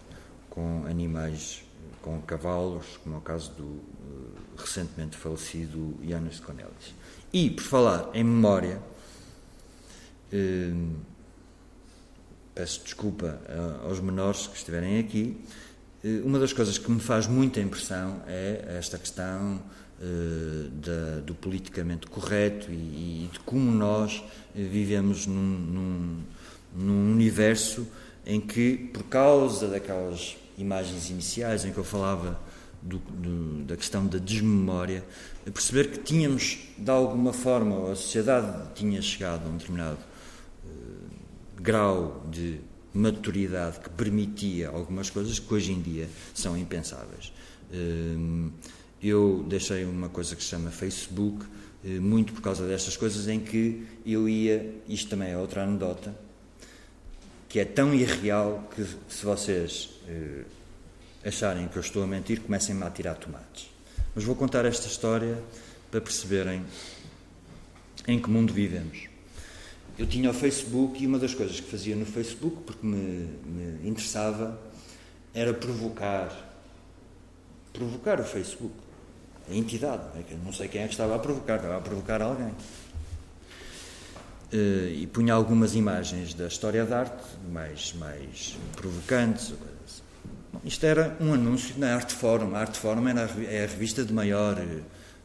com 0.50 0.84
animais, 0.86 1.62
com 2.02 2.20
cavalos, 2.22 2.98
como 3.02 3.14
é 3.14 3.18
o 3.18 3.22
caso 3.22 3.52
do 3.52 3.64
eh, 3.64 4.40
recentemente 4.58 5.16
falecido 5.16 5.96
Janusz 6.06 6.40
Cornelis. 6.40 6.94
E, 7.32 7.50
por 7.50 7.62
falar 7.62 8.10
em 8.12 8.24
memória, 8.24 8.80
eh, 10.32 10.72
peço 12.54 12.82
desculpa 12.84 13.40
aos 13.84 14.00
menores 14.00 14.46
que 14.46 14.56
estiverem 14.56 14.98
aqui, 14.98 15.42
eh, 15.42 15.69
uma 16.24 16.38
das 16.38 16.52
coisas 16.52 16.78
que 16.78 16.90
me 16.90 17.00
faz 17.00 17.26
muita 17.26 17.60
impressão 17.60 18.22
é 18.26 18.76
esta 18.78 18.96
questão 18.96 19.60
uh, 20.00 20.68
da, 20.70 21.20
do 21.20 21.34
politicamente 21.34 22.06
correto 22.06 22.70
e, 22.70 22.74
e, 22.74 23.30
de 23.30 23.38
como 23.40 23.70
nós 23.70 24.16
uh, 24.18 24.24
vivemos 24.54 25.26
num, 25.26 25.34
num, 25.34 26.16
num, 26.74 27.12
universo 27.12 27.86
em 28.24 28.40
que, 28.40 28.90
por 28.94 29.02
causa 29.04 29.68
daquelas 29.68 30.38
imagens 30.56 31.10
iniciais 31.10 31.66
em 31.66 31.72
que 31.72 31.78
eu 31.78 31.84
falava 31.84 32.40
do, 32.80 32.96
do, 32.98 33.64
da 33.64 33.76
questão 33.76 34.06
da 34.06 34.18
desmemória, 34.18 35.04
perceber 35.52 35.90
que 35.90 35.98
tínhamos, 35.98 36.60
de 36.78 36.90
alguma 36.90 37.34
forma, 37.34 37.92
a 37.92 37.94
sociedade 37.94 38.70
tinha 38.74 39.02
chegado 39.02 39.46
a 39.46 39.50
um 39.50 39.58
determinado 39.58 39.98
uh, 40.64 41.60
grau 41.60 42.26
de 42.30 42.58
maturidade 42.92 43.80
que 43.80 43.90
permitia 43.90 44.68
algumas 44.68 45.10
coisas 45.10 45.38
que 45.38 45.52
hoje 45.52 45.72
em 45.72 45.80
dia 45.80 46.08
são 46.34 46.56
impensáveis. 46.56 47.32
Hum, 47.72 48.50
eu 49.02 49.44
deixei 49.48 49.84
uma 49.84 50.08
coisa 50.08 50.34
que 50.36 50.42
se 50.42 50.48
chama 50.48 50.70
Facebook, 50.70 51.46
eh, 51.84 52.00
muito 52.00 52.32
por 52.32 52.42
causa 52.42 52.66
destas 52.66 52.96
coisas, 52.96 53.28
em 53.28 53.40
que 53.40 53.86
eu 54.04 54.28
ia, 54.28 54.74
isto 54.88 55.08
também 55.08 55.30
é 55.30 55.36
outra 55.36 55.62
anedota, 55.62 56.14
que 57.48 57.58
é 57.58 57.64
tão 57.64 57.94
irreal 57.94 58.68
que 58.74 58.84
se 59.08 59.24
vocês 59.24 59.90
eh, 60.06 60.44
acharem 61.24 61.68
que 61.68 61.76
eu 61.76 61.80
estou 61.80 62.02
a 62.02 62.06
mentir, 62.06 62.40
comecem-me 62.40 62.82
a 62.82 62.90
tirar 62.90 63.14
tomates. 63.14 63.70
Mas 64.14 64.24
vou 64.24 64.34
contar 64.34 64.64
esta 64.64 64.86
história 64.86 65.42
para 65.90 66.00
perceberem 66.00 66.62
em 68.06 68.20
que 68.20 68.28
mundo 68.28 68.52
vivemos 68.52 69.09
eu 70.00 70.06
tinha 70.06 70.30
o 70.30 70.32
Facebook 70.32 71.04
e 71.04 71.06
uma 71.06 71.18
das 71.18 71.34
coisas 71.34 71.60
que 71.60 71.70
fazia 71.70 71.94
no 71.94 72.06
Facebook, 72.06 72.62
porque 72.64 72.86
me, 72.86 73.28
me 73.44 73.86
interessava, 73.86 74.58
era 75.34 75.52
provocar. 75.52 76.34
Provocar 77.70 78.18
o 78.18 78.24
Facebook. 78.24 78.72
A 79.46 79.54
entidade. 79.54 80.02
É 80.16 80.34
não 80.42 80.54
sei 80.54 80.68
quem 80.68 80.80
é 80.80 80.86
que 80.86 80.94
estava 80.94 81.16
a 81.16 81.18
provocar, 81.18 81.56
estava 81.56 81.76
a 81.76 81.80
provocar 81.82 82.22
alguém. 82.22 82.48
Uh, 84.52 84.88
e 84.94 85.06
punha 85.06 85.34
algumas 85.34 85.74
imagens 85.74 86.32
da 86.32 86.46
história 86.46 86.86
da 86.86 87.00
arte, 87.00 87.22
mais, 87.52 87.92
mais 87.92 88.56
provocantes. 88.72 89.52
Assim. 89.84 90.02
Isto 90.64 90.86
era 90.86 91.14
um 91.20 91.34
anúncio 91.34 91.74
na 91.76 91.94
Arte 91.94 92.14
Forum. 92.14 92.56
A 92.56 92.60
Arte 92.60 92.78
Forum 92.78 93.06
era 93.06 93.30
é 93.46 93.64
a 93.64 93.66
revista 93.66 94.02
de 94.02 94.14
maior. 94.14 94.56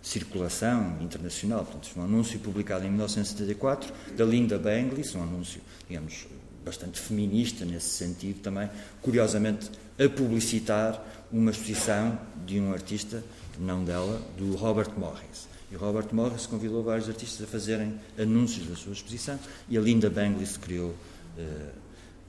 Circulação 0.06 1.00
internacional. 1.02 1.66
Portanto, 1.66 1.90
foi 1.90 2.04
um 2.04 2.06
anúncio 2.06 2.40
publicado 2.40 2.86
em 2.86 2.90
1974 2.90 3.92
da 4.16 4.24
Linda 4.24 4.60
Benglis, 4.60 5.16
um 5.16 5.24
anúncio, 5.24 5.60
digamos, 5.90 6.28
bastante 6.64 7.00
feminista 7.00 7.66
nesse 7.66 7.90
sentido 7.90 8.40
também, 8.40 8.70
curiosamente 9.02 9.72
a 9.98 10.08
publicitar 10.08 11.04
uma 11.32 11.50
exposição 11.50 12.20
de 12.46 12.60
um 12.60 12.72
artista, 12.72 13.24
não 13.60 13.84
dela, 13.84 14.22
do 14.38 14.56
Robert 14.56 14.92
Morris. 14.96 15.48
E 15.72 15.76
o 15.76 15.80
Robert 15.80 16.14
Morris 16.14 16.46
convidou 16.46 16.84
vários 16.84 17.10
artistas 17.10 17.42
a 17.42 17.50
fazerem 17.50 17.96
anúncios 18.16 18.68
da 18.68 18.76
sua 18.76 18.94
exposição 18.94 19.40
e 19.68 19.76
a 19.76 19.82
Linda 19.82 20.08
Benglis 20.08 20.56
criou, 20.56 20.92
uh, 20.92 21.70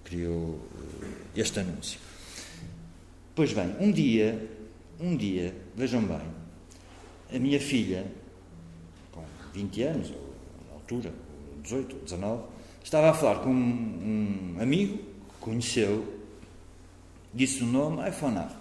criou 0.03 0.35
uh, 0.35 0.61
este 1.37 1.61
anúncio. 1.61 2.01
Pois 3.35 3.53
bem, 3.53 3.77
um 3.79 3.93
dia, 3.93 4.49
um 4.99 5.15
dia, 5.15 5.55
vejam 5.77 6.03
bem, 6.03 6.36
a 7.35 7.39
minha 7.39 7.61
filha, 7.61 8.07
com 9.13 9.23
20 9.53 9.83
anos, 9.83 10.11
ou 10.11 10.35
na 10.69 10.75
altura, 10.75 11.13
18 11.63 11.97
ou 11.97 12.03
19, 12.03 12.43
estava 12.83 13.11
a 13.11 13.15
falar 13.15 13.41
com 13.41 13.51
um, 13.51 14.57
amigo 14.61 14.99
que 14.99 15.41
conheceu, 15.41 16.21
disse 17.33 17.63
o 17.63 17.67
nome, 17.67 18.03
é 18.03 18.13
Fonaf. 18.13 18.55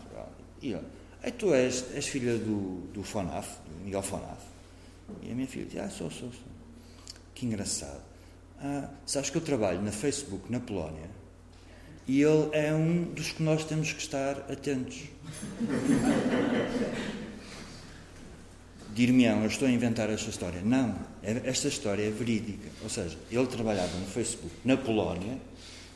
E 0.61 0.73
ele, 0.73 1.31
tu 1.37 1.53
és, 1.53 1.85
és 1.93 2.07
filha 2.07 2.37
do, 2.37 2.81
do 2.93 3.03
Fonaf, 3.03 3.59
do 3.67 3.83
Miguel 3.83 4.01
Fonaf. 4.01 4.41
E 5.21 5.31
a 5.31 5.35
minha 5.35 5.47
filha 5.47 5.65
disse, 5.65 5.79
ah, 5.79 5.89
sou, 5.89 6.09
sou, 6.09 6.31
sou. 6.31 6.55
Que 7.35 7.45
engraçado. 7.45 8.01
Ah, 8.59 8.89
sabes 9.05 9.29
que 9.29 9.37
eu 9.37 9.41
trabalho 9.41 9.81
na 9.81 9.91
Facebook 9.91 10.51
na 10.51 10.59
Polónia 10.59 11.09
e 12.07 12.21
ele 12.21 12.49
é 12.51 12.73
um 12.73 13.03
dos 13.03 13.31
que 13.31 13.41
nós 13.41 13.65
temos 13.65 13.91
que 13.91 13.99
estar 13.99 14.37
atentos. 14.51 15.03
dir-me-ão, 18.95 19.41
eu 19.41 19.47
estou 19.47 19.67
a 19.67 19.71
inventar 19.71 20.09
esta 20.09 20.29
história. 20.29 20.61
Não, 20.63 20.95
é, 21.21 21.41
esta 21.43 21.67
história 21.67 22.01
é 22.01 22.09
verídica. 22.09 22.69
Ou 22.81 22.89
seja, 22.89 23.17
ele 23.29 23.45
trabalhava 23.45 23.95
no 23.99 24.07
Facebook 24.07 24.53
na 24.63 24.77
Polónia, 24.77 25.37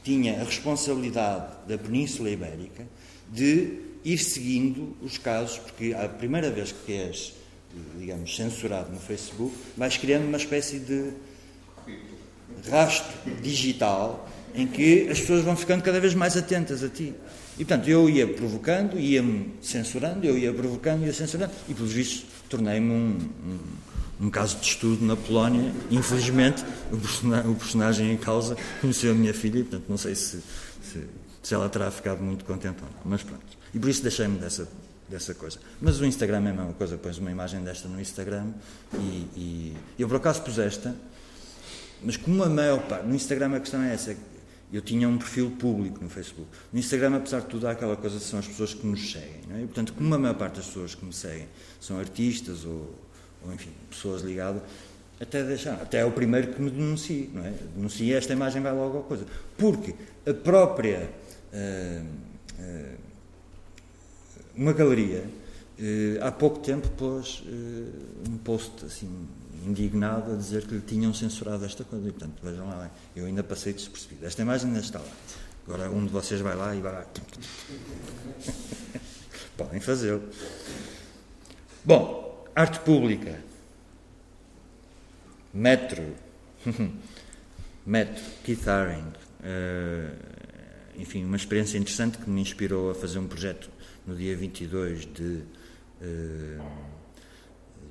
tinha 0.04 0.41
a 0.41 0.43
responsabilidade 0.43 1.47
da 1.68 1.78
Península 1.78 2.30
Ibérica 2.30 2.86
de 3.32 3.80
ir 4.04 4.18
seguindo 4.18 4.97
os 5.02 5.18
casos, 5.18 5.58
porque 5.60 5.93
a 5.93 6.10
primeira 6.10 6.52
vez 6.52 6.74
que 6.74 6.93
és, 6.93 7.34
digamos, 7.97 8.36
censurado 8.36 8.91
no 8.91 9.00
Facebook, 9.00 9.56
vais 9.78 9.95
criando 9.97 10.28
uma 10.28 10.38
espécie 10.38 10.80
de 10.80 11.12
rastro 12.70 13.14
digital 13.41 14.28
em 14.54 14.68
que 14.68 15.08
as 15.10 15.20
pessoas 15.20 15.43
vão 15.43 15.56
ficando 15.56 15.84
cada 15.84 16.00
vez 16.00 16.14
mais 16.14 16.36
atentas 16.36 16.84
a 16.84 16.89
ti. 16.89 17.14
E, 17.54 17.64
portanto, 17.66 17.88
eu 17.89 18.10
ia 18.10 18.28
provocando, 18.28 19.00
ia-me 19.00 19.54
censurando, 19.62 20.26
eu 20.26 20.38
ia 20.38 20.52
provocando, 20.52 21.06
ia 21.06 21.14
censurando, 21.14 21.54
e, 21.68 21.74
pelos 21.74 21.93
vistos, 21.93 22.26
tornei-me 22.50 22.91
um, 22.91 23.30
um, 23.45 24.26
um, 24.26 24.30
caso 24.30 24.58
de 24.58 24.66
estudo 24.66 25.06
na 25.06 25.16
Polónia. 25.16 25.72
Infelizmente, 25.89 26.66
o, 26.91 27.56
personagem 27.56 28.12
em 28.12 28.18
causa 28.18 28.58
conheceu 28.82 29.12
a 29.12 29.16
minha 29.16 29.34
filha 29.34 29.60
e, 29.60 29.64
portanto, 29.64 29.86
não 29.88 29.97
sei 29.97 30.16
se, 30.16 30.41
se, 30.82 31.06
se 31.41 31.54
ela 31.54 31.70
terá 31.70 31.89
ficado 31.91 32.22
muito 32.22 32.43
contente 32.43 32.78
ou 32.82 32.89
não. 32.89 33.02
Mas 33.06 33.24
pronto. 33.24 33.45
E 33.74 33.80
por 33.80 33.89
isso 33.89 34.02
deixei-me 34.02 34.38
dessa, 34.39 34.68
dessa 35.08 35.34
coisa. 35.34 35.60
Mas 35.80 36.00
o 36.00 36.06
Instagram 36.06 36.38
é 36.38 36.39
a 36.39 36.54
mesma 36.54 36.74
coisa. 36.74 36.97
Pões 36.97 37.18
uma 37.18 37.32
imagem 37.32 37.64
desta 37.64 37.88
no 37.88 38.02
Instagram 38.02 38.47
e, 38.95 39.28
e 39.36 39.78
eu, 39.97 40.08
por 40.08 40.18
acaso, 40.18 40.41
pus 40.41 40.58
esta, 40.58 40.95
mas 42.04 42.18
como 42.18 42.43
a 42.43 42.50
maior 42.50 42.80
parte. 42.82 43.06
No 43.08 43.16
Instagram 43.16 43.56
a 43.56 43.60
questão 43.60 43.82
é 43.82 43.93
essa. 43.93 44.16
Eu 44.72 44.82
tinha 44.82 45.10
um 45.10 45.18
perfil 45.18 45.52
público 45.52 46.04
no 46.04 46.10
Facebook. 46.10 46.48
No 46.72 46.80
Instagram, 46.80 47.16
apesar 47.16 47.40
de 47.42 47.48
tudo, 47.48 47.68
há 47.68 47.72
aquela 47.72 47.96
coisa 47.96 48.18
que 48.20 48.24
são 48.24 48.38
as 48.38 48.48
pessoas 48.48 48.74
que 48.74 48.86
nos 48.86 49.12
seguem. 49.12 49.42
É? 49.52 49.62
E, 49.62 49.66
portanto, 49.66 49.94
como 49.94 50.14
a 50.14 50.20
maior 50.20 50.36
parte 50.36 50.58
das 50.58 50.68
pessoas 50.68 50.94
que 50.94 51.04
me 51.04 51.14
seguem 51.14 51.48
são 51.80 52.00
artistas 52.00 52.66
ou, 52.66 52.94
ou 53.44 53.54
enfim, 53.54 53.72
pessoas 53.90 54.22
ligadas, 54.22 54.62
até 55.20 55.44
deixar, 55.44 55.74
até 55.74 56.00
é 56.00 56.06
o 56.06 56.12
primeiro 56.12 56.54
que 56.54 56.62
me 56.62 56.70
denuncia, 56.70 57.28
não 57.34 57.46
é? 57.46 57.54
Denuncia 57.76 58.18
esta 58.18 58.32
imagem, 58.32 58.62
vai 58.62 58.72
logo 58.72 59.00
a 59.00 59.04
coisa. 59.04 59.26
Porque 59.58 59.96
a 60.26 60.34
própria. 60.34 61.10
Uh, 61.52 62.06
uh, 62.60 63.10
uma 64.56 64.74
galeria, 64.74 65.24
uh, 65.80 66.24
há 66.24 66.32
pouco 66.32 66.60
tempo, 66.60 66.90
pôs 66.90 67.44
um 68.30 68.38
post 68.38 68.86
assim 68.86 69.28
indignado 69.66 70.34
a 70.34 70.36
dizer 70.36 70.66
que 70.66 70.76
lhe 70.76 70.82
tinham 70.82 71.14
censurado 71.14 71.66
esta 71.66 71.84
coisa. 71.84 72.07
E, 72.07 72.12
portanto, 72.12 72.39
vejam 72.43 72.68
lá, 72.68 72.89
eu 73.16 73.26
ainda 73.26 73.43
passei 73.43 73.74
despercebido. 73.74 74.26
Esta 74.26 74.41
imagem 74.41 74.68
ainda 74.68 74.80
está 74.80 74.99
lá. 74.99 75.12
Agora 75.68 75.89
um 75.91 76.05
de 76.05 76.12
vocês 76.12 76.41
vai 76.41 76.55
lá 76.55 76.76
e 76.76 76.82
vai 76.82 76.91
lá. 76.93 77.05
podem 79.60 79.80
fazê-lo. 79.80 80.24
Bom, 81.84 82.45
arte 82.55 82.80
pública. 82.80 83.39
Metro. 85.53 86.16
Metro, 87.86 88.24
Keith 88.43 88.68
Haring. 88.68 89.12
Uh, 89.41 90.16
enfim, 90.95 91.26
uma 91.26 91.36
experiência 91.36 91.78
interessante 91.78 92.18
que 92.18 92.30
me 92.30 92.41
inspirou 92.41 92.91
a 92.91 92.95
fazer 92.95 93.20
um 93.20 93.28
projeto 93.28 93.70
no 94.05 94.16
dia 94.16 94.36
22 94.36 95.05
de 95.05 95.43
uh, 96.01 96.64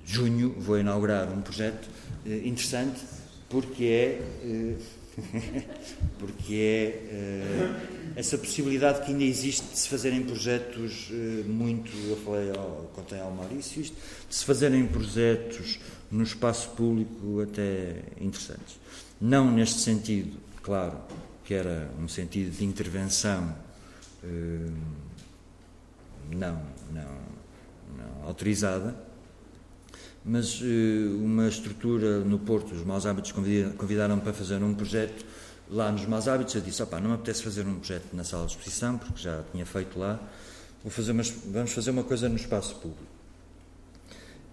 junho. 0.08 0.54
Vou 0.58 0.78
inaugurar 0.78 1.28
um 1.32 1.40
projeto 1.40 1.88
uh, 2.26 2.46
interessante 2.46 3.00
porque 3.48 3.84
é. 3.84 4.76
porque 6.16 6.54
é 6.54 7.70
essa 8.14 8.38
possibilidade 8.38 9.04
que 9.04 9.10
ainda 9.10 9.24
existe 9.24 9.66
de 9.66 9.76
se 9.76 9.88
fazerem 9.88 10.22
projetos 10.22 11.10
muito, 11.44 11.90
eu 12.08 12.16
falei, 12.18 12.50
ao, 12.50 12.88
contei 12.94 13.18
ao 13.18 13.32
Maurício 13.32 13.82
isto, 13.82 13.96
de 14.28 14.34
se 14.34 14.44
fazerem 14.44 14.86
projetos 14.86 15.80
no 16.08 16.22
espaço 16.22 16.70
público 16.70 17.40
até 17.40 17.96
interessantes. 18.20 18.78
Não 19.20 19.50
neste 19.50 19.80
sentido, 19.80 20.36
claro, 20.62 20.98
que 21.44 21.54
era 21.54 21.90
um 21.98 22.06
sentido 22.06 22.56
de 22.56 22.64
intervenção 22.64 23.54
eh, 24.22 24.70
não, 26.30 26.62
não, 26.92 27.18
não 27.96 28.26
autorizada, 28.26 28.94
mas 30.24 30.60
eh, 30.62 31.08
uma 31.14 31.48
estrutura 31.48 32.20
no 32.20 32.38
Porto, 32.38 32.74
os 32.74 32.84
Maus 32.84 33.06
Hábitos 33.06 33.32
convidaram-me 33.32 34.22
para 34.22 34.32
fazer 34.32 34.62
um 34.62 34.74
projeto 34.74 35.24
lá 35.70 35.90
nos 35.92 36.04
Maus 36.06 36.28
Hábitos. 36.28 36.54
Eu 36.54 36.60
disse: 36.60 36.82
opá, 36.82 37.00
não 37.00 37.10
me 37.10 37.14
apetece 37.14 37.42
fazer 37.42 37.66
um 37.66 37.76
projeto 37.76 38.06
na 38.12 38.24
sala 38.24 38.46
de 38.46 38.52
exposição, 38.52 38.98
porque 38.98 39.22
já 39.22 39.42
tinha 39.52 39.64
feito 39.64 39.98
lá, 39.98 40.20
Vou 40.82 40.90
fazer 40.90 41.12
umas, 41.12 41.30
vamos 41.30 41.72
fazer 41.72 41.90
uma 41.90 42.04
coisa 42.04 42.28
no 42.28 42.36
espaço 42.36 42.76
público. 42.76 43.02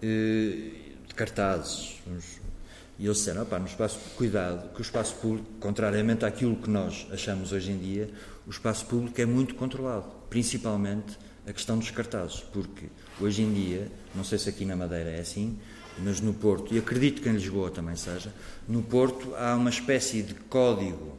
Eh, 0.02 0.94
de 1.06 1.14
cartazes, 1.14 1.98
e 2.98 3.06
eles 3.06 3.18
disseram, 3.18 3.42
opá, 3.42 3.58
no 3.58 3.66
espaço, 3.66 3.98
cuidado, 4.16 4.72
que 4.74 4.80
o 4.80 4.82
espaço 4.82 5.14
público, 5.16 5.46
contrariamente 5.60 6.24
àquilo 6.24 6.56
que 6.56 6.68
nós 6.68 7.06
achamos 7.10 7.52
hoje 7.52 7.70
em 7.70 7.78
dia, 7.78 8.10
o 8.46 8.50
espaço 8.50 8.86
público 8.86 9.18
é 9.20 9.24
muito 9.24 9.54
controlado, 9.54 10.04
principalmente 10.28 11.16
a 11.46 11.52
questão 11.52 11.78
dos 11.78 11.90
cartazes, 11.90 12.40
porque 12.52 12.86
hoje 13.20 13.42
em 13.42 13.52
dia, 13.52 13.90
não 14.16 14.24
sei 14.24 14.38
se 14.38 14.48
aqui 14.48 14.64
na 14.64 14.74
Madeira 14.74 15.10
é 15.10 15.20
assim, 15.20 15.58
mas 15.98 16.20
no 16.20 16.34
Porto, 16.34 16.74
e 16.74 16.78
acredito 16.78 17.22
que 17.22 17.28
em 17.28 17.32
Lisboa 17.32 17.70
também 17.70 17.96
seja, 17.96 18.32
no 18.68 18.82
Porto 18.82 19.34
há 19.36 19.54
uma 19.54 19.70
espécie 19.70 20.22
de 20.22 20.34
código 20.34 21.16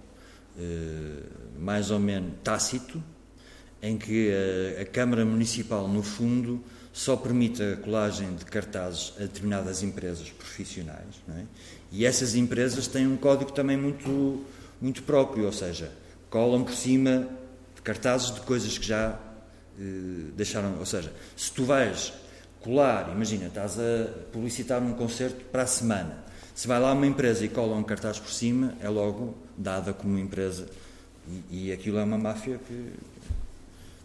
eh, 0.60 1.24
mais 1.60 1.92
ou 1.92 2.00
menos 2.00 2.34
tácito, 2.44 3.02
em 3.82 3.98
que 3.98 4.32
a, 4.78 4.82
a 4.82 4.86
Câmara 4.86 5.24
Municipal, 5.24 5.88
no 5.88 6.02
fundo, 6.04 6.64
só 6.92 7.16
permite 7.16 7.62
a 7.62 7.76
colagem 7.78 8.36
de 8.36 8.46
cartazes 8.46 9.14
a 9.18 9.22
determinadas 9.22 9.84
empresas 9.84 10.30
profissionais. 10.32 11.22
É? 11.30 11.44
E 11.92 12.06
essas 12.06 12.36
empresas 12.36 12.88
têm 12.88 13.08
um 13.08 13.18
código 13.18 13.52
também 13.52 13.78
muito, 13.78 14.44
muito 14.82 15.04
próprio, 15.04 15.46
ou 15.46 15.54
seja, 15.54 15.92
colam 16.30 16.64
por 16.64 16.74
cima 16.74 17.28
cartazes 17.88 18.34
de 18.34 18.42
coisas 18.42 18.78
que 18.78 18.86
já 18.86 19.18
eh, 19.80 20.32
deixaram. 20.36 20.78
Ou 20.78 20.86
seja, 20.86 21.14
se 21.38 21.50
tu 21.54 21.64
vais 21.64 22.12
imagina, 23.12 23.48
estás 23.48 23.80
a 23.80 24.08
publicitar 24.32 24.82
um 24.82 24.94
concerto 24.94 25.46
para 25.46 25.64
a 25.64 25.68
semana, 25.68 26.24
se 26.54 26.68
vai 26.68 26.80
lá 26.80 26.92
uma 26.92 27.06
empresa 27.06 27.46
e 27.46 27.50
cola 27.50 27.76
um 27.76 27.84
cartaz 27.84 28.20
por 28.20 28.32
cima, 28.32 28.74
é 28.82 28.90
logo 28.90 29.36
dada 29.56 29.94
como 29.94 30.18
empresa. 30.18 30.68
E, 31.52 31.68
e 31.68 31.72
aquilo 31.72 32.00
é 32.00 32.04
uma 32.04 32.18
máfia 32.18 32.60
que 32.68 32.94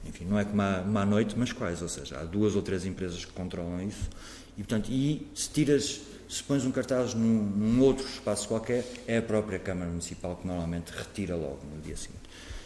enfim, 0.07 0.25
não 0.25 0.39
é 0.39 0.45
como 0.45 0.61
uma 0.61 1.03
à 1.03 1.07
noite, 1.07 1.35
mas 1.39 1.53
quais, 1.53 1.81
ou 1.81 1.89
seja, 1.89 2.19
há 2.19 2.25
duas 2.25 2.57
ou 2.57 2.63
três 2.63 2.85
empresas 2.85 3.25
que 3.25 3.33
controlam 3.33 3.81
isso 3.83 4.11
e, 4.57 4.63
portanto, 4.63 4.91
e 4.91 5.27
se 5.35 5.49
tiras, 5.49 6.01
se 6.29 6.43
pões 6.43 6.65
um 6.65 6.71
cartaz 6.71 7.15
num, 7.15 7.43
num 7.43 7.81
outro 7.81 8.07
espaço 8.07 8.49
qualquer, 8.49 8.85
é 9.07 9.19
a 9.19 9.23
própria 9.23 9.59
Câmara 9.59 9.89
Municipal 9.89 10.37
que 10.37 10.47
normalmente 10.47 10.91
retira 10.91 11.35
logo 11.35 11.61
no 11.75 11.81
dia 11.81 11.97
seguinte. 11.97 12.21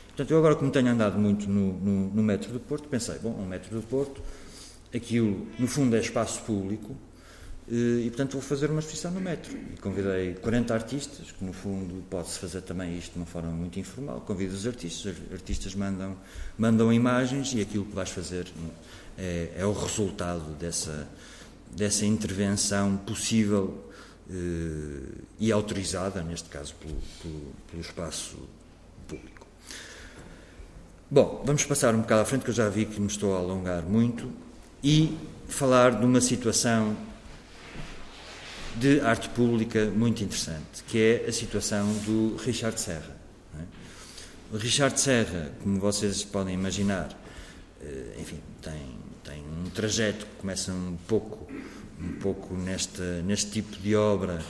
Portanto, 0.09 0.30
eu 0.30 0.38
agora, 0.38 0.57
como 0.57 0.70
tenho 0.70 0.88
andado 0.88 1.18
muito 1.18 1.49
no, 1.49 1.74
no, 1.74 2.11
no 2.11 2.22
metro 2.22 2.53
do 2.53 2.59
Porto, 2.59 2.88
pensei, 2.88 3.18
bom, 3.18 3.30
o 3.30 3.47
metro 3.47 3.76
do 3.76 3.86
Porto, 3.86 4.20
aquilo, 4.97 5.47
no 5.59 5.66
fundo, 5.66 5.94
é 5.94 6.01
espaço 6.01 6.42
público, 6.42 6.97
eh, 7.70 8.05
e, 8.05 8.09
portanto, 8.09 8.32
vou 8.32 8.42
fazer 8.42 8.70
uma 8.70 8.80
exposição 8.80 9.11
no 9.11 9.20
metro. 9.20 9.57
E 9.57 9.76
convidei 9.78 10.34
40 10.34 10.74
artistas, 10.74 11.32
que 11.32 11.44
no 11.44 11.53
fundo 11.53 12.05
pode-se 12.09 12.38
fazer 12.38 12.62
também 12.62 12.97
isto 12.97 13.12
de 13.12 13.18
uma 13.18 13.26
forma 13.26 13.51
muito 13.51 13.78
informal. 13.78 14.20
Convido 14.20 14.55
os 14.55 14.66
artistas, 14.66 15.14
os 15.28 15.32
artistas 15.32 15.74
mandam, 15.74 16.16
mandam 16.57 16.92
imagens 16.92 17.53
e 17.55 17.61
aquilo 17.61 17.84
que 17.84 17.94
vais 17.94 18.11
fazer 18.11 18.47
é, 19.18 19.53
é 19.57 19.66
o 19.66 19.72
resultado 19.72 20.55
dessa, 20.59 21.09
dessa 21.72 22.07
intervenção 22.07 22.97
possível 22.99 23.84
eh, 24.30 25.22
e 25.40 25.53
autorizada, 25.53 26.22
neste 26.22 26.49
caso, 26.49 26.74
pelo, 26.76 26.97
pelo, 27.22 27.53
pelo 27.70 27.82
espaço 27.82 28.36
público. 29.09 29.47
Bom, 31.11 31.42
vamos 31.44 31.64
passar 31.64 31.94
um 31.94 32.01
bocado 32.01 32.22
à 32.22 32.24
frente, 32.24 32.44
que 32.44 32.51
eu 32.51 32.55
já 32.55 32.68
vi 32.68 32.84
que 32.84 33.01
me 33.01 33.07
estou 33.07 33.34
a 33.34 33.38
alongar 33.38 33.82
muito, 33.84 34.28
e 34.82 35.16
falar 35.48 35.98
de 35.98 36.04
uma 36.04 36.20
situação 36.20 36.96
de 38.76 39.00
arte 39.00 39.28
pública 39.30 39.86
muito 39.86 40.22
interessante, 40.22 40.84
que 40.86 40.98
é 40.98 41.28
a 41.28 41.32
situação 41.32 41.90
do 42.04 42.36
Richard 42.36 42.78
Serra. 42.78 43.16
É? 43.58 44.54
O 44.54 44.58
Richard 44.58 45.00
Serra, 45.00 45.50
como 45.62 45.80
vocês 45.80 46.22
podem 46.24 46.54
imaginar, 46.54 47.08
eh, 47.82 48.16
enfim, 48.20 48.38
tem, 48.60 48.98
tem 49.24 49.42
um 49.42 49.70
trajeto 49.70 50.26
que 50.26 50.36
começa 50.40 50.72
um 50.72 50.98
pouco, 51.08 51.50
um 51.98 52.12
pouco 52.20 52.54
neste, 52.54 53.00
neste 53.24 53.50
tipo 53.50 53.76
de 53.78 53.96
obra, 53.96 54.44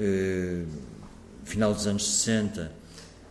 eh, 0.00 0.64
final 1.44 1.74
dos 1.74 1.86
anos 1.86 2.06
60, 2.06 2.70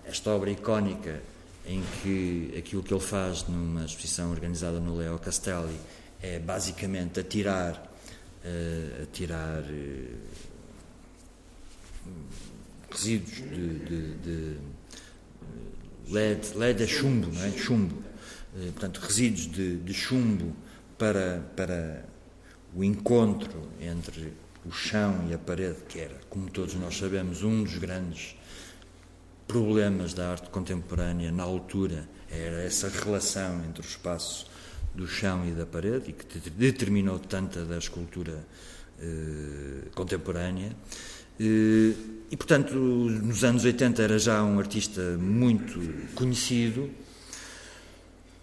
esta 0.05 0.29
obra 0.31 0.51
icónica 0.51 1.21
em 1.65 1.83
que 2.01 2.53
aquilo 2.57 2.83
que 2.83 2.93
ele 2.93 3.01
faz 3.01 3.47
numa 3.47 3.85
exposição 3.85 4.31
organizada 4.31 4.79
no 4.79 4.97
Leo 4.97 5.19
Castelli 5.19 5.77
é 6.21 6.39
basicamente 6.39 7.19
atirar 7.19 7.87
a 9.01 9.05
tirar 9.11 9.63
eh, 9.69 10.13
resíduos 12.89 13.35
de, 13.35 13.79
de, 13.79 14.13
de 14.15 14.57
LED, 16.09 16.53
LED 16.55 16.83
é 16.83 16.87
chumbo, 16.87 17.27
não 17.27 17.43
é? 17.43 17.51
Chumbo. 17.51 18.01
Eh, 18.55 18.71
portanto, 18.71 18.99
resíduos 18.99 19.51
de, 19.51 19.77
de 19.77 19.93
chumbo 19.93 20.55
para, 20.97 21.43
para 21.55 22.05
o 22.73 22.83
encontro 22.83 23.69
entre 23.81 24.33
o 24.65 24.71
chão 24.71 25.27
e 25.29 25.33
a 25.33 25.37
parede, 25.37 25.79
que 25.87 25.99
era, 25.99 26.15
como 26.29 26.49
todos 26.49 26.75
nós 26.75 26.97
sabemos, 26.97 27.43
um 27.43 27.63
dos 27.63 27.77
grandes 27.77 28.35
problemas 29.47 30.13
da 30.13 30.31
arte 30.31 30.49
contemporânea 30.49 31.31
na 31.31 31.43
altura, 31.43 32.07
era 32.29 32.61
essa 32.63 32.89
relação 32.89 33.63
entre 33.65 33.81
o 33.81 33.85
espaço 33.85 34.46
do 34.97 35.07
chão 35.07 35.47
e 35.47 35.51
da 35.51 35.65
parede 35.65 36.09
e 36.09 36.13
que 36.13 36.49
determinou 36.49 37.19
tanta 37.19 37.63
da 37.63 37.77
escultura 37.77 38.43
eh, 38.99 39.89
contemporânea. 39.93 40.75
Eh, 41.39 41.93
e, 42.31 42.35
portanto, 42.35 42.73
nos 42.73 43.43
anos 43.43 43.63
80 43.63 44.01
era 44.01 44.17
já 44.17 44.43
um 44.43 44.59
artista 44.59 45.01
muito 45.17 45.79
conhecido, 46.15 46.89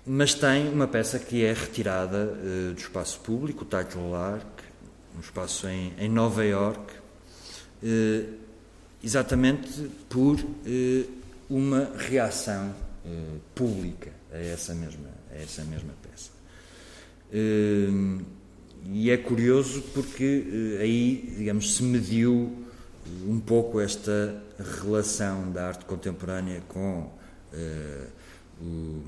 mas 0.07 0.33
tem 0.35 0.69
uma 0.69 0.87
peça 0.87 1.19
que 1.19 1.45
é 1.45 1.53
retirada 1.53 2.39
eh, 2.41 2.73
do 2.73 2.79
espaço 2.79 3.19
público, 3.21 3.65
o 3.65 3.67
Title 3.67 4.11
Lark, 4.11 4.47
um 5.17 5.21
espaço 5.21 5.67
em, 5.67 5.93
em 5.99 6.09
Nova 6.09 6.45
York, 6.45 6.95
eh, 7.83 8.25
exatamente 9.03 9.91
por 10.09 10.39
eh, 10.65 11.05
uma 11.51 11.93
reação 11.99 12.75
eh, 13.05 13.39
pública 13.55 14.11
a 14.33 14.39
essa 14.39 14.75
mesma, 14.75 15.09
a 15.31 15.37
essa 15.37 15.63
mesma 15.65 15.93
peça. 16.03 16.34
Hum, 17.33 18.21
e 18.93 19.11
é 19.11 19.17
curioso 19.17 19.83
porque 19.95 20.77
eh, 20.79 20.83
aí, 20.83 21.35
digamos, 21.39 21.77
se 21.77 21.83
mediu 21.83 22.53
um 23.27 23.41
pouco 23.41 23.81
esta 23.81 24.43
relação 24.83 25.51
da 25.51 25.69
arte 25.69 25.85
contemporânea 25.85 26.63
com 26.69 27.11
o, 28.61 29.03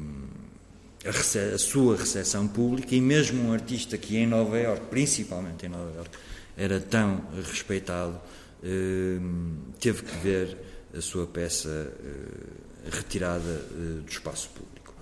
a, 1.04 1.58
sua 1.58 1.96
recepção 1.96 2.48
pública 2.48 2.94
e 2.94 3.00
mesmo 3.00 3.48
um 3.48 3.52
artista 3.52 3.96
que 3.96 4.16
em 4.16 4.26
Nova 4.26 4.58
Iorque, 4.58 4.86
principalmente 4.86 5.66
em 5.66 5.68
Nova 5.68 5.92
Iorque, 5.94 6.18
era 6.56 6.80
tão 6.80 7.22
respeitado, 7.52 8.14
uh, 8.62 9.56
teve 9.78 10.02
que 10.02 10.16
ver 10.18 10.56
a 10.96 11.00
sua 11.00 11.26
peça 11.26 11.68
uh, 11.68 12.90
retirada 12.90 13.58
do 14.02 14.08
espaço 14.08 14.48
público. 14.50 14.94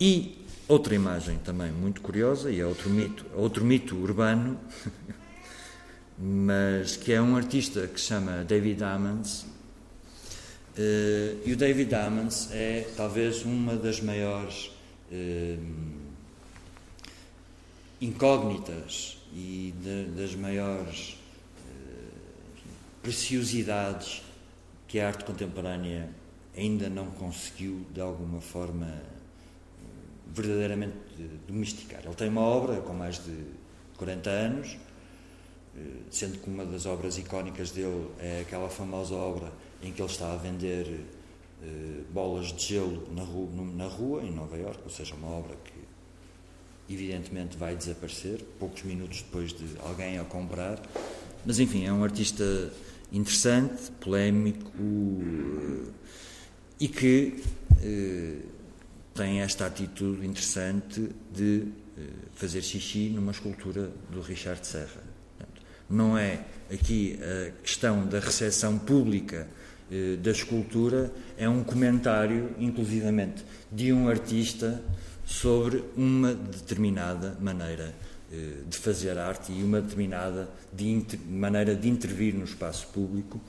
E 0.00 0.43
Outra 0.66 0.94
imagem 0.94 1.38
também 1.38 1.70
muito 1.70 2.00
curiosa, 2.00 2.50
e 2.50 2.60
é 2.60 2.66
outro 2.66 2.88
mito, 2.88 3.26
outro 3.34 3.64
mito 3.64 3.96
urbano, 3.96 4.58
mas 6.18 6.96
que 6.96 7.12
é 7.12 7.20
um 7.20 7.36
artista 7.36 7.86
que 7.86 8.00
se 8.00 8.06
chama 8.06 8.44
David 8.44 8.82
Ammons. 8.82 9.44
Eh, 10.76 11.36
e 11.44 11.52
o 11.52 11.56
David 11.56 11.94
Ammons 11.94 12.48
é 12.50 12.88
talvez 12.96 13.44
uma 13.44 13.76
das 13.76 14.00
maiores 14.00 14.70
eh, 15.12 15.58
incógnitas 18.00 19.18
e 19.32 19.74
das 20.16 20.34
maiores 20.34 21.16
uh, 21.66 22.62
preciosidades 23.02 24.22
que 24.86 25.00
a 25.00 25.08
arte 25.08 25.24
contemporânea 25.24 26.08
ainda 26.56 26.88
não 26.88 27.06
conseguiu, 27.06 27.84
de 27.92 28.00
alguma 28.00 28.40
forma, 28.40 29.02
verdadeiramente 30.34 30.94
domesticar. 31.46 32.00
Ele 32.04 32.14
tem 32.14 32.28
uma 32.28 32.40
obra 32.40 32.80
com 32.80 32.92
mais 32.92 33.22
de 33.22 33.44
40 33.96 34.30
anos, 34.30 34.76
eh, 35.76 35.80
sendo 36.10 36.38
que 36.38 36.48
uma 36.48 36.64
das 36.64 36.86
obras 36.86 37.16
icónicas 37.16 37.70
dele 37.70 38.08
é 38.18 38.40
aquela 38.40 38.68
famosa 38.68 39.14
obra 39.14 39.52
em 39.82 39.92
que 39.92 40.02
ele 40.02 40.10
está 40.10 40.32
a 40.32 40.36
vender 40.36 41.00
eh, 41.62 42.00
bolas 42.10 42.52
de 42.52 42.64
gelo 42.64 43.08
na 43.14 43.22
rua, 43.22 43.48
na 43.74 43.86
rua, 43.86 44.22
em 44.22 44.32
Nova 44.32 44.56
Iorque, 44.56 44.82
ou 44.84 44.90
seja, 44.90 45.14
uma 45.14 45.28
obra 45.28 45.56
que 45.64 46.92
evidentemente 46.92 47.56
vai 47.56 47.76
desaparecer 47.76 48.42
poucos 48.58 48.82
minutos 48.82 49.22
depois 49.22 49.52
de 49.52 49.64
alguém 49.80 50.18
a 50.18 50.24
comprar. 50.24 50.82
Mas 51.46 51.58
enfim, 51.58 51.86
é 51.86 51.92
um 51.92 52.02
artista 52.02 52.72
interessante, 53.12 53.90
polémico 54.00 54.70
eh, 54.70 55.90
e 56.80 56.88
que 56.88 57.42
tem 59.14 59.40
esta 59.40 59.66
atitude 59.66 60.26
interessante 60.26 61.10
de 61.32 61.68
fazer 62.34 62.62
xixi 62.62 63.10
numa 63.10 63.30
escultura 63.30 63.90
do 64.10 64.20
Richard 64.20 64.66
Serra. 64.66 65.02
Não 65.88 66.18
é 66.18 66.44
aqui 66.72 67.18
a 67.22 67.50
questão 67.62 68.06
da 68.06 68.18
recepção 68.18 68.78
pública 68.78 69.46
eh, 69.90 70.16
da 70.16 70.30
escultura, 70.30 71.12
é 71.36 71.48
um 71.48 71.62
comentário, 71.62 72.54
inclusivamente, 72.58 73.44
de 73.70 73.92
um 73.92 74.08
artista 74.08 74.82
sobre 75.26 75.84
uma 75.96 76.34
determinada 76.34 77.36
maneira 77.40 77.94
eh, 78.32 78.62
de 78.68 78.78
fazer 78.78 79.18
arte 79.18 79.52
e 79.52 79.62
uma 79.62 79.82
determinada 79.82 80.48
de 80.72 81.04
maneira 81.28 81.76
de 81.76 81.88
intervir 81.88 82.34
no 82.34 82.44
espaço 82.44 82.86
público. 82.88 83.40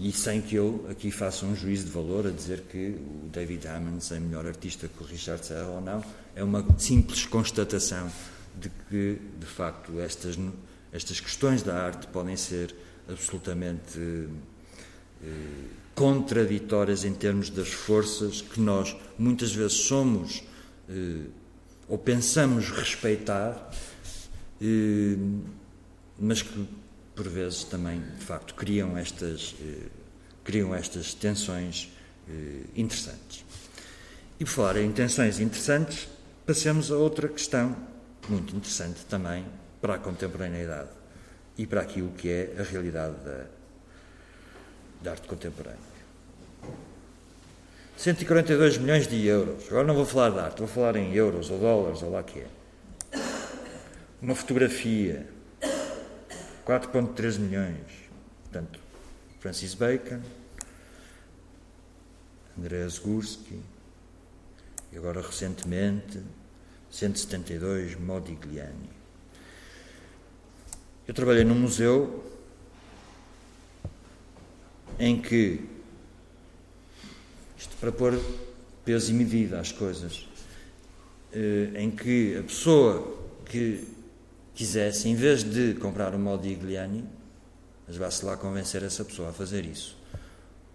E 0.00 0.12
sem 0.12 0.42
que 0.42 0.56
eu 0.56 0.86
aqui 0.90 1.10
faça 1.10 1.46
um 1.46 1.54
juízo 1.54 1.84
de 1.84 1.90
valor 1.90 2.26
a 2.26 2.30
dizer 2.30 2.62
que 2.70 2.96
o 3.24 3.28
David 3.28 3.66
Hammons 3.68 4.10
é 4.12 4.18
melhor 4.18 4.46
artista 4.46 4.88
que 4.88 5.02
o 5.02 5.06
Richard 5.06 5.44
Serra 5.46 5.68
ou 5.68 5.80
não, 5.80 6.04
é 6.34 6.42
uma 6.42 6.66
simples 6.78 7.24
constatação 7.24 8.10
de 8.58 8.68
que, 8.88 9.18
de 9.38 9.46
facto, 9.46 9.98
estas, 10.00 10.38
estas 10.92 11.20
questões 11.20 11.62
da 11.62 11.80
arte 11.82 12.06
podem 12.08 12.36
ser 12.36 12.74
absolutamente 13.08 13.98
eh, 15.22 15.26
contraditórias 15.94 17.04
em 17.04 17.14
termos 17.14 17.50
das 17.50 17.68
forças 17.68 18.40
que 18.40 18.60
nós 18.60 18.96
muitas 19.18 19.54
vezes 19.54 19.78
somos 19.78 20.42
eh, 20.88 21.26
ou 21.88 21.98
pensamos 21.98 22.70
respeitar, 22.70 23.70
eh, 24.60 25.16
mas 26.18 26.42
que 26.42 26.66
por 27.14 27.28
vezes 27.28 27.64
também, 27.64 28.00
de 28.00 28.24
facto, 28.24 28.54
criam 28.54 28.96
estas, 28.96 29.54
eh, 29.60 29.86
criam 30.42 30.74
estas 30.74 31.14
tensões 31.14 31.90
eh, 32.28 32.62
interessantes. 32.76 33.44
E 34.38 34.44
por 34.44 34.50
falar 34.50 34.76
em 34.78 34.90
tensões 34.90 35.38
interessantes, 35.38 36.08
passemos 36.44 36.90
a 36.90 36.96
outra 36.96 37.28
questão 37.28 37.76
muito 38.28 38.56
interessante 38.56 39.04
também 39.06 39.44
para 39.80 39.94
a 39.94 39.98
contemporaneidade 39.98 40.90
e 41.56 41.66
para 41.66 41.82
aquilo 41.82 42.10
que 42.12 42.28
é 42.28 42.56
a 42.58 42.62
realidade 42.62 43.14
da, 43.24 43.46
da 45.02 45.10
arte 45.12 45.28
contemporânea. 45.28 45.94
142 47.96 48.78
milhões 48.78 49.06
de 49.06 49.24
euros. 49.24 49.66
Agora 49.68 49.86
não 49.86 49.94
vou 49.94 50.04
falar 50.04 50.30
de 50.30 50.38
arte, 50.40 50.58
vou 50.58 50.68
falar 50.68 50.96
em 50.96 51.14
euros 51.14 51.48
ou 51.50 51.58
dólares 51.60 52.02
ou 52.02 52.10
lá 52.10 52.22
que 52.24 52.40
é. 52.40 52.48
Uma 54.20 54.34
fotografia 54.34 55.28
4,3 56.66 57.38
milhões. 57.38 57.86
Portanto, 58.44 58.80
Francis 59.40 59.74
Bacon, 59.74 60.20
Andreas 62.58 62.98
Gursky, 62.98 63.60
e 64.92 64.96
agora 64.96 65.20
recentemente 65.20 66.22
172 66.90 67.96
Modigliani. 67.96 68.90
Eu 71.06 71.12
trabalhei 71.12 71.44
num 71.44 71.56
museu 71.56 72.24
em 74.98 75.20
que, 75.20 75.60
isto 77.58 77.76
para 77.76 77.90
pôr 77.92 78.18
peso 78.84 79.10
e 79.10 79.14
medida 79.14 79.60
às 79.60 79.72
coisas, 79.72 80.28
eh, 81.32 81.72
em 81.74 81.90
que 81.90 82.36
a 82.38 82.42
pessoa 82.44 83.18
que 83.44 83.93
quisesse, 84.54 85.08
em 85.08 85.14
vez 85.14 85.42
de 85.42 85.74
comprar 85.74 86.14
um 86.14 86.18
Modigliani, 86.18 87.04
mas 87.86 87.96
vá-se 87.96 88.24
lá 88.24 88.36
convencer 88.36 88.82
essa 88.82 89.04
pessoa 89.04 89.30
a 89.30 89.32
fazer 89.32 89.66
isso, 89.66 89.96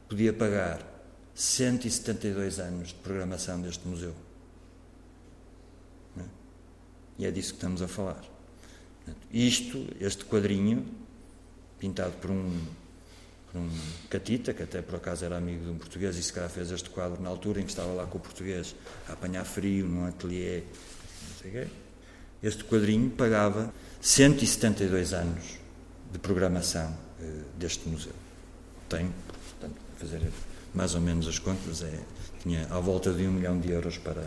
podia 0.07 0.33
pagar 0.33 0.85
172 1.33 2.59
anos 2.59 2.89
de 2.89 2.95
programação 2.95 3.61
deste 3.61 3.87
museu. 3.87 4.13
É? 6.17 6.23
E 7.19 7.25
é 7.25 7.31
disso 7.31 7.51
que 7.51 7.57
estamos 7.57 7.81
a 7.81 7.87
falar. 7.87 8.21
Isto, 9.31 9.87
este 9.99 10.25
quadrinho, 10.25 10.85
pintado 11.79 12.11
por 12.17 12.29
um, 12.29 12.61
por 13.51 13.59
um 13.59 13.69
catita, 14.09 14.53
que 14.53 14.61
até 14.61 14.81
por 14.81 14.95
acaso 14.95 15.25
era 15.25 15.37
amigo 15.37 15.63
de 15.63 15.71
um 15.71 15.77
português, 15.77 16.17
e 16.17 16.21
se 16.21 16.33
calhar 16.33 16.49
fez 16.49 16.69
este 16.69 16.89
quadro 16.89 17.21
na 17.21 17.29
altura 17.29 17.61
em 17.61 17.63
que 17.63 17.71
estava 17.71 17.93
lá 17.93 18.05
com 18.05 18.17
o 18.17 18.21
português 18.21 18.75
a 19.07 19.13
apanhar 19.13 19.45
frio 19.45 19.87
num 19.87 20.05
ateliê, 20.05 20.61
não 20.61 21.37
sei 21.41 21.49
o 21.49 21.53
quê 21.53 21.88
este 22.41 22.63
quadrinho 22.63 23.09
pagava 23.09 23.73
172 24.01 25.13
anos 25.13 25.59
de 26.11 26.19
programação 26.19 26.95
eh, 27.21 27.25
deste 27.57 27.87
museu. 27.87 28.13
Tem, 28.87 29.11
portanto, 29.59 29.79
fazer 29.97 30.21
mais 30.73 30.95
ou 30.95 31.01
menos 31.01 31.27
as 31.27 31.39
contas, 31.39 31.83
é, 31.83 31.99
tinha 32.41 32.67
à 32.69 32.79
volta 32.79 33.11
de 33.11 33.23
um 33.27 33.31
milhão 33.31 33.59
de 33.59 33.71
euros 33.71 33.97
para, 33.97 34.23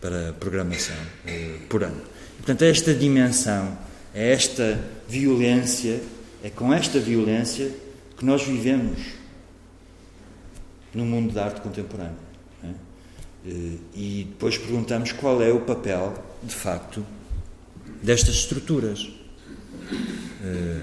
para 0.00 0.32
programação 0.34 0.96
eh, 1.26 1.58
por 1.68 1.84
ano. 1.84 2.02
Portanto, 2.38 2.62
é 2.62 2.70
esta 2.70 2.94
dimensão, 2.94 3.78
é 4.14 4.32
esta 4.32 4.78
violência, 5.08 6.00
é 6.42 6.50
com 6.50 6.72
esta 6.72 6.98
violência 6.98 7.72
que 8.16 8.24
nós 8.24 8.42
vivemos 8.42 8.98
no 10.92 11.04
mundo 11.04 11.32
da 11.32 11.44
arte 11.44 11.60
contemporânea. 11.60 12.16
É? 12.64 12.68
E 13.94 14.26
depois 14.28 14.58
perguntamos 14.58 15.12
qual 15.12 15.40
é 15.42 15.52
o 15.52 15.60
papel, 15.60 16.14
de 16.42 16.54
facto, 16.54 17.04
destas 18.02 18.34
estruturas. 18.36 19.10
Eh, 20.42 20.80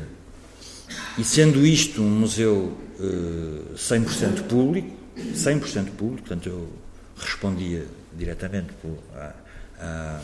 e 1.18 1.24
sendo 1.24 1.66
isto 1.66 2.02
um 2.02 2.10
museu 2.10 2.78
100% 3.76 4.40
eh, 4.40 4.42
público, 4.44 4.90
100% 5.18 5.92
público, 5.92 6.28
portanto 6.28 6.50
eu 6.50 6.70
respondia 7.18 7.86
diretamente 8.14 8.68
à, 9.16 9.34
à, 9.80 10.22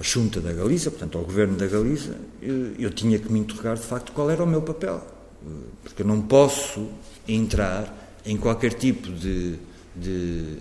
Junta 0.00 0.40
da 0.40 0.52
Galiza, 0.52 0.90
portanto 0.90 1.18
ao 1.18 1.24
Governo 1.24 1.56
da 1.56 1.66
Galiza, 1.66 2.16
eu, 2.40 2.74
eu 2.76 2.90
tinha 2.90 3.18
que 3.18 3.30
me 3.32 3.38
interrogar 3.38 3.76
de 3.76 3.82
facto 3.82 4.12
qual 4.12 4.30
era 4.30 4.42
o 4.42 4.46
meu 4.46 4.62
papel, 4.62 5.04
eh, 5.44 5.48
porque 5.84 6.02
eu 6.02 6.06
não 6.06 6.22
posso 6.22 6.88
entrar 7.28 8.18
em 8.24 8.36
qualquer 8.36 8.74
tipo 8.74 9.10
de, 9.12 9.58
de 9.94 10.58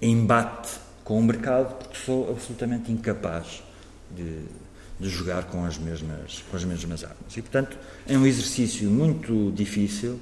embate 0.00 0.85
com 1.06 1.20
o 1.20 1.22
mercado 1.22 1.72
porque 1.76 1.96
sou 2.04 2.28
absolutamente 2.28 2.90
incapaz 2.90 3.62
de, 4.10 4.40
de 4.98 5.08
jogar 5.08 5.44
com 5.44 5.64
as, 5.64 5.78
mesmas, 5.78 6.42
com 6.50 6.56
as 6.56 6.64
mesmas 6.64 7.04
armas. 7.04 7.36
E, 7.36 7.40
portanto, 7.40 7.78
é 8.08 8.18
um 8.18 8.26
exercício 8.26 8.90
muito 8.90 9.52
difícil, 9.52 10.18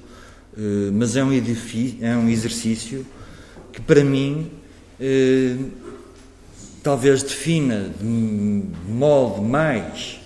eh, 0.55 0.91
mas 0.93 1.15
é 1.15 1.23
um, 1.23 1.31
é 1.33 2.15
um 2.15 2.29
exercício 2.29 3.03
que, 3.73 3.81
para 3.81 4.03
mim, 4.03 4.51
eh, 5.01 5.57
talvez 6.83 7.23
defina 7.23 7.91
de 7.99 8.05
modo 8.87 9.41
mais 9.41 10.19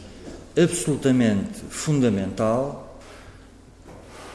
absolutamente 0.61 1.61
fundamental 1.69 2.99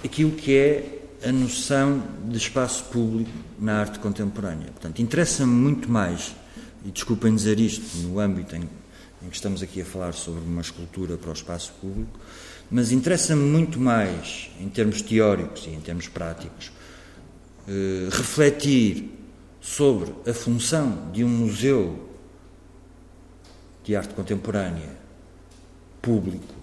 aquilo 0.03 0.31
que 0.31 0.57
é 0.57 0.94
a 1.25 1.33
noção 1.33 2.03
de 2.29 2.37
espaço 2.37 2.85
público 2.85 3.31
na 3.59 3.81
arte 3.81 3.99
contemporânea. 3.99 4.67
Portanto, 4.67 5.01
interessa-me 5.01 5.53
muito 5.53 5.91
mais, 5.91 6.35
e 6.85 6.91
desculpem 6.91 7.35
dizer 7.35 7.59
isto, 7.59 7.97
no 7.99 8.21
âmbito 8.21 8.55
em, 8.55 8.69
em, 9.23 9.29
que 9.31 9.35
estamos 9.35 9.63
aqui 9.63 9.81
a 9.81 9.85
falar 9.87 10.13
sobre 10.13 10.43
uma 10.43 10.61
escultura 10.61 11.17
para 11.17 11.31
o 11.31 11.33
espaço 11.33 11.73
público, 11.81 12.19
mas 12.71 12.93
interessa-me 12.93 13.43
muito 13.43 13.81
mais, 13.81 14.51
em 14.61 14.69
termos 14.69 15.01
teóricos 15.01 15.65
e 15.67 15.71
em 15.71 15.81
termos 15.81 16.09
práticos, 16.09 16.71
eh, 17.67 18.09
refletir 18.11 19.11
sobre 19.61 20.13
a 20.29 20.35
função 20.35 21.11
de 21.11 21.25
um 21.25 21.29
museu 21.29 22.11
de 23.83 23.97
arte 23.97 24.13
contemporânea 24.13 24.91
público 26.03 26.55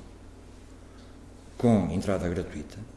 com 1.57 1.89
entrada 1.91 2.29
gratuita 2.29 2.90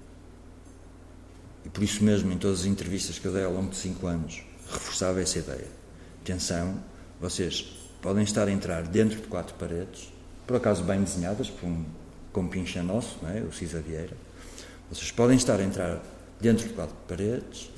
por 1.74 1.82
isso 1.82 2.04
mesmo, 2.04 2.32
em 2.32 2.38
todas 2.38 2.60
as 2.60 2.66
entrevistas 2.66 3.18
que 3.18 3.26
eu 3.26 3.32
dei 3.32 3.44
ao 3.44 3.52
longo 3.52 3.70
de 3.70 3.76
cinco 3.76 4.06
anos, 4.06 4.42
reforçava 4.72 5.20
essa 5.20 5.40
ideia. 5.40 5.66
Atenção, 6.22 6.80
vocês 7.20 7.76
podem 8.00 8.22
estar 8.22 8.46
a 8.46 8.50
entrar 8.50 8.84
dentro 8.84 9.20
de 9.20 9.26
quatro 9.26 9.54
paredes, 9.56 10.12
por 10.46 10.56
acaso 10.56 10.84
bem 10.84 11.02
desenhadas 11.02 11.50
por 11.50 11.66
um 11.66 11.84
compincha 12.32 12.80
nosso, 12.80 13.18
não 13.20 13.28
é? 13.28 13.40
o 13.40 13.52
Cisa 13.52 13.80
Vieira. 13.80 14.16
Vocês 14.88 15.10
podem 15.10 15.36
estar 15.36 15.58
a 15.58 15.62
entrar 15.64 16.00
dentro 16.40 16.68
de 16.68 16.74
quatro 16.74 16.94
paredes. 17.08 17.70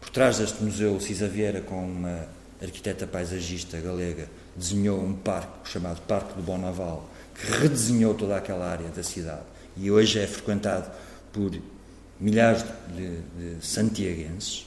Por 0.00 0.10
trás 0.10 0.38
deste 0.38 0.62
museu, 0.62 0.96
o 0.96 1.00
Cisa 1.00 1.28
Vieira, 1.28 1.60
com 1.60 1.86
uma 1.86 2.26
arquiteta 2.60 3.06
paisagista 3.06 3.80
galega, 3.80 4.28
desenhou 4.56 5.00
um 5.00 5.14
parque 5.14 5.70
chamado 5.70 6.00
Parque 6.02 6.34
do 6.34 6.42
Bonaval, 6.42 7.08
que 7.34 7.46
redesenhou 7.52 8.14
toda 8.14 8.36
aquela 8.36 8.68
área 8.68 8.88
da 8.88 9.02
cidade 9.02 9.54
e 9.76 9.90
hoje 9.90 10.18
é 10.18 10.26
frequentado 10.26 10.90
por 11.32 11.50
milhares 12.20 12.64
de, 12.94 13.56
de 13.56 13.66
santiaguenses. 13.66 14.66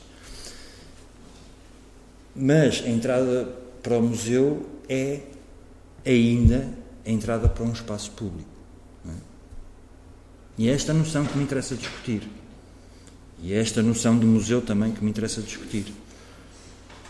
Mas 2.36 2.84
a 2.86 2.90
entrada 2.90 3.46
para 3.82 3.98
o 3.98 4.02
museu 4.02 4.68
é 4.88 5.22
ainda 6.06 6.68
a 7.06 7.10
entrada 7.10 7.50
para 7.50 7.64
um 7.64 7.72
espaço 7.72 8.12
público. 8.12 8.50
É? 9.08 9.12
E 10.58 10.70
é 10.70 10.74
esta 10.74 10.94
noção 10.94 11.26
que 11.26 11.38
me 11.38 11.44
interessa 11.44 11.76
discutir. 11.76 12.28
E 13.42 13.54
é 13.54 13.60
esta 13.60 13.82
noção 13.82 14.18
do 14.18 14.26
museu 14.26 14.62
também 14.62 14.92
que 14.92 15.04
me 15.04 15.10
interessa 15.10 15.42
discutir. 15.42 15.94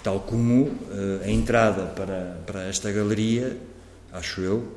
Tal 0.03 0.19
como 0.22 0.65
uh, 0.65 1.23
a 1.23 1.30
entrada 1.30 1.88
para, 1.88 2.41
para 2.45 2.64
esta 2.64 2.91
galeria, 2.91 3.57
acho 4.14 4.41
eu, 4.41 4.68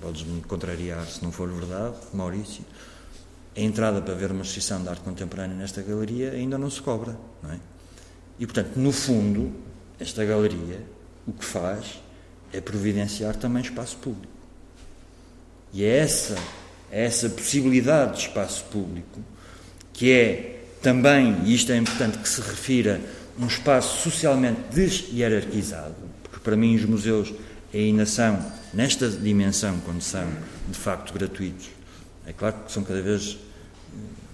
podes-me 0.00 0.42
contrariar 0.42 1.06
se 1.06 1.22
não 1.22 1.30
for 1.30 1.48
verdade, 1.48 1.96
Maurício, 2.12 2.64
a 3.56 3.60
entrada 3.60 4.00
para 4.00 4.14
ver 4.14 4.30
uma 4.30 4.42
exposição 4.42 4.82
de 4.82 4.88
arte 4.88 5.02
contemporânea 5.02 5.56
nesta 5.56 5.82
galeria 5.82 6.32
ainda 6.32 6.56
não 6.56 6.70
se 6.70 6.80
cobra, 6.80 7.16
não 7.42 7.52
é? 7.52 7.58
E, 8.38 8.46
portanto, 8.46 8.76
no 8.76 8.92
fundo, 8.92 9.52
esta 10.00 10.24
galeria 10.24 10.80
o 11.26 11.32
que 11.32 11.44
faz 11.44 12.00
é 12.52 12.60
providenciar 12.60 13.36
também 13.36 13.62
espaço 13.62 13.96
público. 13.98 14.32
E 15.72 15.84
é 15.84 15.98
essa, 15.98 16.36
é 16.90 17.04
essa 17.04 17.28
possibilidade 17.28 18.16
de 18.16 18.22
espaço 18.28 18.64
público 18.64 19.20
que 19.92 20.10
é 20.10 20.64
também, 20.82 21.42
e 21.44 21.54
isto 21.54 21.70
é 21.70 21.76
importante 21.76 22.18
que 22.18 22.28
se 22.28 22.40
refira 22.40 23.00
um 23.38 23.46
espaço 23.46 24.02
socialmente 24.02 24.60
deshierarquizado, 24.72 25.94
porque 26.22 26.40
para 26.40 26.56
mim 26.56 26.74
os 26.74 26.84
museus 26.84 27.32
ainda 27.72 28.04
são, 28.04 28.44
nesta 28.74 29.08
dimensão, 29.08 29.78
quando 29.84 30.02
são 30.02 30.26
de 30.68 30.78
facto 30.78 31.12
gratuitos, 31.14 31.68
é 32.26 32.32
claro 32.32 32.56
que 32.64 32.72
são 32.72 32.84
cada 32.84 33.02
vez 33.02 33.38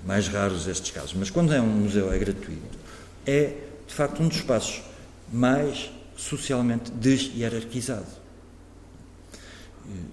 mais 0.04 0.28
raros 0.28 0.66
estes 0.66 0.90
casos, 0.90 1.14
mas 1.14 1.30
quando 1.30 1.52
é 1.52 1.60
um 1.60 1.66
museu 1.66 2.12
é 2.12 2.18
gratuito, 2.18 2.78
é 3.26 3.54
de 3.86 3.94
facto 3.94 4.22
um 4.22 4.28
dos 4.28 4.38
espaços 4.38 4.82
mais 5.32 5.90
socialmente 6.16 6.90
deshierarquizado. 6.90 8.06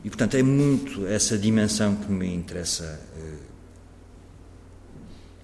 E, 0.04 0.10
portanto, 0.10 0.36
é 0.36 0.44
muito 0.44 1.06
essa 1.06 1.38
dimensão 1.38 1.96
que 1.96 2.10
me 2.10 2.34
interessa 2.34 3.02
eh, 3.18 3.38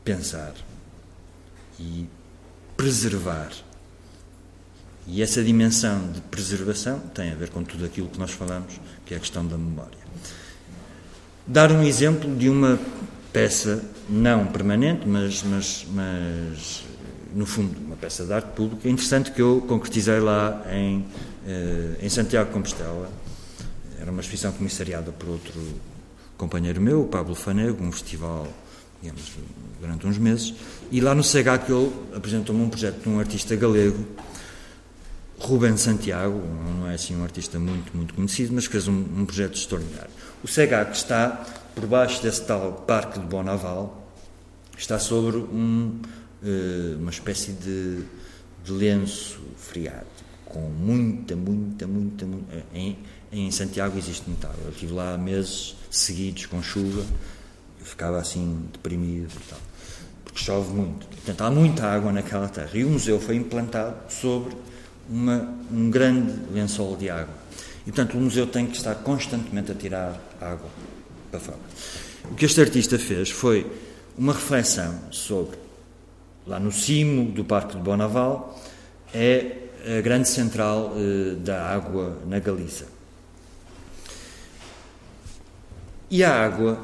pensar 0.05 0.53
e 1.79 2.07
preservar. 2.77 3.51
E 5.05 5.21
essa 5.21 5.43
dimensão 5.43 6.11
de 6.11 6.21
preservação 6.21 6.99
tem 7.13 7.31
a 7.31 7.35
ver 7.35 7.49
com 7.49 7.63
tudo 7.63 7.83
aquilo 7.83 8.07
que 8.07 8.19
nós 8.19 8.31
falamos, 8.31 8.79
que 9.05 9.13
é 9.13 9.17
a 9.17 9.19
questão 9.19 9.45
da 9.45 9.57
memória. 9.57 10.00
Dar 11.51 11.69
um 11.69 11.83
exemplo 11.83 12.33
de 12.33 12.47
uma 12.47 12.79
peça 13.33 13.83
não 14.07 14.47
permanente, 14.47 15.05
mas, 15.05 15.43
mas, 15.43 15.85
mas 15.93 16.85
no 17.35 17.45
fundo, 17.45 17.77
uma 17.77 17.97
peça 17.97 18.23
de 18.23 18.31
arte 18.31 18.53
pública 18.55 18.87
interessante 18.87 19.31
que 19.31 19.41
eu 19.41 19.61
concretizei 19.67 20.21
lá 20.21 20.65
em, 20.71 21.05
eh, 21.45 21.97
em 22.03 22.07
Santiago 22.07 22.47
de 22.47 22.53
Compostela. 22.53 23.11
Era 23.99 24.09
uma 24.09 24.21
exposição 24.21 24.53
comissariada 24.53 25.11
por 25.11 25.27
outro 25.27 25.61
companheiro 26.37 26.79
meu, 26.79 27.01
o 27.01 27.07
Pablo 27.09 27.35
Fanego, 27.35 27.83
um 27.83 27.91
festival, 27.91 28.47
digamos, 29.01 29.21
durante 29.81 30.07
uns 30.07 30.17
meses. 30.17 30.53
E 30.89 31.01
lá 31.01 31.13
no 31.13 31.21
CH 31.21 31.65
que 31.65 31.73
ele 31.73 31.91
apresentou-me 32.15 32.61
um 32.61 32.69
projeto 32.69 33.03
de 33.03 33.09
um 33.09 33.19
artista 33.19 33.57
galego, 33.57 34.07
Rubén 35.37 35.75
Santiago, 35.75 36.41
não 36.79 36.89
é 36.89 36.93
assim 36.93 37.13
um 37.13 37.23
artista 37.23 37.59
muito, 37.59 37.91
muito 37.93 38.13
conhecido, 38.13 38.53
mas 38.53 38.67
fez 38.67 38.87
um, 38.87 39.03
um 39.17 39.25
projeto 39.25 39.55
extraordinário. 39.57 40.20
O 40.43 40.47
que 40.47 40.95
está 40.97 41.45
por 41.76 41.85
baixo 41.85 42.22
desse 42.22 42.43
tal 42.45 42.73
Parque 42.88 43.19
de 43.19 43.26
Bonaval, 43.26 44.09
está 44.77 44.97
sobre 44.99 45.38
um, 45.38 45.99
eh, 46.43 46.95
uma 46.97 47.11
espécie 47.11 47.51
de, 47.51 48.03
de 48.63 48.72
lenço 48.72 49.39
friado, 49.57 50.05
com 50.45 50.59
muita, 50.59 51.35
muita, 51.35 51.88
muita. 51.88 52.26
muita 52.26 52.55
eh, 52.55 52.63
em, 52.73 52.97
em 53.31 53.51
Santiago 53.51 53.97
existe 53.97 54.30
metal. 54.30 54.53
Eu 54.63 54.72
estive 54.72 54.93
lá 54.93 55.18
meses 55.18 55.76
seguidos 55.89 56.47
com 56.47 56.61
chuva, 56.61 57.05
eu 57.80 57.85
ficava 57.85 58.19
assim 58.19 58.68
deprimido 58.73 59.31
e 59.31 59.49
tal 59.49 59.59
porque 60.31 60.39
chove 60.39 60.73
muito. 60.73 61.05
Portanto, 61.07 61.41
há 61.41 61.51
muita 61.51 61.85
água 61.85 62.11
naquela 62.11 62.47
terra. 62.47 62.69
E 62.73 62.84
o 62.85 62.89
museu 62.89 63.19
foi 63.19 63.35
implantado 63.35 63.95
sobre 64.09 64.55
uma, 65.09 65.53
um 65.69 65.89
grande 65.89 66.34
lençol 66.53 66.95
de 66.95 67.09
água. 67.09 67.40
E, 67.81 67.91
portanto, 67.91 68.17
o 68.17 68.21
museu 68.21 68.45
tem 68.45 68.67
que 68.67 68.77
estar 68.77 68.95
constantemente 68.95 69.71
a 69.71 69.75
tirar 69.75 70.19
água 70.39 70.69
para 71.31 71.39
fora. 71.39 71.59
O 72.29 72.35
que 72.35 72.45
este 72.45 72.61
artista 72.61 72.99
fez 72.99 73.29
foi 73.29 73.65
uma 74.17 74.33
reflexão 74.33 74.99
sobre, 75.11 75.57
lá 76.45 76.59
no 76.59 76.71
cimo 76.71 77.31
do 77.31 77.43
Parque 77.43 77.75
de 77.75 77.81
Bonaval, 77.81 78.59
é 79.13 79.57
a 79.97 80.01
grande 80.01 80.29
central 80.29 80.93
eh, 80.95 81.35
da 81.35 81.65
água 81.65 82.17
na 82.27 82.39
Galiza. 82.39 82.85
E 86.09 86.23
a 86.23 86.45
água 86.45 86.79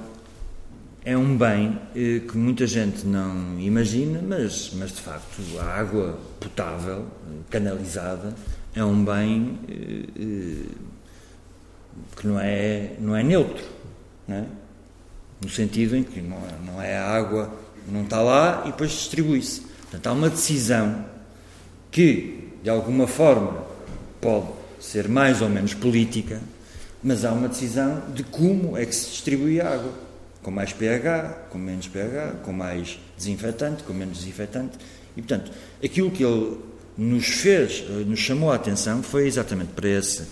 é 1.05 1.15
um 1.15 1.37
bem 1.37 1.79
eh, 1.95 2.21
que 2.27 2.37
muita 2.37 2.65
gente 2.65 3.05
não 3.05 3.59
imagina, 3.59 4.21
mas, 4.21 4.71
mas 4.73 4.91
de 4.91 5.01
facto 5.01 5.41
a 5.59 5.63
água 5.63 6.19
potável, 6.39 7.05
canalizada, 7.49 8.33
é 8.77 8.85
um 8.85 9.03
bem 9.03 9.57
eh, 9.67 10.03
eh, 10.19 10.69
que 12.15 12.27
não 12.27 12.39
é, 12.39 12.91
não 12.99 13.15
é 13.15 13.23
neutro, 13.23 13.63
não 14.27 14.35
é? 14.35 14.45
no 15.41 15.49
sentido 15.49 15.95
em 15.95 16.03
que 16.03 16.21
não 16.21 16.37
é, 16.37 16.65
não 16.65 16.81
é 16.81 16.97
a 16.97 17.05
água, 17.05 17.51
não 17.87 18.03
está 18.03 18.21
lá 18.21 18.63
e 18.65 18.71
depois 18.71 18.91
distribui-se. 18.91 19.61
Portanto, 19.61 20.07
há 20.07 20.11
uma 20.11 20.29
decisão 20.29 21.05
que, 21.89 22.51
de 22.61 22.69
alguma 22.69 23.07
forma, 23.07 23.65
pode 24.21 24.47
ser 24.79 25.07
mais 25.07 25.41
ou 25.41 25.49
menos 25.49 25.73
política, 25.73 26.39
mas 27.03 27.25
há 27.25 27.31
uma 27.31 27.47
decisão 27.47 28.03
de 28.13 28.23
como 28.23 28.77
é 28.77 28.85
que 28.85 28.95
se 28.95 29.09
distribui 29.09 29.59
a 29.61 29.73
água 29.73 29.93
com 30.43 30.51
mais 30.51 30.71
pH, 30.71 31.47
com 31.49 31.57
menos 31.57 31.87
pH, 31.87 32.37
com 32.43 32.53
mais 32.53 32.99
desinfetante, 33.17 33.83
com 33.83 33.93
menos 33.93 34.19
desinfetante. 34.19 34.77
E, 35.15 35.21
portanto, 35.21 35.51
aquilo 35.83 36.11
que 36.11 36.23
ele 36.23 36.57
nos 36.97 37.27
fez, 37.27 37.83
eh, 37.87 38.03
nos 38.05 38.19
chamou 38.19 38.51
a 38.51 38.55
atenção, 38.55 39.03
foi 39.03 39.27
exatamente 39.27 39.71
para, 39.73 39.87
esse, 39.87 40.23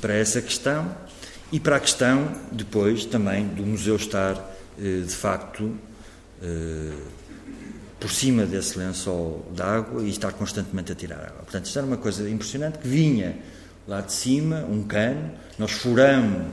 para 0.00 0.14
essa 0.14 0.40
questão 0.40 0.94
e 1.50 1.58
para 1.58 1.76
a 1.76 1.80
questão, 1.80 2.32
depois, 2.50 3.04
também 3.04 3.46
do 3.46 3.66
museu 3.66 3.96
estar, 3.96 4.34
eh, 4.78 5.02
de 5.06 5.14
facto, 5.14 5.76
eh, 6.42 6.92
por 7.98 8.10
cima 8.10 8.46
desse 8.46 8.78
lençol 8.78 9.46
de 9.54 9.62
água 9.62 10.02
e 10.02 10.10
estar 10.10 10.32
constantemente 10.32 10.92
a 10.92 10.94
tirar 10.94 11.18
água. 11.18 11.42
Portanto, 11.42 11.66
isto 11.66 11.78
era 11.78 11.86
uma 11.86 11.96
coisa 11.96 12.28
impressionante 12.28 12.78
que 12.78 12.88
vinha 12.88 13.36
lá 13.86 14.00
de 14.00 14.12
cima, 14.12 14.64
um 14.68 14.82
cano, 14.82 15.30
nós 15.58 15.72
furamos 15.72 16.52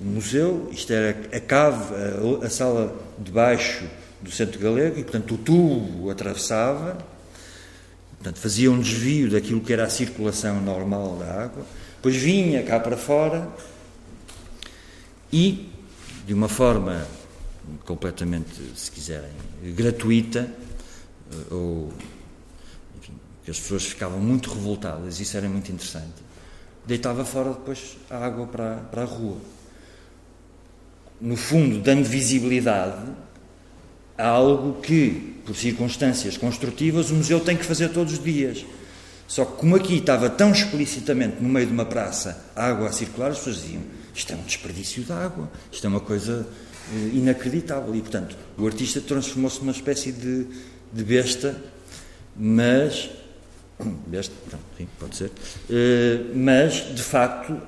o 0.00 0.04
museu, 0.04 0.68
isto 0.72 0.92
era 0.92 1.10
a 1.34 1.40
cave, 1.40 1.94
a, 2.42 2.46
a 2.46 2.50
sala 2.50 2.94
de 3.18 3.30
baixo 3.30 3.84
do 4.20 4.30
centro 4.30 4.58
galego, 4.58 4.98
e 4.98 5.02
portanto 5.02 5.34
o 5.34 5.38
tubo 5.38 6.10
atravessava, 6.10 6.98
portanto 8.26 8.40
fazia 8.40 8.72
um 8.72 8.80
desvio 8.80 9.30
daquilo 9.30 9.60
que 9.60 9.72
era 9.72 9.84
a 9.84 9.90
circulação 9.90 10.60
normal 10.60 11.16
da 11.16 11.44
água, 11.44 11.64
depois 11.96 12.16
vinha 12.16 12.60
cá 12.64 12.80
para 12.80 12.96
fora 12.96 13.48
e, 15.32 15.70
de 16.26 16.34
uma 16.34 16.48
forma 16.48 17.06
completamente, 17.84 18.60
se 18.74 18.90
quiserem, 18.90 19.30
gratuita, 19.76 20.52
eh, 21.30 21.54
ou 21.54 21.92
enfim, 22.98 23.12
que 23.44 23.50
as 23.50 23.60
pessoas 23.60 23.84
ficavam 23.84 24.18
muito 24.18 24.52
revoltadas, 24.52 25.20
isso 25.20 25.36
era 25.36 25.48
muito 25.48 25.70
interessante, 25.70 26.24
deitava 26.84 27.24
fora 27.24 27.50
depois 27.50 27.96
a 28.10 28.18
água 28.18 28.46
para, 28.48 28.74
para 28.90 29.02
a 29.02 29.06
rua. 29.06 29.38
No 31.20 31.36
fundo, 31.36 31.78
dando 31.78 32.04
visibilidade 32.04 33.06
algo 34.18 34.80
que, 34.80 35.34
por 35.44 35.56
circunstâncias 35.56 36.36
construtivas, 36.36 37.10
o 37.10 37.14
museu 37.14 37.40
tem 37.40 37.56
que 37.56 37.64
fazer 37.64 37.90
todos 37.90 38.14
os 38.14 38.22
dias. 38.22 38.64
Só 39.28 39.44
que, 39.44 39.56
como 39.56 39.76
aqui 39.76 39.96
estava 39.98 40.30
tão 40.30 40.52
explicitamente 40.52 41.42
no 41.42 41.48
meio 41.48 41.66
de 41.66 41.72
uma 41.72 41.84
praça 41.84 42.44
a 42.54 42.66
água 42.66 42.88
a 42.88 42.92
circular, 42.92 43.30
as 43.30 43.38
pessoas 43.38 43.62
diziam: 43.62 43.82
isto 44.14 44.32
é 44.32 44.36
um 44.36 44.42
desperdício 44.42 45.02
de 45.02 45.12
água, 45.12 45.50
isto 45.70 45.86
é 45.86 45.90
uma 45.90 46.00
coisa 46.00 46.46
eh, 46.92 47.10
inacreditável. 47.14 47.94
E, 47.94 48.00
portanto, 48.00 48.36
o 48.56 48.66
artista 48.66 49.00
transformou-se 49.00 49.58
numa 49.60 49.72
espécie 49.72 50.12
de, 50.12 50.46
de 50.92 51.04
besta, 51.04 51.60
mas 52.36 53.10
Deste, 54.06 54.34
pronto, 54.48 54.64
sim, 54.76 54.88
pode 54.98 55.16
ser. 55.16 55.30
Uh, 55.70 56.36
mas, 56.36 56.94
de 56.94 57.02
facto, 57.02 57.60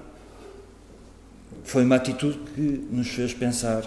foi 1.64 1.84
uma 1.84 1.96
atitude 1.96 2.38
que 2.54 2.86
nos 2.90 3.08
fez 3.08 3.34
pensar, 3.34 3.82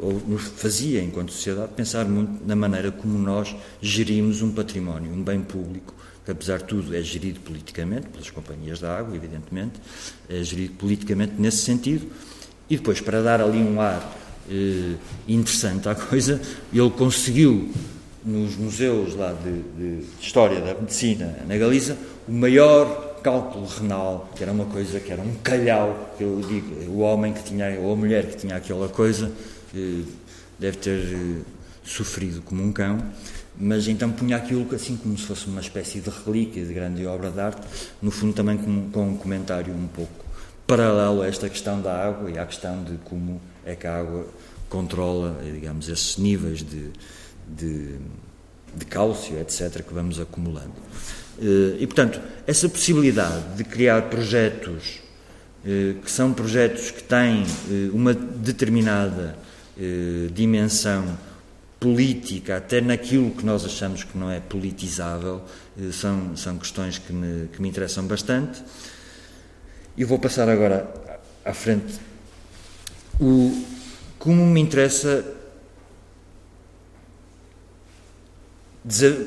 ou 0.00 0.20
nos 0.26 0.42
fazia, 0.42 1.02
enquanto 1.02 1.32
sociedade, 1.32 1.72
pensar 1.74 2.04
muito 2.06 2.46
na 2.46 2.56
maneira 2.56 2.90
como 2.90 3.18
nós 3.18 3.54
gerimos 3.80 4.42
um 4.42 4.52
património, 4.52 5.12
um 5.12 5.22
bem 5.22 5.40
público, 5.40 5.94
que 6.24 6.30
apesar 6.30 6.58
de 6.58 6.64
tudo 6.64 6.94
é 6.94 7.02
gerido 7.02 7.40
politicamente, 7.40 8.08
pelas 8.08 8.30
companhias 8.30 8.80
da 8.80 8.96
água, 8.96 9.14
evidentemente, 9.16 9.74
é 10.28 10.42
gerido 10.42 10.74
politicamente 10.74 11.34
nesse 11.38 11.58
sentido, 11.58 12.06
e 12.68 12.76
depois, 12.76 13.00
para 13.00 13.20
dar 13.20 13.40
ali 13.40 13.58
um 13.58 13.80
ar 13.80 14.16
uh, 14.48 14.96
interessante 15.26 15.88
à 15.88 15.94
coisa, 15.96 16.40
ele 16.72 16.90
conseguiu 16.90 17.70
nos 18.24 18.56
museus 18.56 19.14
lá 19.14 19.32
de, 19.32 19.62
de, 20.00 20.06
História 20.20 20.60
da 20.60 20.74
Medicina 20.74 21.38
na 21.48 21.56
Galiza 21.56 21.96
o 22.28 22.32
maior 22.32 23.09
cálculo 23.22 23.66
renal, 23.66 24.30
que 24.34 24.42
era 24.42 24.52
uma 24.52 24.66
coisa 24.66 25.00
que 25.00 25.12
era 25.12 25.22
um 25.22 25.34
calhau, 25.36 26.14
eu 26.18 26.40
digo, 26.46 26.90
o 26.90 27.00
homem 27.00 27.32
que 27.32 27.42
tinha, 27.42 27.78
ou 27.80 27.92
a 27.92 27.96
mulher 27.96 28.26
que 28.26 28.36
tinha 28.36 28.56
aquela 28.56 28.88
coisa, 28.88 29.30
eh, 29.74 30.02
deve 30.58 30.76
ter 30.78 30.98
eh, 30.98 31.42
sofrido 31.84 32.42
como 32.42 32.62
um 32.62 32.72
cão, 32.72 32.98
mas 33.58 33.88
então 33.88 34.10
punha 34.10 34.36
aquilo 34.36 34.66
assim 34.74 34.96
como 34.96 35.16
se 35.16 35.24
fosse 35.24 35.46
uma 35.46 35.60
espécie 35.60 36.00
de 36.00 36.10
relíquia 36.10 36.64
de 36.64 36.72
grande 36.72 37.06
obra 37.06 37.30
de 37.30 37.40
arte, 37.40 37.62
no 38.00 38.10
fundo 38.10 38.32
também 38.32 38.56
com, 38.56 38.90
com 38.90 39.08
um 39.08 39.16
comentário 39.16 39.74
um 39.74 39.88
pouco 39.88 40.24
paralelo 40.66 41.22
a 41.22 41.26
esta 41.26 41.48
questão 41.48 41.80
da 41.80 42.06
água 42.06 42.30
e 42.30 42.38
à 42.38 42.46
questão 42.46 42.82
de 42.84 42.96
como 42.98 43.40
é 43.64 43.74
que 43.74 43.86
a 43.86 43.98
água 43.98 44.26
controla, 44.68 45.36
digamos, 45.42 45.88
esses 45.88 46.16
níveis 46.16 46.62
de, 46.62 46.90
de, 47.48 47.96
de 48.74 48.84
cálcio, 48.86 49.36
etc., 49.38 49.82
que 49.82 49.92
vamos 49.92 50.20
acumulando. 50.20 50.72
Eh, 51.40 51.78
e, 51.80 51.86
portanto, 51.86 52.20
essa 52.46 52.68
possibilidade 52.68 53.56
de 53.56 53.64
criar 53.64 54.02
projetos 54.02 55.00
eh, 55.64 55.94
que 56.04 56.10
são 56.10 56.34
projetos 56.34 56.90
que 56.90 57.02
têm 57.02 57.42
eh, 57.42 57.90
uma 57.92 58.12
determinada 58.12 59.36
dimensão 60.34 61.16
política, 61.78 62.58
até 62.58 62.82
naquilo 62.82 63.30
que 63.30 63.46
nós 63.46 63.64
achamos 63.64 64.04
que 64.04 64.18
não 64.18 64.30
é 64.30 64.38
politizável, 64.38 65.40
são, 65.90 66.36
são 66.36 66.58
questões 66.58 66.98
que 66.98 67.10
me, 67.10 67.48
que 67.48 67.62
me 67.62 67.68
interessam 67.70 68.04
bastante. 68.04 68.62
E 69.96 70.04
vou 70.04 70.18
passar 70.18 70.50
agora 70.50 70.86
à 71.42 71.54
frente. 71.54 71.94
O, 73.18 73.64
como 74.18 74.44
me 74.44 74.60
interessa 74.60 75.24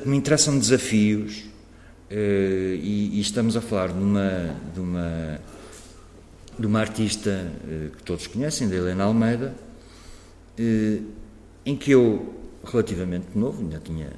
me 0.06 0.16
interessam 0.16 0.60
desafios 0.60 1.46
e, 2.16 3.12
e, 3.14 3.20
estamos 3.20 3.58
a 3.58 3.62
falar 3.62 3.88
de 3.88 4.00
uma, 4.00 4.56
de 4.74 4.80
uma, 4.80 5.42
de 6.60 6.68
uma 6.68 6.80
artista 6.80 7.52
eh, 7.68 7.90
que 7.96 8.04
todos 8.04 8.28
conhecem, 8.28 8.70
da 8.70 8.76
Helena 8.76 9.06
Almeida, 9.06 9.56
eh, 10.58 11.00
em 11.66 11.76
que 11.76 11.92
eu, 11.92 12.36
relativamente 12.64 13.28
novo, 13.36 13.62
ainda 13.62 13.80
tinha, 13.80 14.12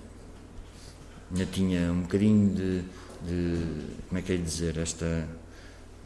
ainda 1.31 1.45
tinha 1.45 1.91
um 1.91 2.01
bocadinho 2.01 2.53
de, 2.53 2.81
de 3.26 3.65
como 4.09 4.19
é 4.19 4.22
que 4.22 4.34
é 4.34 4.38
dizer, 4.38 4.77
esta, 4.77 5.27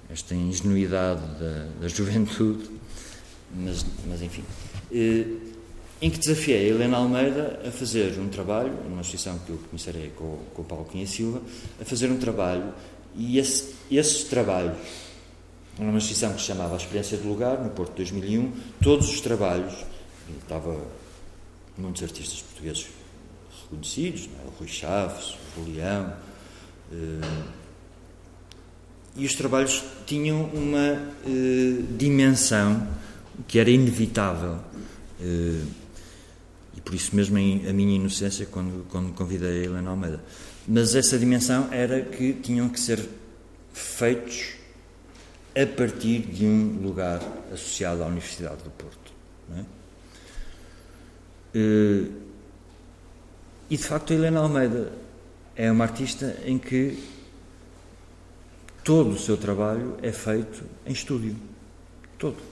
esta 0.10 0.36
ingenuidade 0.36 1.22
da, 1.40 1.68
da 1.82 1.88
juventude, 1.88 2.70
mas, 3.56 3.86
mas 4.08 4.22
enfim 4.22 4.44
em 6.02 6.10
que 6.10 6.18
desafiei 6.18 6.70
a 6.70 6.76
Helena 6.76 6.98
Almeida 6.98 7.60
a 7.68 7.72
fazer 7.72 8.18
um 8.20 8.30
trabalho, 8.30 8.72
numa 8.88 9.02
exposição 9.02 9.38
que 9.40 9.50
eu 9.50 9.58
começarei 9.70 10.12
com, 10.16 10.40
com 10.54 10.62
o 10.62 10.66
Paulo 10.66 10.86
Cunha 10.86 11.06
Silva, 11.06 11.42
a 11.80 11.86
fazer 11.86 12.10
um 12.10 12.18
trabalho, 12.18 12.74
e 13.16 13.38
esse, 13.38 13.76
esses 13.92 14.24
trabalhos, 14.24 14.78
numa 15.78 15.98
exposição 15.98 16.34
que 16.34 16.40
se 16.40 16.48
chamava 16.48 16.74
A 16.74 16.78
Experiência 16.78 17.18
do 17.18 17.28
Lugar, 17.28 17.62
no 17.62 17.70
Porto 17.72 17.96
2001, 17.98 18.52
todos 18.82 19.10
os 19.10 19.20
trabalhos, 19.20 19.74
estava 20.42 20.78
muitos 21.78 22.04
artistas 22.04 22.42
portugueses 22.42 22.88
reconhecidos, 23.64 24.30
é? 24.42 24.48
o 24.48 24.52
Rui 24.58 24.68
Chaves, 24.68 25.36
o 25.58 25.66
Julião, 25.66 26.14
eh, 26.92 27.50
e 29.16 29.26
os 29.26 29.34
trabalhos 29.34 29.84
tinham 30.06 30.44
uma 30.54 31.12
eh, 31.26 31.84
dimensão 31.98 32.88
que 33.48 33.60
era 33.60 33.70
inevitável. 33.70 34.60
Eh, 35.22 35.79
e 36.80 36.82
por 36.82 36.96
isso 36.96 37.14
mesmo 37.14 37.38
a 37.38 37.74
minha 37.74 37.96
inocência 37.98 38.46
quando, 38.46 38.86
quando 38.90 39.14
convidei 39.14 39.64
a 39.64 39.66
Helena 39.66 39.90
Almeida. 39.90 40.24
Mas 40.66 40.96
essa 40.96 41.20
dimensão 41.20 41.68
era 41.74 42.02
que 42.02 42.32
tinham 42.32 42.70
que 42.70 42.80
ser 42.80 43.06
feitos 43.74 44.54
a 45.54 45.66
partir 45.66 46.20
de 46.20 46.46
um 46.46 46.80
lugar 46.82 47.22
associado 47.52 48.02
à 48.02 48.06
Universidade 48.06 48.64
do 48.64 48.70
Porto. 48.70 49.12
É? 49.58 49.66
Eh, 51.56 52.06
e 53.70 53.76
de 53.76 53.84
facto 53.84 54.14
a 54.14 54.16
Helena 54.16 54.40
Almeida 54.40 54.94
é 55.58 55.70
uma 55.70 55.84
artista 55.84 56.38
em 56.46 56.58
que 56.58 56.98
todo 58.86 59.12
o 59.12 59.20
seu 59.20 59.36
trabalho 59.36 59.98
é 60.02 60.14
feito 60.14 60.64
em 60.86 60.94
estúdio. 60.94 61.36
Todo. 62.18 62.49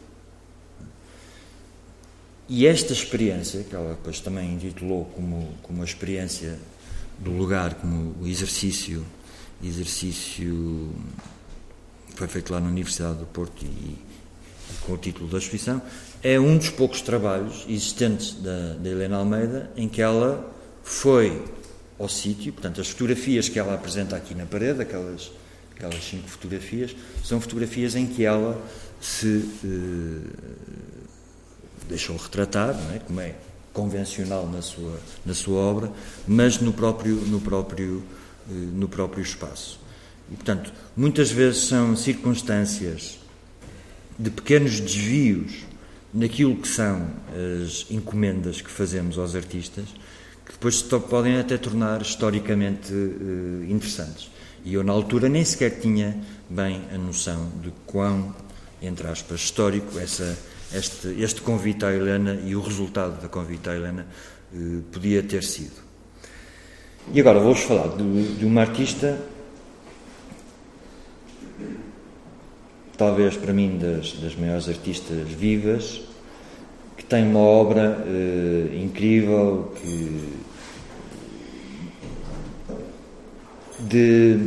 E 2.49 2.65
esta 2.65 2.94
experiência, 2.94 3.64
que 3.64 3.76
ela 3.76 3.90
depois 3.90 4.19
também 4.22 4.53
intitulou 4.53 5.06
como, 5.06 5.53
como 5.61 5.82
a 5.82 5.86
experiência 5.86 6.57
do 7.19 7.32
lugar, 7.32 7.76
como 7.76 8.15
o 8.22 8.28
exercício, 8.28 9.06
exercício 9.61 10.94
foi 12.15 12.28
feito 12.28 12.53
lá 12.53 12.60
na 12.60 12.68
Universidade 12.68 13.19
do 13.19 13.26
Porto 13.26 13.65
e, 13.65 13.98
com 14.86 14.94
o 14.94 14.98
título 14.98 15.28
da 15.28 15.38
exposição, 15.38 15.82
é 16.24 16.40
um 16.40 16.57
dos 16.57 16.69
poucos 16.69 17.02
trabalhos 17.02 17.65
existentes 17.68 18.34
da, 18.34 18.74
da 18.74 18.90
Helena 18.90 19.18
Almeida 19.18 19.69
em 19.76 19.88
que 19.88 20.02
ela 20.02 20.53
foi 20.84 21.44
ao 21.99 22.07
sítio, 22.07 22.53
portanto, 22.53 22.80
as 22.80 22.90
fotografias 22.90 23.49
que 23.49 23.60
ela 23.60 23.74
apresenta 23.74 24.15
aqui 24.15 24.34
na 24.34 24.45
parede, 24.45 24.82
aquelas, 24.82 25.32
aquelas 25.76 26.03
cinco 26.03 26.28
fotografias, 26.28 26.95
são 27.24 27.41
fotografias 27.41 27.95
em 27.95 28.06
que 28.06 28.24
ela 28.24 28.60
se 29.02 29.45
eh, 29.64 31.07
deixou 31.88 32.15
retratar, 32.18 32.76
é? 32.93 32.99
como 32.99 33.19
é 33.22 33.35
convencional 33.73 34.47
na 34.47 34.61
sua, 34.61 34.99
na 35.23 35.34
sua 35.35 35.59
obra, 35.59 35.91
mas 36.27 36.59
no 36.59 36.73
próprio, 36.73 37.15
no, 37.15 37.39
próprio, 37.39 38.03
eh, 38.49 38.53
no 38.53 38.89
próprio 38.89 39.22
espaço. 39.22 39.80
E, 40.31 40.35
portanto, 40.35 40.73
muitas 40.95 41.30
vezes 41.30 41.65
são 41.65 41.95
circunstâncias 41.95 43.19
de 44.18 44.31
pequenos 44.31 44.80
desvios 44.80 45.68
naquilo 46.11 46.55
que 46.55 46.68
são 46.68 47.07
as 47.64 47.85
encomendas 47.91 48.61
que 48.61 48.72
fazemos 48.72 49.18
aos 49.19 49.35
artistas, 49.35 49.85
que 50.43 50.53
depois 50.53 50.77
se 50.80 50.99
podem 51.01 51.38
até 51.38 51.57
tornar 51.57 52.01
historicamente 52.01 52.91
uh, 52.91 53.64
interessantes. 53.69 54.31
E 54.65 54.73
eu, 54.73 54.84
na 54.84 54.91
altura, 54.91 55.30
nem 55.30 55.45
sequer 55.45 55.80
tinha 55.80 56.18
bem 56.49 56.81
a 56.93 56.97
noção 56.97 57.51
de 57.61 57.72
quão, 57.85 58.35
entre 58.81 59.07
aspas, 59.07 59.41
histórico 59.41 59.99
essa 59.99 60.38
este, 60.73 61.07
este 61.22 61.41
convite 61.41 61.85
à 61.85 61.94
Helena 61.94 62.39
e 62.45 62.56
o 62.56 62.61
resultado 62.61 63.22
da 63.22 63.27
convite 63.27 63.69
à 63.69 63.76
Helena 63.76 64.06
eh, 64.53 64.81
podia 64.91 65.23
ter 65.23 65.44
sido. 65.44 65.88
E 67.14 67.19
agora 67.19 67.39
vou-vos 67.39 67.64
falar 67.64 67.95
de, 67.95 68.35
de, 68.35 68.45
uma 68.45 68.61
artista, 68.61 69.18
talvez 72.98 73.38
para 73.38 73.53
mim 73.53 73.77
das, 73.77 74.14
das 74.14 74.35
maiores 74.35 74.68
artistas 74.68 75.30
vivas, 75.30 76.02
que 76.98 77.06
tem 77.06 77.23
uma 77.26 77.39
obra 77.39 78.03
eh, 78.06 78.77
incrível, 78.84 79.72
que 79.81 80.48
de 83.80 84.39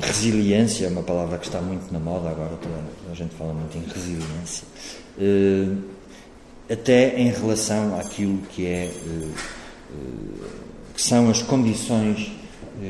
resiliência, 0.00 0.86
é 0.86 0.88
uma 0.88 1.02
palavra 1.02 1.36
que 1.36 1.46
está 1.46 1.60
muito 1.60 1.92
na 1.92 1.98
moda 1.98 2.30
agora, 2.30 2.56
toda 2.56 2.76
a 3.10 3.14
gente 3.14 3.34
fala 3.34 3.52
muito 3.52 3.76
em 3.76 3.82
resiliência, 3.82 4.66
eh, 5.18 6.72
até 6.72 7.18
em 7.18 7.30
relação 7.30 7.98
àquilo 7.98 8.38
que 8.50 8.66
é 8.66 8.84
eh, 8.84 9.28
eh, 9.92 10.46
que 10.94 11.02
são 11.02 11.30
as 11.30 11.42
condições 11.42 12.32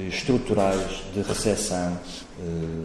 estruturais 0.09 1.03
de 1.13 1.21
recepção 1.23 1.99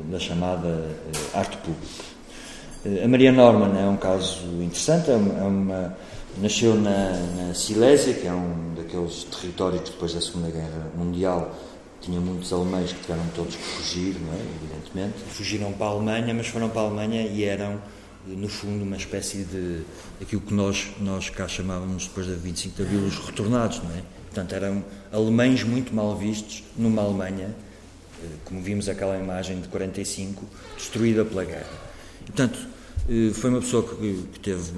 da 0.10 0.18
chamada 0.18 0.90
arte 1.34 1.57
pública. 1.57 3.03
A 3.03 3.07
Maria 3.07 3.32
Norman 3.32 3.78
é 3.80 3.88
um 3.88 3.98
caso 3.98 4.44
interessante, 4.62 5.12
é 5.12 5.14
é 5.14 5.18
uma 5.18 5.95
nasceu 6.38 6.76
na, 6.76 7.12
na 7.38 7.53
Silésia, 7.53 8.14
que 8.14 8.28
é 8.28 8.34
um 8.34 8.74
daqueles 8.76 9.24
territórios 9.26 9.82
que 9.84 9.91
depois 9.91 10.14
da 10.14 10.22
Segunda 10.22 10.49
Guerra 10.49 10.91
Mundial 10.95 11.56
tinha 12.06 12.19
muitos 12.19 12.53
alemães 12.53 12.94
que 12.94 13.02
tiveram 13.02 13.27
todos 13.36 13.56
que 13.56 13.61
fugir, 13.61 14.15
não 14.19 14.34
é? 14.34 14.40
evidentemente. 14.61 15.18
Fugiram 15.30 15.73
para 15.73 15.88
a 15.88 15.90
Alemanha, 15.90 16.34
mas 16.34 16.48
foram 16.48 16.69
para 16.69 16.82
a 16.82 16.86
Alemanha 16.86 17.23
e 17.23 17.44
eram, 17.44 17.82
no 18.27 18.48
fundo, 18.48 18.84
uma 18.84 18.95
espécie 18.95 19.44
de. 19.44 19.82
aquilo 20.22 20.41
que 20.41 20.53
nós, 20.53 20.88
nós 21.02 21.30
cá 21.30 21.48
chamávamos 21.48 22.07
depois 22.07 22.27
da 22.27 22.36
25 22.36 22.76
de 22.76 22.84
Abril, 22.84 22.99
os 23.02 23.18
retornados, 23.18 23.82
não 23.84 23.91
é? 23.91 24.03
portanto, 24.36 24.53
eram 24.53 24.84
alemães 25.11 25.64
muito 25.64 25.95
mal 25.95 26.15
vistos 26.15 26.64
numa 26.77 27.02
Alemanha, 27.02 27.56
eh, 28.22 28.27
como 28.44 28.61
vimos 28.61 28.90
aquela 28.90 29.18
imagem 29.18 29.61
de 29.61 29.68
45, 29.69 30.45
destruída 30.77 31.23
pela 31.23 31.45
guerra. 31.45 31.72
Portanto, 32.26 32.60
eh, 33.10 33.32
foi 33.34 33.49
uma 33.49 33.61
pessoa 33.61 33.84
que, 33.84 34.26
que 34.34 34.40
teve 34.41 34.73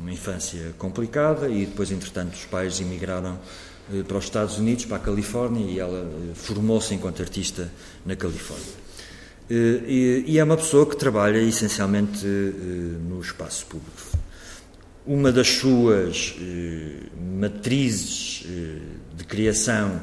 uma 0.00 0.12
infância 0.12 0.74
complicada 0.78 1.48
e 1.48 1.64
depois, 1.64 1.92
entretanto, 1.92 2.34
os 2.34 2.44
pais 2.44 2.80
emigraram 2.80 3.38
para 4.06 4.18
os 4.18 4.24
Estados 4.24 4.58
Unidos, 4.58 4.84
para 4.84 4.96
a 4.96 5.00
Califórnia, 5.00 5.64
e 5.64 5.78
ela 5.78 6.00
eh, 6.00 6.34
formou-se 6.34 6.94
enquanto 6.94 7.22
artista 7.22 7.70
na 8.04 8.14
Califórnia. 8.16 8.66
Eh, 9.50 10.24
e 10.26 10.38
é 10.38 10.44
uma 10.44 10.56
pessoa 10.56 10.86
que 10.86 10.96
trabalha 10.96 11.38
essencialmente 11.38 12.26
no 12.26 13.20
espaço 13.20 13.66
público. 13.66 14.18
Uma 15.06 15.32
das 15.32 15.48
suas 15.48 16.34
matrizes 17.40 18.44
de 19.16 19.24
criação 19.24 20.02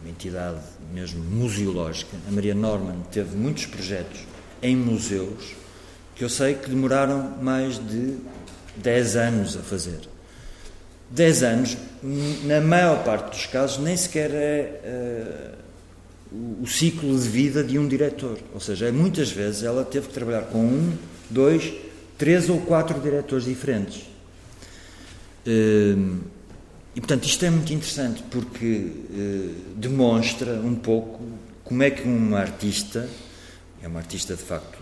uma 0.00 0.10
entidade 0.10 0.62
mesmo 0.92 1.22
museológica, 1.22 2.16
a 2.26 2.32
Maria 2.32 2.54
Norman 2.54 3.02
teve 3.12 3.36
muitos 3.36 3.66
projetos 3.66 4.20
em 4.62 4.74
museus 4.74 5.54
que 6.14 6.24
eu 6.24 6.28
sei 6.28 6.54
que 6.54 6.68
demoraram 6.68 7.38
mais 7.40 7.78
de 7.78 8.16
10 8.76 9.16
anos 9.16 9.56
a 9.56 9.60
fazer. 9.60 10.00
10 11.10 11.42
anos, 11.42 11.76
na 12.44 12.60
maior 12.60 13.02
parte 13.04 13.30
dos 13.36 13.46
casos, 13.46 13.78
nem 13.78 13.96
sequer 13.96 14.30
é 14.32 15.56
uh, 16.32 16.62
o 16.62 16.66
ciclo 16.66 17.18
de 17.18 17.28
vida 17.28 17.64
de 17.64 17.78
um 17.78 17.88
diretor. 17.88 18.38
Ou 18.54 18.60
seja, 18.60 18.92
muitas 18.92 19.30
vezes 19.30 19.64
ela 19.64 19.84
teve 19.84 20.06
que 20.08 20.14
trabalhar 20.14 20.42
com 20.42 20.58
um, 20.58 20.96
dois, 21.28 21.72
três 22.16 22.48
ou 22.48 22.60
quatro 22.60 23.00
diretores 23.00 23.44
diferentes. 23.44 24.02
Uh, 25.46 26.18
e, 26.94 27.00
portanto, 27.00 27.24
isto 27.24 27.44
é 27.44 27.50
muito 27.50 27.72
interessante 27.72 28.22
porque 28.30 28.92
uh, 29.10 29.54
demonstra 29.76 30.52
um 30.54 30.76
pouco 30.76 31.20
como 31.64 31.82
é 31.82 31.90
que 31.90 32.02
uma 32.02 32.38
artista, 32.38 33.08
é 33.82 33.88
uma 33.88 33.98
artista 33.98 34.36
de 34.36 34.42
facto 34.42 34.78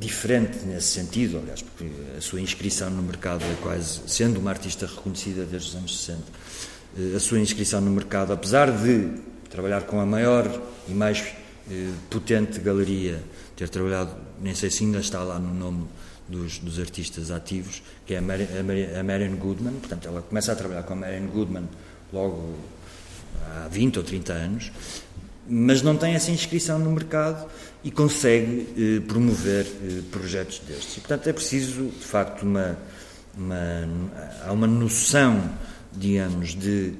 diferente 0.00 0.64
nesse 0.64 0.88
sentido, 0.88 1.38
aliás, 1.38 1.60
porque 1.60 1.86
a 2.16 2.20
sua 2.20 2.40
inscrição 2.40 2.90
no 2.90 3.02
mercado 3.02 3.44
é 3.44 3.54
quase, 3.62 4.00
sendo 4.06 4.40
uma 4.40 4.50
artista 4.50 4.86
reconhecida 4.86 5.44
desde 5.44 5.68
os 5.68 5.74
anos 5.76 6.00
60, 6.00 6.22
eh, 6.98 7.16
a 7.16 7.20
sua 7.20 7.38
inscrição 7.38 7.80
no 7.82 7.90
mercado, 7.90 8.32
apesar 8.32 8.72
de 8.72 9.10
trabalhar 9.50 9.82
com 9.82 10.00
a 10.00 10.06
maior 10.06 10.50
e 10.88 10.92
mais 10.92 11.22
eh, 11.70 11.90
potente 12.08 12.58
galeria, 12.60 13.22
ter 13.54 13.68
trabalhado, 13.68 14.16
nem 14.40 14.54
sei 14.54 14.70
se 14.70 14.84
ainda 14.84 15.00
está 15.00 15.22
lá 15.22 15.38
no 15.38 15.52
nome 15.54 15.86
dos, 16.26 16.58
dos 16.58 16.78
artistas 16.80 17.30
ativos, 17.30 17.82
que 18.06 18.14
é 18.14 18.18
a, 18.18 18.22
Mar 18.22 18.38
a 18.98 19.02
Marion 19.02 19.36
Goodman, 19.36 19.74
portanto, 19.74 20.08
ela 20.08 20.22
começa 20.22 20.52
a 20.52 20.56
trabalhar 20.56 20.84
com 20.84 20.94
a 20.94 20.96
Marion 20.96 21.26
Goodman 21.26 21.68
logo 22.10 22.54
há 23.50 23.68
20 23.68 23.98
ou 23.98 24.04
30 24.04 24.32
anos, 24.32 24.72
mas 25.50 25.82
não 25.82 25.96
tem 25.96 26.14
essa 26.14 26.30
inscrição 26.30 26.78
no 26.78 26.92
mercado 26.92 27.50
e 27.82 27.90
consegue 27.90 28.68
eh, 28.78 29.00
promover 29.00 29.66
eh, 29.66 30.02
projetos 30.10 30.60
destes. 30.60 30.96
E, 30.96 31.00
portanto, 31.00 31.26
é 31.26 31.32
preciso, 31.32 31.86
de 31.86 32.04
facto, 32.04 32.42
uma, 32.42 32.78
uma, 33.36 33.88
há 34.46 34.52
uma 34.52 34.68
noção, 34.68 35.42
digamos, 35.92 36.54
de, 36.54 36.92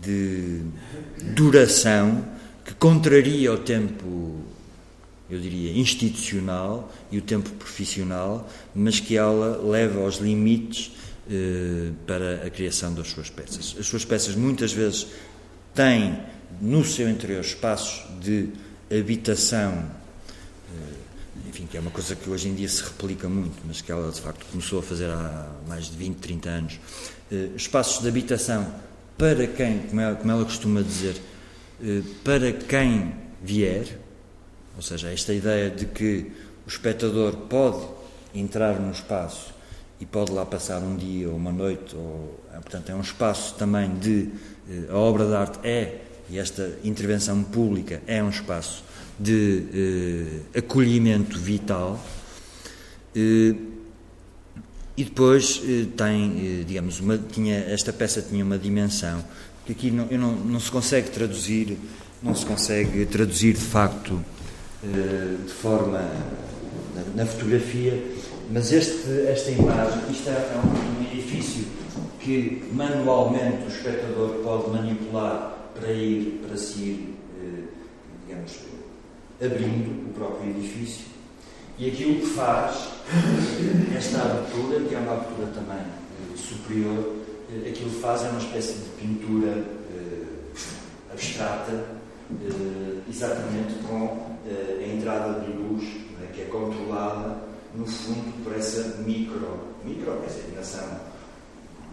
de 0.00 0.62
duração 1.34 2.24
que 2.64 2.72
contraria 2.74 3.52
o 3.52 3.58
tempo, 3.58 4.40
eu 5.28 5.38
diria, 5.38 5.78
institucional 5.78 6.90
e 7.12 7.18
o 7.18 7.22
tempo 7.22 7.50
profissional, 7.50 8.48
mas 8.74 8.98
que 8.98 9.16
ela 9.16 9.60
leva 9.62 10.00
aos 10.00 10.16
limites 10.16 10.92
eh, 11.30 11.90
para 12.06 12.46
a 12.46 12.50
criação 12.50 12.94
das 12.94 13.08
suas 13.08 13.28
peças. 13.28 13.76
As 13.78 13.86
suas 13.86 14.06
peças 14.06 14.34
muitas 14.34 14.72
vezes 14.72 15.06
têm 15.74 16.18
no 16.60 16.84
seu 16.84 17.08
interior 17.08 17.40
espaços 17.40 18.04
de 18.20 18.48
habitação 18.90 20.00
enfim, 21.50 21.66
que 21.66 21.76
é 21.76 21.80
uma 21.80 21.90
coisa 21.90 22.14
que 22.14 22.30
hoje 22.30 22.48
em 22.48 22.54
dia 22.54 22.68
se 22.68 22.82
replica 22.82 23.28
muito, 23.28 23.60
mas 23.66 23.80
que 23.80 23.90
ela 23.90 24.10
de 24.10 24.20
facto 24.20 24.46
começou 24.50 24.78
a 24.78 24.82
fazer 24.82 25.10
há 25.10 25.48
mais 25.66 25.86
de 25.86 25.96
20, 25.96 26.16
30 26.16 26.48
anos, 26.48 26.80
eh, 27.30 27.50
espaços 27.56 28.02
de 28.02 28.08
habitação 28.08 28.72
para 29.18 29.46
quem, 29.46 29.80
como 29.80 30.00
ela, 30.00 30.16
como 30.16 30.30
ela 30.30 30.44
costuma 30.44 30.80
dizer, 30.80 31.20
eh, 31.82 32.02
para 32.22 32.52
quem 32.52 33.12
vier, 33.42 33.98
ou 34.76 34.82
seja, 34.82 35.12
esta 35.12 35.34
ideia 35.34 35.70
de 35.70 35.86
que 35.86 36.30
o 36.66 36.68
espectador 36.68 37.36
pode 37.36 37.84
entrar 38.34 38.78
num 38.78 38.92
espaço 38.92 39.52
e 40.00 40.06
pode 40.06 40.30
lá 40.32 40.46
passar 40.46 40.78
um 40.78 40.96
dia 40.96 41.28
ou 41.28 41.36
uma 41.36 41.52
noite, 41.52 41.96
ou, 41.96 42.40
eh, 42.52 42.60
portanto, 42.60 42.90
é 42.90 42.94
um 42.94 43.00
espaço 43.00 43.54
também 43.56 43.94
de. 43.98 44.28
A 44.88 44.96
obra 44.96 45.26
de 45.26 45.34
arte 45.34 45.58
é, 45.66 46.00
e 46.30 46.38
esta 46.38 46.70
intervenção 46.84 47.42
pública 47.42 48.00
é 48.06 48.22
um 48.22 48.30
espaço 48.30 48.84
de 49.18 50.42
eh, 50.54 50.58
acolhimento 50.58 51.38
vital. 51.38 52.00
Eh, 53.14 53.54
e 54.96 55.04
depois 55.04 55.60
eh, 55.64 55.86
tem, 55.96 56.64
digamos, 56.64 57.00
uma, 57.00 57.18
tinha, 57.18 57.56
esta 57.56 57.92
peça 57.92 58.22
tinha 58.22 58.44
uma 58.44 58.56
dimensão 58.56 59.24
que 59.66 59.72
aqui 59.72 59.90
não, 59.90 60.06
não, 60.06 60.36
não 60.36 60.60
se 60.60 60.70
consegue 60.70 61.10
traduzir, 61.10 61.76
não 62.22 62.34
se 62.34 62.46
consegue 62.46 63.04
traduzir 63.06 63.54
de 63.54 63.60
facto 63.60 64.24
de 64.82 65.52
forma 65.52 66.00
na, 66.94 67.22
na 67.22 67.26
fotografia, 67.26 68.02
mas 68.50 68.72
este, 68.72 69.26
esta 69.28 69.50
imagem, 69.50 70.00
isto 70.10 70.30
é, 70.30 70.32
é 70.32 70.60
um 70.64 71.02
edifício 71.12 71.64
que 72.18 72.64
manualmente 72.72 73.64
o 73.66 73.68
espectador 73.68 74.40
pode 74.42 74.70
manipular 74.70 75.59
para 75.80 75.92
ir, 75.92 76.40
para 76.46 76.56
se 76.56 76.78
ir, 76.78 77.14
digamos, 78.26 78.58
abrindo 79.40 80.10
o 80.10 80.12
próprio 80.12 80.50
edifício. 80.50 81.06
E 81.78 81.88
aquilo 81.88 82.20
que 82.20 82.26
faz, 82.26 82.90
esta 83.96 84.20
abertura, 84.20 84.80
que 84.80 84.94
é 84.94 84.98
uma 84.98 85.12
abertura 85.12 85.46
também 85.46 85.78
eh, 85.78 86.36
superior, 86.36 87.16
eh, 87.50 87.70
aquilo 87.70 87.88
que 87.88 88.00
faz 88.00 88.22
é 88.22 88.28
uma 88.28 88.38
espécie 88.38 88.74
de 88.74 88.88
pintura 89.00 89.48
eh, 89.48 90.26
abstrata, 91.10 92.00
exatamente 93.08 93.74
com 93.88 94.38
a 94.46 94.86
entrada 94.86 95.40
de 95.40 95.52
luz, 95.52 95.82
né, 96.20 96.28
que 96.32 96.42
é 96.42 96.44
controlada, 96.44 97.42
no 97.74 97.84
fundo, 97.86 98.44
por 98.44 98.54
essa 98.56 98.98
micro, 98.98 99.58
micro, 99.84 100.22
essa 100.24 100.40
dimensão, 100.42 101.00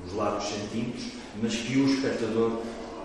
uns 0.06 0.14
largos 0.14 0.44
centímetros, 0.46 1.14
mas 1.42 1.56
que 1.56 1.78
o 1.78 1.88
espectador 1.88 2.62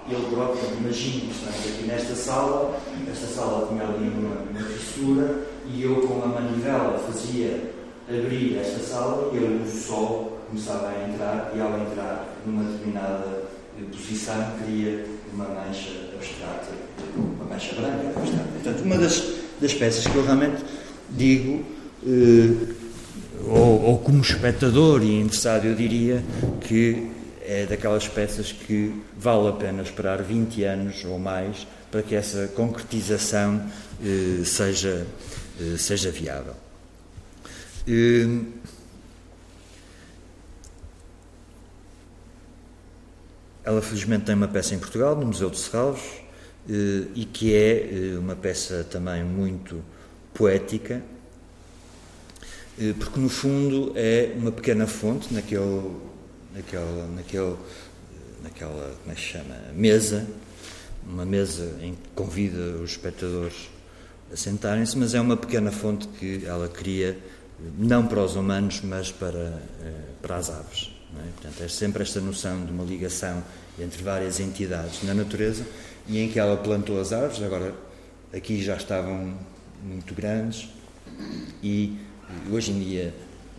ele 0.08 0.26
próprio, 0.34 0.60
imagino, 0.78 1.32
portanto, 1.32 1.68
aqui 1.68 1.86
nesta 1.86 2.14
sala, 2.14 2.80
esta 3.10 3.26
sala 3.26 3.68
tinha 3.68 3.84
ali 3.84 4.08
uma, 4.08 4.34
uma 4.50 4.68
fissura 4.68 5.46
e 5.66 5.82
eu 5.82 5.96
com 6.02 6.22
a 6.22 6.26
manivela 6.26 6.98
fazia 6.98 7.72
abrir 8.08 8.58
esta 8.58 8.80
sala 8.80 9.30
e 9.32 9.38
do 9.38 9.70
sol 9.70 10.38
começava 10.48 10.88
a 10.88 11.08
entrar 11.08 11.52
e 11.54 11.60
ao 11.60 11.78
entrar 11.80 12.26
numa 12.44 12.64
determinada 12.64 13.42
posição 13.90 14.52
cria 14.64 15.04
uma 15.32 15.44
mancha 15.44 15.90
abstrata, 16.14 16.68
uma 17.16 17.44
mancha 17.46 17.74
branca 17.74 18.18
abstrata. 18.18 18.48
Portanto, 18.52 18.84
uma 18.84 18.98
das, 18.98 19.24
das 19.60 19.74
peças 19.74 20.06
que 20.06 20.14
eu 20.14 20.24
realmente 20.24 20.62
digo, 21.10 21.64
eh, 22.06 22.74
ou, 23.46 23.82
ou 23.82 23.98
como 23.98 24.20
espectador 24.20 25.02
e 25.02 25.20
interessado, 25.20 25.66
eu 25.66 25.74
diria 25.74 26.22
que 26.60 27.11
é 27.46 27.66
daquelas 27.66 28.08
peças 28.08 28.52
que 28.52 29.02
vale 29.16 29.48
a 29.48 29.52
pena 29.52 29.82
esperar 29.82 30.22
20 30.22 30.64
anos 30.64 31.04
ou 31.04 31.18
mais 31.18 31.66
para 31.90 32.02
que 32.02 32.14
essa 32.14 32.48
concretização 32.48 33.66
eh, 34.02 34.44
seja, 34.44 35.06
eh, 35.60 35.76
seja 35.76 36.10
viável. 36.10 36.54
Eh, 37.86 38.40
ela 43.64 43.82
felizmente 43.82 44.24
tem 44.24 44.34
uma 44.34 44.48
peça 44.48 44.74
em 44.74 44.78
Portugal, 44.78 45.16
no 45.16 45.26
Museu 45.26 45.50
de 45.50 45.58
Serralves, 45.58 46.02
eh, 46.68 47.08
e 47.14 47.24
que 47.24 47.54
é 47.54 48.12
eh, 48.14 48.18
uma 48.18 48.36
peça 48.36 48.84
também 48.84 49.24
muito 49.24 49.82
poética, 50.34 51.02
porque 52.98 53.20
no 53.20 53.28
fundo 53.28 53.92
é 53.94 54.32
uma 54.34 54.50
pequena 54.50 54.86
fonte 54.86 55.32
naquele, 55.32 55.90
naquele, 56.54 57.14
naquele, 57.14 57.56
naquela, 58.42 58.94
como 59.00 59.12
é 59.12 59.14
que 59.14 59.20
se 59.20 59.26
chama, 59.28 59.54
mesa, 59.74 60.26
uma 61.06 61.24
mesa 61.24 61.76
em 61.80 61.94
que 61.94 62.08
convida 62.14 62.60
os 62.82 62.92
espectadores 62.92 63.70
a 64.32 64.36
sentarem-se, 64.36 64.96
mas 64.96 65.14
é 65.14 65.20
uma 65.20 65.36
pequena 65.36 65.70
fonte 65.70 66.08
que 66.08 66.44
ela 66.46 66.68
cria, 66.68 67.18
não 67.78 68.06
para 68.06 68.22
os 68.22 68.34
humanos, 68.34 68.80
mas 68.82 69.12
para, 69.12 69.62
eh, 69.82 70.04
para 70.20 70.36
as 70.36 70.50
aves. 70.50 70.90
É? 71.18 71.30
Portanto, 71.32 71.62
é 71.62 71.68
sempre 71.68 72.02
esta 72.02 72.20
noção 72.20 72.64
de 72.64 72.72
uma 72.72 72.84
ligação 72.84 73.42
entre 73.78 74.02
várias 74.02 74.40
entidades 74.40 75.02
na 75.02 75.12
natureza 75.14 75.64
e 76.08 76.18
em 76.18 76.28
que 76.30 76.38
ela 76.38 76.56
plantou 76.56 77.00
as 77.00 77.12
árvores, 77.12 77.42
agora 77.42 77.74
aqui 78.32 78.62
já 78.62 78.76
estavam 78.76 79.36
muito 79.82 80.14
grandes 80.14 80.68
e 81.62 81.98
hoje 82.50 82.72
em 82.72 82.80
dia 82.80 83.14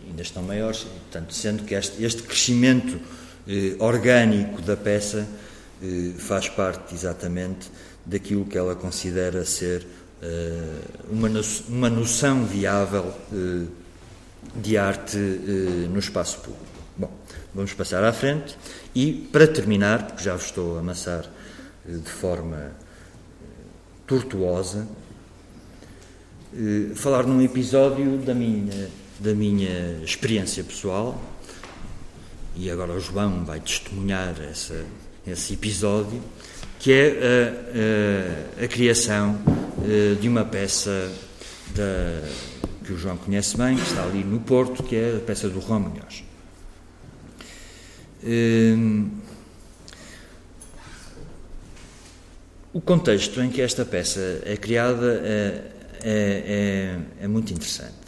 ainda 0.08 0.22
estão 0.22 0.42
maiores, 0.42 0.84
portanto, 0.84 1.34
sendo 1.34 1.64
que 1.64 1.74
este, 1.74 2.02
este 2.04 2.22
crescimento 2.22 3.00
eh, 3.48 3.76
orgânico 3.78 4.62
da 4.62 4.76
peça 4.76 5.26
eh, 5.82 6.12
faz 6.18 6.48
parte 6.48 6.94
exatamente 6.94 7.70
daquilo 8.04 8.44
que 8.44 8.56
ela 8.56 8.74
considera 8.74 9.44
ser 9.44 9.86
eh, 10.22 10.80
uma, 11.10 11.28
no, 11.28 11.40
uma 11.68 11.90
noção 11.90 12.44
viável 12.44 13.12
eh, 13.32 13.66
de 14.56 14.76
arte 14.76 15.16
eh, 15.18 15.88
no 15.88 15.98
espaço 15.98 16.38
público. 16.38 16.64
Bom, 16.96 17.10
vamos 17.54 17.72
passar 17.72 18.04
à 18.04 18.12
frente 18.12 18.56
e, 18.94 19.28
para 19.32 19.46
terminar, 19.46 20.06
porque 20.06 20.22
já 20.22 20.34
vos 20.34 20.44
estou 20.46 20.76
a 20.76 20.80
amassar 20.80 21.24
eh, 21.88 21.92
de 21.92 22.10
forma 22.10 22.72
tortuosa, 24.06 24.86
falar 26.94 27.26
num 27.26 27.40
episódio 27.42 28.18
da 28.18 28.34
minha, 28.34 28.88
da 29.24 29.32
minha 29.32 30.02
experiência 30.04 30.62
pessoal, 30.62 31.18
e 32.54 32.70
agora 32.70 32.92
o 32.92 33.00
João 33.00 33.42
vai 33.42 33.58
testemunhar 33.58 34.34
essa, 34.38 34.84
esse 35.26 35.54
episódio, 35.54 36.22
que 36.78 36.92
é 36.92 37.08
a, 38.60 38.60
a, 38.60 38.64
a 38.64 38.68
criação 38.68 39.40
eh, 39.82 40.14
de 40.20 40.28
uma 40.28 40.44
peça 40.44 41.10
da, 41.74 42.22
que 42.84 42.92
o 42.92 42.98
João 42.98 43.16
conhece 43.16 43.56
bem, 43.56 43.76
que 43.76 43.82
está 43.82 44.04
ali 44.04 44.22
no 44.22 44.40
Porto, 44.40 44.82
que 44.82 44.94
é 44.94 45.16
a 45.16 45.20
peça 45.20 45.48
do 45.48 45.58
Juan 45.58 45.78
Munhoz. 45.78 46.22
Eh, 48.22 48.76
o 52.74 52.80
contexto 52.82 53.40
em 53.40 53.48
que 53.48 53.62
esta 53.62 53.86
peça 53.86 54.42
é 54.44 54.54
criada 54.58 55.22
é, 55.24 55.62
é, 56.02 56.98
é, 57.20 57.24
é 57.24 57.28
muito 57.28 57.54
interessante. 57.54 58.03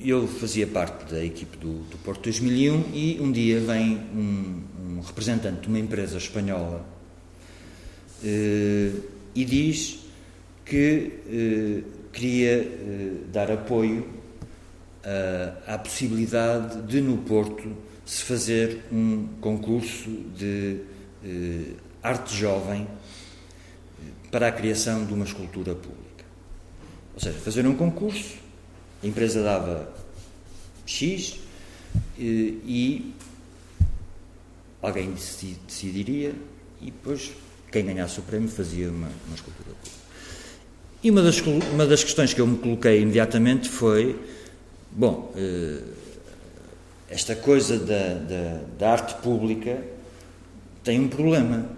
Eu 0.00 0.28
fazia 0.28 0.66
parte 0.66 1.12
da 1.12 1.24
equipe 1.24 1.56
do, 1.56 1.82
do, 1.90 1.98
Porto 1.98 2.22
2001 2.24 2.90
e 2.94 3.18
um 3.20 3.32
dia 3.32 3.58
vem 3.58 3.96
um, 4.14 4.62
um 4.78 5.00
representante 5.00 5.62
de 5.62 5.68
uma 5.68 5.78
empresa 5.78 6.18
espanhola 6.18 6.84
eh, 8.24 8.90
e 9.34 9.44
diz 9.44 9.98
que 10.64 11.12
eh, 11.26 11.82
queria 12.12 12.52
eh, 12.52 13.10
dar 13.32 13.50
apoio 13.50 14.24
à 15.66 15.76
possibilidade 15.76 16.80
de 16.80 17.02
no 17.02 17.18
Porto 17.18 17.76
se 18.06 18.22
fazer 18.22 18.84
um 18.90 19.28
concurso 19.38 20.08
de 20.34 20.78
arte 22.02 22.34
jovem 22.34 22.86
para 24.30 24.48
a 24.48 24.52
criação 24.52 25.04
de 25.04 25.12
uma 25.12 25.26
escultura 25.26 25.74
pública. 25.74 26.03
Ou 27.14 27.20
seja, 27.20 27.38
fazer 27.38 27.66
um 27.66 27.76
concurso, 27.76 28.34
a 29.02 29.06
empresa 29.06 29.42
dava 29.42 29.88
X 30.86 31.38
e 32.18 33.14
alguém 34.82 35.12
decidiria 35.12 36.34
e 36.80 36.86
depois 36.86 37.32
quem 37.70 37.84
ganhasse 37.84 38.18
o 38.20 38.22
prémio 38.22 38.48
fazia 38.48 38.90
uma, 38.90 39.08
uma 39.26 39.34
escultura. 39.34 39.70
E 41.02 41.10
uma 41.10 41.22
das, 41.22 41.40
uma 41.40 41.86
das 41.86 42.02
questões 42.02 42.32
que 42.32 42.40
eu 42.40 42.46
me 42.46 42.56
coloquei 42.58 43.00
imediatamente 43.00 43.68
foi: 43.68 44.18
bom, 44.90 45.32
eh, 45.36 45.82
esta 47.08 47.36
coisa 47.36 47.78
da, 47.78 48.14
da, 48.14 48.60
da 48.78 48.92
arte 48.92 49.14
pública 49.22 49.82
tem 50.82 51.00
um 51.00 51.08
problema. 51.08 51.68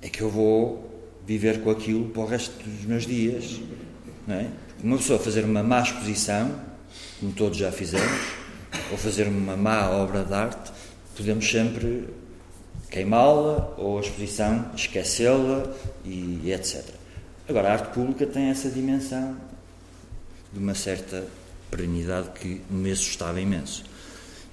É 0.00 0.08
que 0.08 0.20
eu 0.20 0.30
vou 0.30 0.83
viver 1.26 1.60
com 1.62 1.70
aquilo 1.70 2.08
para 2.10 2.22
o 2.22 2.26
resto 2.26 2.52
dos 2.62 2.84
meus 2.84 3.06
dias. 3.06 3.60
Não 4.26 4.34
é? 4.34 4.48
Uma 4.82 4.98
pessoa 4.98 5.18
fazer 5.18 5.44
uma 5.44 5.62
má 5.62 5.80
exposição, 5.80 6.54
como 7.20 7.32
todos 7.32 7.58
já 7.58 7.72
fizemos, 7.72 8.20
ou 8.90 8.98
fazer 8.98 9.26
uma 9.26 9.56
má 9.56 9.90
obra 9.90 10.24
de 10.24 10.34
arte, 10.34 10.72
podemos 11.16 11.48
sempre 11.48 12.08
queimá-la 12.90 13.74
ou 13.76 13.98
a 13.98 14.00
exposição 14.00 14.70
esquecê-la 14.74 15.72
e, 16.04 16.52
etc. 16.52 16.84
Agora, 17.48 17.68
a 17.68 17.72
arte 17.72 17.94
pública 17.94 18.26
tem 18.26 18.50
essa 18.50 18.68
dimensão 18.68 19.36
de 20.52 20.58
uma 20.58 20.74
certa 20.74 21.24
perenidade 21.70 22.30
que 22.38 22.60
no 22.70 22.78
mês 22.78 22.98
estava 23.00 23.40
imenso. 23.40 23.84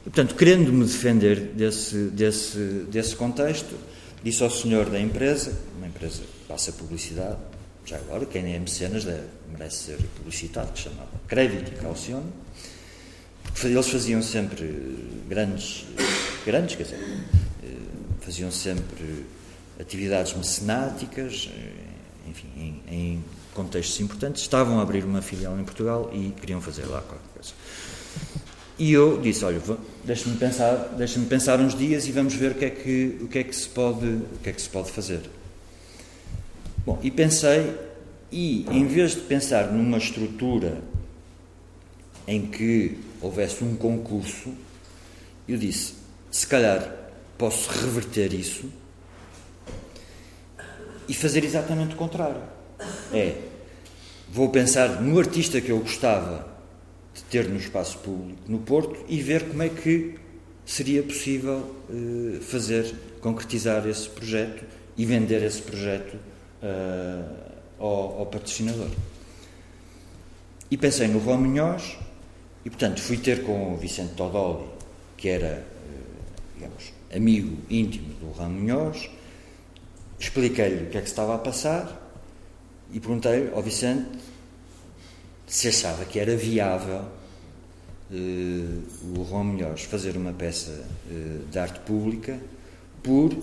E, 0.02 0.10
portanto, 0.10 0.36
querendo-me 0.36 0.84
defender 0.84 1.40
desse, 1.54 1.96
desse, 2.08 2.58
desse 2.90 3.16
contexto, 3.16 3.76
disse 4.24 4.42
ao 4.44 4.50
senhor 4.50 4.90
da 4.90 5.00
empresa, 5.00 5.54
uma 5.78 5.88
empresa 5.88 6.24
passa 6.52 6.74
publicidade, 6.74 7.38
já 7.86 7.96
agora, 7.96 8.26
quem 8.26 8.54
é 8.54 8.60
mecenas 8.60 9.06
deve, 9.06 9.24
merece 9.50 9.86
ser 9.86 9.98
publicitado, 10.18 10.74
que 10.74 10.80
chamava 10.80 11.10
Crédito 11.28 11.72
e 11.72 11.76
Calcione, 11.76 12.30
eles 13.64 13.88
faziam 13.88 14.22
sempre 14.22 15.24
grandes, 15.30 15.86
grandes, 16.46 16.76
quer 16.76 16.84
dizer, 16.84 17.00
faziam 18.20 18.52
sempre 18.52 19.26
atividades 19.80 20.34
mecenáticas, 20.34 21.50
eh, 21.56 22.30
enfim, 22.30 22.48
em, 22.58 22.94
em, 22.94 23.24
contextos 23.54 24.00
importantes. 24.00 24.42
Estavam 24.42 24.80
a 24.80 24.84
abrir 24.84 25.04
uma 25.04 25.22
filial 25.22 25.60
em 25.60 25.64
Portugal 25.64 26.10
e 26.14 26.32
queriam 26.40 26.62
fazer 26.62 26.86
lá 26.86 27.02
qualquer 27.02 27.28
coisa. 27.34 27.54
E 28.78 28.92
eu 28.94 29.20
disse, 29.20 29.44
olha, 29.44 29.62
deixa-me 30.04 30.38
pensar, 30.38 30.76
deixa-me 30.98 31.26
pensar 31.26 31.60
uns 31.60 31.76
dias 31.76 32.08
e 32.08 32.12
vamos 32.12 32.34
ver 32.34 32.52
o 32.52 32.56
que 32.56 32.66
é 32.66 32.70
que 32.70 33.18
o 33.22 33.28
que 33.28 33.40
é 33.40 33.44
que 33.44 33.56
se 33.56 33.68
pode, 33.68 34.06
o 34.06 34.40
que 34.42 34.50
é 34.50 34.54
que 34.54 34.62
se 34.62 34.70
pode 34.70 34.92
fazer. 34.92 35.22
Bom, 36.86 37.00
e 37.04 37.12
pensei 37.12 37.76
e 38.32 38.66
em 38.70 38.88
vez 38.88 39.12
de 39.12 39.22
pensar 39.22 39.72
numa 39.72 39.98
estrutura 40.00 40.82
em 42.28 42.48
que 42.48 42.98
houvesse 43.22 43.64
um 43.64 43.76
concurso, 43.76 44.54
eu 45.48 45.58
disse, 45.58 45.94
se 46.32 46.48
calhar 46.48 46.92
posso 47.38 47.70
reverter 47.70 48.34
isso 48.34 48.66
e 51.08 51.14
fazer 51.14 51.44
exatamente 51.44 51.94
o 51.94 51.98
contrário. 51.98 52.42
É, 53.14 53.36
vou 54.32 54.50
pensar 54.50 55.02
no 55.02 55.20
artista 55.20 55.62
que 55.62 55.72
eu 55.72 55.80
gostava 55.80 56.48
de 57.14 57.22
ter 57.24 57.48
no 57.48 57.58
espaço 57.58 58.00
público 58.00 58.42
no 58.48 58.60
Porto 58.60 59.06
e 59.08 59.22
ver 59.22 59.50
como 59.50 59.62
é 59.62 59.70
que 59.70 60.16
seria 60.66 61.04
possível 61.04 61.76
uh, 61.90 62.42
fazer, 62.42 62.92
concretizar 63.20 63.86
esse 63.88 64.10
projeto 64.10 64.64
e 64.98 65.06
vender 65.06 65.44
esse 65.44 65.62
projeto 65.62 66.18
uh, 66.62 67.24
ao, 67.80 68.20
ao, 68.20 68.26
patrocinador. 68.28 68.90
E 70.70 70.78
pensei 70.78 71.08
no 71.08 71.24
Juan 71.24 71.38
Munhoz 71.38 71.98
e, 72.64 72.70
portanto, 72.70 73.02
fui 73.02 73.18
ter 73.18 73.44
com 73.44 73.74
o 73.74 73.78
Vicente 73.78 74.14
Todoli, 74.14 74.66
que 75.18 75.30
era, 75.30 75.66
uh, 75.66 76.54
digamos, 76.56 76.94
amigo 77.14 77.58
íntimo 77.70 78.14
do 78.16 78.32
Ramunhoz, 78.32 79.10
expliquei-lhe 80.20 80.86
o 80.86 80.90
que 80.90 80.98
é 80.98 81.02
que 81.02 81.08
estava 81.08 81.36
a 81.36 81.38
passar 81.38 82.00
e 82.94 83.00
perguntei 83.00 83.52
ao 83.54 83.62
Vicente 83.62 84.20
se 85.48 85.68
achava 85.68 86.06
que 86.06 86.20
era 86.20 86.36
viável 86.38 87.04
uh, 88.12 89.18
o 89.18 89.24
Ron 89.24 89.44
Melhores 89.44 89.84
fazer 89.84 90.16
uma 90.16 90.32
peça 90.32 90.86
de 91.50 91.60
arte 91.60 91.80
pública 91.82 92.40
por, 93.04 93.36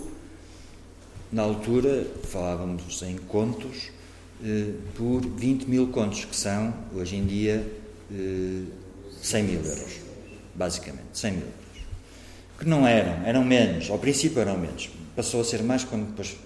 na 1.33 1.43
altura, 1.43 2.07
falávamos 2.25 3.03
em 3.03 3.17
contos, 3.17 3.91
uh, 4.41 4.75
por 4.95 5.21
20 5.21 5.65
mil 5.65 5.89
contos, 5.89 6.25
que 6.25 6.37
são, 6.37 6.75
hoje 6.95 7.17
em 7.17 7.27
dia, 7.27 7.67
100 9.21 9.43
mil 9.43 9.61
euros, 9.63 10.01
basicamente, 10.55 11.07
100 11.13 11.33
mil 11.33 11.41
euros. 11.43 11.59
Que 12.59 12.67
não 12.67 12.87
eram, 12.87 13.25
eram 13.25 13.45
menos, 13.45 13.91
ao 13.91 13.99
princípio 13.99 14.41
eram 14.41 14.57
menos, 14.59 14.91
passou 15.15 15.41
a 15.41 15.45
ser 15.45 15.63
mais 15.63 15.85
quando 15.85 16.07
depois 16.07 16.37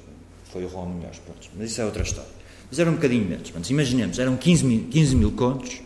foi 0.52 0.64
o 0.64 0.68
Ron 0.68 0.86
Melhores, 0.86 1.18
pronto, 1.20 1.48
mas 1.56 1.70
isso 1.70 1.80
é 1.80 1.84
outra 1.84 2.02
história. 2.02 2.30
Mas 2.68 2.78
era 2.78 2.90
um 2.90 2.94
bocadinho 2.94 3.24
menos, 3.24 3.50
pronto, 3.50 3.70
imaginemos, 3.70 4.18
eram 4.18 4.36
15 4.36 4.64
mil, 4.64 4.88
15 4.88 5.16
mil 5.16 5.32
contos, 5.32 5.80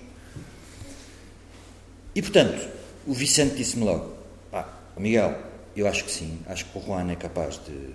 e, 2.17 2.23
portanto, 2.23 2.67
o 3.07 3.13
Vicente 3.13 3.57
disse-me 3.57 3.85
logo: 3.85 4.11
pá, 4.51 4.67
Miguel, 4.97 5.37
eu 5.77 5.87
acho 5.87 6.03
que 6.03 6.11
sim, 6.11 6.39
acho 6.47 6.65
que 6.65 6.79
o 6.79 6.81
Juan 6.81 7.11
é 7.11 7.15
capaz 7.15 7.61
de, 7.63 7.91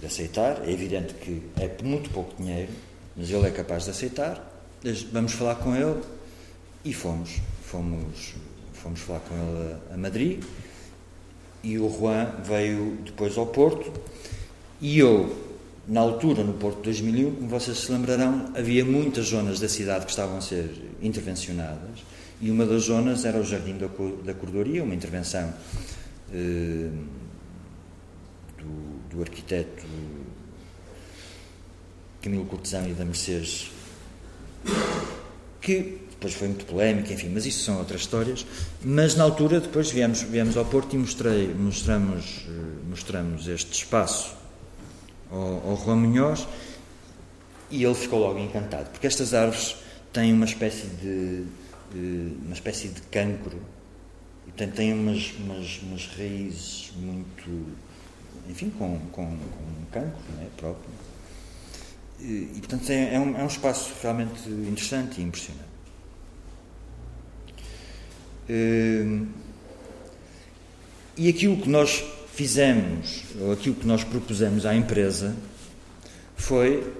de, 0.00 0.06
aceitar. 0.06 0.62
É 0.66 0.70
evidente 0.70 1.14
que 1.14 1.42
é 1.58 1.70
muito 1.82 2.10
pouco 2.10 2.34
dinheiro, 2.36 2.70
mas 3.16 3.30
ele 3.30 3.46
é 3.46 3.50
capaz 3.50 3.84
de 3.84 3.90
aceitar. 3.90 4.52
Vamos 5.12 5.32
falar 5.32 5.56
com 5.56 5.74
ele. 5.74 6.00
E 6.84 6.92
fomos. 6.92 7.40
Fomos, 7.62 8.34
fomos 8.72 9.00
falar 9.00 9.20
com 9.20 9.34
ele 9.34 9.74
a, 9.90 9.94
a 9.94 9.96
Madrid. 9.96 10.42
E 11.62 11.78
o 11.78 11.90
Juan 11.90 12.32
veio 12.44 12.98
depois 13.04 13.36
ao 13.36 13.46
Porto. 13.46 13.92
E 14.80 14.98
eu, 14.98 15.34
na 15.88 16.00
altura, 16.00 16.44
no 16.44 16.52
Porto 16.54 16.76
de 16.76 16.82
2001, 16.84 17.34
como 17.34 17.48
vocês 17.48 17.78
se 17.78 17.90
lembrarão, 17.90 18.52
havia 18.54 18.84
muitas 18.84 19.26
zonas 19.26 19.58
da 19.58 19.68
cidade 19.68 20.04
que 20.04 20.10
estavam 20.10 20.38
a 20.38 20.40
ser 20.40 20.70
intervencionadas 21.02 22.04
e 22.40 22.50
uma 22.50 22.66
das 22.66 22.82
zonas 22.82 23.24
era 23.24 23.38
o 23.38 23.44
Jardim 23.44 23.78
da, 23.78 23.88
da 24.24 24.34
Cordoria, 24.34 24.82
uma 24.82 24.94
intervenção 24.94 25.52
eh, 26.32 26.90
do, 28.58 28.95
do, 29.16 29.22
arquiteto 29.22 29.84
Camilo 32.22 32.44
Cortesão 32.44 32.88
e 32.88 32.92
da 32.92 33.04
Mercedes, 33.04 33.70
que 35.60 36.00
depois 36.10 36.34
foi 36.34 36.48
muito 36.48 36.64
polémica, 36.66 37.12
enfim, 37.12 37.28
mas 37.28 37.46
isso 37.46 37.64
são 37.64 37.78
outras 37.78 38.00
histórias. 38.00 38.46
Mas 38.82 39.14
na 39.14 39.24
altura, 39.24 39.60
depois 39.60 39.90
viemos, 39.90 40.22
viemos 40.22 40.56
ao 40.56 40.64
Porto 40.64 40.96
e 40.96 40.98
mostrei, 40.98 41.54
mostramos, 41.54 42.46
eh, 42.48 42.88
mostramos 42.88 43.46
este 43.46 43.72
espaço 43.72 44.34
ao, 45.30 45.70
ao 45.70 45.76
Juan 45.76 45.96
Munhoz 45.96 46.46
e 47.70 47.84
ele 47.84 47.94
ficou 47.94 48.18
logo 48.18 48.38
encantado, 48.38 48.90
porque 48.90 49.06
estas 49.06 49.34
árvores 49.34 49.76
têm 50.12 50.32
uma 50.32 50.46
espécie 50.46 50.86
de 50.86 51.44
uma 51.94 52.54
espécie 52.54 52.88
de 52.88 53.00
cancro. 53.02 53.60
E, 54.46 54.66
tem 54.66 54.92
umas, 54.92 55.32
umas, 55.38 55.80
umas 55.82 56.06
raízes 56.16 56.92
muito. 56.96 57.66
Enfim, 58.48 58.70
com, 58.70 58.98
com, 59.12 59.26
com 59.26 59.86
cancro 59.92 60.18
é, 60.40 60.46
próprio. 60.56 60.90
E, 62.20 62.50
e 62.54 62.58
portanto, 62.58 62.90
é, 62.90 63.14
é, 63.14 63.20
um, 63.20 63.36
é 63.36 63.42
um 63.42 63.46
espaço 63.46 63.92
realmente 64.02 64.48
interessante 64.48 65.20
e 65.20 65.24
impressionante. 65.24 65.76
Hum, 68.48 69.26
e 71.16 71.28
aquilo 71.28 71.56
que 71.56 71.68
nós 71.68 72.04
fizemos, 72.34 73.24
ou 73.40 73.52
aquilo 73.52 73.74
que 73.74 73.86
nós 73.86 74.04
propusemos 74.04 74.66
à 74.66 74.74
empresa, 74.74 75.34
foi 76.36 76.92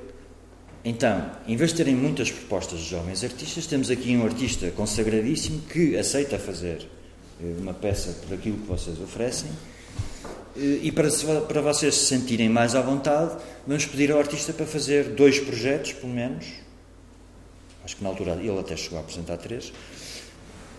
então, 0.88 1.32
em 1.48 1.56
vez 1.56 1.72
de 1.72 1.78
terem 1.78 1.96
muitas 1.96 2.30
propostas 2.30 2.78
de 2.78 2.90
jovens 2.90 3.24
artistas, 3.24 3.66
temos 3.66 3.90
aqui 3.90 4.16
um 4.16 4.24
artista 4.24 4.70
consagradíssimo 4.70 5.62
que 5.62 5.96
aceita 5.96 6.38
fazer 6.38 6.88
eh, 7.42 7.54
uma 7.58 7.74
peça 7.74 8.12
por 8.24 8.32
aquilo 8.32 8.56
que 8.58 8.68
vocês 8.68 8.96
oferecem. 9.00 9.50
Eh, 10.56 10.80
e 10.82 10.92
para, 10.92 11.10
para 11.42 11.60
vocês 11.60 11.94
se 11.94 12.06
sentirem 12.06 12.48
mais 12.48 12.74
à 12.74 12.80
vontade, 12.80 13.36
vamos 13.66 13.86
pedir 13.86 14.10
ao 14.12 14.18
artista 14.18 14.52
para 14.52 14.66
fazer 14.66 15.10
dois 15.10 15.38
projetos, 15.38 15.92
pelo 15.92 16.12
menos. 16.12 16.46
Acho 17.84 17.96
que 17.96 18.02
na 18.02 18.08
altura 18.08 18.32
ele 18.32 18.58
até 18.58 18.76
chegou 18.76 18.98
a 18.98 19.02
apresentar 19.02 19.36
três. 19.36 19.72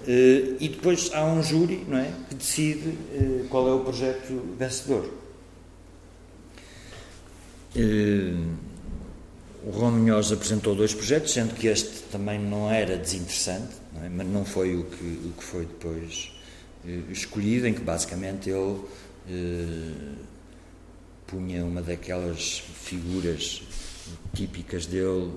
Eh, 0.08 0.56
e 0.60 0.70
depois 0.70 1.12
há 1.14 1.24
um 1.26 1.41
júri 1.41 1.86
não 1.88 1.98
é, 1.98 2.12
que 2.30 2.36
decide 2.36 2.98
qual 3.49 3.68
é 3.68 3.74
o 3.74 3.80
projeto 3.80 4.56
vencedor. 4.58 5.10
O 9.68 9.70
Ron 9.70 9.91
Munhoz 9.91 10.32
apresentou 10.32 10.74
dois 10.74 10.94
projetos, 10.94 11.34
sendo 11.34 11.54
que 11.54 11.68
este 11.68 12.04
também 12.04 12.40
não 12.40 12.72
era 12.72 12.95
desinteressante, 12.95 13.76
não 13.94 14.06
é? 14.06 14.08
mas 14.08 14.26
não 14.26 14.45
foi 14.45 14.78
o 14.78 14.86
que, 14.86 15.04
o 15.04 15.34
que 15.38 15.44
foi 15.44 15.66
depois 15.66 16.32
eh, 16.88 17.02
escolhido, 17.12 17.68
em 17.68 17.74
que 17.74 17.82
basicamente 17.82 18.49
ele 18.49 18.80
eh, 18.80 19.07
punha 21.28 21.64
uma 21.66 21.82
daquelas 21.82 22.60
figuras 22.60 23.62
típicas 24.34 24.86
dele 24.86 25.34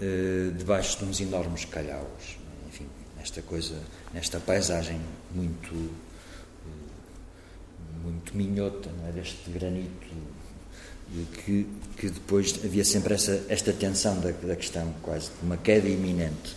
eh, 0.00 0.50
debaixo 0.56 0.98
de 0.98 1.04
uns 1.04 1.20
enormes 1.20 1.64
calhaus. 1.64 2.36
Enfim, 2.68 2.86
nesta 3.16 3.40
coisa, 3.42 3.76
nesta 4.12 4.38
paisagem 4.40 5.00
muito, 5.34 5.74
eh, 6.66 6.68
muito 8.04 8.36
minhota, 8.36 8.90
não 8.98 9.08
é? 9.08 9.12
deste 9.12 9.50
granito 9.50 10.08
que, 11.44 11.66
que 11.96 12.08
depois 12.08 12.58
havia 12.64 12.84
sempre 12.84 13.14
essa, 13.14 13.44
esta 13.48 13.72
tensão 13.72 14.18
da, 14.20 14.30
da 14.30 14.56
questão, 14.56 14.92
quase 15.02 15.30
uma 15.42 15.56
queda 15.56 15.88
iminente. 15.88 16.56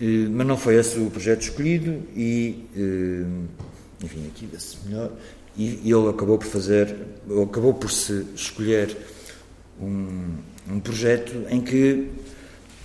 Eh, 0.00 0.28
mas 0.30 0.46
não 0.46 0.56
foi 0.56 0.76
esse 0.76 0.98
o 0.98 1.10
projeto 1.10 1.42
escolhido 1.42 2.02
e, 2.16 2.66
eh, 2.76 3.24
enfim, 4.02 4.26
aqui 4.26 4.46
vê-se 4.46 4.76
melhor, 4.84 5.10
e, 5.56 5.80
ele 5.84 6.08
acabou 6.08 6.38
por 6.38 6.46
fazer, 6.46 6.96
acabou 7.42 7.74
por 7.74 7.90
se 7.90 8.26
escolher 8.34 8.96
um, 9.80 10.36
um 10.68 10.80
projeto 10.80 11.46
em 11.48 11.60
que 11.60 12.10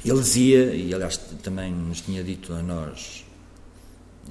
ele 0.05 0.19
dizia, 0.19 0.73
e 0.73 0.93
aliás 0.93 1.17
também 1.41 1.71
nos 1.71 2.01
tinha 2.01 2.23
dito 2.23 2.53
a 2.53 2.61
nós 2.61 3.25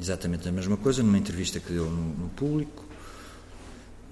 exatamente 0.01 0.49
a 0.49 0.53
mesma 0.53 0.77
coisa, 0.77 1.03
numa 1.03 1.19
entrevista 1.19 1.59
que 1.59 1.73
deu 1.73 1.85
no, 1.87 2.15
no 2.15 2.29
público, 2.31 2.85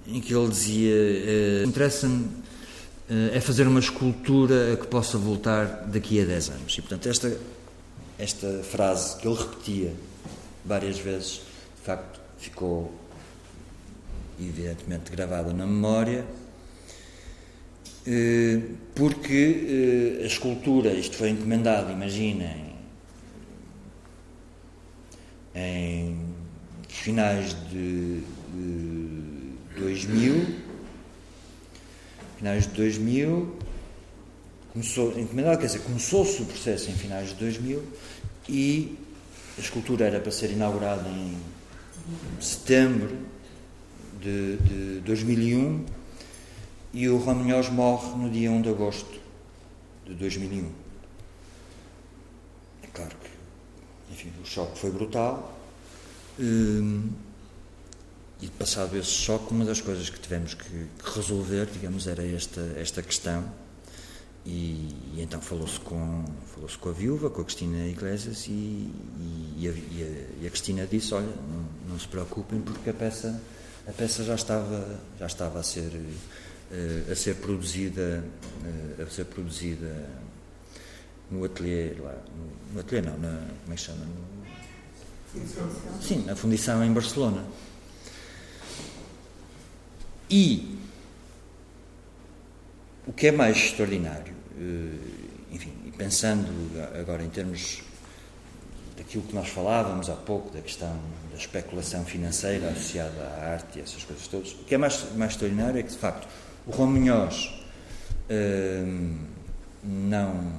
em 0.07 0.19
que 0.21 0.33
ele 0.33 0.47
dizia: 0.47 0.93
eh, 0.93 1.63
Interessa-me 1.65 2.27
eh, 3.09 3.31
é 3.33 3.39
fazer 3.39 3.67
uma 3.67 3.79
escultura 3.79 4.77
que 4.77 4.87
possa 4.87 5.17
voltar 5.17 5.85
daqui 5.87 6.21
a 6.21 6.25
10 6.25 6.49
anos. 6.49 6.77
E, 6.77 6.81
portanto, 6.81 7.07
esta, 7.07 7.37
esta 8.17 8.63
frase 8.63 9.17
que 9.17 9.27
ele 9.27 9.37
repetia 9.37 9.93
várias 10.63 10.97
vezes, 10.99 11.41
de 11.77 11.81
facto, 11.83 12.19
ficou 12.45 12.93
evidentemente 14.39 15.11
gravada 15.11 15.53
na 15.53 15.65
memória, 15.65 16.25
eh, 18.05 18.61
porque 18.93 20.19
a 20.21 20.25
escultura, 20.25 20.93
isto 20.93 21.17
foi 21.17 21.29
encomendado, 21.29 21.91
imaginem, 21.91 22.75
em 25.55 26.17
finais 26.87 27.55
de 27.69 28.21
2000, 29.77 30.45
finais 32.37 32.67
de 32.67 32.73
2000, 32.73 33.57
começou, 34.73 35.17
encomendado, 35.17 35.57
quer 35.57 35.67
dizer, 35.67 35.79
começou-se 35.79 36.41
o 36.41 36.45
processo 36.45 36.91
em 36.91 36.93
finais 36.93 37.29
de 37.29 37.35
2000 37.35 37.81
e 38.49 38.97
a 39.57 39.61
escultura 39.61 40.05
era 40.05 40.19
para 40.19 40.31
ser 40.31 40.51
inaugurada 40.51 41.07
em 41.09 41.37
setembro 42.39 43.17
de, 44.21 44.57
de 44.57 44.99
2001 45.01 45.85
e 46.93 47.09
o 47.09 47.23
Ramonhós 47.23 47.69
morre 47.69 48.15
no 48.17 48.29
dia 48.29 48.49
1 48.49 48.61
de 48.61 48.69
agosto 48.69 49.19
de 50.05 50.13
2001. 50.13 50.71
É 52.83 52.87
claro 52.87 53.15
que, 53.17 54.13
enfim, 54.13 54.31
o 54.41 54.45
choque 54.45 54.77
foi 54.77 54.91
brutal. 54.91 55.57
Hum, 56.39 57.09
e 58.41 58.47
passado 58.47 58.97
esse 58.97 59.09
choque, 59.09 59.53
uma 59.53 59.65
das 59.65 59.81
coisas 59.81 60.09
que 60.09 60.19
tivemos 60.19 60.53
que, 60.53 60.63
que 60.69 61.15
resolver, 61.15 61.67
digamos, 61.67 62.07
era 62.07 62.25
esta, 62.25 62.61
esta 62.77 63.01
questão. 63.01 63.43
E, 64.45 64.93
e 65.15 65.21
então 65.21 65.41
falou-se 65.41 65.79
com, 65.79 66.23
falou 66.53 66.69
com 66.79 66.89
a 66.89 66.91
viúva, 66.91 67.29
com 67.31 67.41
a 67.41 67.43
Cristina 67.43 67.87
Iglesias, 67.87 68.45
e, 68.47 68.91
e, 69.57 69.67
a, 69.67 69.71
e 70.41 70.47
a, 70.47 70.49
Cristina 70.51 70.85
disse: 70.85 71.13
Olha, 71.15 71.25
não, 71.25 71.65
não, 71.87 71.99
se 71.99 72.07
preocupem, 72.07 72.61
porque 72.61 72.89
a 72.89 72.93
peça, 72.93 73.41
a 73.87 73.91
peça 73.91 74.23
já, 74.23 74.35
estava, 74.35 74.99
já 75.19 75.25
estava 75.25 75.59
a 75.59 75.63
ser, 75.63 75.91
uh, 75.91 77.11
a 77.11 77.15
ser 77.15 77.35
produzida, 77.35 78.23
uh, 78.63 79.03
a 79.03 79.09
ser 79.09 79.25
produzida 79.25 80.09
no 81.29 81.43
ateliê, 81.43 81.95
lá, 81.99 82.15
no, 82.73 82.79
ateliê 82.79 83.01
não, 83.01 83.17
na, 83.17 83.47
como 83.63 83.73
é 83.73 83.75
que 83.75 83.81
chama? 83.81 84.05
No, 84.05 86.01
sim, 86.01 86.23
na 86.25 86.35
fundição 86.35 86.83
em 86.83 86.93
Barcelona. 86.93 87.45
E 90.29 90.77
o 93.05 93.13
que 93.13 93.27
é 93.27 93.31
mais 93.31 93.57
extraordinário, 93.57 94.33
eh, 94.57 95.51
enfim, 95.51 95.71
pensando 95.97 96.49
agora 96.99 97.23
em 97.23 97.29
termos 97.29 97.83
daquilo 98.97 99.23
que 99.23 99.35
nós 99.35 99.49
falávamos 99.49 100.09
há 100.09 100.15
pouco, 100.15 100.51
da 100.51 100.61
questão 100.61 100.99
da 101.35 101.41
especulação 101.41 102.05
financeira 102.05 102.69
associada 102.69 103.21
à 103.21 103.51
arte 103.51 103.77
e 103.77 103.81
essas 103.81 104.03
coisas 104.03 104.25
todas, 104.27 104.53
o 104.53 104.63
que 104.63 104.73
é 104.73 104.77
mais, 104.77 105.05
mais 105.15 105.33
extraordinário 105.33 105.79
é 105.79 105.83
que, 105.83 105.91
de 105.91 105.97
facto, 105.97 106.27
o 106.65 106.71
Juan 106.71 106.87
Munhoz 106.87 107.53
hum, 108.29 109.17
não, 109.83 110.53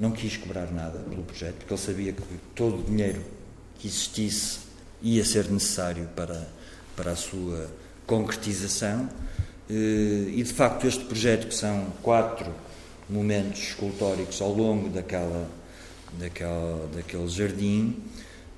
não 0.00 0.10
quis 0.10 0.38
cobrar 0.38 0.72
nada 0.72 0.98
pelo 1.00 1.22
projeto, 1.22 1.56
porque 1.56 1.72
ele 1.72 1.80
sabia 1.80 2.12
que 2.12 2.22
todo 2.54 2.80
o 2.80 2.82
dinheiro 2.84 3.22
que 3.78 3.86
existisse 3.86 4.60
ia 5.02 5.24
ser 5.24 5.50
necessário 5.50 6.08
para, 6.16 6.48
para 6.96 7.12
a 7.12 7.16
sua 7.16 7.70
concretização. 8.06 9.08
Eh, 9.70 10.32
e, 10.34 10.42
de 10.42 10.52
facto, 10.52 10.86
este 10.86 11.04
projeto, 11.04 11.46
que 11.46 11.54
são 11.54 11.92
quatro 12.02 12.52
momentos 13.08 13.60
escultóricos 13.60 14.40
ao 14.40 14.52
longo 14.52 14.88
daquela, 14.88 15.48
daquela, 16.18 16.88
daquele 16.92 17.28
jardim, 17.28 18.02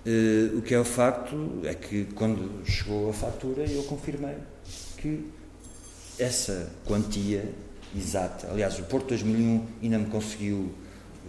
eh, 0.06 0.50
o 0.56 0.62
que 0.62 0.74
é 0.74 0.78
o 0.78 0.84
facto 0.84 1.60
é 1.64 1.74
que, 1.74 2.04
quando 2.14 2.64
chegou 2.64 3.10
a 3.10 3.12
fatura, 3.12 3.64
eu 3.64 3.82
confirmei 3.84 4.36
que 4.96 5.26
essa 6.18 6.70
quantia 6.86 7.44
exata, 7.96 8.48
aliás, 8.50 8.78
o 8.78 8.82
Porto 8.84 9.08
2001 9.08 9.66
ainda 9.82 9.98
me 9.98 10.06
conseguiu 10.06 10.72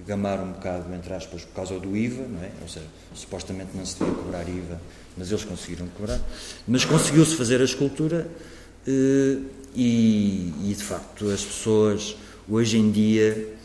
gamar 0.06 0.40
um 0.40 0.52
bocado, 0.54 0.94
entre 0.94 1.14
aspas, 1.14 1.44
por 1.44 1.54
causa 1.54 1.80
do 1.80 1.96
IVA, 1.96 2.28
não 2.28 2.44
é? 2.44 2.52
Ou 2.62 2.68
seja, 2.68 2.86
supostamente 3.14 3.72
não 3.76 3.86
se 3.86 4.00
devia 4.00 4.14
cobrar 4.14 4.48
IVA, 4.48 4.82
mas 5.18 5.30
eles 5.30 5.44
conseguiram 5.44 5.88
cobrar. 5.88 6.20
Mas 6.68 6.86
conseguiu-se 6.86 7.36
fazer 7.36 7.62
a 7.62 7.66
escultura 7.66 8.30
eh, 8.88 9.38
e, 9.76 10.54
e, 10.64 10.76
de 10.76 10.84
facto, 10.84 11.30
as 11.30 11.44
pessoas, 11.44 12.16
hoje 12.50 12.78
em 12.78 12.92
dia, 12.92 13.56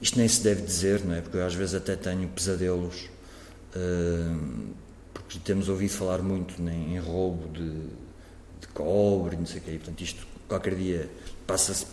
isto 0.00 0.18
nem 0.18 0.28
se 0.28 0.42
deve 0.42 0.62
dizer, 0.62 1.04
não 1.04 1.14
é? 1.14 1.20
Porque 1.20 1.36
eu 1.36 1.44
às 1.46 1.54
vezes 1.54 1.74
até 1.74 1.96
tenho 1.96 2.28
pesadelos, 2.28 3.08
eh, 3.74 4.36
porque 5.12 5.38
temos 5.40 5.68
ouvido 5.68 5.90
falar 5.90 6.22
muito 6.22 6.60
em 6.62 6.98
roubo 6.98 7.48
de, 7.48 7.70
de 8.60 8.68
cobre, 8.72 9.36
não 9.36 9.46
sei 9.46 9.58
o 9.58 9.62
quê, 9.62 9.70
e, 9.72 9.78
portanto, 9.78 10.00
isto 10.00 10.26
qualquer 10.46 10.74
dia 10.74 11.10
passa-se 11.46 11.86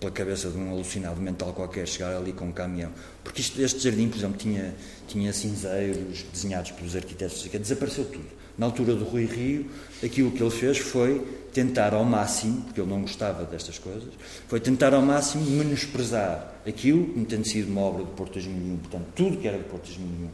pela 0.00 0.10
cabeça 0.10 0.50
de 0.50 0.58
um 0.58 0.70
alucinado 0.70 1.20
mental 1.20 1.52
qualquer 1.52 1.86
chegar 1.86 2.16
ali 2.16 2.32
com 2.32 2.46
um 2.46 2.52
caminhão. 2.52 2.90
Porque 3.22 3.40
isto, 3.40 3.60
este 3.62 3.80
jardim, 3.80 4.08
por 4.08 4.18
exemplo, 4.18 4.36
tinha, 4.36 4.74
tinha 5.06 5.32
cinzeiros 5.32 6.24
desenhados 6.32 6.72
pelos 6.72 6.96
arquitetos, 6.96 7.46
que 7.46 7.58
desapareceu 7.58 8.04
tudo. 8.06 8.41
Na 8.56 8.66
altura 8.66 8.94
do 8.94 9.04
Rui 9.04 9.24
Rio, 9.24 9.66
aquilo 10.02 10.30
que 10.30 10.42
ele 10.42 10.50
fez 10.50 10.78
foi 10.78 11.26
tentar 11.52 11.94
ao 11.94 12.04
máximo, 12.04 12.62
porque 12.62 12.80
ele 12.80 12.90
não 12.90 13.02
gostava 13.02 13.44
destas 13.44 13.78
coisas, 13.78 14.08
foi 14.48 14.58
tentar 14.60 14.94
ao 14.94 15.02
máximo 15.02 15.44
menosprezar 15.50 16.54
aquilo, 16.66 17.06
como 17.06 17.24
tendo 17.24 17.46
sido 17.46 17.70
uma 17.70 17.82
obra 17.82 18.04
do 18.04 18.10
Porto 18.10 18.34
2001, 18.34 18.76
portanto, 18.78 19.06
tudo 19.14 19.36
que 19.36 19.46
era 19.46 19.58
do 19.58 19.64
Porto 19.64 19.86
2001, 19.86 20.28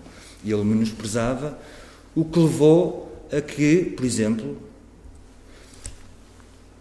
e 0.45 0.53
ele 0.53 0.65
menosprezava, 0.65 1.59
o 2.15 2.25
que 2.25 2.39
levou 2.39 3.27
a 3.33 3.41
que, 3.41 3.93
por 3.97 4.05
exemplo, 4.05 4.57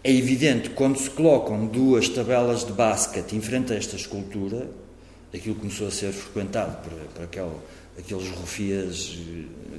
é 0.02 0.12
evidente, 0.12 0.70
quando 0.70 0.98
se 0.98 1.10
colocam 1.10 1.66
duas 1.66 2.08
tabelas 2.08 2.64
de 2.64 2.72
basquete 2.72 3.34
em 3.34 3.40
frente 3.40 3.72
a 3.72 3.76
esta 3.76 3.96
escultura, 3.96 4.68
aquilo 5.34 5.56
começou 5.56 5.88
a 5.88 5.90
ser 5.90 6.12
frequentado 6.12 6.82
por, 6.82 6.92
por 6.92 7.24
aquele, 7.24 7.50
aqueles 7.98 8.28
rufias, 8.30 9.18
eh, 9.18 9.78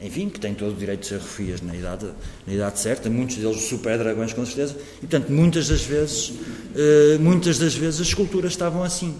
enfim, 0.00 0.28
que 0.28 0.38
têm 0.38 0.54
todo 0.54 0.72
o 0.72 0.76
direito 0.76 1.00
de 1.00 1.06
ser 1.06 1.18
rufias 1.18 1.62
na 1.62 1.74
idade, 1.74 2.06
na 2.46 2.52
idade 2.52 2.78
certa, 2.78 3.08
muitos 3.08 3.36
deles 3.36 3.62
super 3.62 3.98
dragões 3.98 4.32
com 4.32 4.44
certeza, 4.44 4.76
e 4.98 5.06
portanto 5.06 5.30
muitas 5.30 5.68
das 5.68 5.82
vezes, 5.82 6.34
eh, 6.74 7.18
muitas 7.18 7.58
das 7.58 7.74
vezes 7.74 8.00
as 8.00 8.08
esculturas 8.08 8.52
estavam 8.52 8.82
assim. 8.82 9.14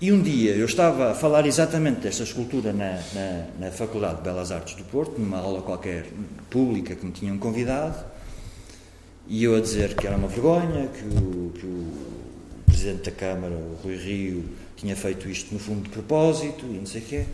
E 0.00 0.10
um 0.10 0.20
dia 0.20 0.56
eu 0.56 0.66
estava 0.66 1.12
a 1.12 1.14
falar 1.14 1.46
exatamente 1.46 2.00
desta 2.00 2.24
escultura 2.24 2.72
na, 2.72 3.00
na, 3.14 3.46
na 3.60 3.70
Faculdade 3.70 4.16
de 4.16 4.22
Belas 4.22 4.50
Artes 4.50 4.74
do 4.74 4.84
Porto, 4.84 5.20
numa 5.20 5.38
aula 5.38 5.62
qualquer 5.62 6.06
pública 6.50 6.96
que 6.96 7.06
me 7.06 7.12
tinham 7.12 7.38
convidado, 7.38 8.04
e 9.28 9.44
eu 9.44 9.56
a 9.56 9.60
dizer 9.60 9.94
que 9.94 10.06
era 10.06 10.16
uma 10.16 10.28
vergonha, 10.28 10.88
que 10.88 11.04
o, 11.06 11.52
que 11.54 11.64
o 11.64 11.92
Presidente 12.66 13.08
da 13.08 13.12
Câmara, 13.12 13.54
o 13.54 13.78
Rui 13.82 13.96
Rio, 13.96 14.44
tinha 14.76 14.96
feito 14.96 15.28
isto 15.28 15.54
no 15.54 15.60
fundo 15.60 15.84
de 15.84 15.90
propósito 15.90 16.66
e 16.66 16.74
não 16.74 16.86
sei 16.86 17.00
o 17.00 17.04
quê. 17.04 17.24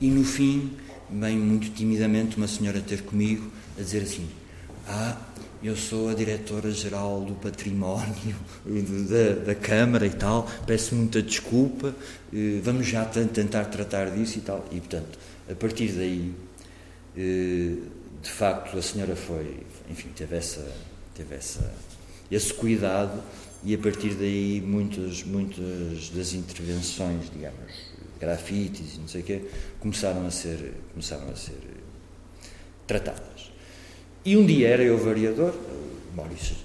E 0.00 0.08
no 0.08 0.24
fim, 0.24 0.70
bem 1.08 1.38
muito 1.38 1.70
timidamente, 1.70 2.36
uma 2.36 2.48
senhora 2.48 2.80
ter 2.80 3.02
comigo 3.02 3.50
a 3.78 3.82
dizer 3.82 4.02
assim: 4.02 4.28
Ah, 4.86 5.16
eu 5.62 5.76
sou 5.76 6.08
a 6.08 6.14
diretora-geral 6.14 7.22
do 7.22 7.34
património 7.34 8.36
da, 9.08 9.44
da, 9.46 9.54
Câmara 9.54 10.06
e 10.06 10.10
tal, 10.10 10.48
peço 10.66 10.94
muita 10.94 11.22
desculpa, 11.22 11.94
eh, 12.32 12.60
vamos 12.62 12.86
já 12.86 13.04
tentar 13.04 13.64
tratar 13.66 14.10
disso 14.10 14.38
e 14.38 14.40
tal. 14.42 14.64
E, 14.70 14.78
portanto, 14.80 15.18
a 15.50 15.54
partir 15.54 15.92
daí, 15.92 16.34
eh, 17.16 17.76
de 18.22 18.30
facto, 18.30 18.76
a 18.76 18.82
senhora 18.82 19.16
foi, 19.16 19.58
enfim, 19.90 20.08
teve 20.14 20.36
essa 20.36 20.64
teve 21.14 21.34
essa, 21.34 21.72
esse 22.30 22.52
cuidado 22.52 23.22
e 23.62 23.74
a 23.74 23.78
partir 23.78 24.14
daí 24.14 24.60
muitas, 24.60 25.22
muitas 25.22 26.10
das 26.10 26.34
intervenções, 26.34 27.30
digamos, 27.30 27.72
grafites 28.20 28.96
e 28.96 29.00
não 29.00 29.08
sei 29.08 29.20
o 29.22 29.24
quê, 29.24 29.42
começaram 29.84 30.26
a 30.26 30.30
ser, 30.30 30.72
começaram 30.92 31.28
a 31.30 31.36
ser 31.36 31.58
tratadas. 32.86 33.52
E 34.24 34.34
um 34.34 34.46
dia 34.46 34.68
era 34.68 34.82
eu 34.82 34.96
vereador, 34.96 35.50
o 35.52 36.16
Maurício 36.16 36.56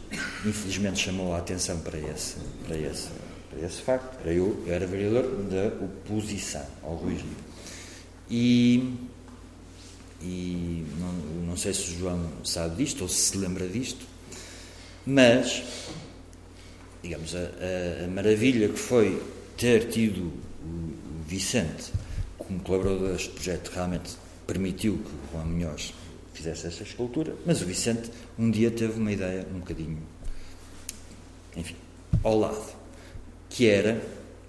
infelizmente 0.45 0.99
chamou 0.99 1.33
a 1.33 1.39
atenção 1.39 1.81
para 1.81 1.99
esse, 1.99 2.37
para 2.65 2.77
esse, 2.77 3.09
para 3.49 3.65
esse 3.65 3.81
facto, 3.81 4.17
era 4.21 4.33
eu, 4.33 4.63
eu 4.65 4.73
era 4.73 4.87
vereador 4.87 5.23
da 5.43 5.67
oposição 5.83 6.65
ao 6.81 6.95
Rui 6.95 7.15
Rio. 7.15 7.25
E, 8.29 8.93
e 10.21 10.85
não, 10.97 11.11
não 11.47 11.57
sei 11.57 11.73
se 11.73 11.91
o 11.91 11.99
João 11.99 12.25
sabe 12.45 12.77
disto 12.77 13.01
ou 13.01 13.09
se 13.09 13.31
se 13.31 13.37
lembra 13.37 13.67
disto, 13.67 14.05
mas, 15.05 15.61
digamos, 17.03 17.35
a, 17.35 17.39
a, 17.39 18.05
a 18.05 18.07
maravilha 18.07 18.69
que 18.69 18.79
foi 18.79 19.21
ter 19.57 19.89
tido 19.89 20.31
o 20.63 20.93
Vicente 21.27 21.91
como 22.49 22.59
colaborador 22.61 23.09
deste 23.09 23.29
projeto 23.29 23.69
realmente 23.69 24.17
permitiu 24.47 24.97
que 24.97 25.09
o 25.09 25.19
Juan 25.31 25.45
Munhoz 25.45 25.93
fizesse 26.33 26.65
essa 26.65 26.81
escultura, 26.81 27.35
mas 27.45 27.61
o 27.61 27.65
Vicente 27.65 28.09
um 28.39 28.49
dia 28.49 28.71
teve 28.71 28.99
uma 28.99 29.11
ideia 29.11 29.45
um 29.53 29.59
bocadinho, 29.59 29.99
enfim, 31.55 31.75
ao 32.23 32.39
lado, 32.39 32.73
que 33.49 33.69
era, 33.69 34.01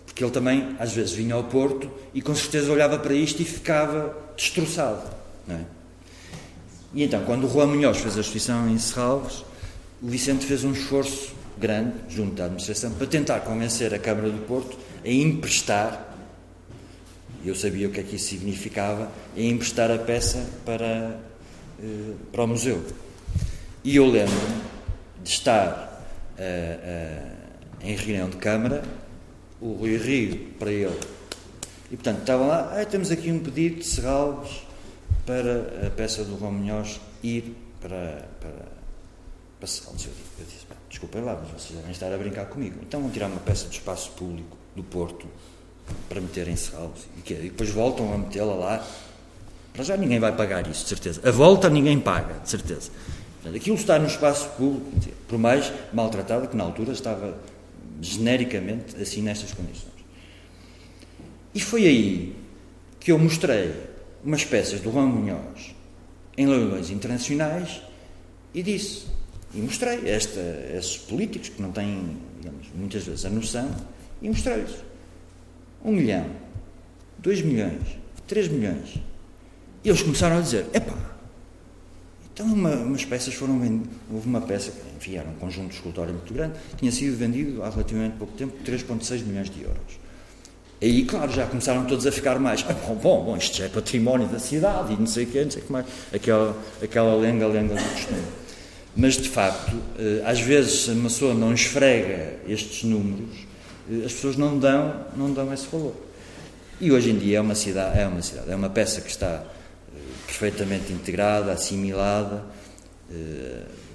porque 0.06 0.24
ele 0.24 0.32
também 0.32 0.74
às 0.78 0.94
vezes 0.94 1.12
vinha 1.12 1.34
ao 1.34 1.44
Porto 1.44 1.90
e 2.14 2.22
com 2.22 2.34
certeza 2.34 2.72
olhava 2.72 2.98
para 2.98 3.12
isto 3.12 3.42
e 3.42 3.44
ficava 3.44 4.16
destroçado, 4.34 5.14
não 5.46 5.56
é? 5.56 5.64
E 6.94 7.04
então, 7.04 7.22
quando 7.24 7.46
o 7.46 7.52
Juan 7.52 7.66
Munhoz 7.66 7.98
fez 7.98 8.16
a 8.16 8.20
exposição 8.20 8.68
em 8.68 8.78
Serralves, 8.78 9.44
o 10.02 10.08
Vicente 10.08 10.46
fez 10.46 10.64
um 10.64 10.72
esforço 10.72 11.34
grande, 11.58 11.92
junto 12.08 12.34
da 12.34 12.46
administração, 12.46 12.92
para 12.92 13.06
tentar 13.06 13.40
convencer 13.40 13.92
a 13.92 13.98
Câmara 13.98 14.30
do 14.30 14.44
Porto 14.46 14.76
a 15.04 15.08
emprestar, 15.08 16.09
eu 17.48 17.54
sabia 17.54 17.88
o 17.88 17.90
que 17.90 18.00
é 18.00 18.02
que 18.02 18.16
isso 18.16 18.28
significava, 18.28 19.10
a 19.36 19.40
emprestar 19.40 19.90
a 19.90 19.98
peça 19.98 20.46
para, 20.64 21.18
eh, 21.82 22.14
para 22.30 22.44
o 22.44 22.46
museu. 22.46 22.84
E 23.82 23.96
eu 23.96 24.06
lembro 24.06 24.34
de 25.22 25.30
estar 25.30 26.04
uh, 26.38 26.42
uh, 26.42 27.86
em 27.86 27.96
reunião 27.96 28.28
de 28.28 28.36
Câmara, 28.36 28.82
o 29.60 29.72
Rui 29.72 29.96
Rio 29.96 30.52
para 30.58 30.70
ele. 30.70 30.98
E 31.90 31.96
portanto 31.96 32.20
estavam 32.20 32.46
lá, 32.46 32.78
ah, 32.78 32.84
temos 32.84 33.10
aqui 33.10 33.30
um 33.32 33.38
pedido 33.38 33.76
de 33.76 33.86
Serralves 33.86 34.62
para 35.24 35.86
a 35.86 35.90
peça 35.90 36.24
do 36.24 36.36
Romunhós 36.36 37.00
ir 37.22 37.56
para, 37.80 38.28
para 38.38 38.80
passá 39.60 39.90
Eu 39.90 39.96
disse, 39.96 40.66
desculpem 40.88 41.22
lá, 41.22 41.38
mas 41.40 41.62
vocês 41.62 41.78
devem 41.78 41.92
estar 41.92 42.12
a 42.12 42.16
brincar 42.16 42.46
comigo. 42.46 42.78
Então 42.82 43.00
vão 43.00 43.10
tirar 43.10 43.26
uma 43.26 43.40
peça 43.40 43.66
de 43.68 43.76
espaço 43.76 44.10
público 44.12 44.56
do 44.74 44.82
Porto 44.82 45.26
para 46.08 46.20
meter 46.20 46.48
em 46.48 46.56
Serralves. 46.56 47.02
E, 47.16 47.32
e 47.32 47.34
depois 47.34 47.70
voltam 47.70 48.12
a 48.12 48.18
metê-la 48.18 48.54
lá. 48.54 48.86
Para 49.72 49.84
já 49.84 49.96
ninguém 49.96 50.18
vai 50.18 50.34
pagar 50.34 50.66
isso, 50.66 50.82
de 50.82 50.88
certeza. 50.88 51.20
A 51.24 51.30
volta 51.30 51.68
ninguém 51.70 51.98
paga, 52.00 52.40
de 52.40 52.50
certeza. 52.50 52.90
Portanto, 53.34 53.56
aquilo 53.56 53.76
está 53.76 53.98
no 53.98 54.06
espaço 54.06 54.48
público, 54.50 54.90
por 55.26 55.38
mais 55.38 55.72
maltratado 55.92 56.48
que 56.48 56.56
na 56.56 56.64
altura 56.64 56.92
estava 56.92 57.38
genericamente 58.00 59.00
assim 59.00 59.22
nestas 59.22 59.52
condições. 59.52 59.90
E 61.54 61.60
foi 61.60 61.86
aí 61.86 62.36
que 62.98 63.12
eu 63.12 63.18
mostrei 63.18 63.74
umas 64.24 64.44
peças 64.44 64.80
do 64.80 64.92
Juan 64.92 65.06
Munhoz 65.06 65.74
em 66.36 66.46
leilões 66.46 66.90
internacionais 66.90 67.80
e 68.54 68.62
disse: 68.62 69.06
e 69.52 69.58
mostrei 69.58 70.08
esta, 70.08 70.40
esses 70.76 70.96
políticos 70.96 71.48
que 71.48 71.60
não 71.60 71.72
têm, 71.72 72.16
digamos, 72.40 72.68
muitas 72.74 73.04
vezes 73.04 73.24
a 73.24 73.30
noção, 73.30 73.68
e 74.22 74.28
mostrei-lhes. 74.28 74.89
Um 75.84 75.92
milhão, 75.92 76.26
dois 77.18 77.40
milhões, 77.42 77.98
três 78.26 78.48
milhões. 78.48 79.00
E 79.82 79.88
eles 79.88 80.02
começaram 80.02 80.38
a 80.38 80.40
dizer: 80.40 80.66
epá, 80.74 80.94
Então, 82.32 82.46
uma, 82.46 82.74
umas 82.76 83.04
peças 83.04 83.34
foram 83.34 83.58
vendidas. 83.58 83.88
Houve 84.12 84.28
uma 84.28 84.40
peça, 84.40 84.72
enfim, 84.96 85.16
era 85.16 85.28
um 85.28 85.34
conjunto 85.34 85.74
escultórico 85.74 86.18
muito 86.18 86.34
grande, 86.34 86.54
tinha 86.76 86.92
sido 86.92 87.16
vendido 87.16 87.62
há 87.62 87.70
relativamente 87.70 88.16
pouco 88.16 88.34
tempo 88.34 88.54
3,6 88.64 89.24
milhões 89.24 89.48
de 89.50 89.62
euros. 89.62 90.00
Aí, 90.82 91.04
claro, 91.04 91.30
já 91.30 91.46
começaram 91.46 91.84
todos 91.84 92.06
a 92.06 92.12
ficar 92.12 92.38
mais. 92.38 92.64
Ah, 92.66 92.72
bom, 92.72 92.94
bom, 92.94 93.24
bom, 93.24 93.36
isto 93.36 93.58
já 93.58 93.66
é 93.66 93.68
património 93.68 94.26
da 94.28 94.38
cidade 94.38 94.94
e 94.94 94.96
não 94.96 95.06
sei 95.06 95.24
o 95.24 95.26
quê, 95.26 95.44
não 95.44 95.50
sei 95.50 95.62
o 95.62 95.66
que 95.66 95.72
mais. 95.72 95.86
Aquela, 96.12 96.56
aquela 96.82 97.14
lenga-lenga 97.16 97.74
do 97.74 97.82
costume. 97.82 98.22
Mas, 98.96 99.18
de 99.18 99.28
facto, 99.28 99.76
eh, 99.98 100.22
às 100.24 100.40
vezes, 100.40 100.84
se 100.84 100.90
uma 100.92 101.10
pessoa 101.10 101.34
não 101.34 101.52
esfrega 101.52 102.38
estes 102.48 102.82
números, 102.84 103.46
as 104.04 104.12
pessoas 104.12 104.36
não 104.36 104.58
dão, 104.58 105.06
não 105.16 105.32
dão 105.32 105.52
esse 105.52 105.66
valor. 105.66 105.94
E 106.80 106.90
hoje 106.90 107.10
em 107.10 107.18
dia 107.18 107.38
é 107.38 107.40
uma 107.40 107.54
cidade, 107.54 107.98
é 107.98 108.06
uma 108.06 108.22
cidade, 108.22 108.50
é 108.50 108.56
uma 108.56 108.70
peça 108.70 109.00
que 109.00 109.10
está 109.10 109.44
eh, 109.94 109.98
perfeitamente 110.26 110.92
integrada, 110.92 111.52
assimilada. 111.52 112.44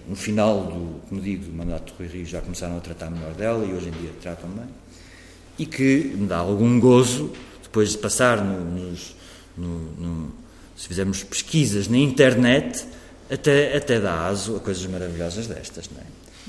No 0.08 0.16
final 0.16 0.66
do, 0.66 1.02
como 1.08 1.22
digo, 1.22 1.46
do 1.46 1.54
mandato 1.54 1.94
do 1.94 1.98
Rui 1.98 2.08
Rio 2.08 2.26
já 2.26 2.42
começaram 2.42 2.78
a 2.78 2.80
tratar 2.80 3.10
melhor 3.10 3.34
dela 3.34 3.66
e 3.66 3.74
hoje 3.74 3.88
em 3.88 3.92
dia 3.92 4.12
tratam 4.22 4.50
bem. 4.50 4.68
E 5.58 5.66
que 5.66 6.14
me 6.16 6.28
dá 6.28 6.38
algum 6.38 6.80
gozo 6.80 7.32
depois 7.64 7.92
de 7.92 7.98
passar 7.98 8.44
no, 8.44 8.60
nos, 8.64 9.16
no, 9.58 9.80
no, 9.94 10.34
se 10.76 10.88
fizermos 10.88 11.24
pesquisas 11.24 11.88
na 11.88 11.98
internet, 11.98 12.86
até, 13.32 13.76
até 13.76 14.00
dá 14.00 14.28
aso 14.28 14.58
a 14.58 14.60
coisas 14.60 14.86
maravilhosas 14.86 15.48
destas, 15.48 15.90
não 15.90 16.02
é? 16.02 16.06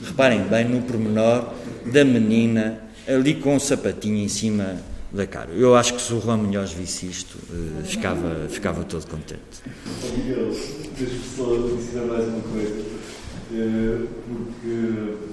Reparem 0.07 0.43
bem 0.43 0.69
no 0.69 0.83
pormenor 0.83 1.55
da 1.87 2.05
menina 2.05 2.83
ali 3.09 3.35
com 3.35 3.57
o 3.57 3.61
sapatinho 3.61 4.17
em 4.17 4.29
cima 4.29 4.77
da 5.13 5.27
cara. 5.27 5.51
Eu 5.53 5.75
acho 5.77 5.95
que 5.95 6.03
se 6.03 6.13
o 6.13 6.21
Juan 6.21 6.39
Munhoz 6.39 6.73
visse 6.73 7.07
isto, 7.07 7.39
uh, 7.51 7.85
ficava, 7.85 8.49
ficava 8.49 8.85
todo 8.85 9.07
contente. 9.07 9.41
Miguel, 10.17 10.51
deixa-me 10.99 11.21
só 11.37 11.45
mais 12.07 12.29
uma 12.29 12.41
coisa, 12.41 12.81
uh, 13.53 14.09
porque 14.27 14.75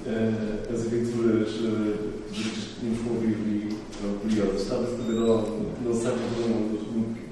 uh, 0.06 0.72
as 0.72 0.86
aventuras 0.86 1.50
dos 1.50 2.78
meninos 2.82 3.02
com 3.04 3.10
o 3.10 3.20
Rio 3.20 3.68
são 4.00 4.14
curiosas. 4.18 4.62
Estava-se 4.62 4.94
a 4.94 4.96
fazer, 4.98 5.18
não 5.84 5.94
sabe, 5.94 6.18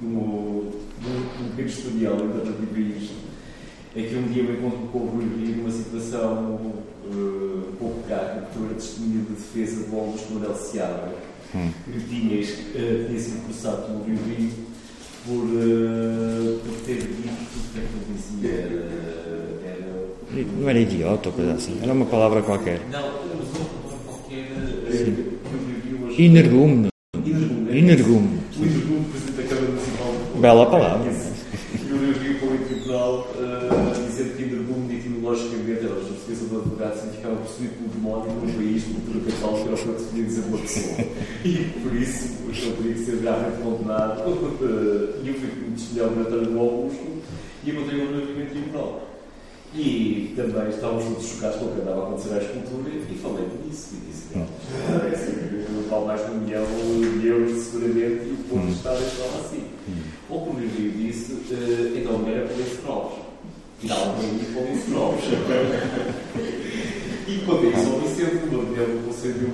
num 0.03 0.33
pequeno 1.51 1.69
historial, 1.69 2.17
então, 2.17 2.53
para 2.67 2.81
isto 2.81 3.33
é 3.95 4.03
que 4.03 4.17
um 4.17 4.23
dia 4.33 4.43
me 4.43 4.53
encontro 4.53 4.89
com 4.91 4.99
o 4.99 5.07
Rui 5.07 5.25
numa 5.57 5.71
situação 5.71 6.59
uh, 7.05 7.69
um 7.69 7.77
pouco 7.79 8.03
cá, 8.09 8.17
porque 8.17 8.59
tu 8.59 8.65
era 8.65 8.75
testemunha 8.75 9.25
de 9.25 9.33
defesa 9.33 9.85
do 9.85 9.97
Augusto 9.97 10.35
Manuel 10.35 10.55
Seabra, 10.55 11.15
hum. 11.55 11.71
que 11.87 11.99
uh, 11.99 13.07
tinha 13.09 13.19
sido 13.19 13.45
processado 13.45 13.83
pelo 13.83 13.99
Rui 13.99 14.19
Rio 14.27 14.51
por, 15.27 15.45
uh, 15.45 16.59
por 16.65 16.75
ter 16.85 16.97
dito 16.97 17.13
que 17.73 17.79
é 17.79 17.83
que 17.83 17.95
ele 17.95 18.17
dizia 18.17 18.51
era, 18.51 18.81
era. 19.65 20.53
Não 20.59 20.69
era 20.69 20.81
idiota 20.81 21.29
ou 21.29 21.35
coisa 21.35 21.53
assim, 21.53 21.79
era 21.83 21.93
uma 21.93 22.07
palavra 22.07 22.43
qualquer. 22.43 22.81
Não, 22.91 23.01
usou 23.01 23.63
uma 23.63 23.81
palavra 23.83 24.05
qualquer. 24.07 24.49
Inergume. 26.19 26.89
Inergume. 27.15 27.79
Inergume. 27.79 28.41
O 28.59 28.65
Inergume, 28.65 29.05
presidente 29.11 29.37
da 29.37 29.43
Câmara 29.43 29.67
Municipal. 29.67 30.41
Bela 30.41 30.67
palavra. 30.67 31.32
O 39.49 39.95
que 39.95 40.01
se 40.01 40.07
podia 40.09 40.25
dizer 40.25 40.45
uma 40.49 40.59
pessoa. 40.59 40.97
E 41.45 41.81
por 41.83 41.95
isso, 41.95 42.29
ele 42.49 42.77
teria 42.77 42.95
que 42.95 43.05
ser 43.05 43.17
gravemente 43.17 43.63
condenado. 43.63 44.23
E 45.23 45.29
eu 45.29 45.35
fui 45.35 45.49
testemunhar 45.75 46.09
o 46.09 46.21
oratório 46.21 46.47
do 46.47 46.59
Augusto 46.59 47.23
e 47.65 47.71
encontrei 47.71 48.01
um 48.01 48.21
movimento 48.21 48.51
tribunal. 48.51 49.09
E 49.75 50.35
também 50.37 50.69
estávamos 50.69 51.05
todos 51.05 51.27
chocados 51.27 51.57
com 51.57 51.65
o 51.65 51.73
que 51.73 51.81
andava 51.81 52.03
a 52.03 52.05
acontecer 52.09 52.35
à 52.35 52.39
escultura 52.39 52.91
e 52.91 53.15
falei 53.15 53.47
disso. 53.65 53.95
E 53.95 54.11
disse: 54.11 54.25
parece 54.87 55.33
que 55.33 55.73
não 55.73 55.83
vale 55.89 56.07
mais 56.07 56.27
de 56.27 56.31
um 56.31 56.41
milhão 56.41 56.67
de 57.19 57.27
euros, 57.27 57.59
seguramente, 57.59 58.29
e 58.29 58.33
o 58.33 58.45
povo 58.51 58.67
de 58.67 58.73
Estado 58.73 59.03
estava 59.03 59.41
assim. 59.41 59.65
Ou 60.29 60.47
como 60.47 60.61
eu 60.61 60.69
disse, 60.69 61.33
eh, 61.51 62.01
então 62.01 62.17
a 62.17 62.19
mulher 62.19 62.43
é 62.43 62.47
para 62.47 62.57
esse 62.57 62.83
Não, 63.83 64.17
muito 64.17 64.55
bom 64.55 64.73
isso 64.73 64.91
novos. 64.91 65.25
E 67.27 67.43
quando 67.47 67.65
eu 67.65 67.73
sou 67.77 68.01
Vicente, 68.01 68.45
uma 68.51 68.63
mulher 68.63 68.87
do 68.87 69.07
Conselho, 69.07 69.49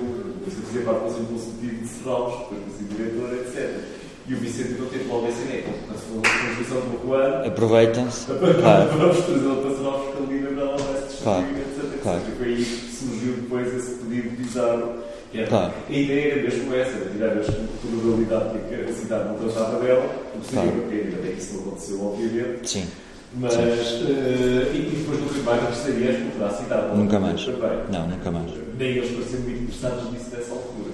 eu 0.45 0.51
fazia 0.51 0.82
parte 0.82 0.99
do 0.99 1.05
Conselho 1.05 1.27
Consultivo 1.27 1.74
de 1.82 1.89
Serralves, 1.89 2.39
depois 2.39 2.77
fui 2.77 2.86
diretor, 2.97 3.35
etc. 3.35 3.81
E 4.27 4.35
o 4.35 4.36
Vicente 4.39 4.81
não 4.81 4.86
teve 4.89 5.05
logo 5.05 5.27
essa 5.27 5.40
ideia, 5.43 5.65
falou 5.89 6.20
da 6.23 6.28
Constituição 6.28 6.81
do 6.81 6.97
Ruano. 6.99 7.47
Aproveitam-se. 7.47 8.27
Claro. 8.61 8.90
Vamos 8.99 9.24
trazê-lo 9.24 9.57
para 9.57 9.70
Serralves, 9.77 10.15
porque 10.16 10.32
ali 10.32 10.40
na 10.43 10.51
Bela 10.51 10.77
vai 10.77 10.95
se 10.97 11.09
destruir, 11.09 11.23
claro. 11.23 11.47
etc. 11.47 12.03
Claro. 12.03 12.20
E 12.28 12.36
foi 12.36 12.47
aí 12.47 12.65
que 12.65 12.93
surgiu 12.93 13.32
depois 13.35 13.74
esse 13.74 13.95
pedido 13.97 14.36
bizarro. 14.36 14.95
Era, 15.35 15.47
claro. 15.47 15.73
A 15.89 15.93
ideia 15.93 16.32
era 16.32 16.43
mesmo 16.43 16.74
essa, 16.74 17.11
tirar 17.11 17.32
a 17.32 17.45
probabilidade 17.82 18.59
de 18.59 18.65
que 18.69 18.74
a 18.74 18.93
cidade 18.95 19.28
não 19.28 19.35
tratava 19.36 19.78
dela, 19.85 20.07
o 20.35 20.40
que 20.40 20.47
seria 20.47 20.73
claro. 20.73 20.90
ainda 20.90 21.16
bem 21.23 21.32
que 21.32 21.39
isso 21.39 21.55
não 21.55 21.61
aconteceu, 21.61 22.03
obviamente. 22.03 22.70
Sim. 22.70 22.89
Mas, 23.34 23.55
uh, 23.55 24.74
e 24.74 24.96
depois 24.96 25.20
nunca 25.20 25.38
mais 25.42 25.62
gostaria 25.68 26.12
de 26.12 26.28
explorar 26.28 26.50
a 26.50 26.56
cidade. 26.56 26.96
Nunca 26.96 27.20
mais. 27.20 27.46
Não, 27.90 28.09
nunca 28.09 28.30
mais. 28.30 28.50
Nem 28.78 28.88
eles 28.88 29.10
pareciam 29.10 29.42
muito 29.42 29.62
interessados 29.64 30.12
nisso 30.12 30.30
nessa 30.30 30.52
altura. 30.52 30.90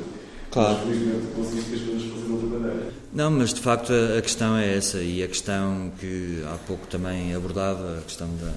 Claro. 0.51 0.74
Mas, 0.74 0.82
felizmente, 0.85 1.27
conseguiste 1.35 1.70
que 1.70 1.77
as 1.77 1.82
coisas 1.82 2.02
fossem 2.11 2.27
de 2.27 2.32
outra 2.32 2.59
maneira. 2.59 2.93
Não, 3.12 3.31
mas 3.31 3.55
de 3.55 3.61
facto 3.61 3.93
a, 3.93 4.19
a, 4.19 4.23
questão 4.23 4.56
é 4.56 4.77
essa, 4.77 4.98
e 4.98 5.23
a 5.23 5.28
questão 5.28 5.93
que 6.01 6.44
há 6.52 6.56
pouco 6.66 6.86
também 6.89 7.32
abordava, 7.35 7.98
a 7.98 8.02
questão 8.02 8.28
da, 8.36 8.52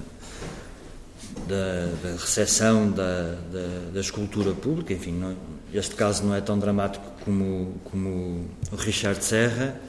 da, 1.46 1.86
da 2.02 2.16
recepção 2.16 2.90
da, 2.90 3.36
da, 3.52 3.90
da, 3.94 4.00
escultura 4.00 4.52
pública, 4.52 4.92
enfim, 4.92 5.12
não, 5.12 5.36
este 5.72 5.94
caso 5.94 6.24
não 6.24 6.34
é 6.34 6.40
tão 6.40 6.58
dramático 6.58 7.04
como, 7.24 7.74
como 7.84 8.48
o 8.72 8.76
Richard 8.76 9.24
Serra, 9.24 9.80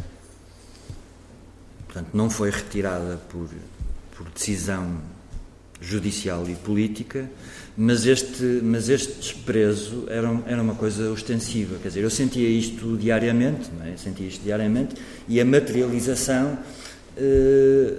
portanto, 1.86 2.10
não 2.14 2.30
foi 2.30 2.52
retirada 2.52 3.20
por 3.30 3.50
por 4.20 4.30
decisão 4.32 5.00
judicial 5.80 6.46
e 6.50 6.56
política, 6.56 7.32
mas 7.78 8.06
este, 8.06 8.44
mas 8.62 8.90
este 8.90 9.14
desprezo 9.14 10.04
era, 10.10 10.28
era 10.46 10.62
uma 10.62 10.76
coisa 10.76 11.10
ostensiva. 11.10 11.78
Quer 11.82 11.88
dizer, 11.88 12.04
eu 12.04 12.10
sentia 12.10 12.50
isto 12.50 12.98
diariamente, 12.98 13.70
não 13.72 13.86
é? 13.86 13.96
sentia 13.96 14.28
isto 14.28 14.44
diariamente, 14.44 14.96
e 15.26 15.40
a 15.40 15.46
materialização 15.46 16.60
eh, 17.16 17.98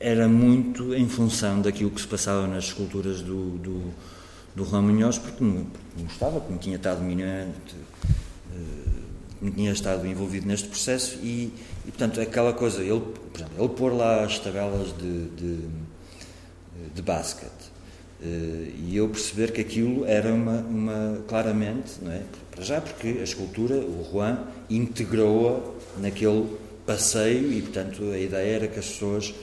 era 0.00 0.26
muito 0.26 0.94
em 0.94 1.06
função 1.06 1.60
daquilo 1.60 1.90
que 1.90 2.00
se 2.00 2.08
passava 2.08 2.46
nas 2.46 2.64
esculturas 2.64 3.20
do, 3.20 3.58
do, 3.58 3.92
do 4.56 4.64
porque 4.64 5.44
não, 5.44 5.64
porque 5.64 5.98
não 5.98 6.06
estava, 6.06 6.40
porque 6.40 6.58
tinha 6.58 6.76
estado 6.76 7.02
minimamente. 7.02 7.74
Eh, 9.42 9.50
tinha 9.50 9.72
estado 9.72 10.06
envolvido 10.06 10.46
neste 10.46 10.68
processo 10.68 11.18
e, 11.22 11.52
e 11.86 11.90
portanto, 11.90 12.20
aquela 12.20 12.52
coisa, 12.52 12.82
ele, 12.82 13.00
por 13.00 13.40
exemplo, 13.40 13.64
ele 13.64 13.68
pôr 13.68 13.92
lá 13.92 14.24
as 14.24 14.38
tabelas 14.38 14.96
de, 14.96 15.28
de, 15.30 15.58
de 16.94 17.02
basquete 17.02 17.50
uh, 18.20 18.72
e 18.88 18.96
eu 18.96 19.08
perceber 19.08 19.52
que 19.52 19.60
aquilo 19.60 20.04
era 20.06 20.32
uma, 20.32 20.58
uma 20.60 21.24
claramente, 21.26 21.92
não 22.00 22.12
é? 22.12 22.22
Para 22.50 22.62
já 22.62 22.80
porque 22.80 23.18
a 23.20 23.24
escultura, 23.24 23.76
o 23.76 24.08
Juan, 24.10 24.46
integrou-a 24.70 25.60
naquele 26.00 26.56
passeio 26.86 27.52
e, 27.52 27.62
portanto, 27.62 28.02
a 28.12 28.18
ideia 28.18 28.56
era 28.56 28.68
que 28.68 28.78
as 28.78 28.86
pessoas 28.86 29.34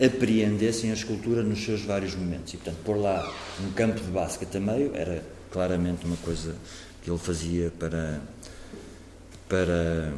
apreendessem 0.00 0.90
a 0.90 0.94
escultura 0.94 1.42
nos 1.42 1.64
seus 1.64 1.82
vários 1.82 2.14
momentos. 2.14 2.54
E, 2.54 2.56
portanto, 2.56 2.78
pôr 2.84 2.96
lá 2.96 3.32
um 3.60 3.70
campo 3.72 4.00
de 4.00 4.10
basquete 4.10 4.56
a 4.56 4.60
meio 4.60 4.92
era 4.94 5.22
claramente 5.50 6.04
uma 6.04 6.16
coisa 6.18 6.54
que 7.02 7.10
ele 7.10 7.18
fazia 7.18 7.72
para 7.78 8.20
para 9.48 10.12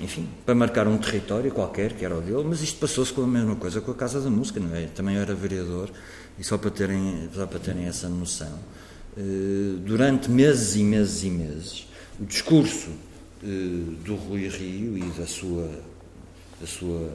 enfim, 0.00 0.28
para 0.46 0.54
marcar 0.54 0.86
um 0.86 0.96
território 0.96 1.50
qualquer, 1.50 1.92
que 1.92 2.04
era 2.04 2.16
o 2.16 2.20
dele, 2.20 2.44
mas 2.44 2.62
isto 2.62 2.78
passou-se 2.78 3.12
com 3.12 3.22
a 3.22 3.26
mesma 3.26 3.56
coisa 3.56 3.80
com 3.80 3.90
a 3.90 3.94
Casa 3.94 4.20
da 4.20 4.30
Música, 4.30 4.60
não 4.60 4.74
é? 4.74 4.86
Também 4.86 5.16
era 5.16 5.34
vereador, 5.34 5.90
e 6.38 6.44
só 6.44 6.56
para 6.56 6.70
terem, 6.70 7.28
só 7.34 7.46
para 7.46 7.58
terem 7.58 7.86
essa 7.86 8.08
noção, 8.08 8.58
eh, 9.16 9.76
durante 9.84 10.30
meses 10.30 10.76
e 10.76 10.84
meses 10.84 11.24
e 11.24 11.30
meses, 11.30 11.88
o 12.20 12.24
discurso 12.24 12.90
eh, 13.42 13.46
do 14.04 14.14
Rui 14.14 14.48
Rio 14.48 14.96
e 14.96 15.02
da 15.18 15.26
sua, 15.26 15.68
da 16.60 16.66
sua 16.66 17.10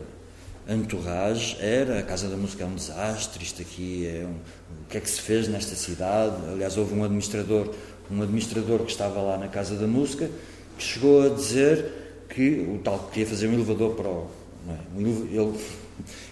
entourage 0.68 1.58
era 1.60 2.00
a 2.00 2.04
Casa 2.04 2.28
da 2.30 2.38
Música 2.38 2.64
é 2.64 2.68
um 2.68 2.76
desastre, 2.76 3.44
isto 3.44 3.62
aqui 3.62 4.08
é 4.08 4.26
um, 4.26 4.32
o 4.32 4.90
que 4.90 4.98
é 4.98 5.02
que 5.02 5.10
se 5.10 5.22
fez 5.22 5.48
nesta 5.48 5.76
cidade, 5.76 6.36
aliás 6.52 6.78
houve 6.78 6.94
um 6.94 7.04
administrador 7.04 7.74
um 8.12 8.22
administrador 8.22 8.80
que 8.80 8.92
estava 8.92 9.22
lá 9.22 9.38
na 9.38 9.48
Casa 9.48 9.76
da 9.76 9.88
Música, 9.88 10.30
que 10.78 10.84
chegou 10.84 11.26
a 11.26 11.30
dizer 11.30 12.26
que 12.30 12.68
o 12.74 12.80
tal 12.84 13.00
que 13.00 13.12
queria 13.12 13.28
fazer 13.28 13.48
um 13.48 13.54
elevador 13.54 13.96
para 13.96 14.08
o. 14.08 14.28
É? 14.68 14.98
um, 14.98 15.28
ele, 15.32 15.60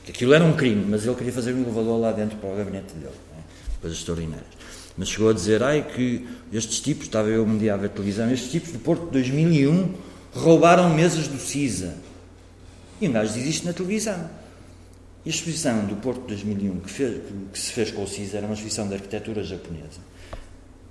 aquilo 0.07 0.33
era 0.33 0.43
um 0.43 0.53
crime, 0.53 0.85
mas 0.89 1.05
ele 1.05 1.15
queria 1.15 1.33
fazer 1.33 1.53
um 1.53 1.61
elevador 1.61 1.99
lá 1.99 2.11
dentro 2.11 2.37
para 2.37 2.49
o 2.49 2.55
gabinete 2.55 2.93
dele, 2.93 3.13
é? 3.37 3.41
coisas 3.81 3.99
extraordinárias. 3.99 4.61
Mas 4.97 5.09
chegou 5.09 5.29
a 5.29 5.33
dizer, 5.33 5.63
ai, 5.63 5.83
que 5.83 6.27
estes 6.51 6.79
tipos, 6.79 7.05
estava 7.05 7.29
eu 7.29 7.43
um 7.43 7.57
dia 7.57 7.73
a 7.73 7.77
ver 7.77 7.89
televisão, 7.89 8.31
estes 8.31 8.51
tipos 8.51 8.71
do 8.71 8.79
Porto 8.79 9.05
de 9.05 9.11
2001 9.11 9.93
roubaram 10.33 10.93
mesas 10.93 11.27
do 11.27 11.37
CISA. 11.37 11.95
E 12.99 13.07
um 13.07 13.11
gajo 13.11 13.33
diz 13.33 13.45
isto 13.47 13.65
na 13.65 13.73
televisão. 13.73 14.29
E 15.25 15.29
a 15.29 15.33
exposição 15.33 15.85
do 15.85 15.95
Porto 15.95 16.21
de 16.21 16.27
2001 16.27 16.79
que, 16.79 16.89
fez, 16.89 17.21
que 17.53 17.59
se 17.59 17.71
fez 17.71 17.91
com 17.91 18.03
o 18.03 18.07
CIS 18.07 18.33
era 18.33 18.45
uma 18.45 18.55
exposição 18.55 18.87
de 18.87 18.95
arquitetura 18.95 19.43
japonesa, 19.43 20.01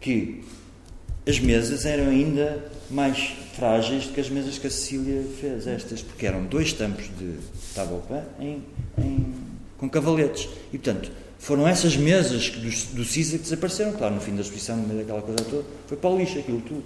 que 0.01 0.45
as 1.27 1.39
mesas 1.39 1.85
eram 1.85 2.11
ainda 2.11 2.71
mais 2.91 3.33
frágeis 3.55 4.07
do 4.07 4.15
que 4.15 4.21
as 4.21 4.29
mesas 4.29 4.59
que 4.59 4.67
a 4.67 4.71
Cecília 4.71 5.23
fez, 5.41 5.67
estas, 5.67 6.03
porque 6.03 6.27
eram 6.27 6.45
dois 6.45 6.73
tampos 6.73 7.05
de 7.19 7.35
tabopã 7.75 8.23
em, 8.39 8.63
em, 8.99 9.35
com 9.77 9.89
cavaletes. 9.89 10.49
E, 10.73 10.79
portanto, 10.79 11.11
foram 11.39 11.67
essas 11.67 11.97
mesas 11.97 12.51
do, 12.51 12.97
do 12.97 13.05
CISA 13.05 13.39
que 13.39 13.45
desapareceram. 13.45 13.93
Claro, 13.93 14.15
no 14.15 14.21
fim 14.21 14.35
da 14.35 14.43
exposição, 14.43 14.77
no 14.77 14.87
meio 14.87 15.01
daquela 15.01 15.23
coisa 15.23 15.45
toda, 15.45 15.65
foi 15.87 15.97
para 15.97 16.11
o 16.11 16.19
lixo 16.19 16.39
aquilo 16.39 16.61
tudo. 16.61 16.85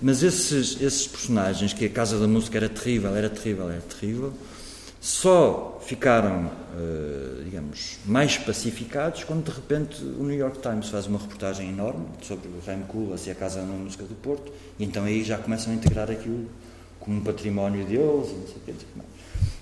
Mas 0.00 0.22
esses, 0.22 0.80
esses 0.80 1.06
personagens, 1.06 1.72
que 1.72 1.84
a 1.84 1.88
Casa 1.88 2.18
da 2.18 2.28
Música 2.28 2.56
era 2.56 2.68
terrível, 2.68 3.16
era 3.16 3.28
terrível, 3.28 3.68
era 3.68 3.80
terrível, 3.80 4.32
só 5.00 5.80
ficaram, 5.84 6.50
uh, 6.78 7.44
digamos, 7.44 7.98
mais 8.06 8.38
pacificados 8.38 9.24
quando 9.24 9.44
de 9.44 9.50
repente 9.50 10.02
o 10.02 10.22
New 10.22 10.36
York 10.36 10.60
Times 10.60 10.88
faz 10.88 11.06
uma 11.06 11.18
reportagem 11.18 11.68
enorme 11.68 12.06
sobre 12.22 12.48
o 12.48 12.60
Rem 12.64 12.82
Koolhaas 12.82 13.26
e 13.26 13.30
a 13.30 13.34
Casa 13.34 13.60
da 13.60 13.66
Música 13.66 14.04
do 14.04 14.14
Porto, 14.14 14.52
e 14.78 14.84
então 14.84 15.04
aí 15.04 15.24
já 15.24 15.38
começam 15.38 15.72
a 15.72 15.76
integrar 15.76 16.10
aquilo 16.10 16.48
como 17.00 17.18
um 17.18 17.20
património 17.22 17.84
deles, 17.84 18.30
e 18.30 18.34
não 18.34 18.46
sei 18.46 18.56
o 18.56 18.60
que, 18.64 18.72
que 18.72 18.86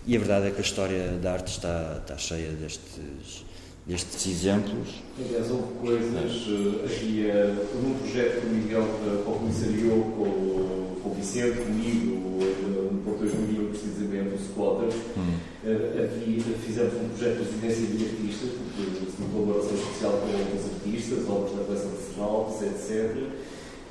E 0.07 0.17
a 0.17 0.19
verdade 0.19 0.49
é 0.49 0.51
que 0.51 0.59
a 0.59 0.63
história 0.63 1.13
da 1.13 1.33
arte 1.33 1.49
está, 1.49 1.99
está 2.01 2.19
cheia 2.19 2.53
destes, 2.53 3.45
destes 3.87 4.27
exemplos. 4.27 4.89
Aliás, 5.19 5.49
houve 5.51 5.75
coisas, 5.81 6.43
havia 6.85 7.55
um 7.75 7.95
projeto 7.95 8.41
que 8.41 8.47
o 8.47 8.51
Miguel 8.51 8.87
comissariou 9.25 10.03
com, 10.17 11.01
com 11.03 11.09
o 11.09 11.15
Vicente, 11.15 11.59
comigo, 11.59 12.43
no 12.93 13.01
Porto 13.03 13.21
2001, 13.21 13.69
precisamente, 13.69 14.35
o 14.35 14.39
Squatters. 14.39 14.95
Hum. 15.17 15.39
Havia, 15.65 16.43
fizemos 16.65 16.95
um 16.95 17.09
projeto 17.11 17.45
de 17.45 17.67
residência 17.67 17.97
de 17.97 18.05
artistas, 18.05 18.51
uma 19.19 19.29
colaboração 19.29 19.77
social 19.77 20.13
com 20.21 20.57
os 20.57 20.75
artistas, 20.75 21.29
obras 21.29 21.57
da 21.57 21.65
coleção 21.65 21.91
de 21.91 22.15
Serralves, 22.15 22.63
etc. 22.63 23.17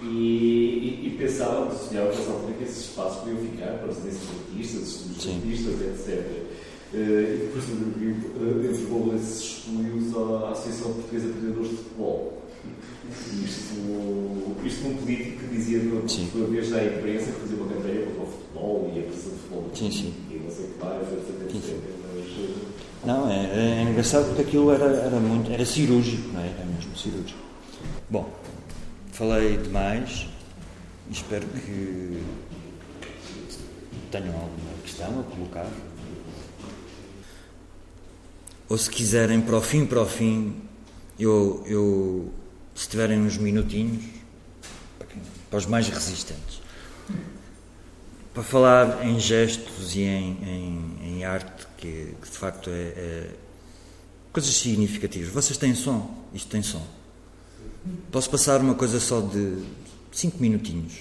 E, 0.02 0.06
e, 0.06 1.08
e 1.08 1.16
pensávamos, 1.18 1.80
sonhávamos 1.88 2.18
nessa 2.18 2.32
altura 2.32 2.54
que 2.58 2.64
esses 2.66 2.90
espaços 2.90 3.20
podiam 3.20 3.38
ficar 3.38 3.78
para 3.80 3.88
residências 3.88 4.22
de 4.28 4.36
artistas, 4.36 4.88
estudos 4.88 5.24
de 5.24 5.32
artistas, 5.32 5.82
etc. 5.82 6.45
Uh, 6.94 6.98
e 6.98 7.38
depois 7.48 7.66
uh, 7.66 8.66
entregou 8.66 9.16
esses 9.16 9.42
estudos 9.44 10.16
à 10.16 10.52
Associação 10.52 10.94
Portuguesa 10.94 11.28
de 11.28 11.34
Treinadores 11.34 11.72
de 11.72 11.78
Futebol. 11.78 12.42
Isto, 13.44 14.66
isto 14.66 14.88
um 14.88 14.96
político 14.98 15.40
que 15.40 15.56
dizia, 15.56 15.80
por 15.80 16.10
sua 16.10 16.48
vez, 16.48 16.74
à 16.74 16.84
imprensa 16.84 17.32
que 17.32 17.40
fazia 17.40 17.58
uma 17.58 17.74
campanha 17.74 18.06
contra 18.06 18.24
o 18.24 18.28
futebol 18.28 18.92
e 18.96 19.00
a 19.00 19.04
pressão 19.04 19.32
de 19.32 19.38
futebol 19.38 19.70
sim, 19.74 19.92
sim. 19.92 20.14
e 20.32 20.40
não 20.44 20.50
sei 20.50 20.66
o 20.66 20.68
que 20.70 20.86
mais, 20.86 21.14
etc. 21.14 21.56
etc. 21.56 21.78
Mas, 22.16 22.26
uh... 22.38 22.66
Não, 23.06 23.32
é, 23.32 23.82
é, 23.82 23.84
engraçado 23.84 24.26
porque 24.28 24.42
aquilo 24.42 24.72
era, 24.72 24.86
era 24.86 25.20
muito, 25.20 25.52
era 25.52 25.66
cirúrgico, 25.66 26.30
não 26.34 26.42
é? 26.42 26.48
Era 26.48 26.66
mesmo 26.66 26.98
cirúrgico. 26.98 27.40
Bom, 28.10 28.28
falei 29.12 29.58
demais 29.58 30.28
espero 31.12 31.46
que 31.48 32.24
tenham 34.12 34.34
alguma 34.34 34.72
questão 34.84 35.20
a 35.20 35.24
colocar. 35.24 35.68
Ou 38.76 38.80
se 38.80 38.90
quiserem, 38.90 39.40
para 39.40 39.56
o 39.56 39.62
fim, 39.62 39.86
para 39.86 40.02
o 40.02 40.06
fim, 40.06 40.54
eu, 41.18 41.64
eu 41.66 42.30
se 42.76 42.90
tiverem 42.90 43.22
uns 43.22 43.38
minutinhos, 43.38 44.04
para 45.50 45.58
os 45.60 45.66
mais 45.66 45.88
resistentes, 45.88 46.62
para 48.34 48.44
falar 48.44 49.08
em 49.08 49.18
gestos 49.18 49.96
e 49.96 50.02
em, 50.02 50.38
em, 50.44 50.98
em 51.04 51.24
arte, 51.24 51.66
que, 51.78 52.16
que, 52.22 52.30
de 52.30 52.38
facto 52.38 52.70
é, 52.70 52.74
é, 52.74 53.30
coisas 54.34 54.54
significativas. 54.54 55.30
Vocês 55.30 55.58
têm 55.58 55.74
som? 55.74 56.14
Isto 56.34 56.50
tem 56.50 56.62
som. 56.62 56.86
Posso 58.12 58.30
passar 58.30 58.60
uma 58.60 58.76
coisa 58.76 59.00
só 59.00 59.22
de 59.22 59.58
cinco 60.12 60.42
minutinhos 60.42 60.96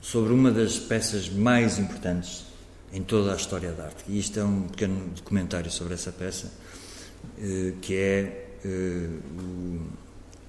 sobre 0.00 0.32
uma 0.32 0.50
das 0.50 0.78
peças 0.78 1.28
mais 1.28 1.78
importantes 1.78 2.46
em 2.94 3.02
toda 3.02 3.34
a 3.34 3.36
história 3.36 3.72
da 3.72 3.84
arte. 3.84 4.04
E 4.08 4.18
isto 4.18 4.40
é 4.40 4.44
um 4.44 4.62
pequeno 4.68 5.10
documentário 5.10 5.70
sobre 5.70 5.92
essa 5.92 6.10
peça 6.10 6.63
que 7.80 7.96
é 7.96 8.44
eh, 8.64 9.08
o 9.38 9.80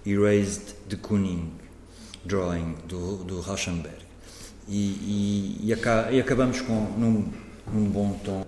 Erased 0.06 0.76
de 0.88 0.95
Kooning 0.97 1.52
Drawing 2.26 2.76
do, 2.88 3.23
do 3.23 3.41
Rauschenberg. 3.41 3.97
E, 4.68 5.57
e, 5.61 5.68
e, 5.68 5.73
aca, 5.73 6.10
e 6.11 6.19
acabamos 6.19 6.61
com, 6.61 6.73
num, 6.97 7.31
num 7.72 7.89
bom 7.89 8.19
tom. 8.23 8.45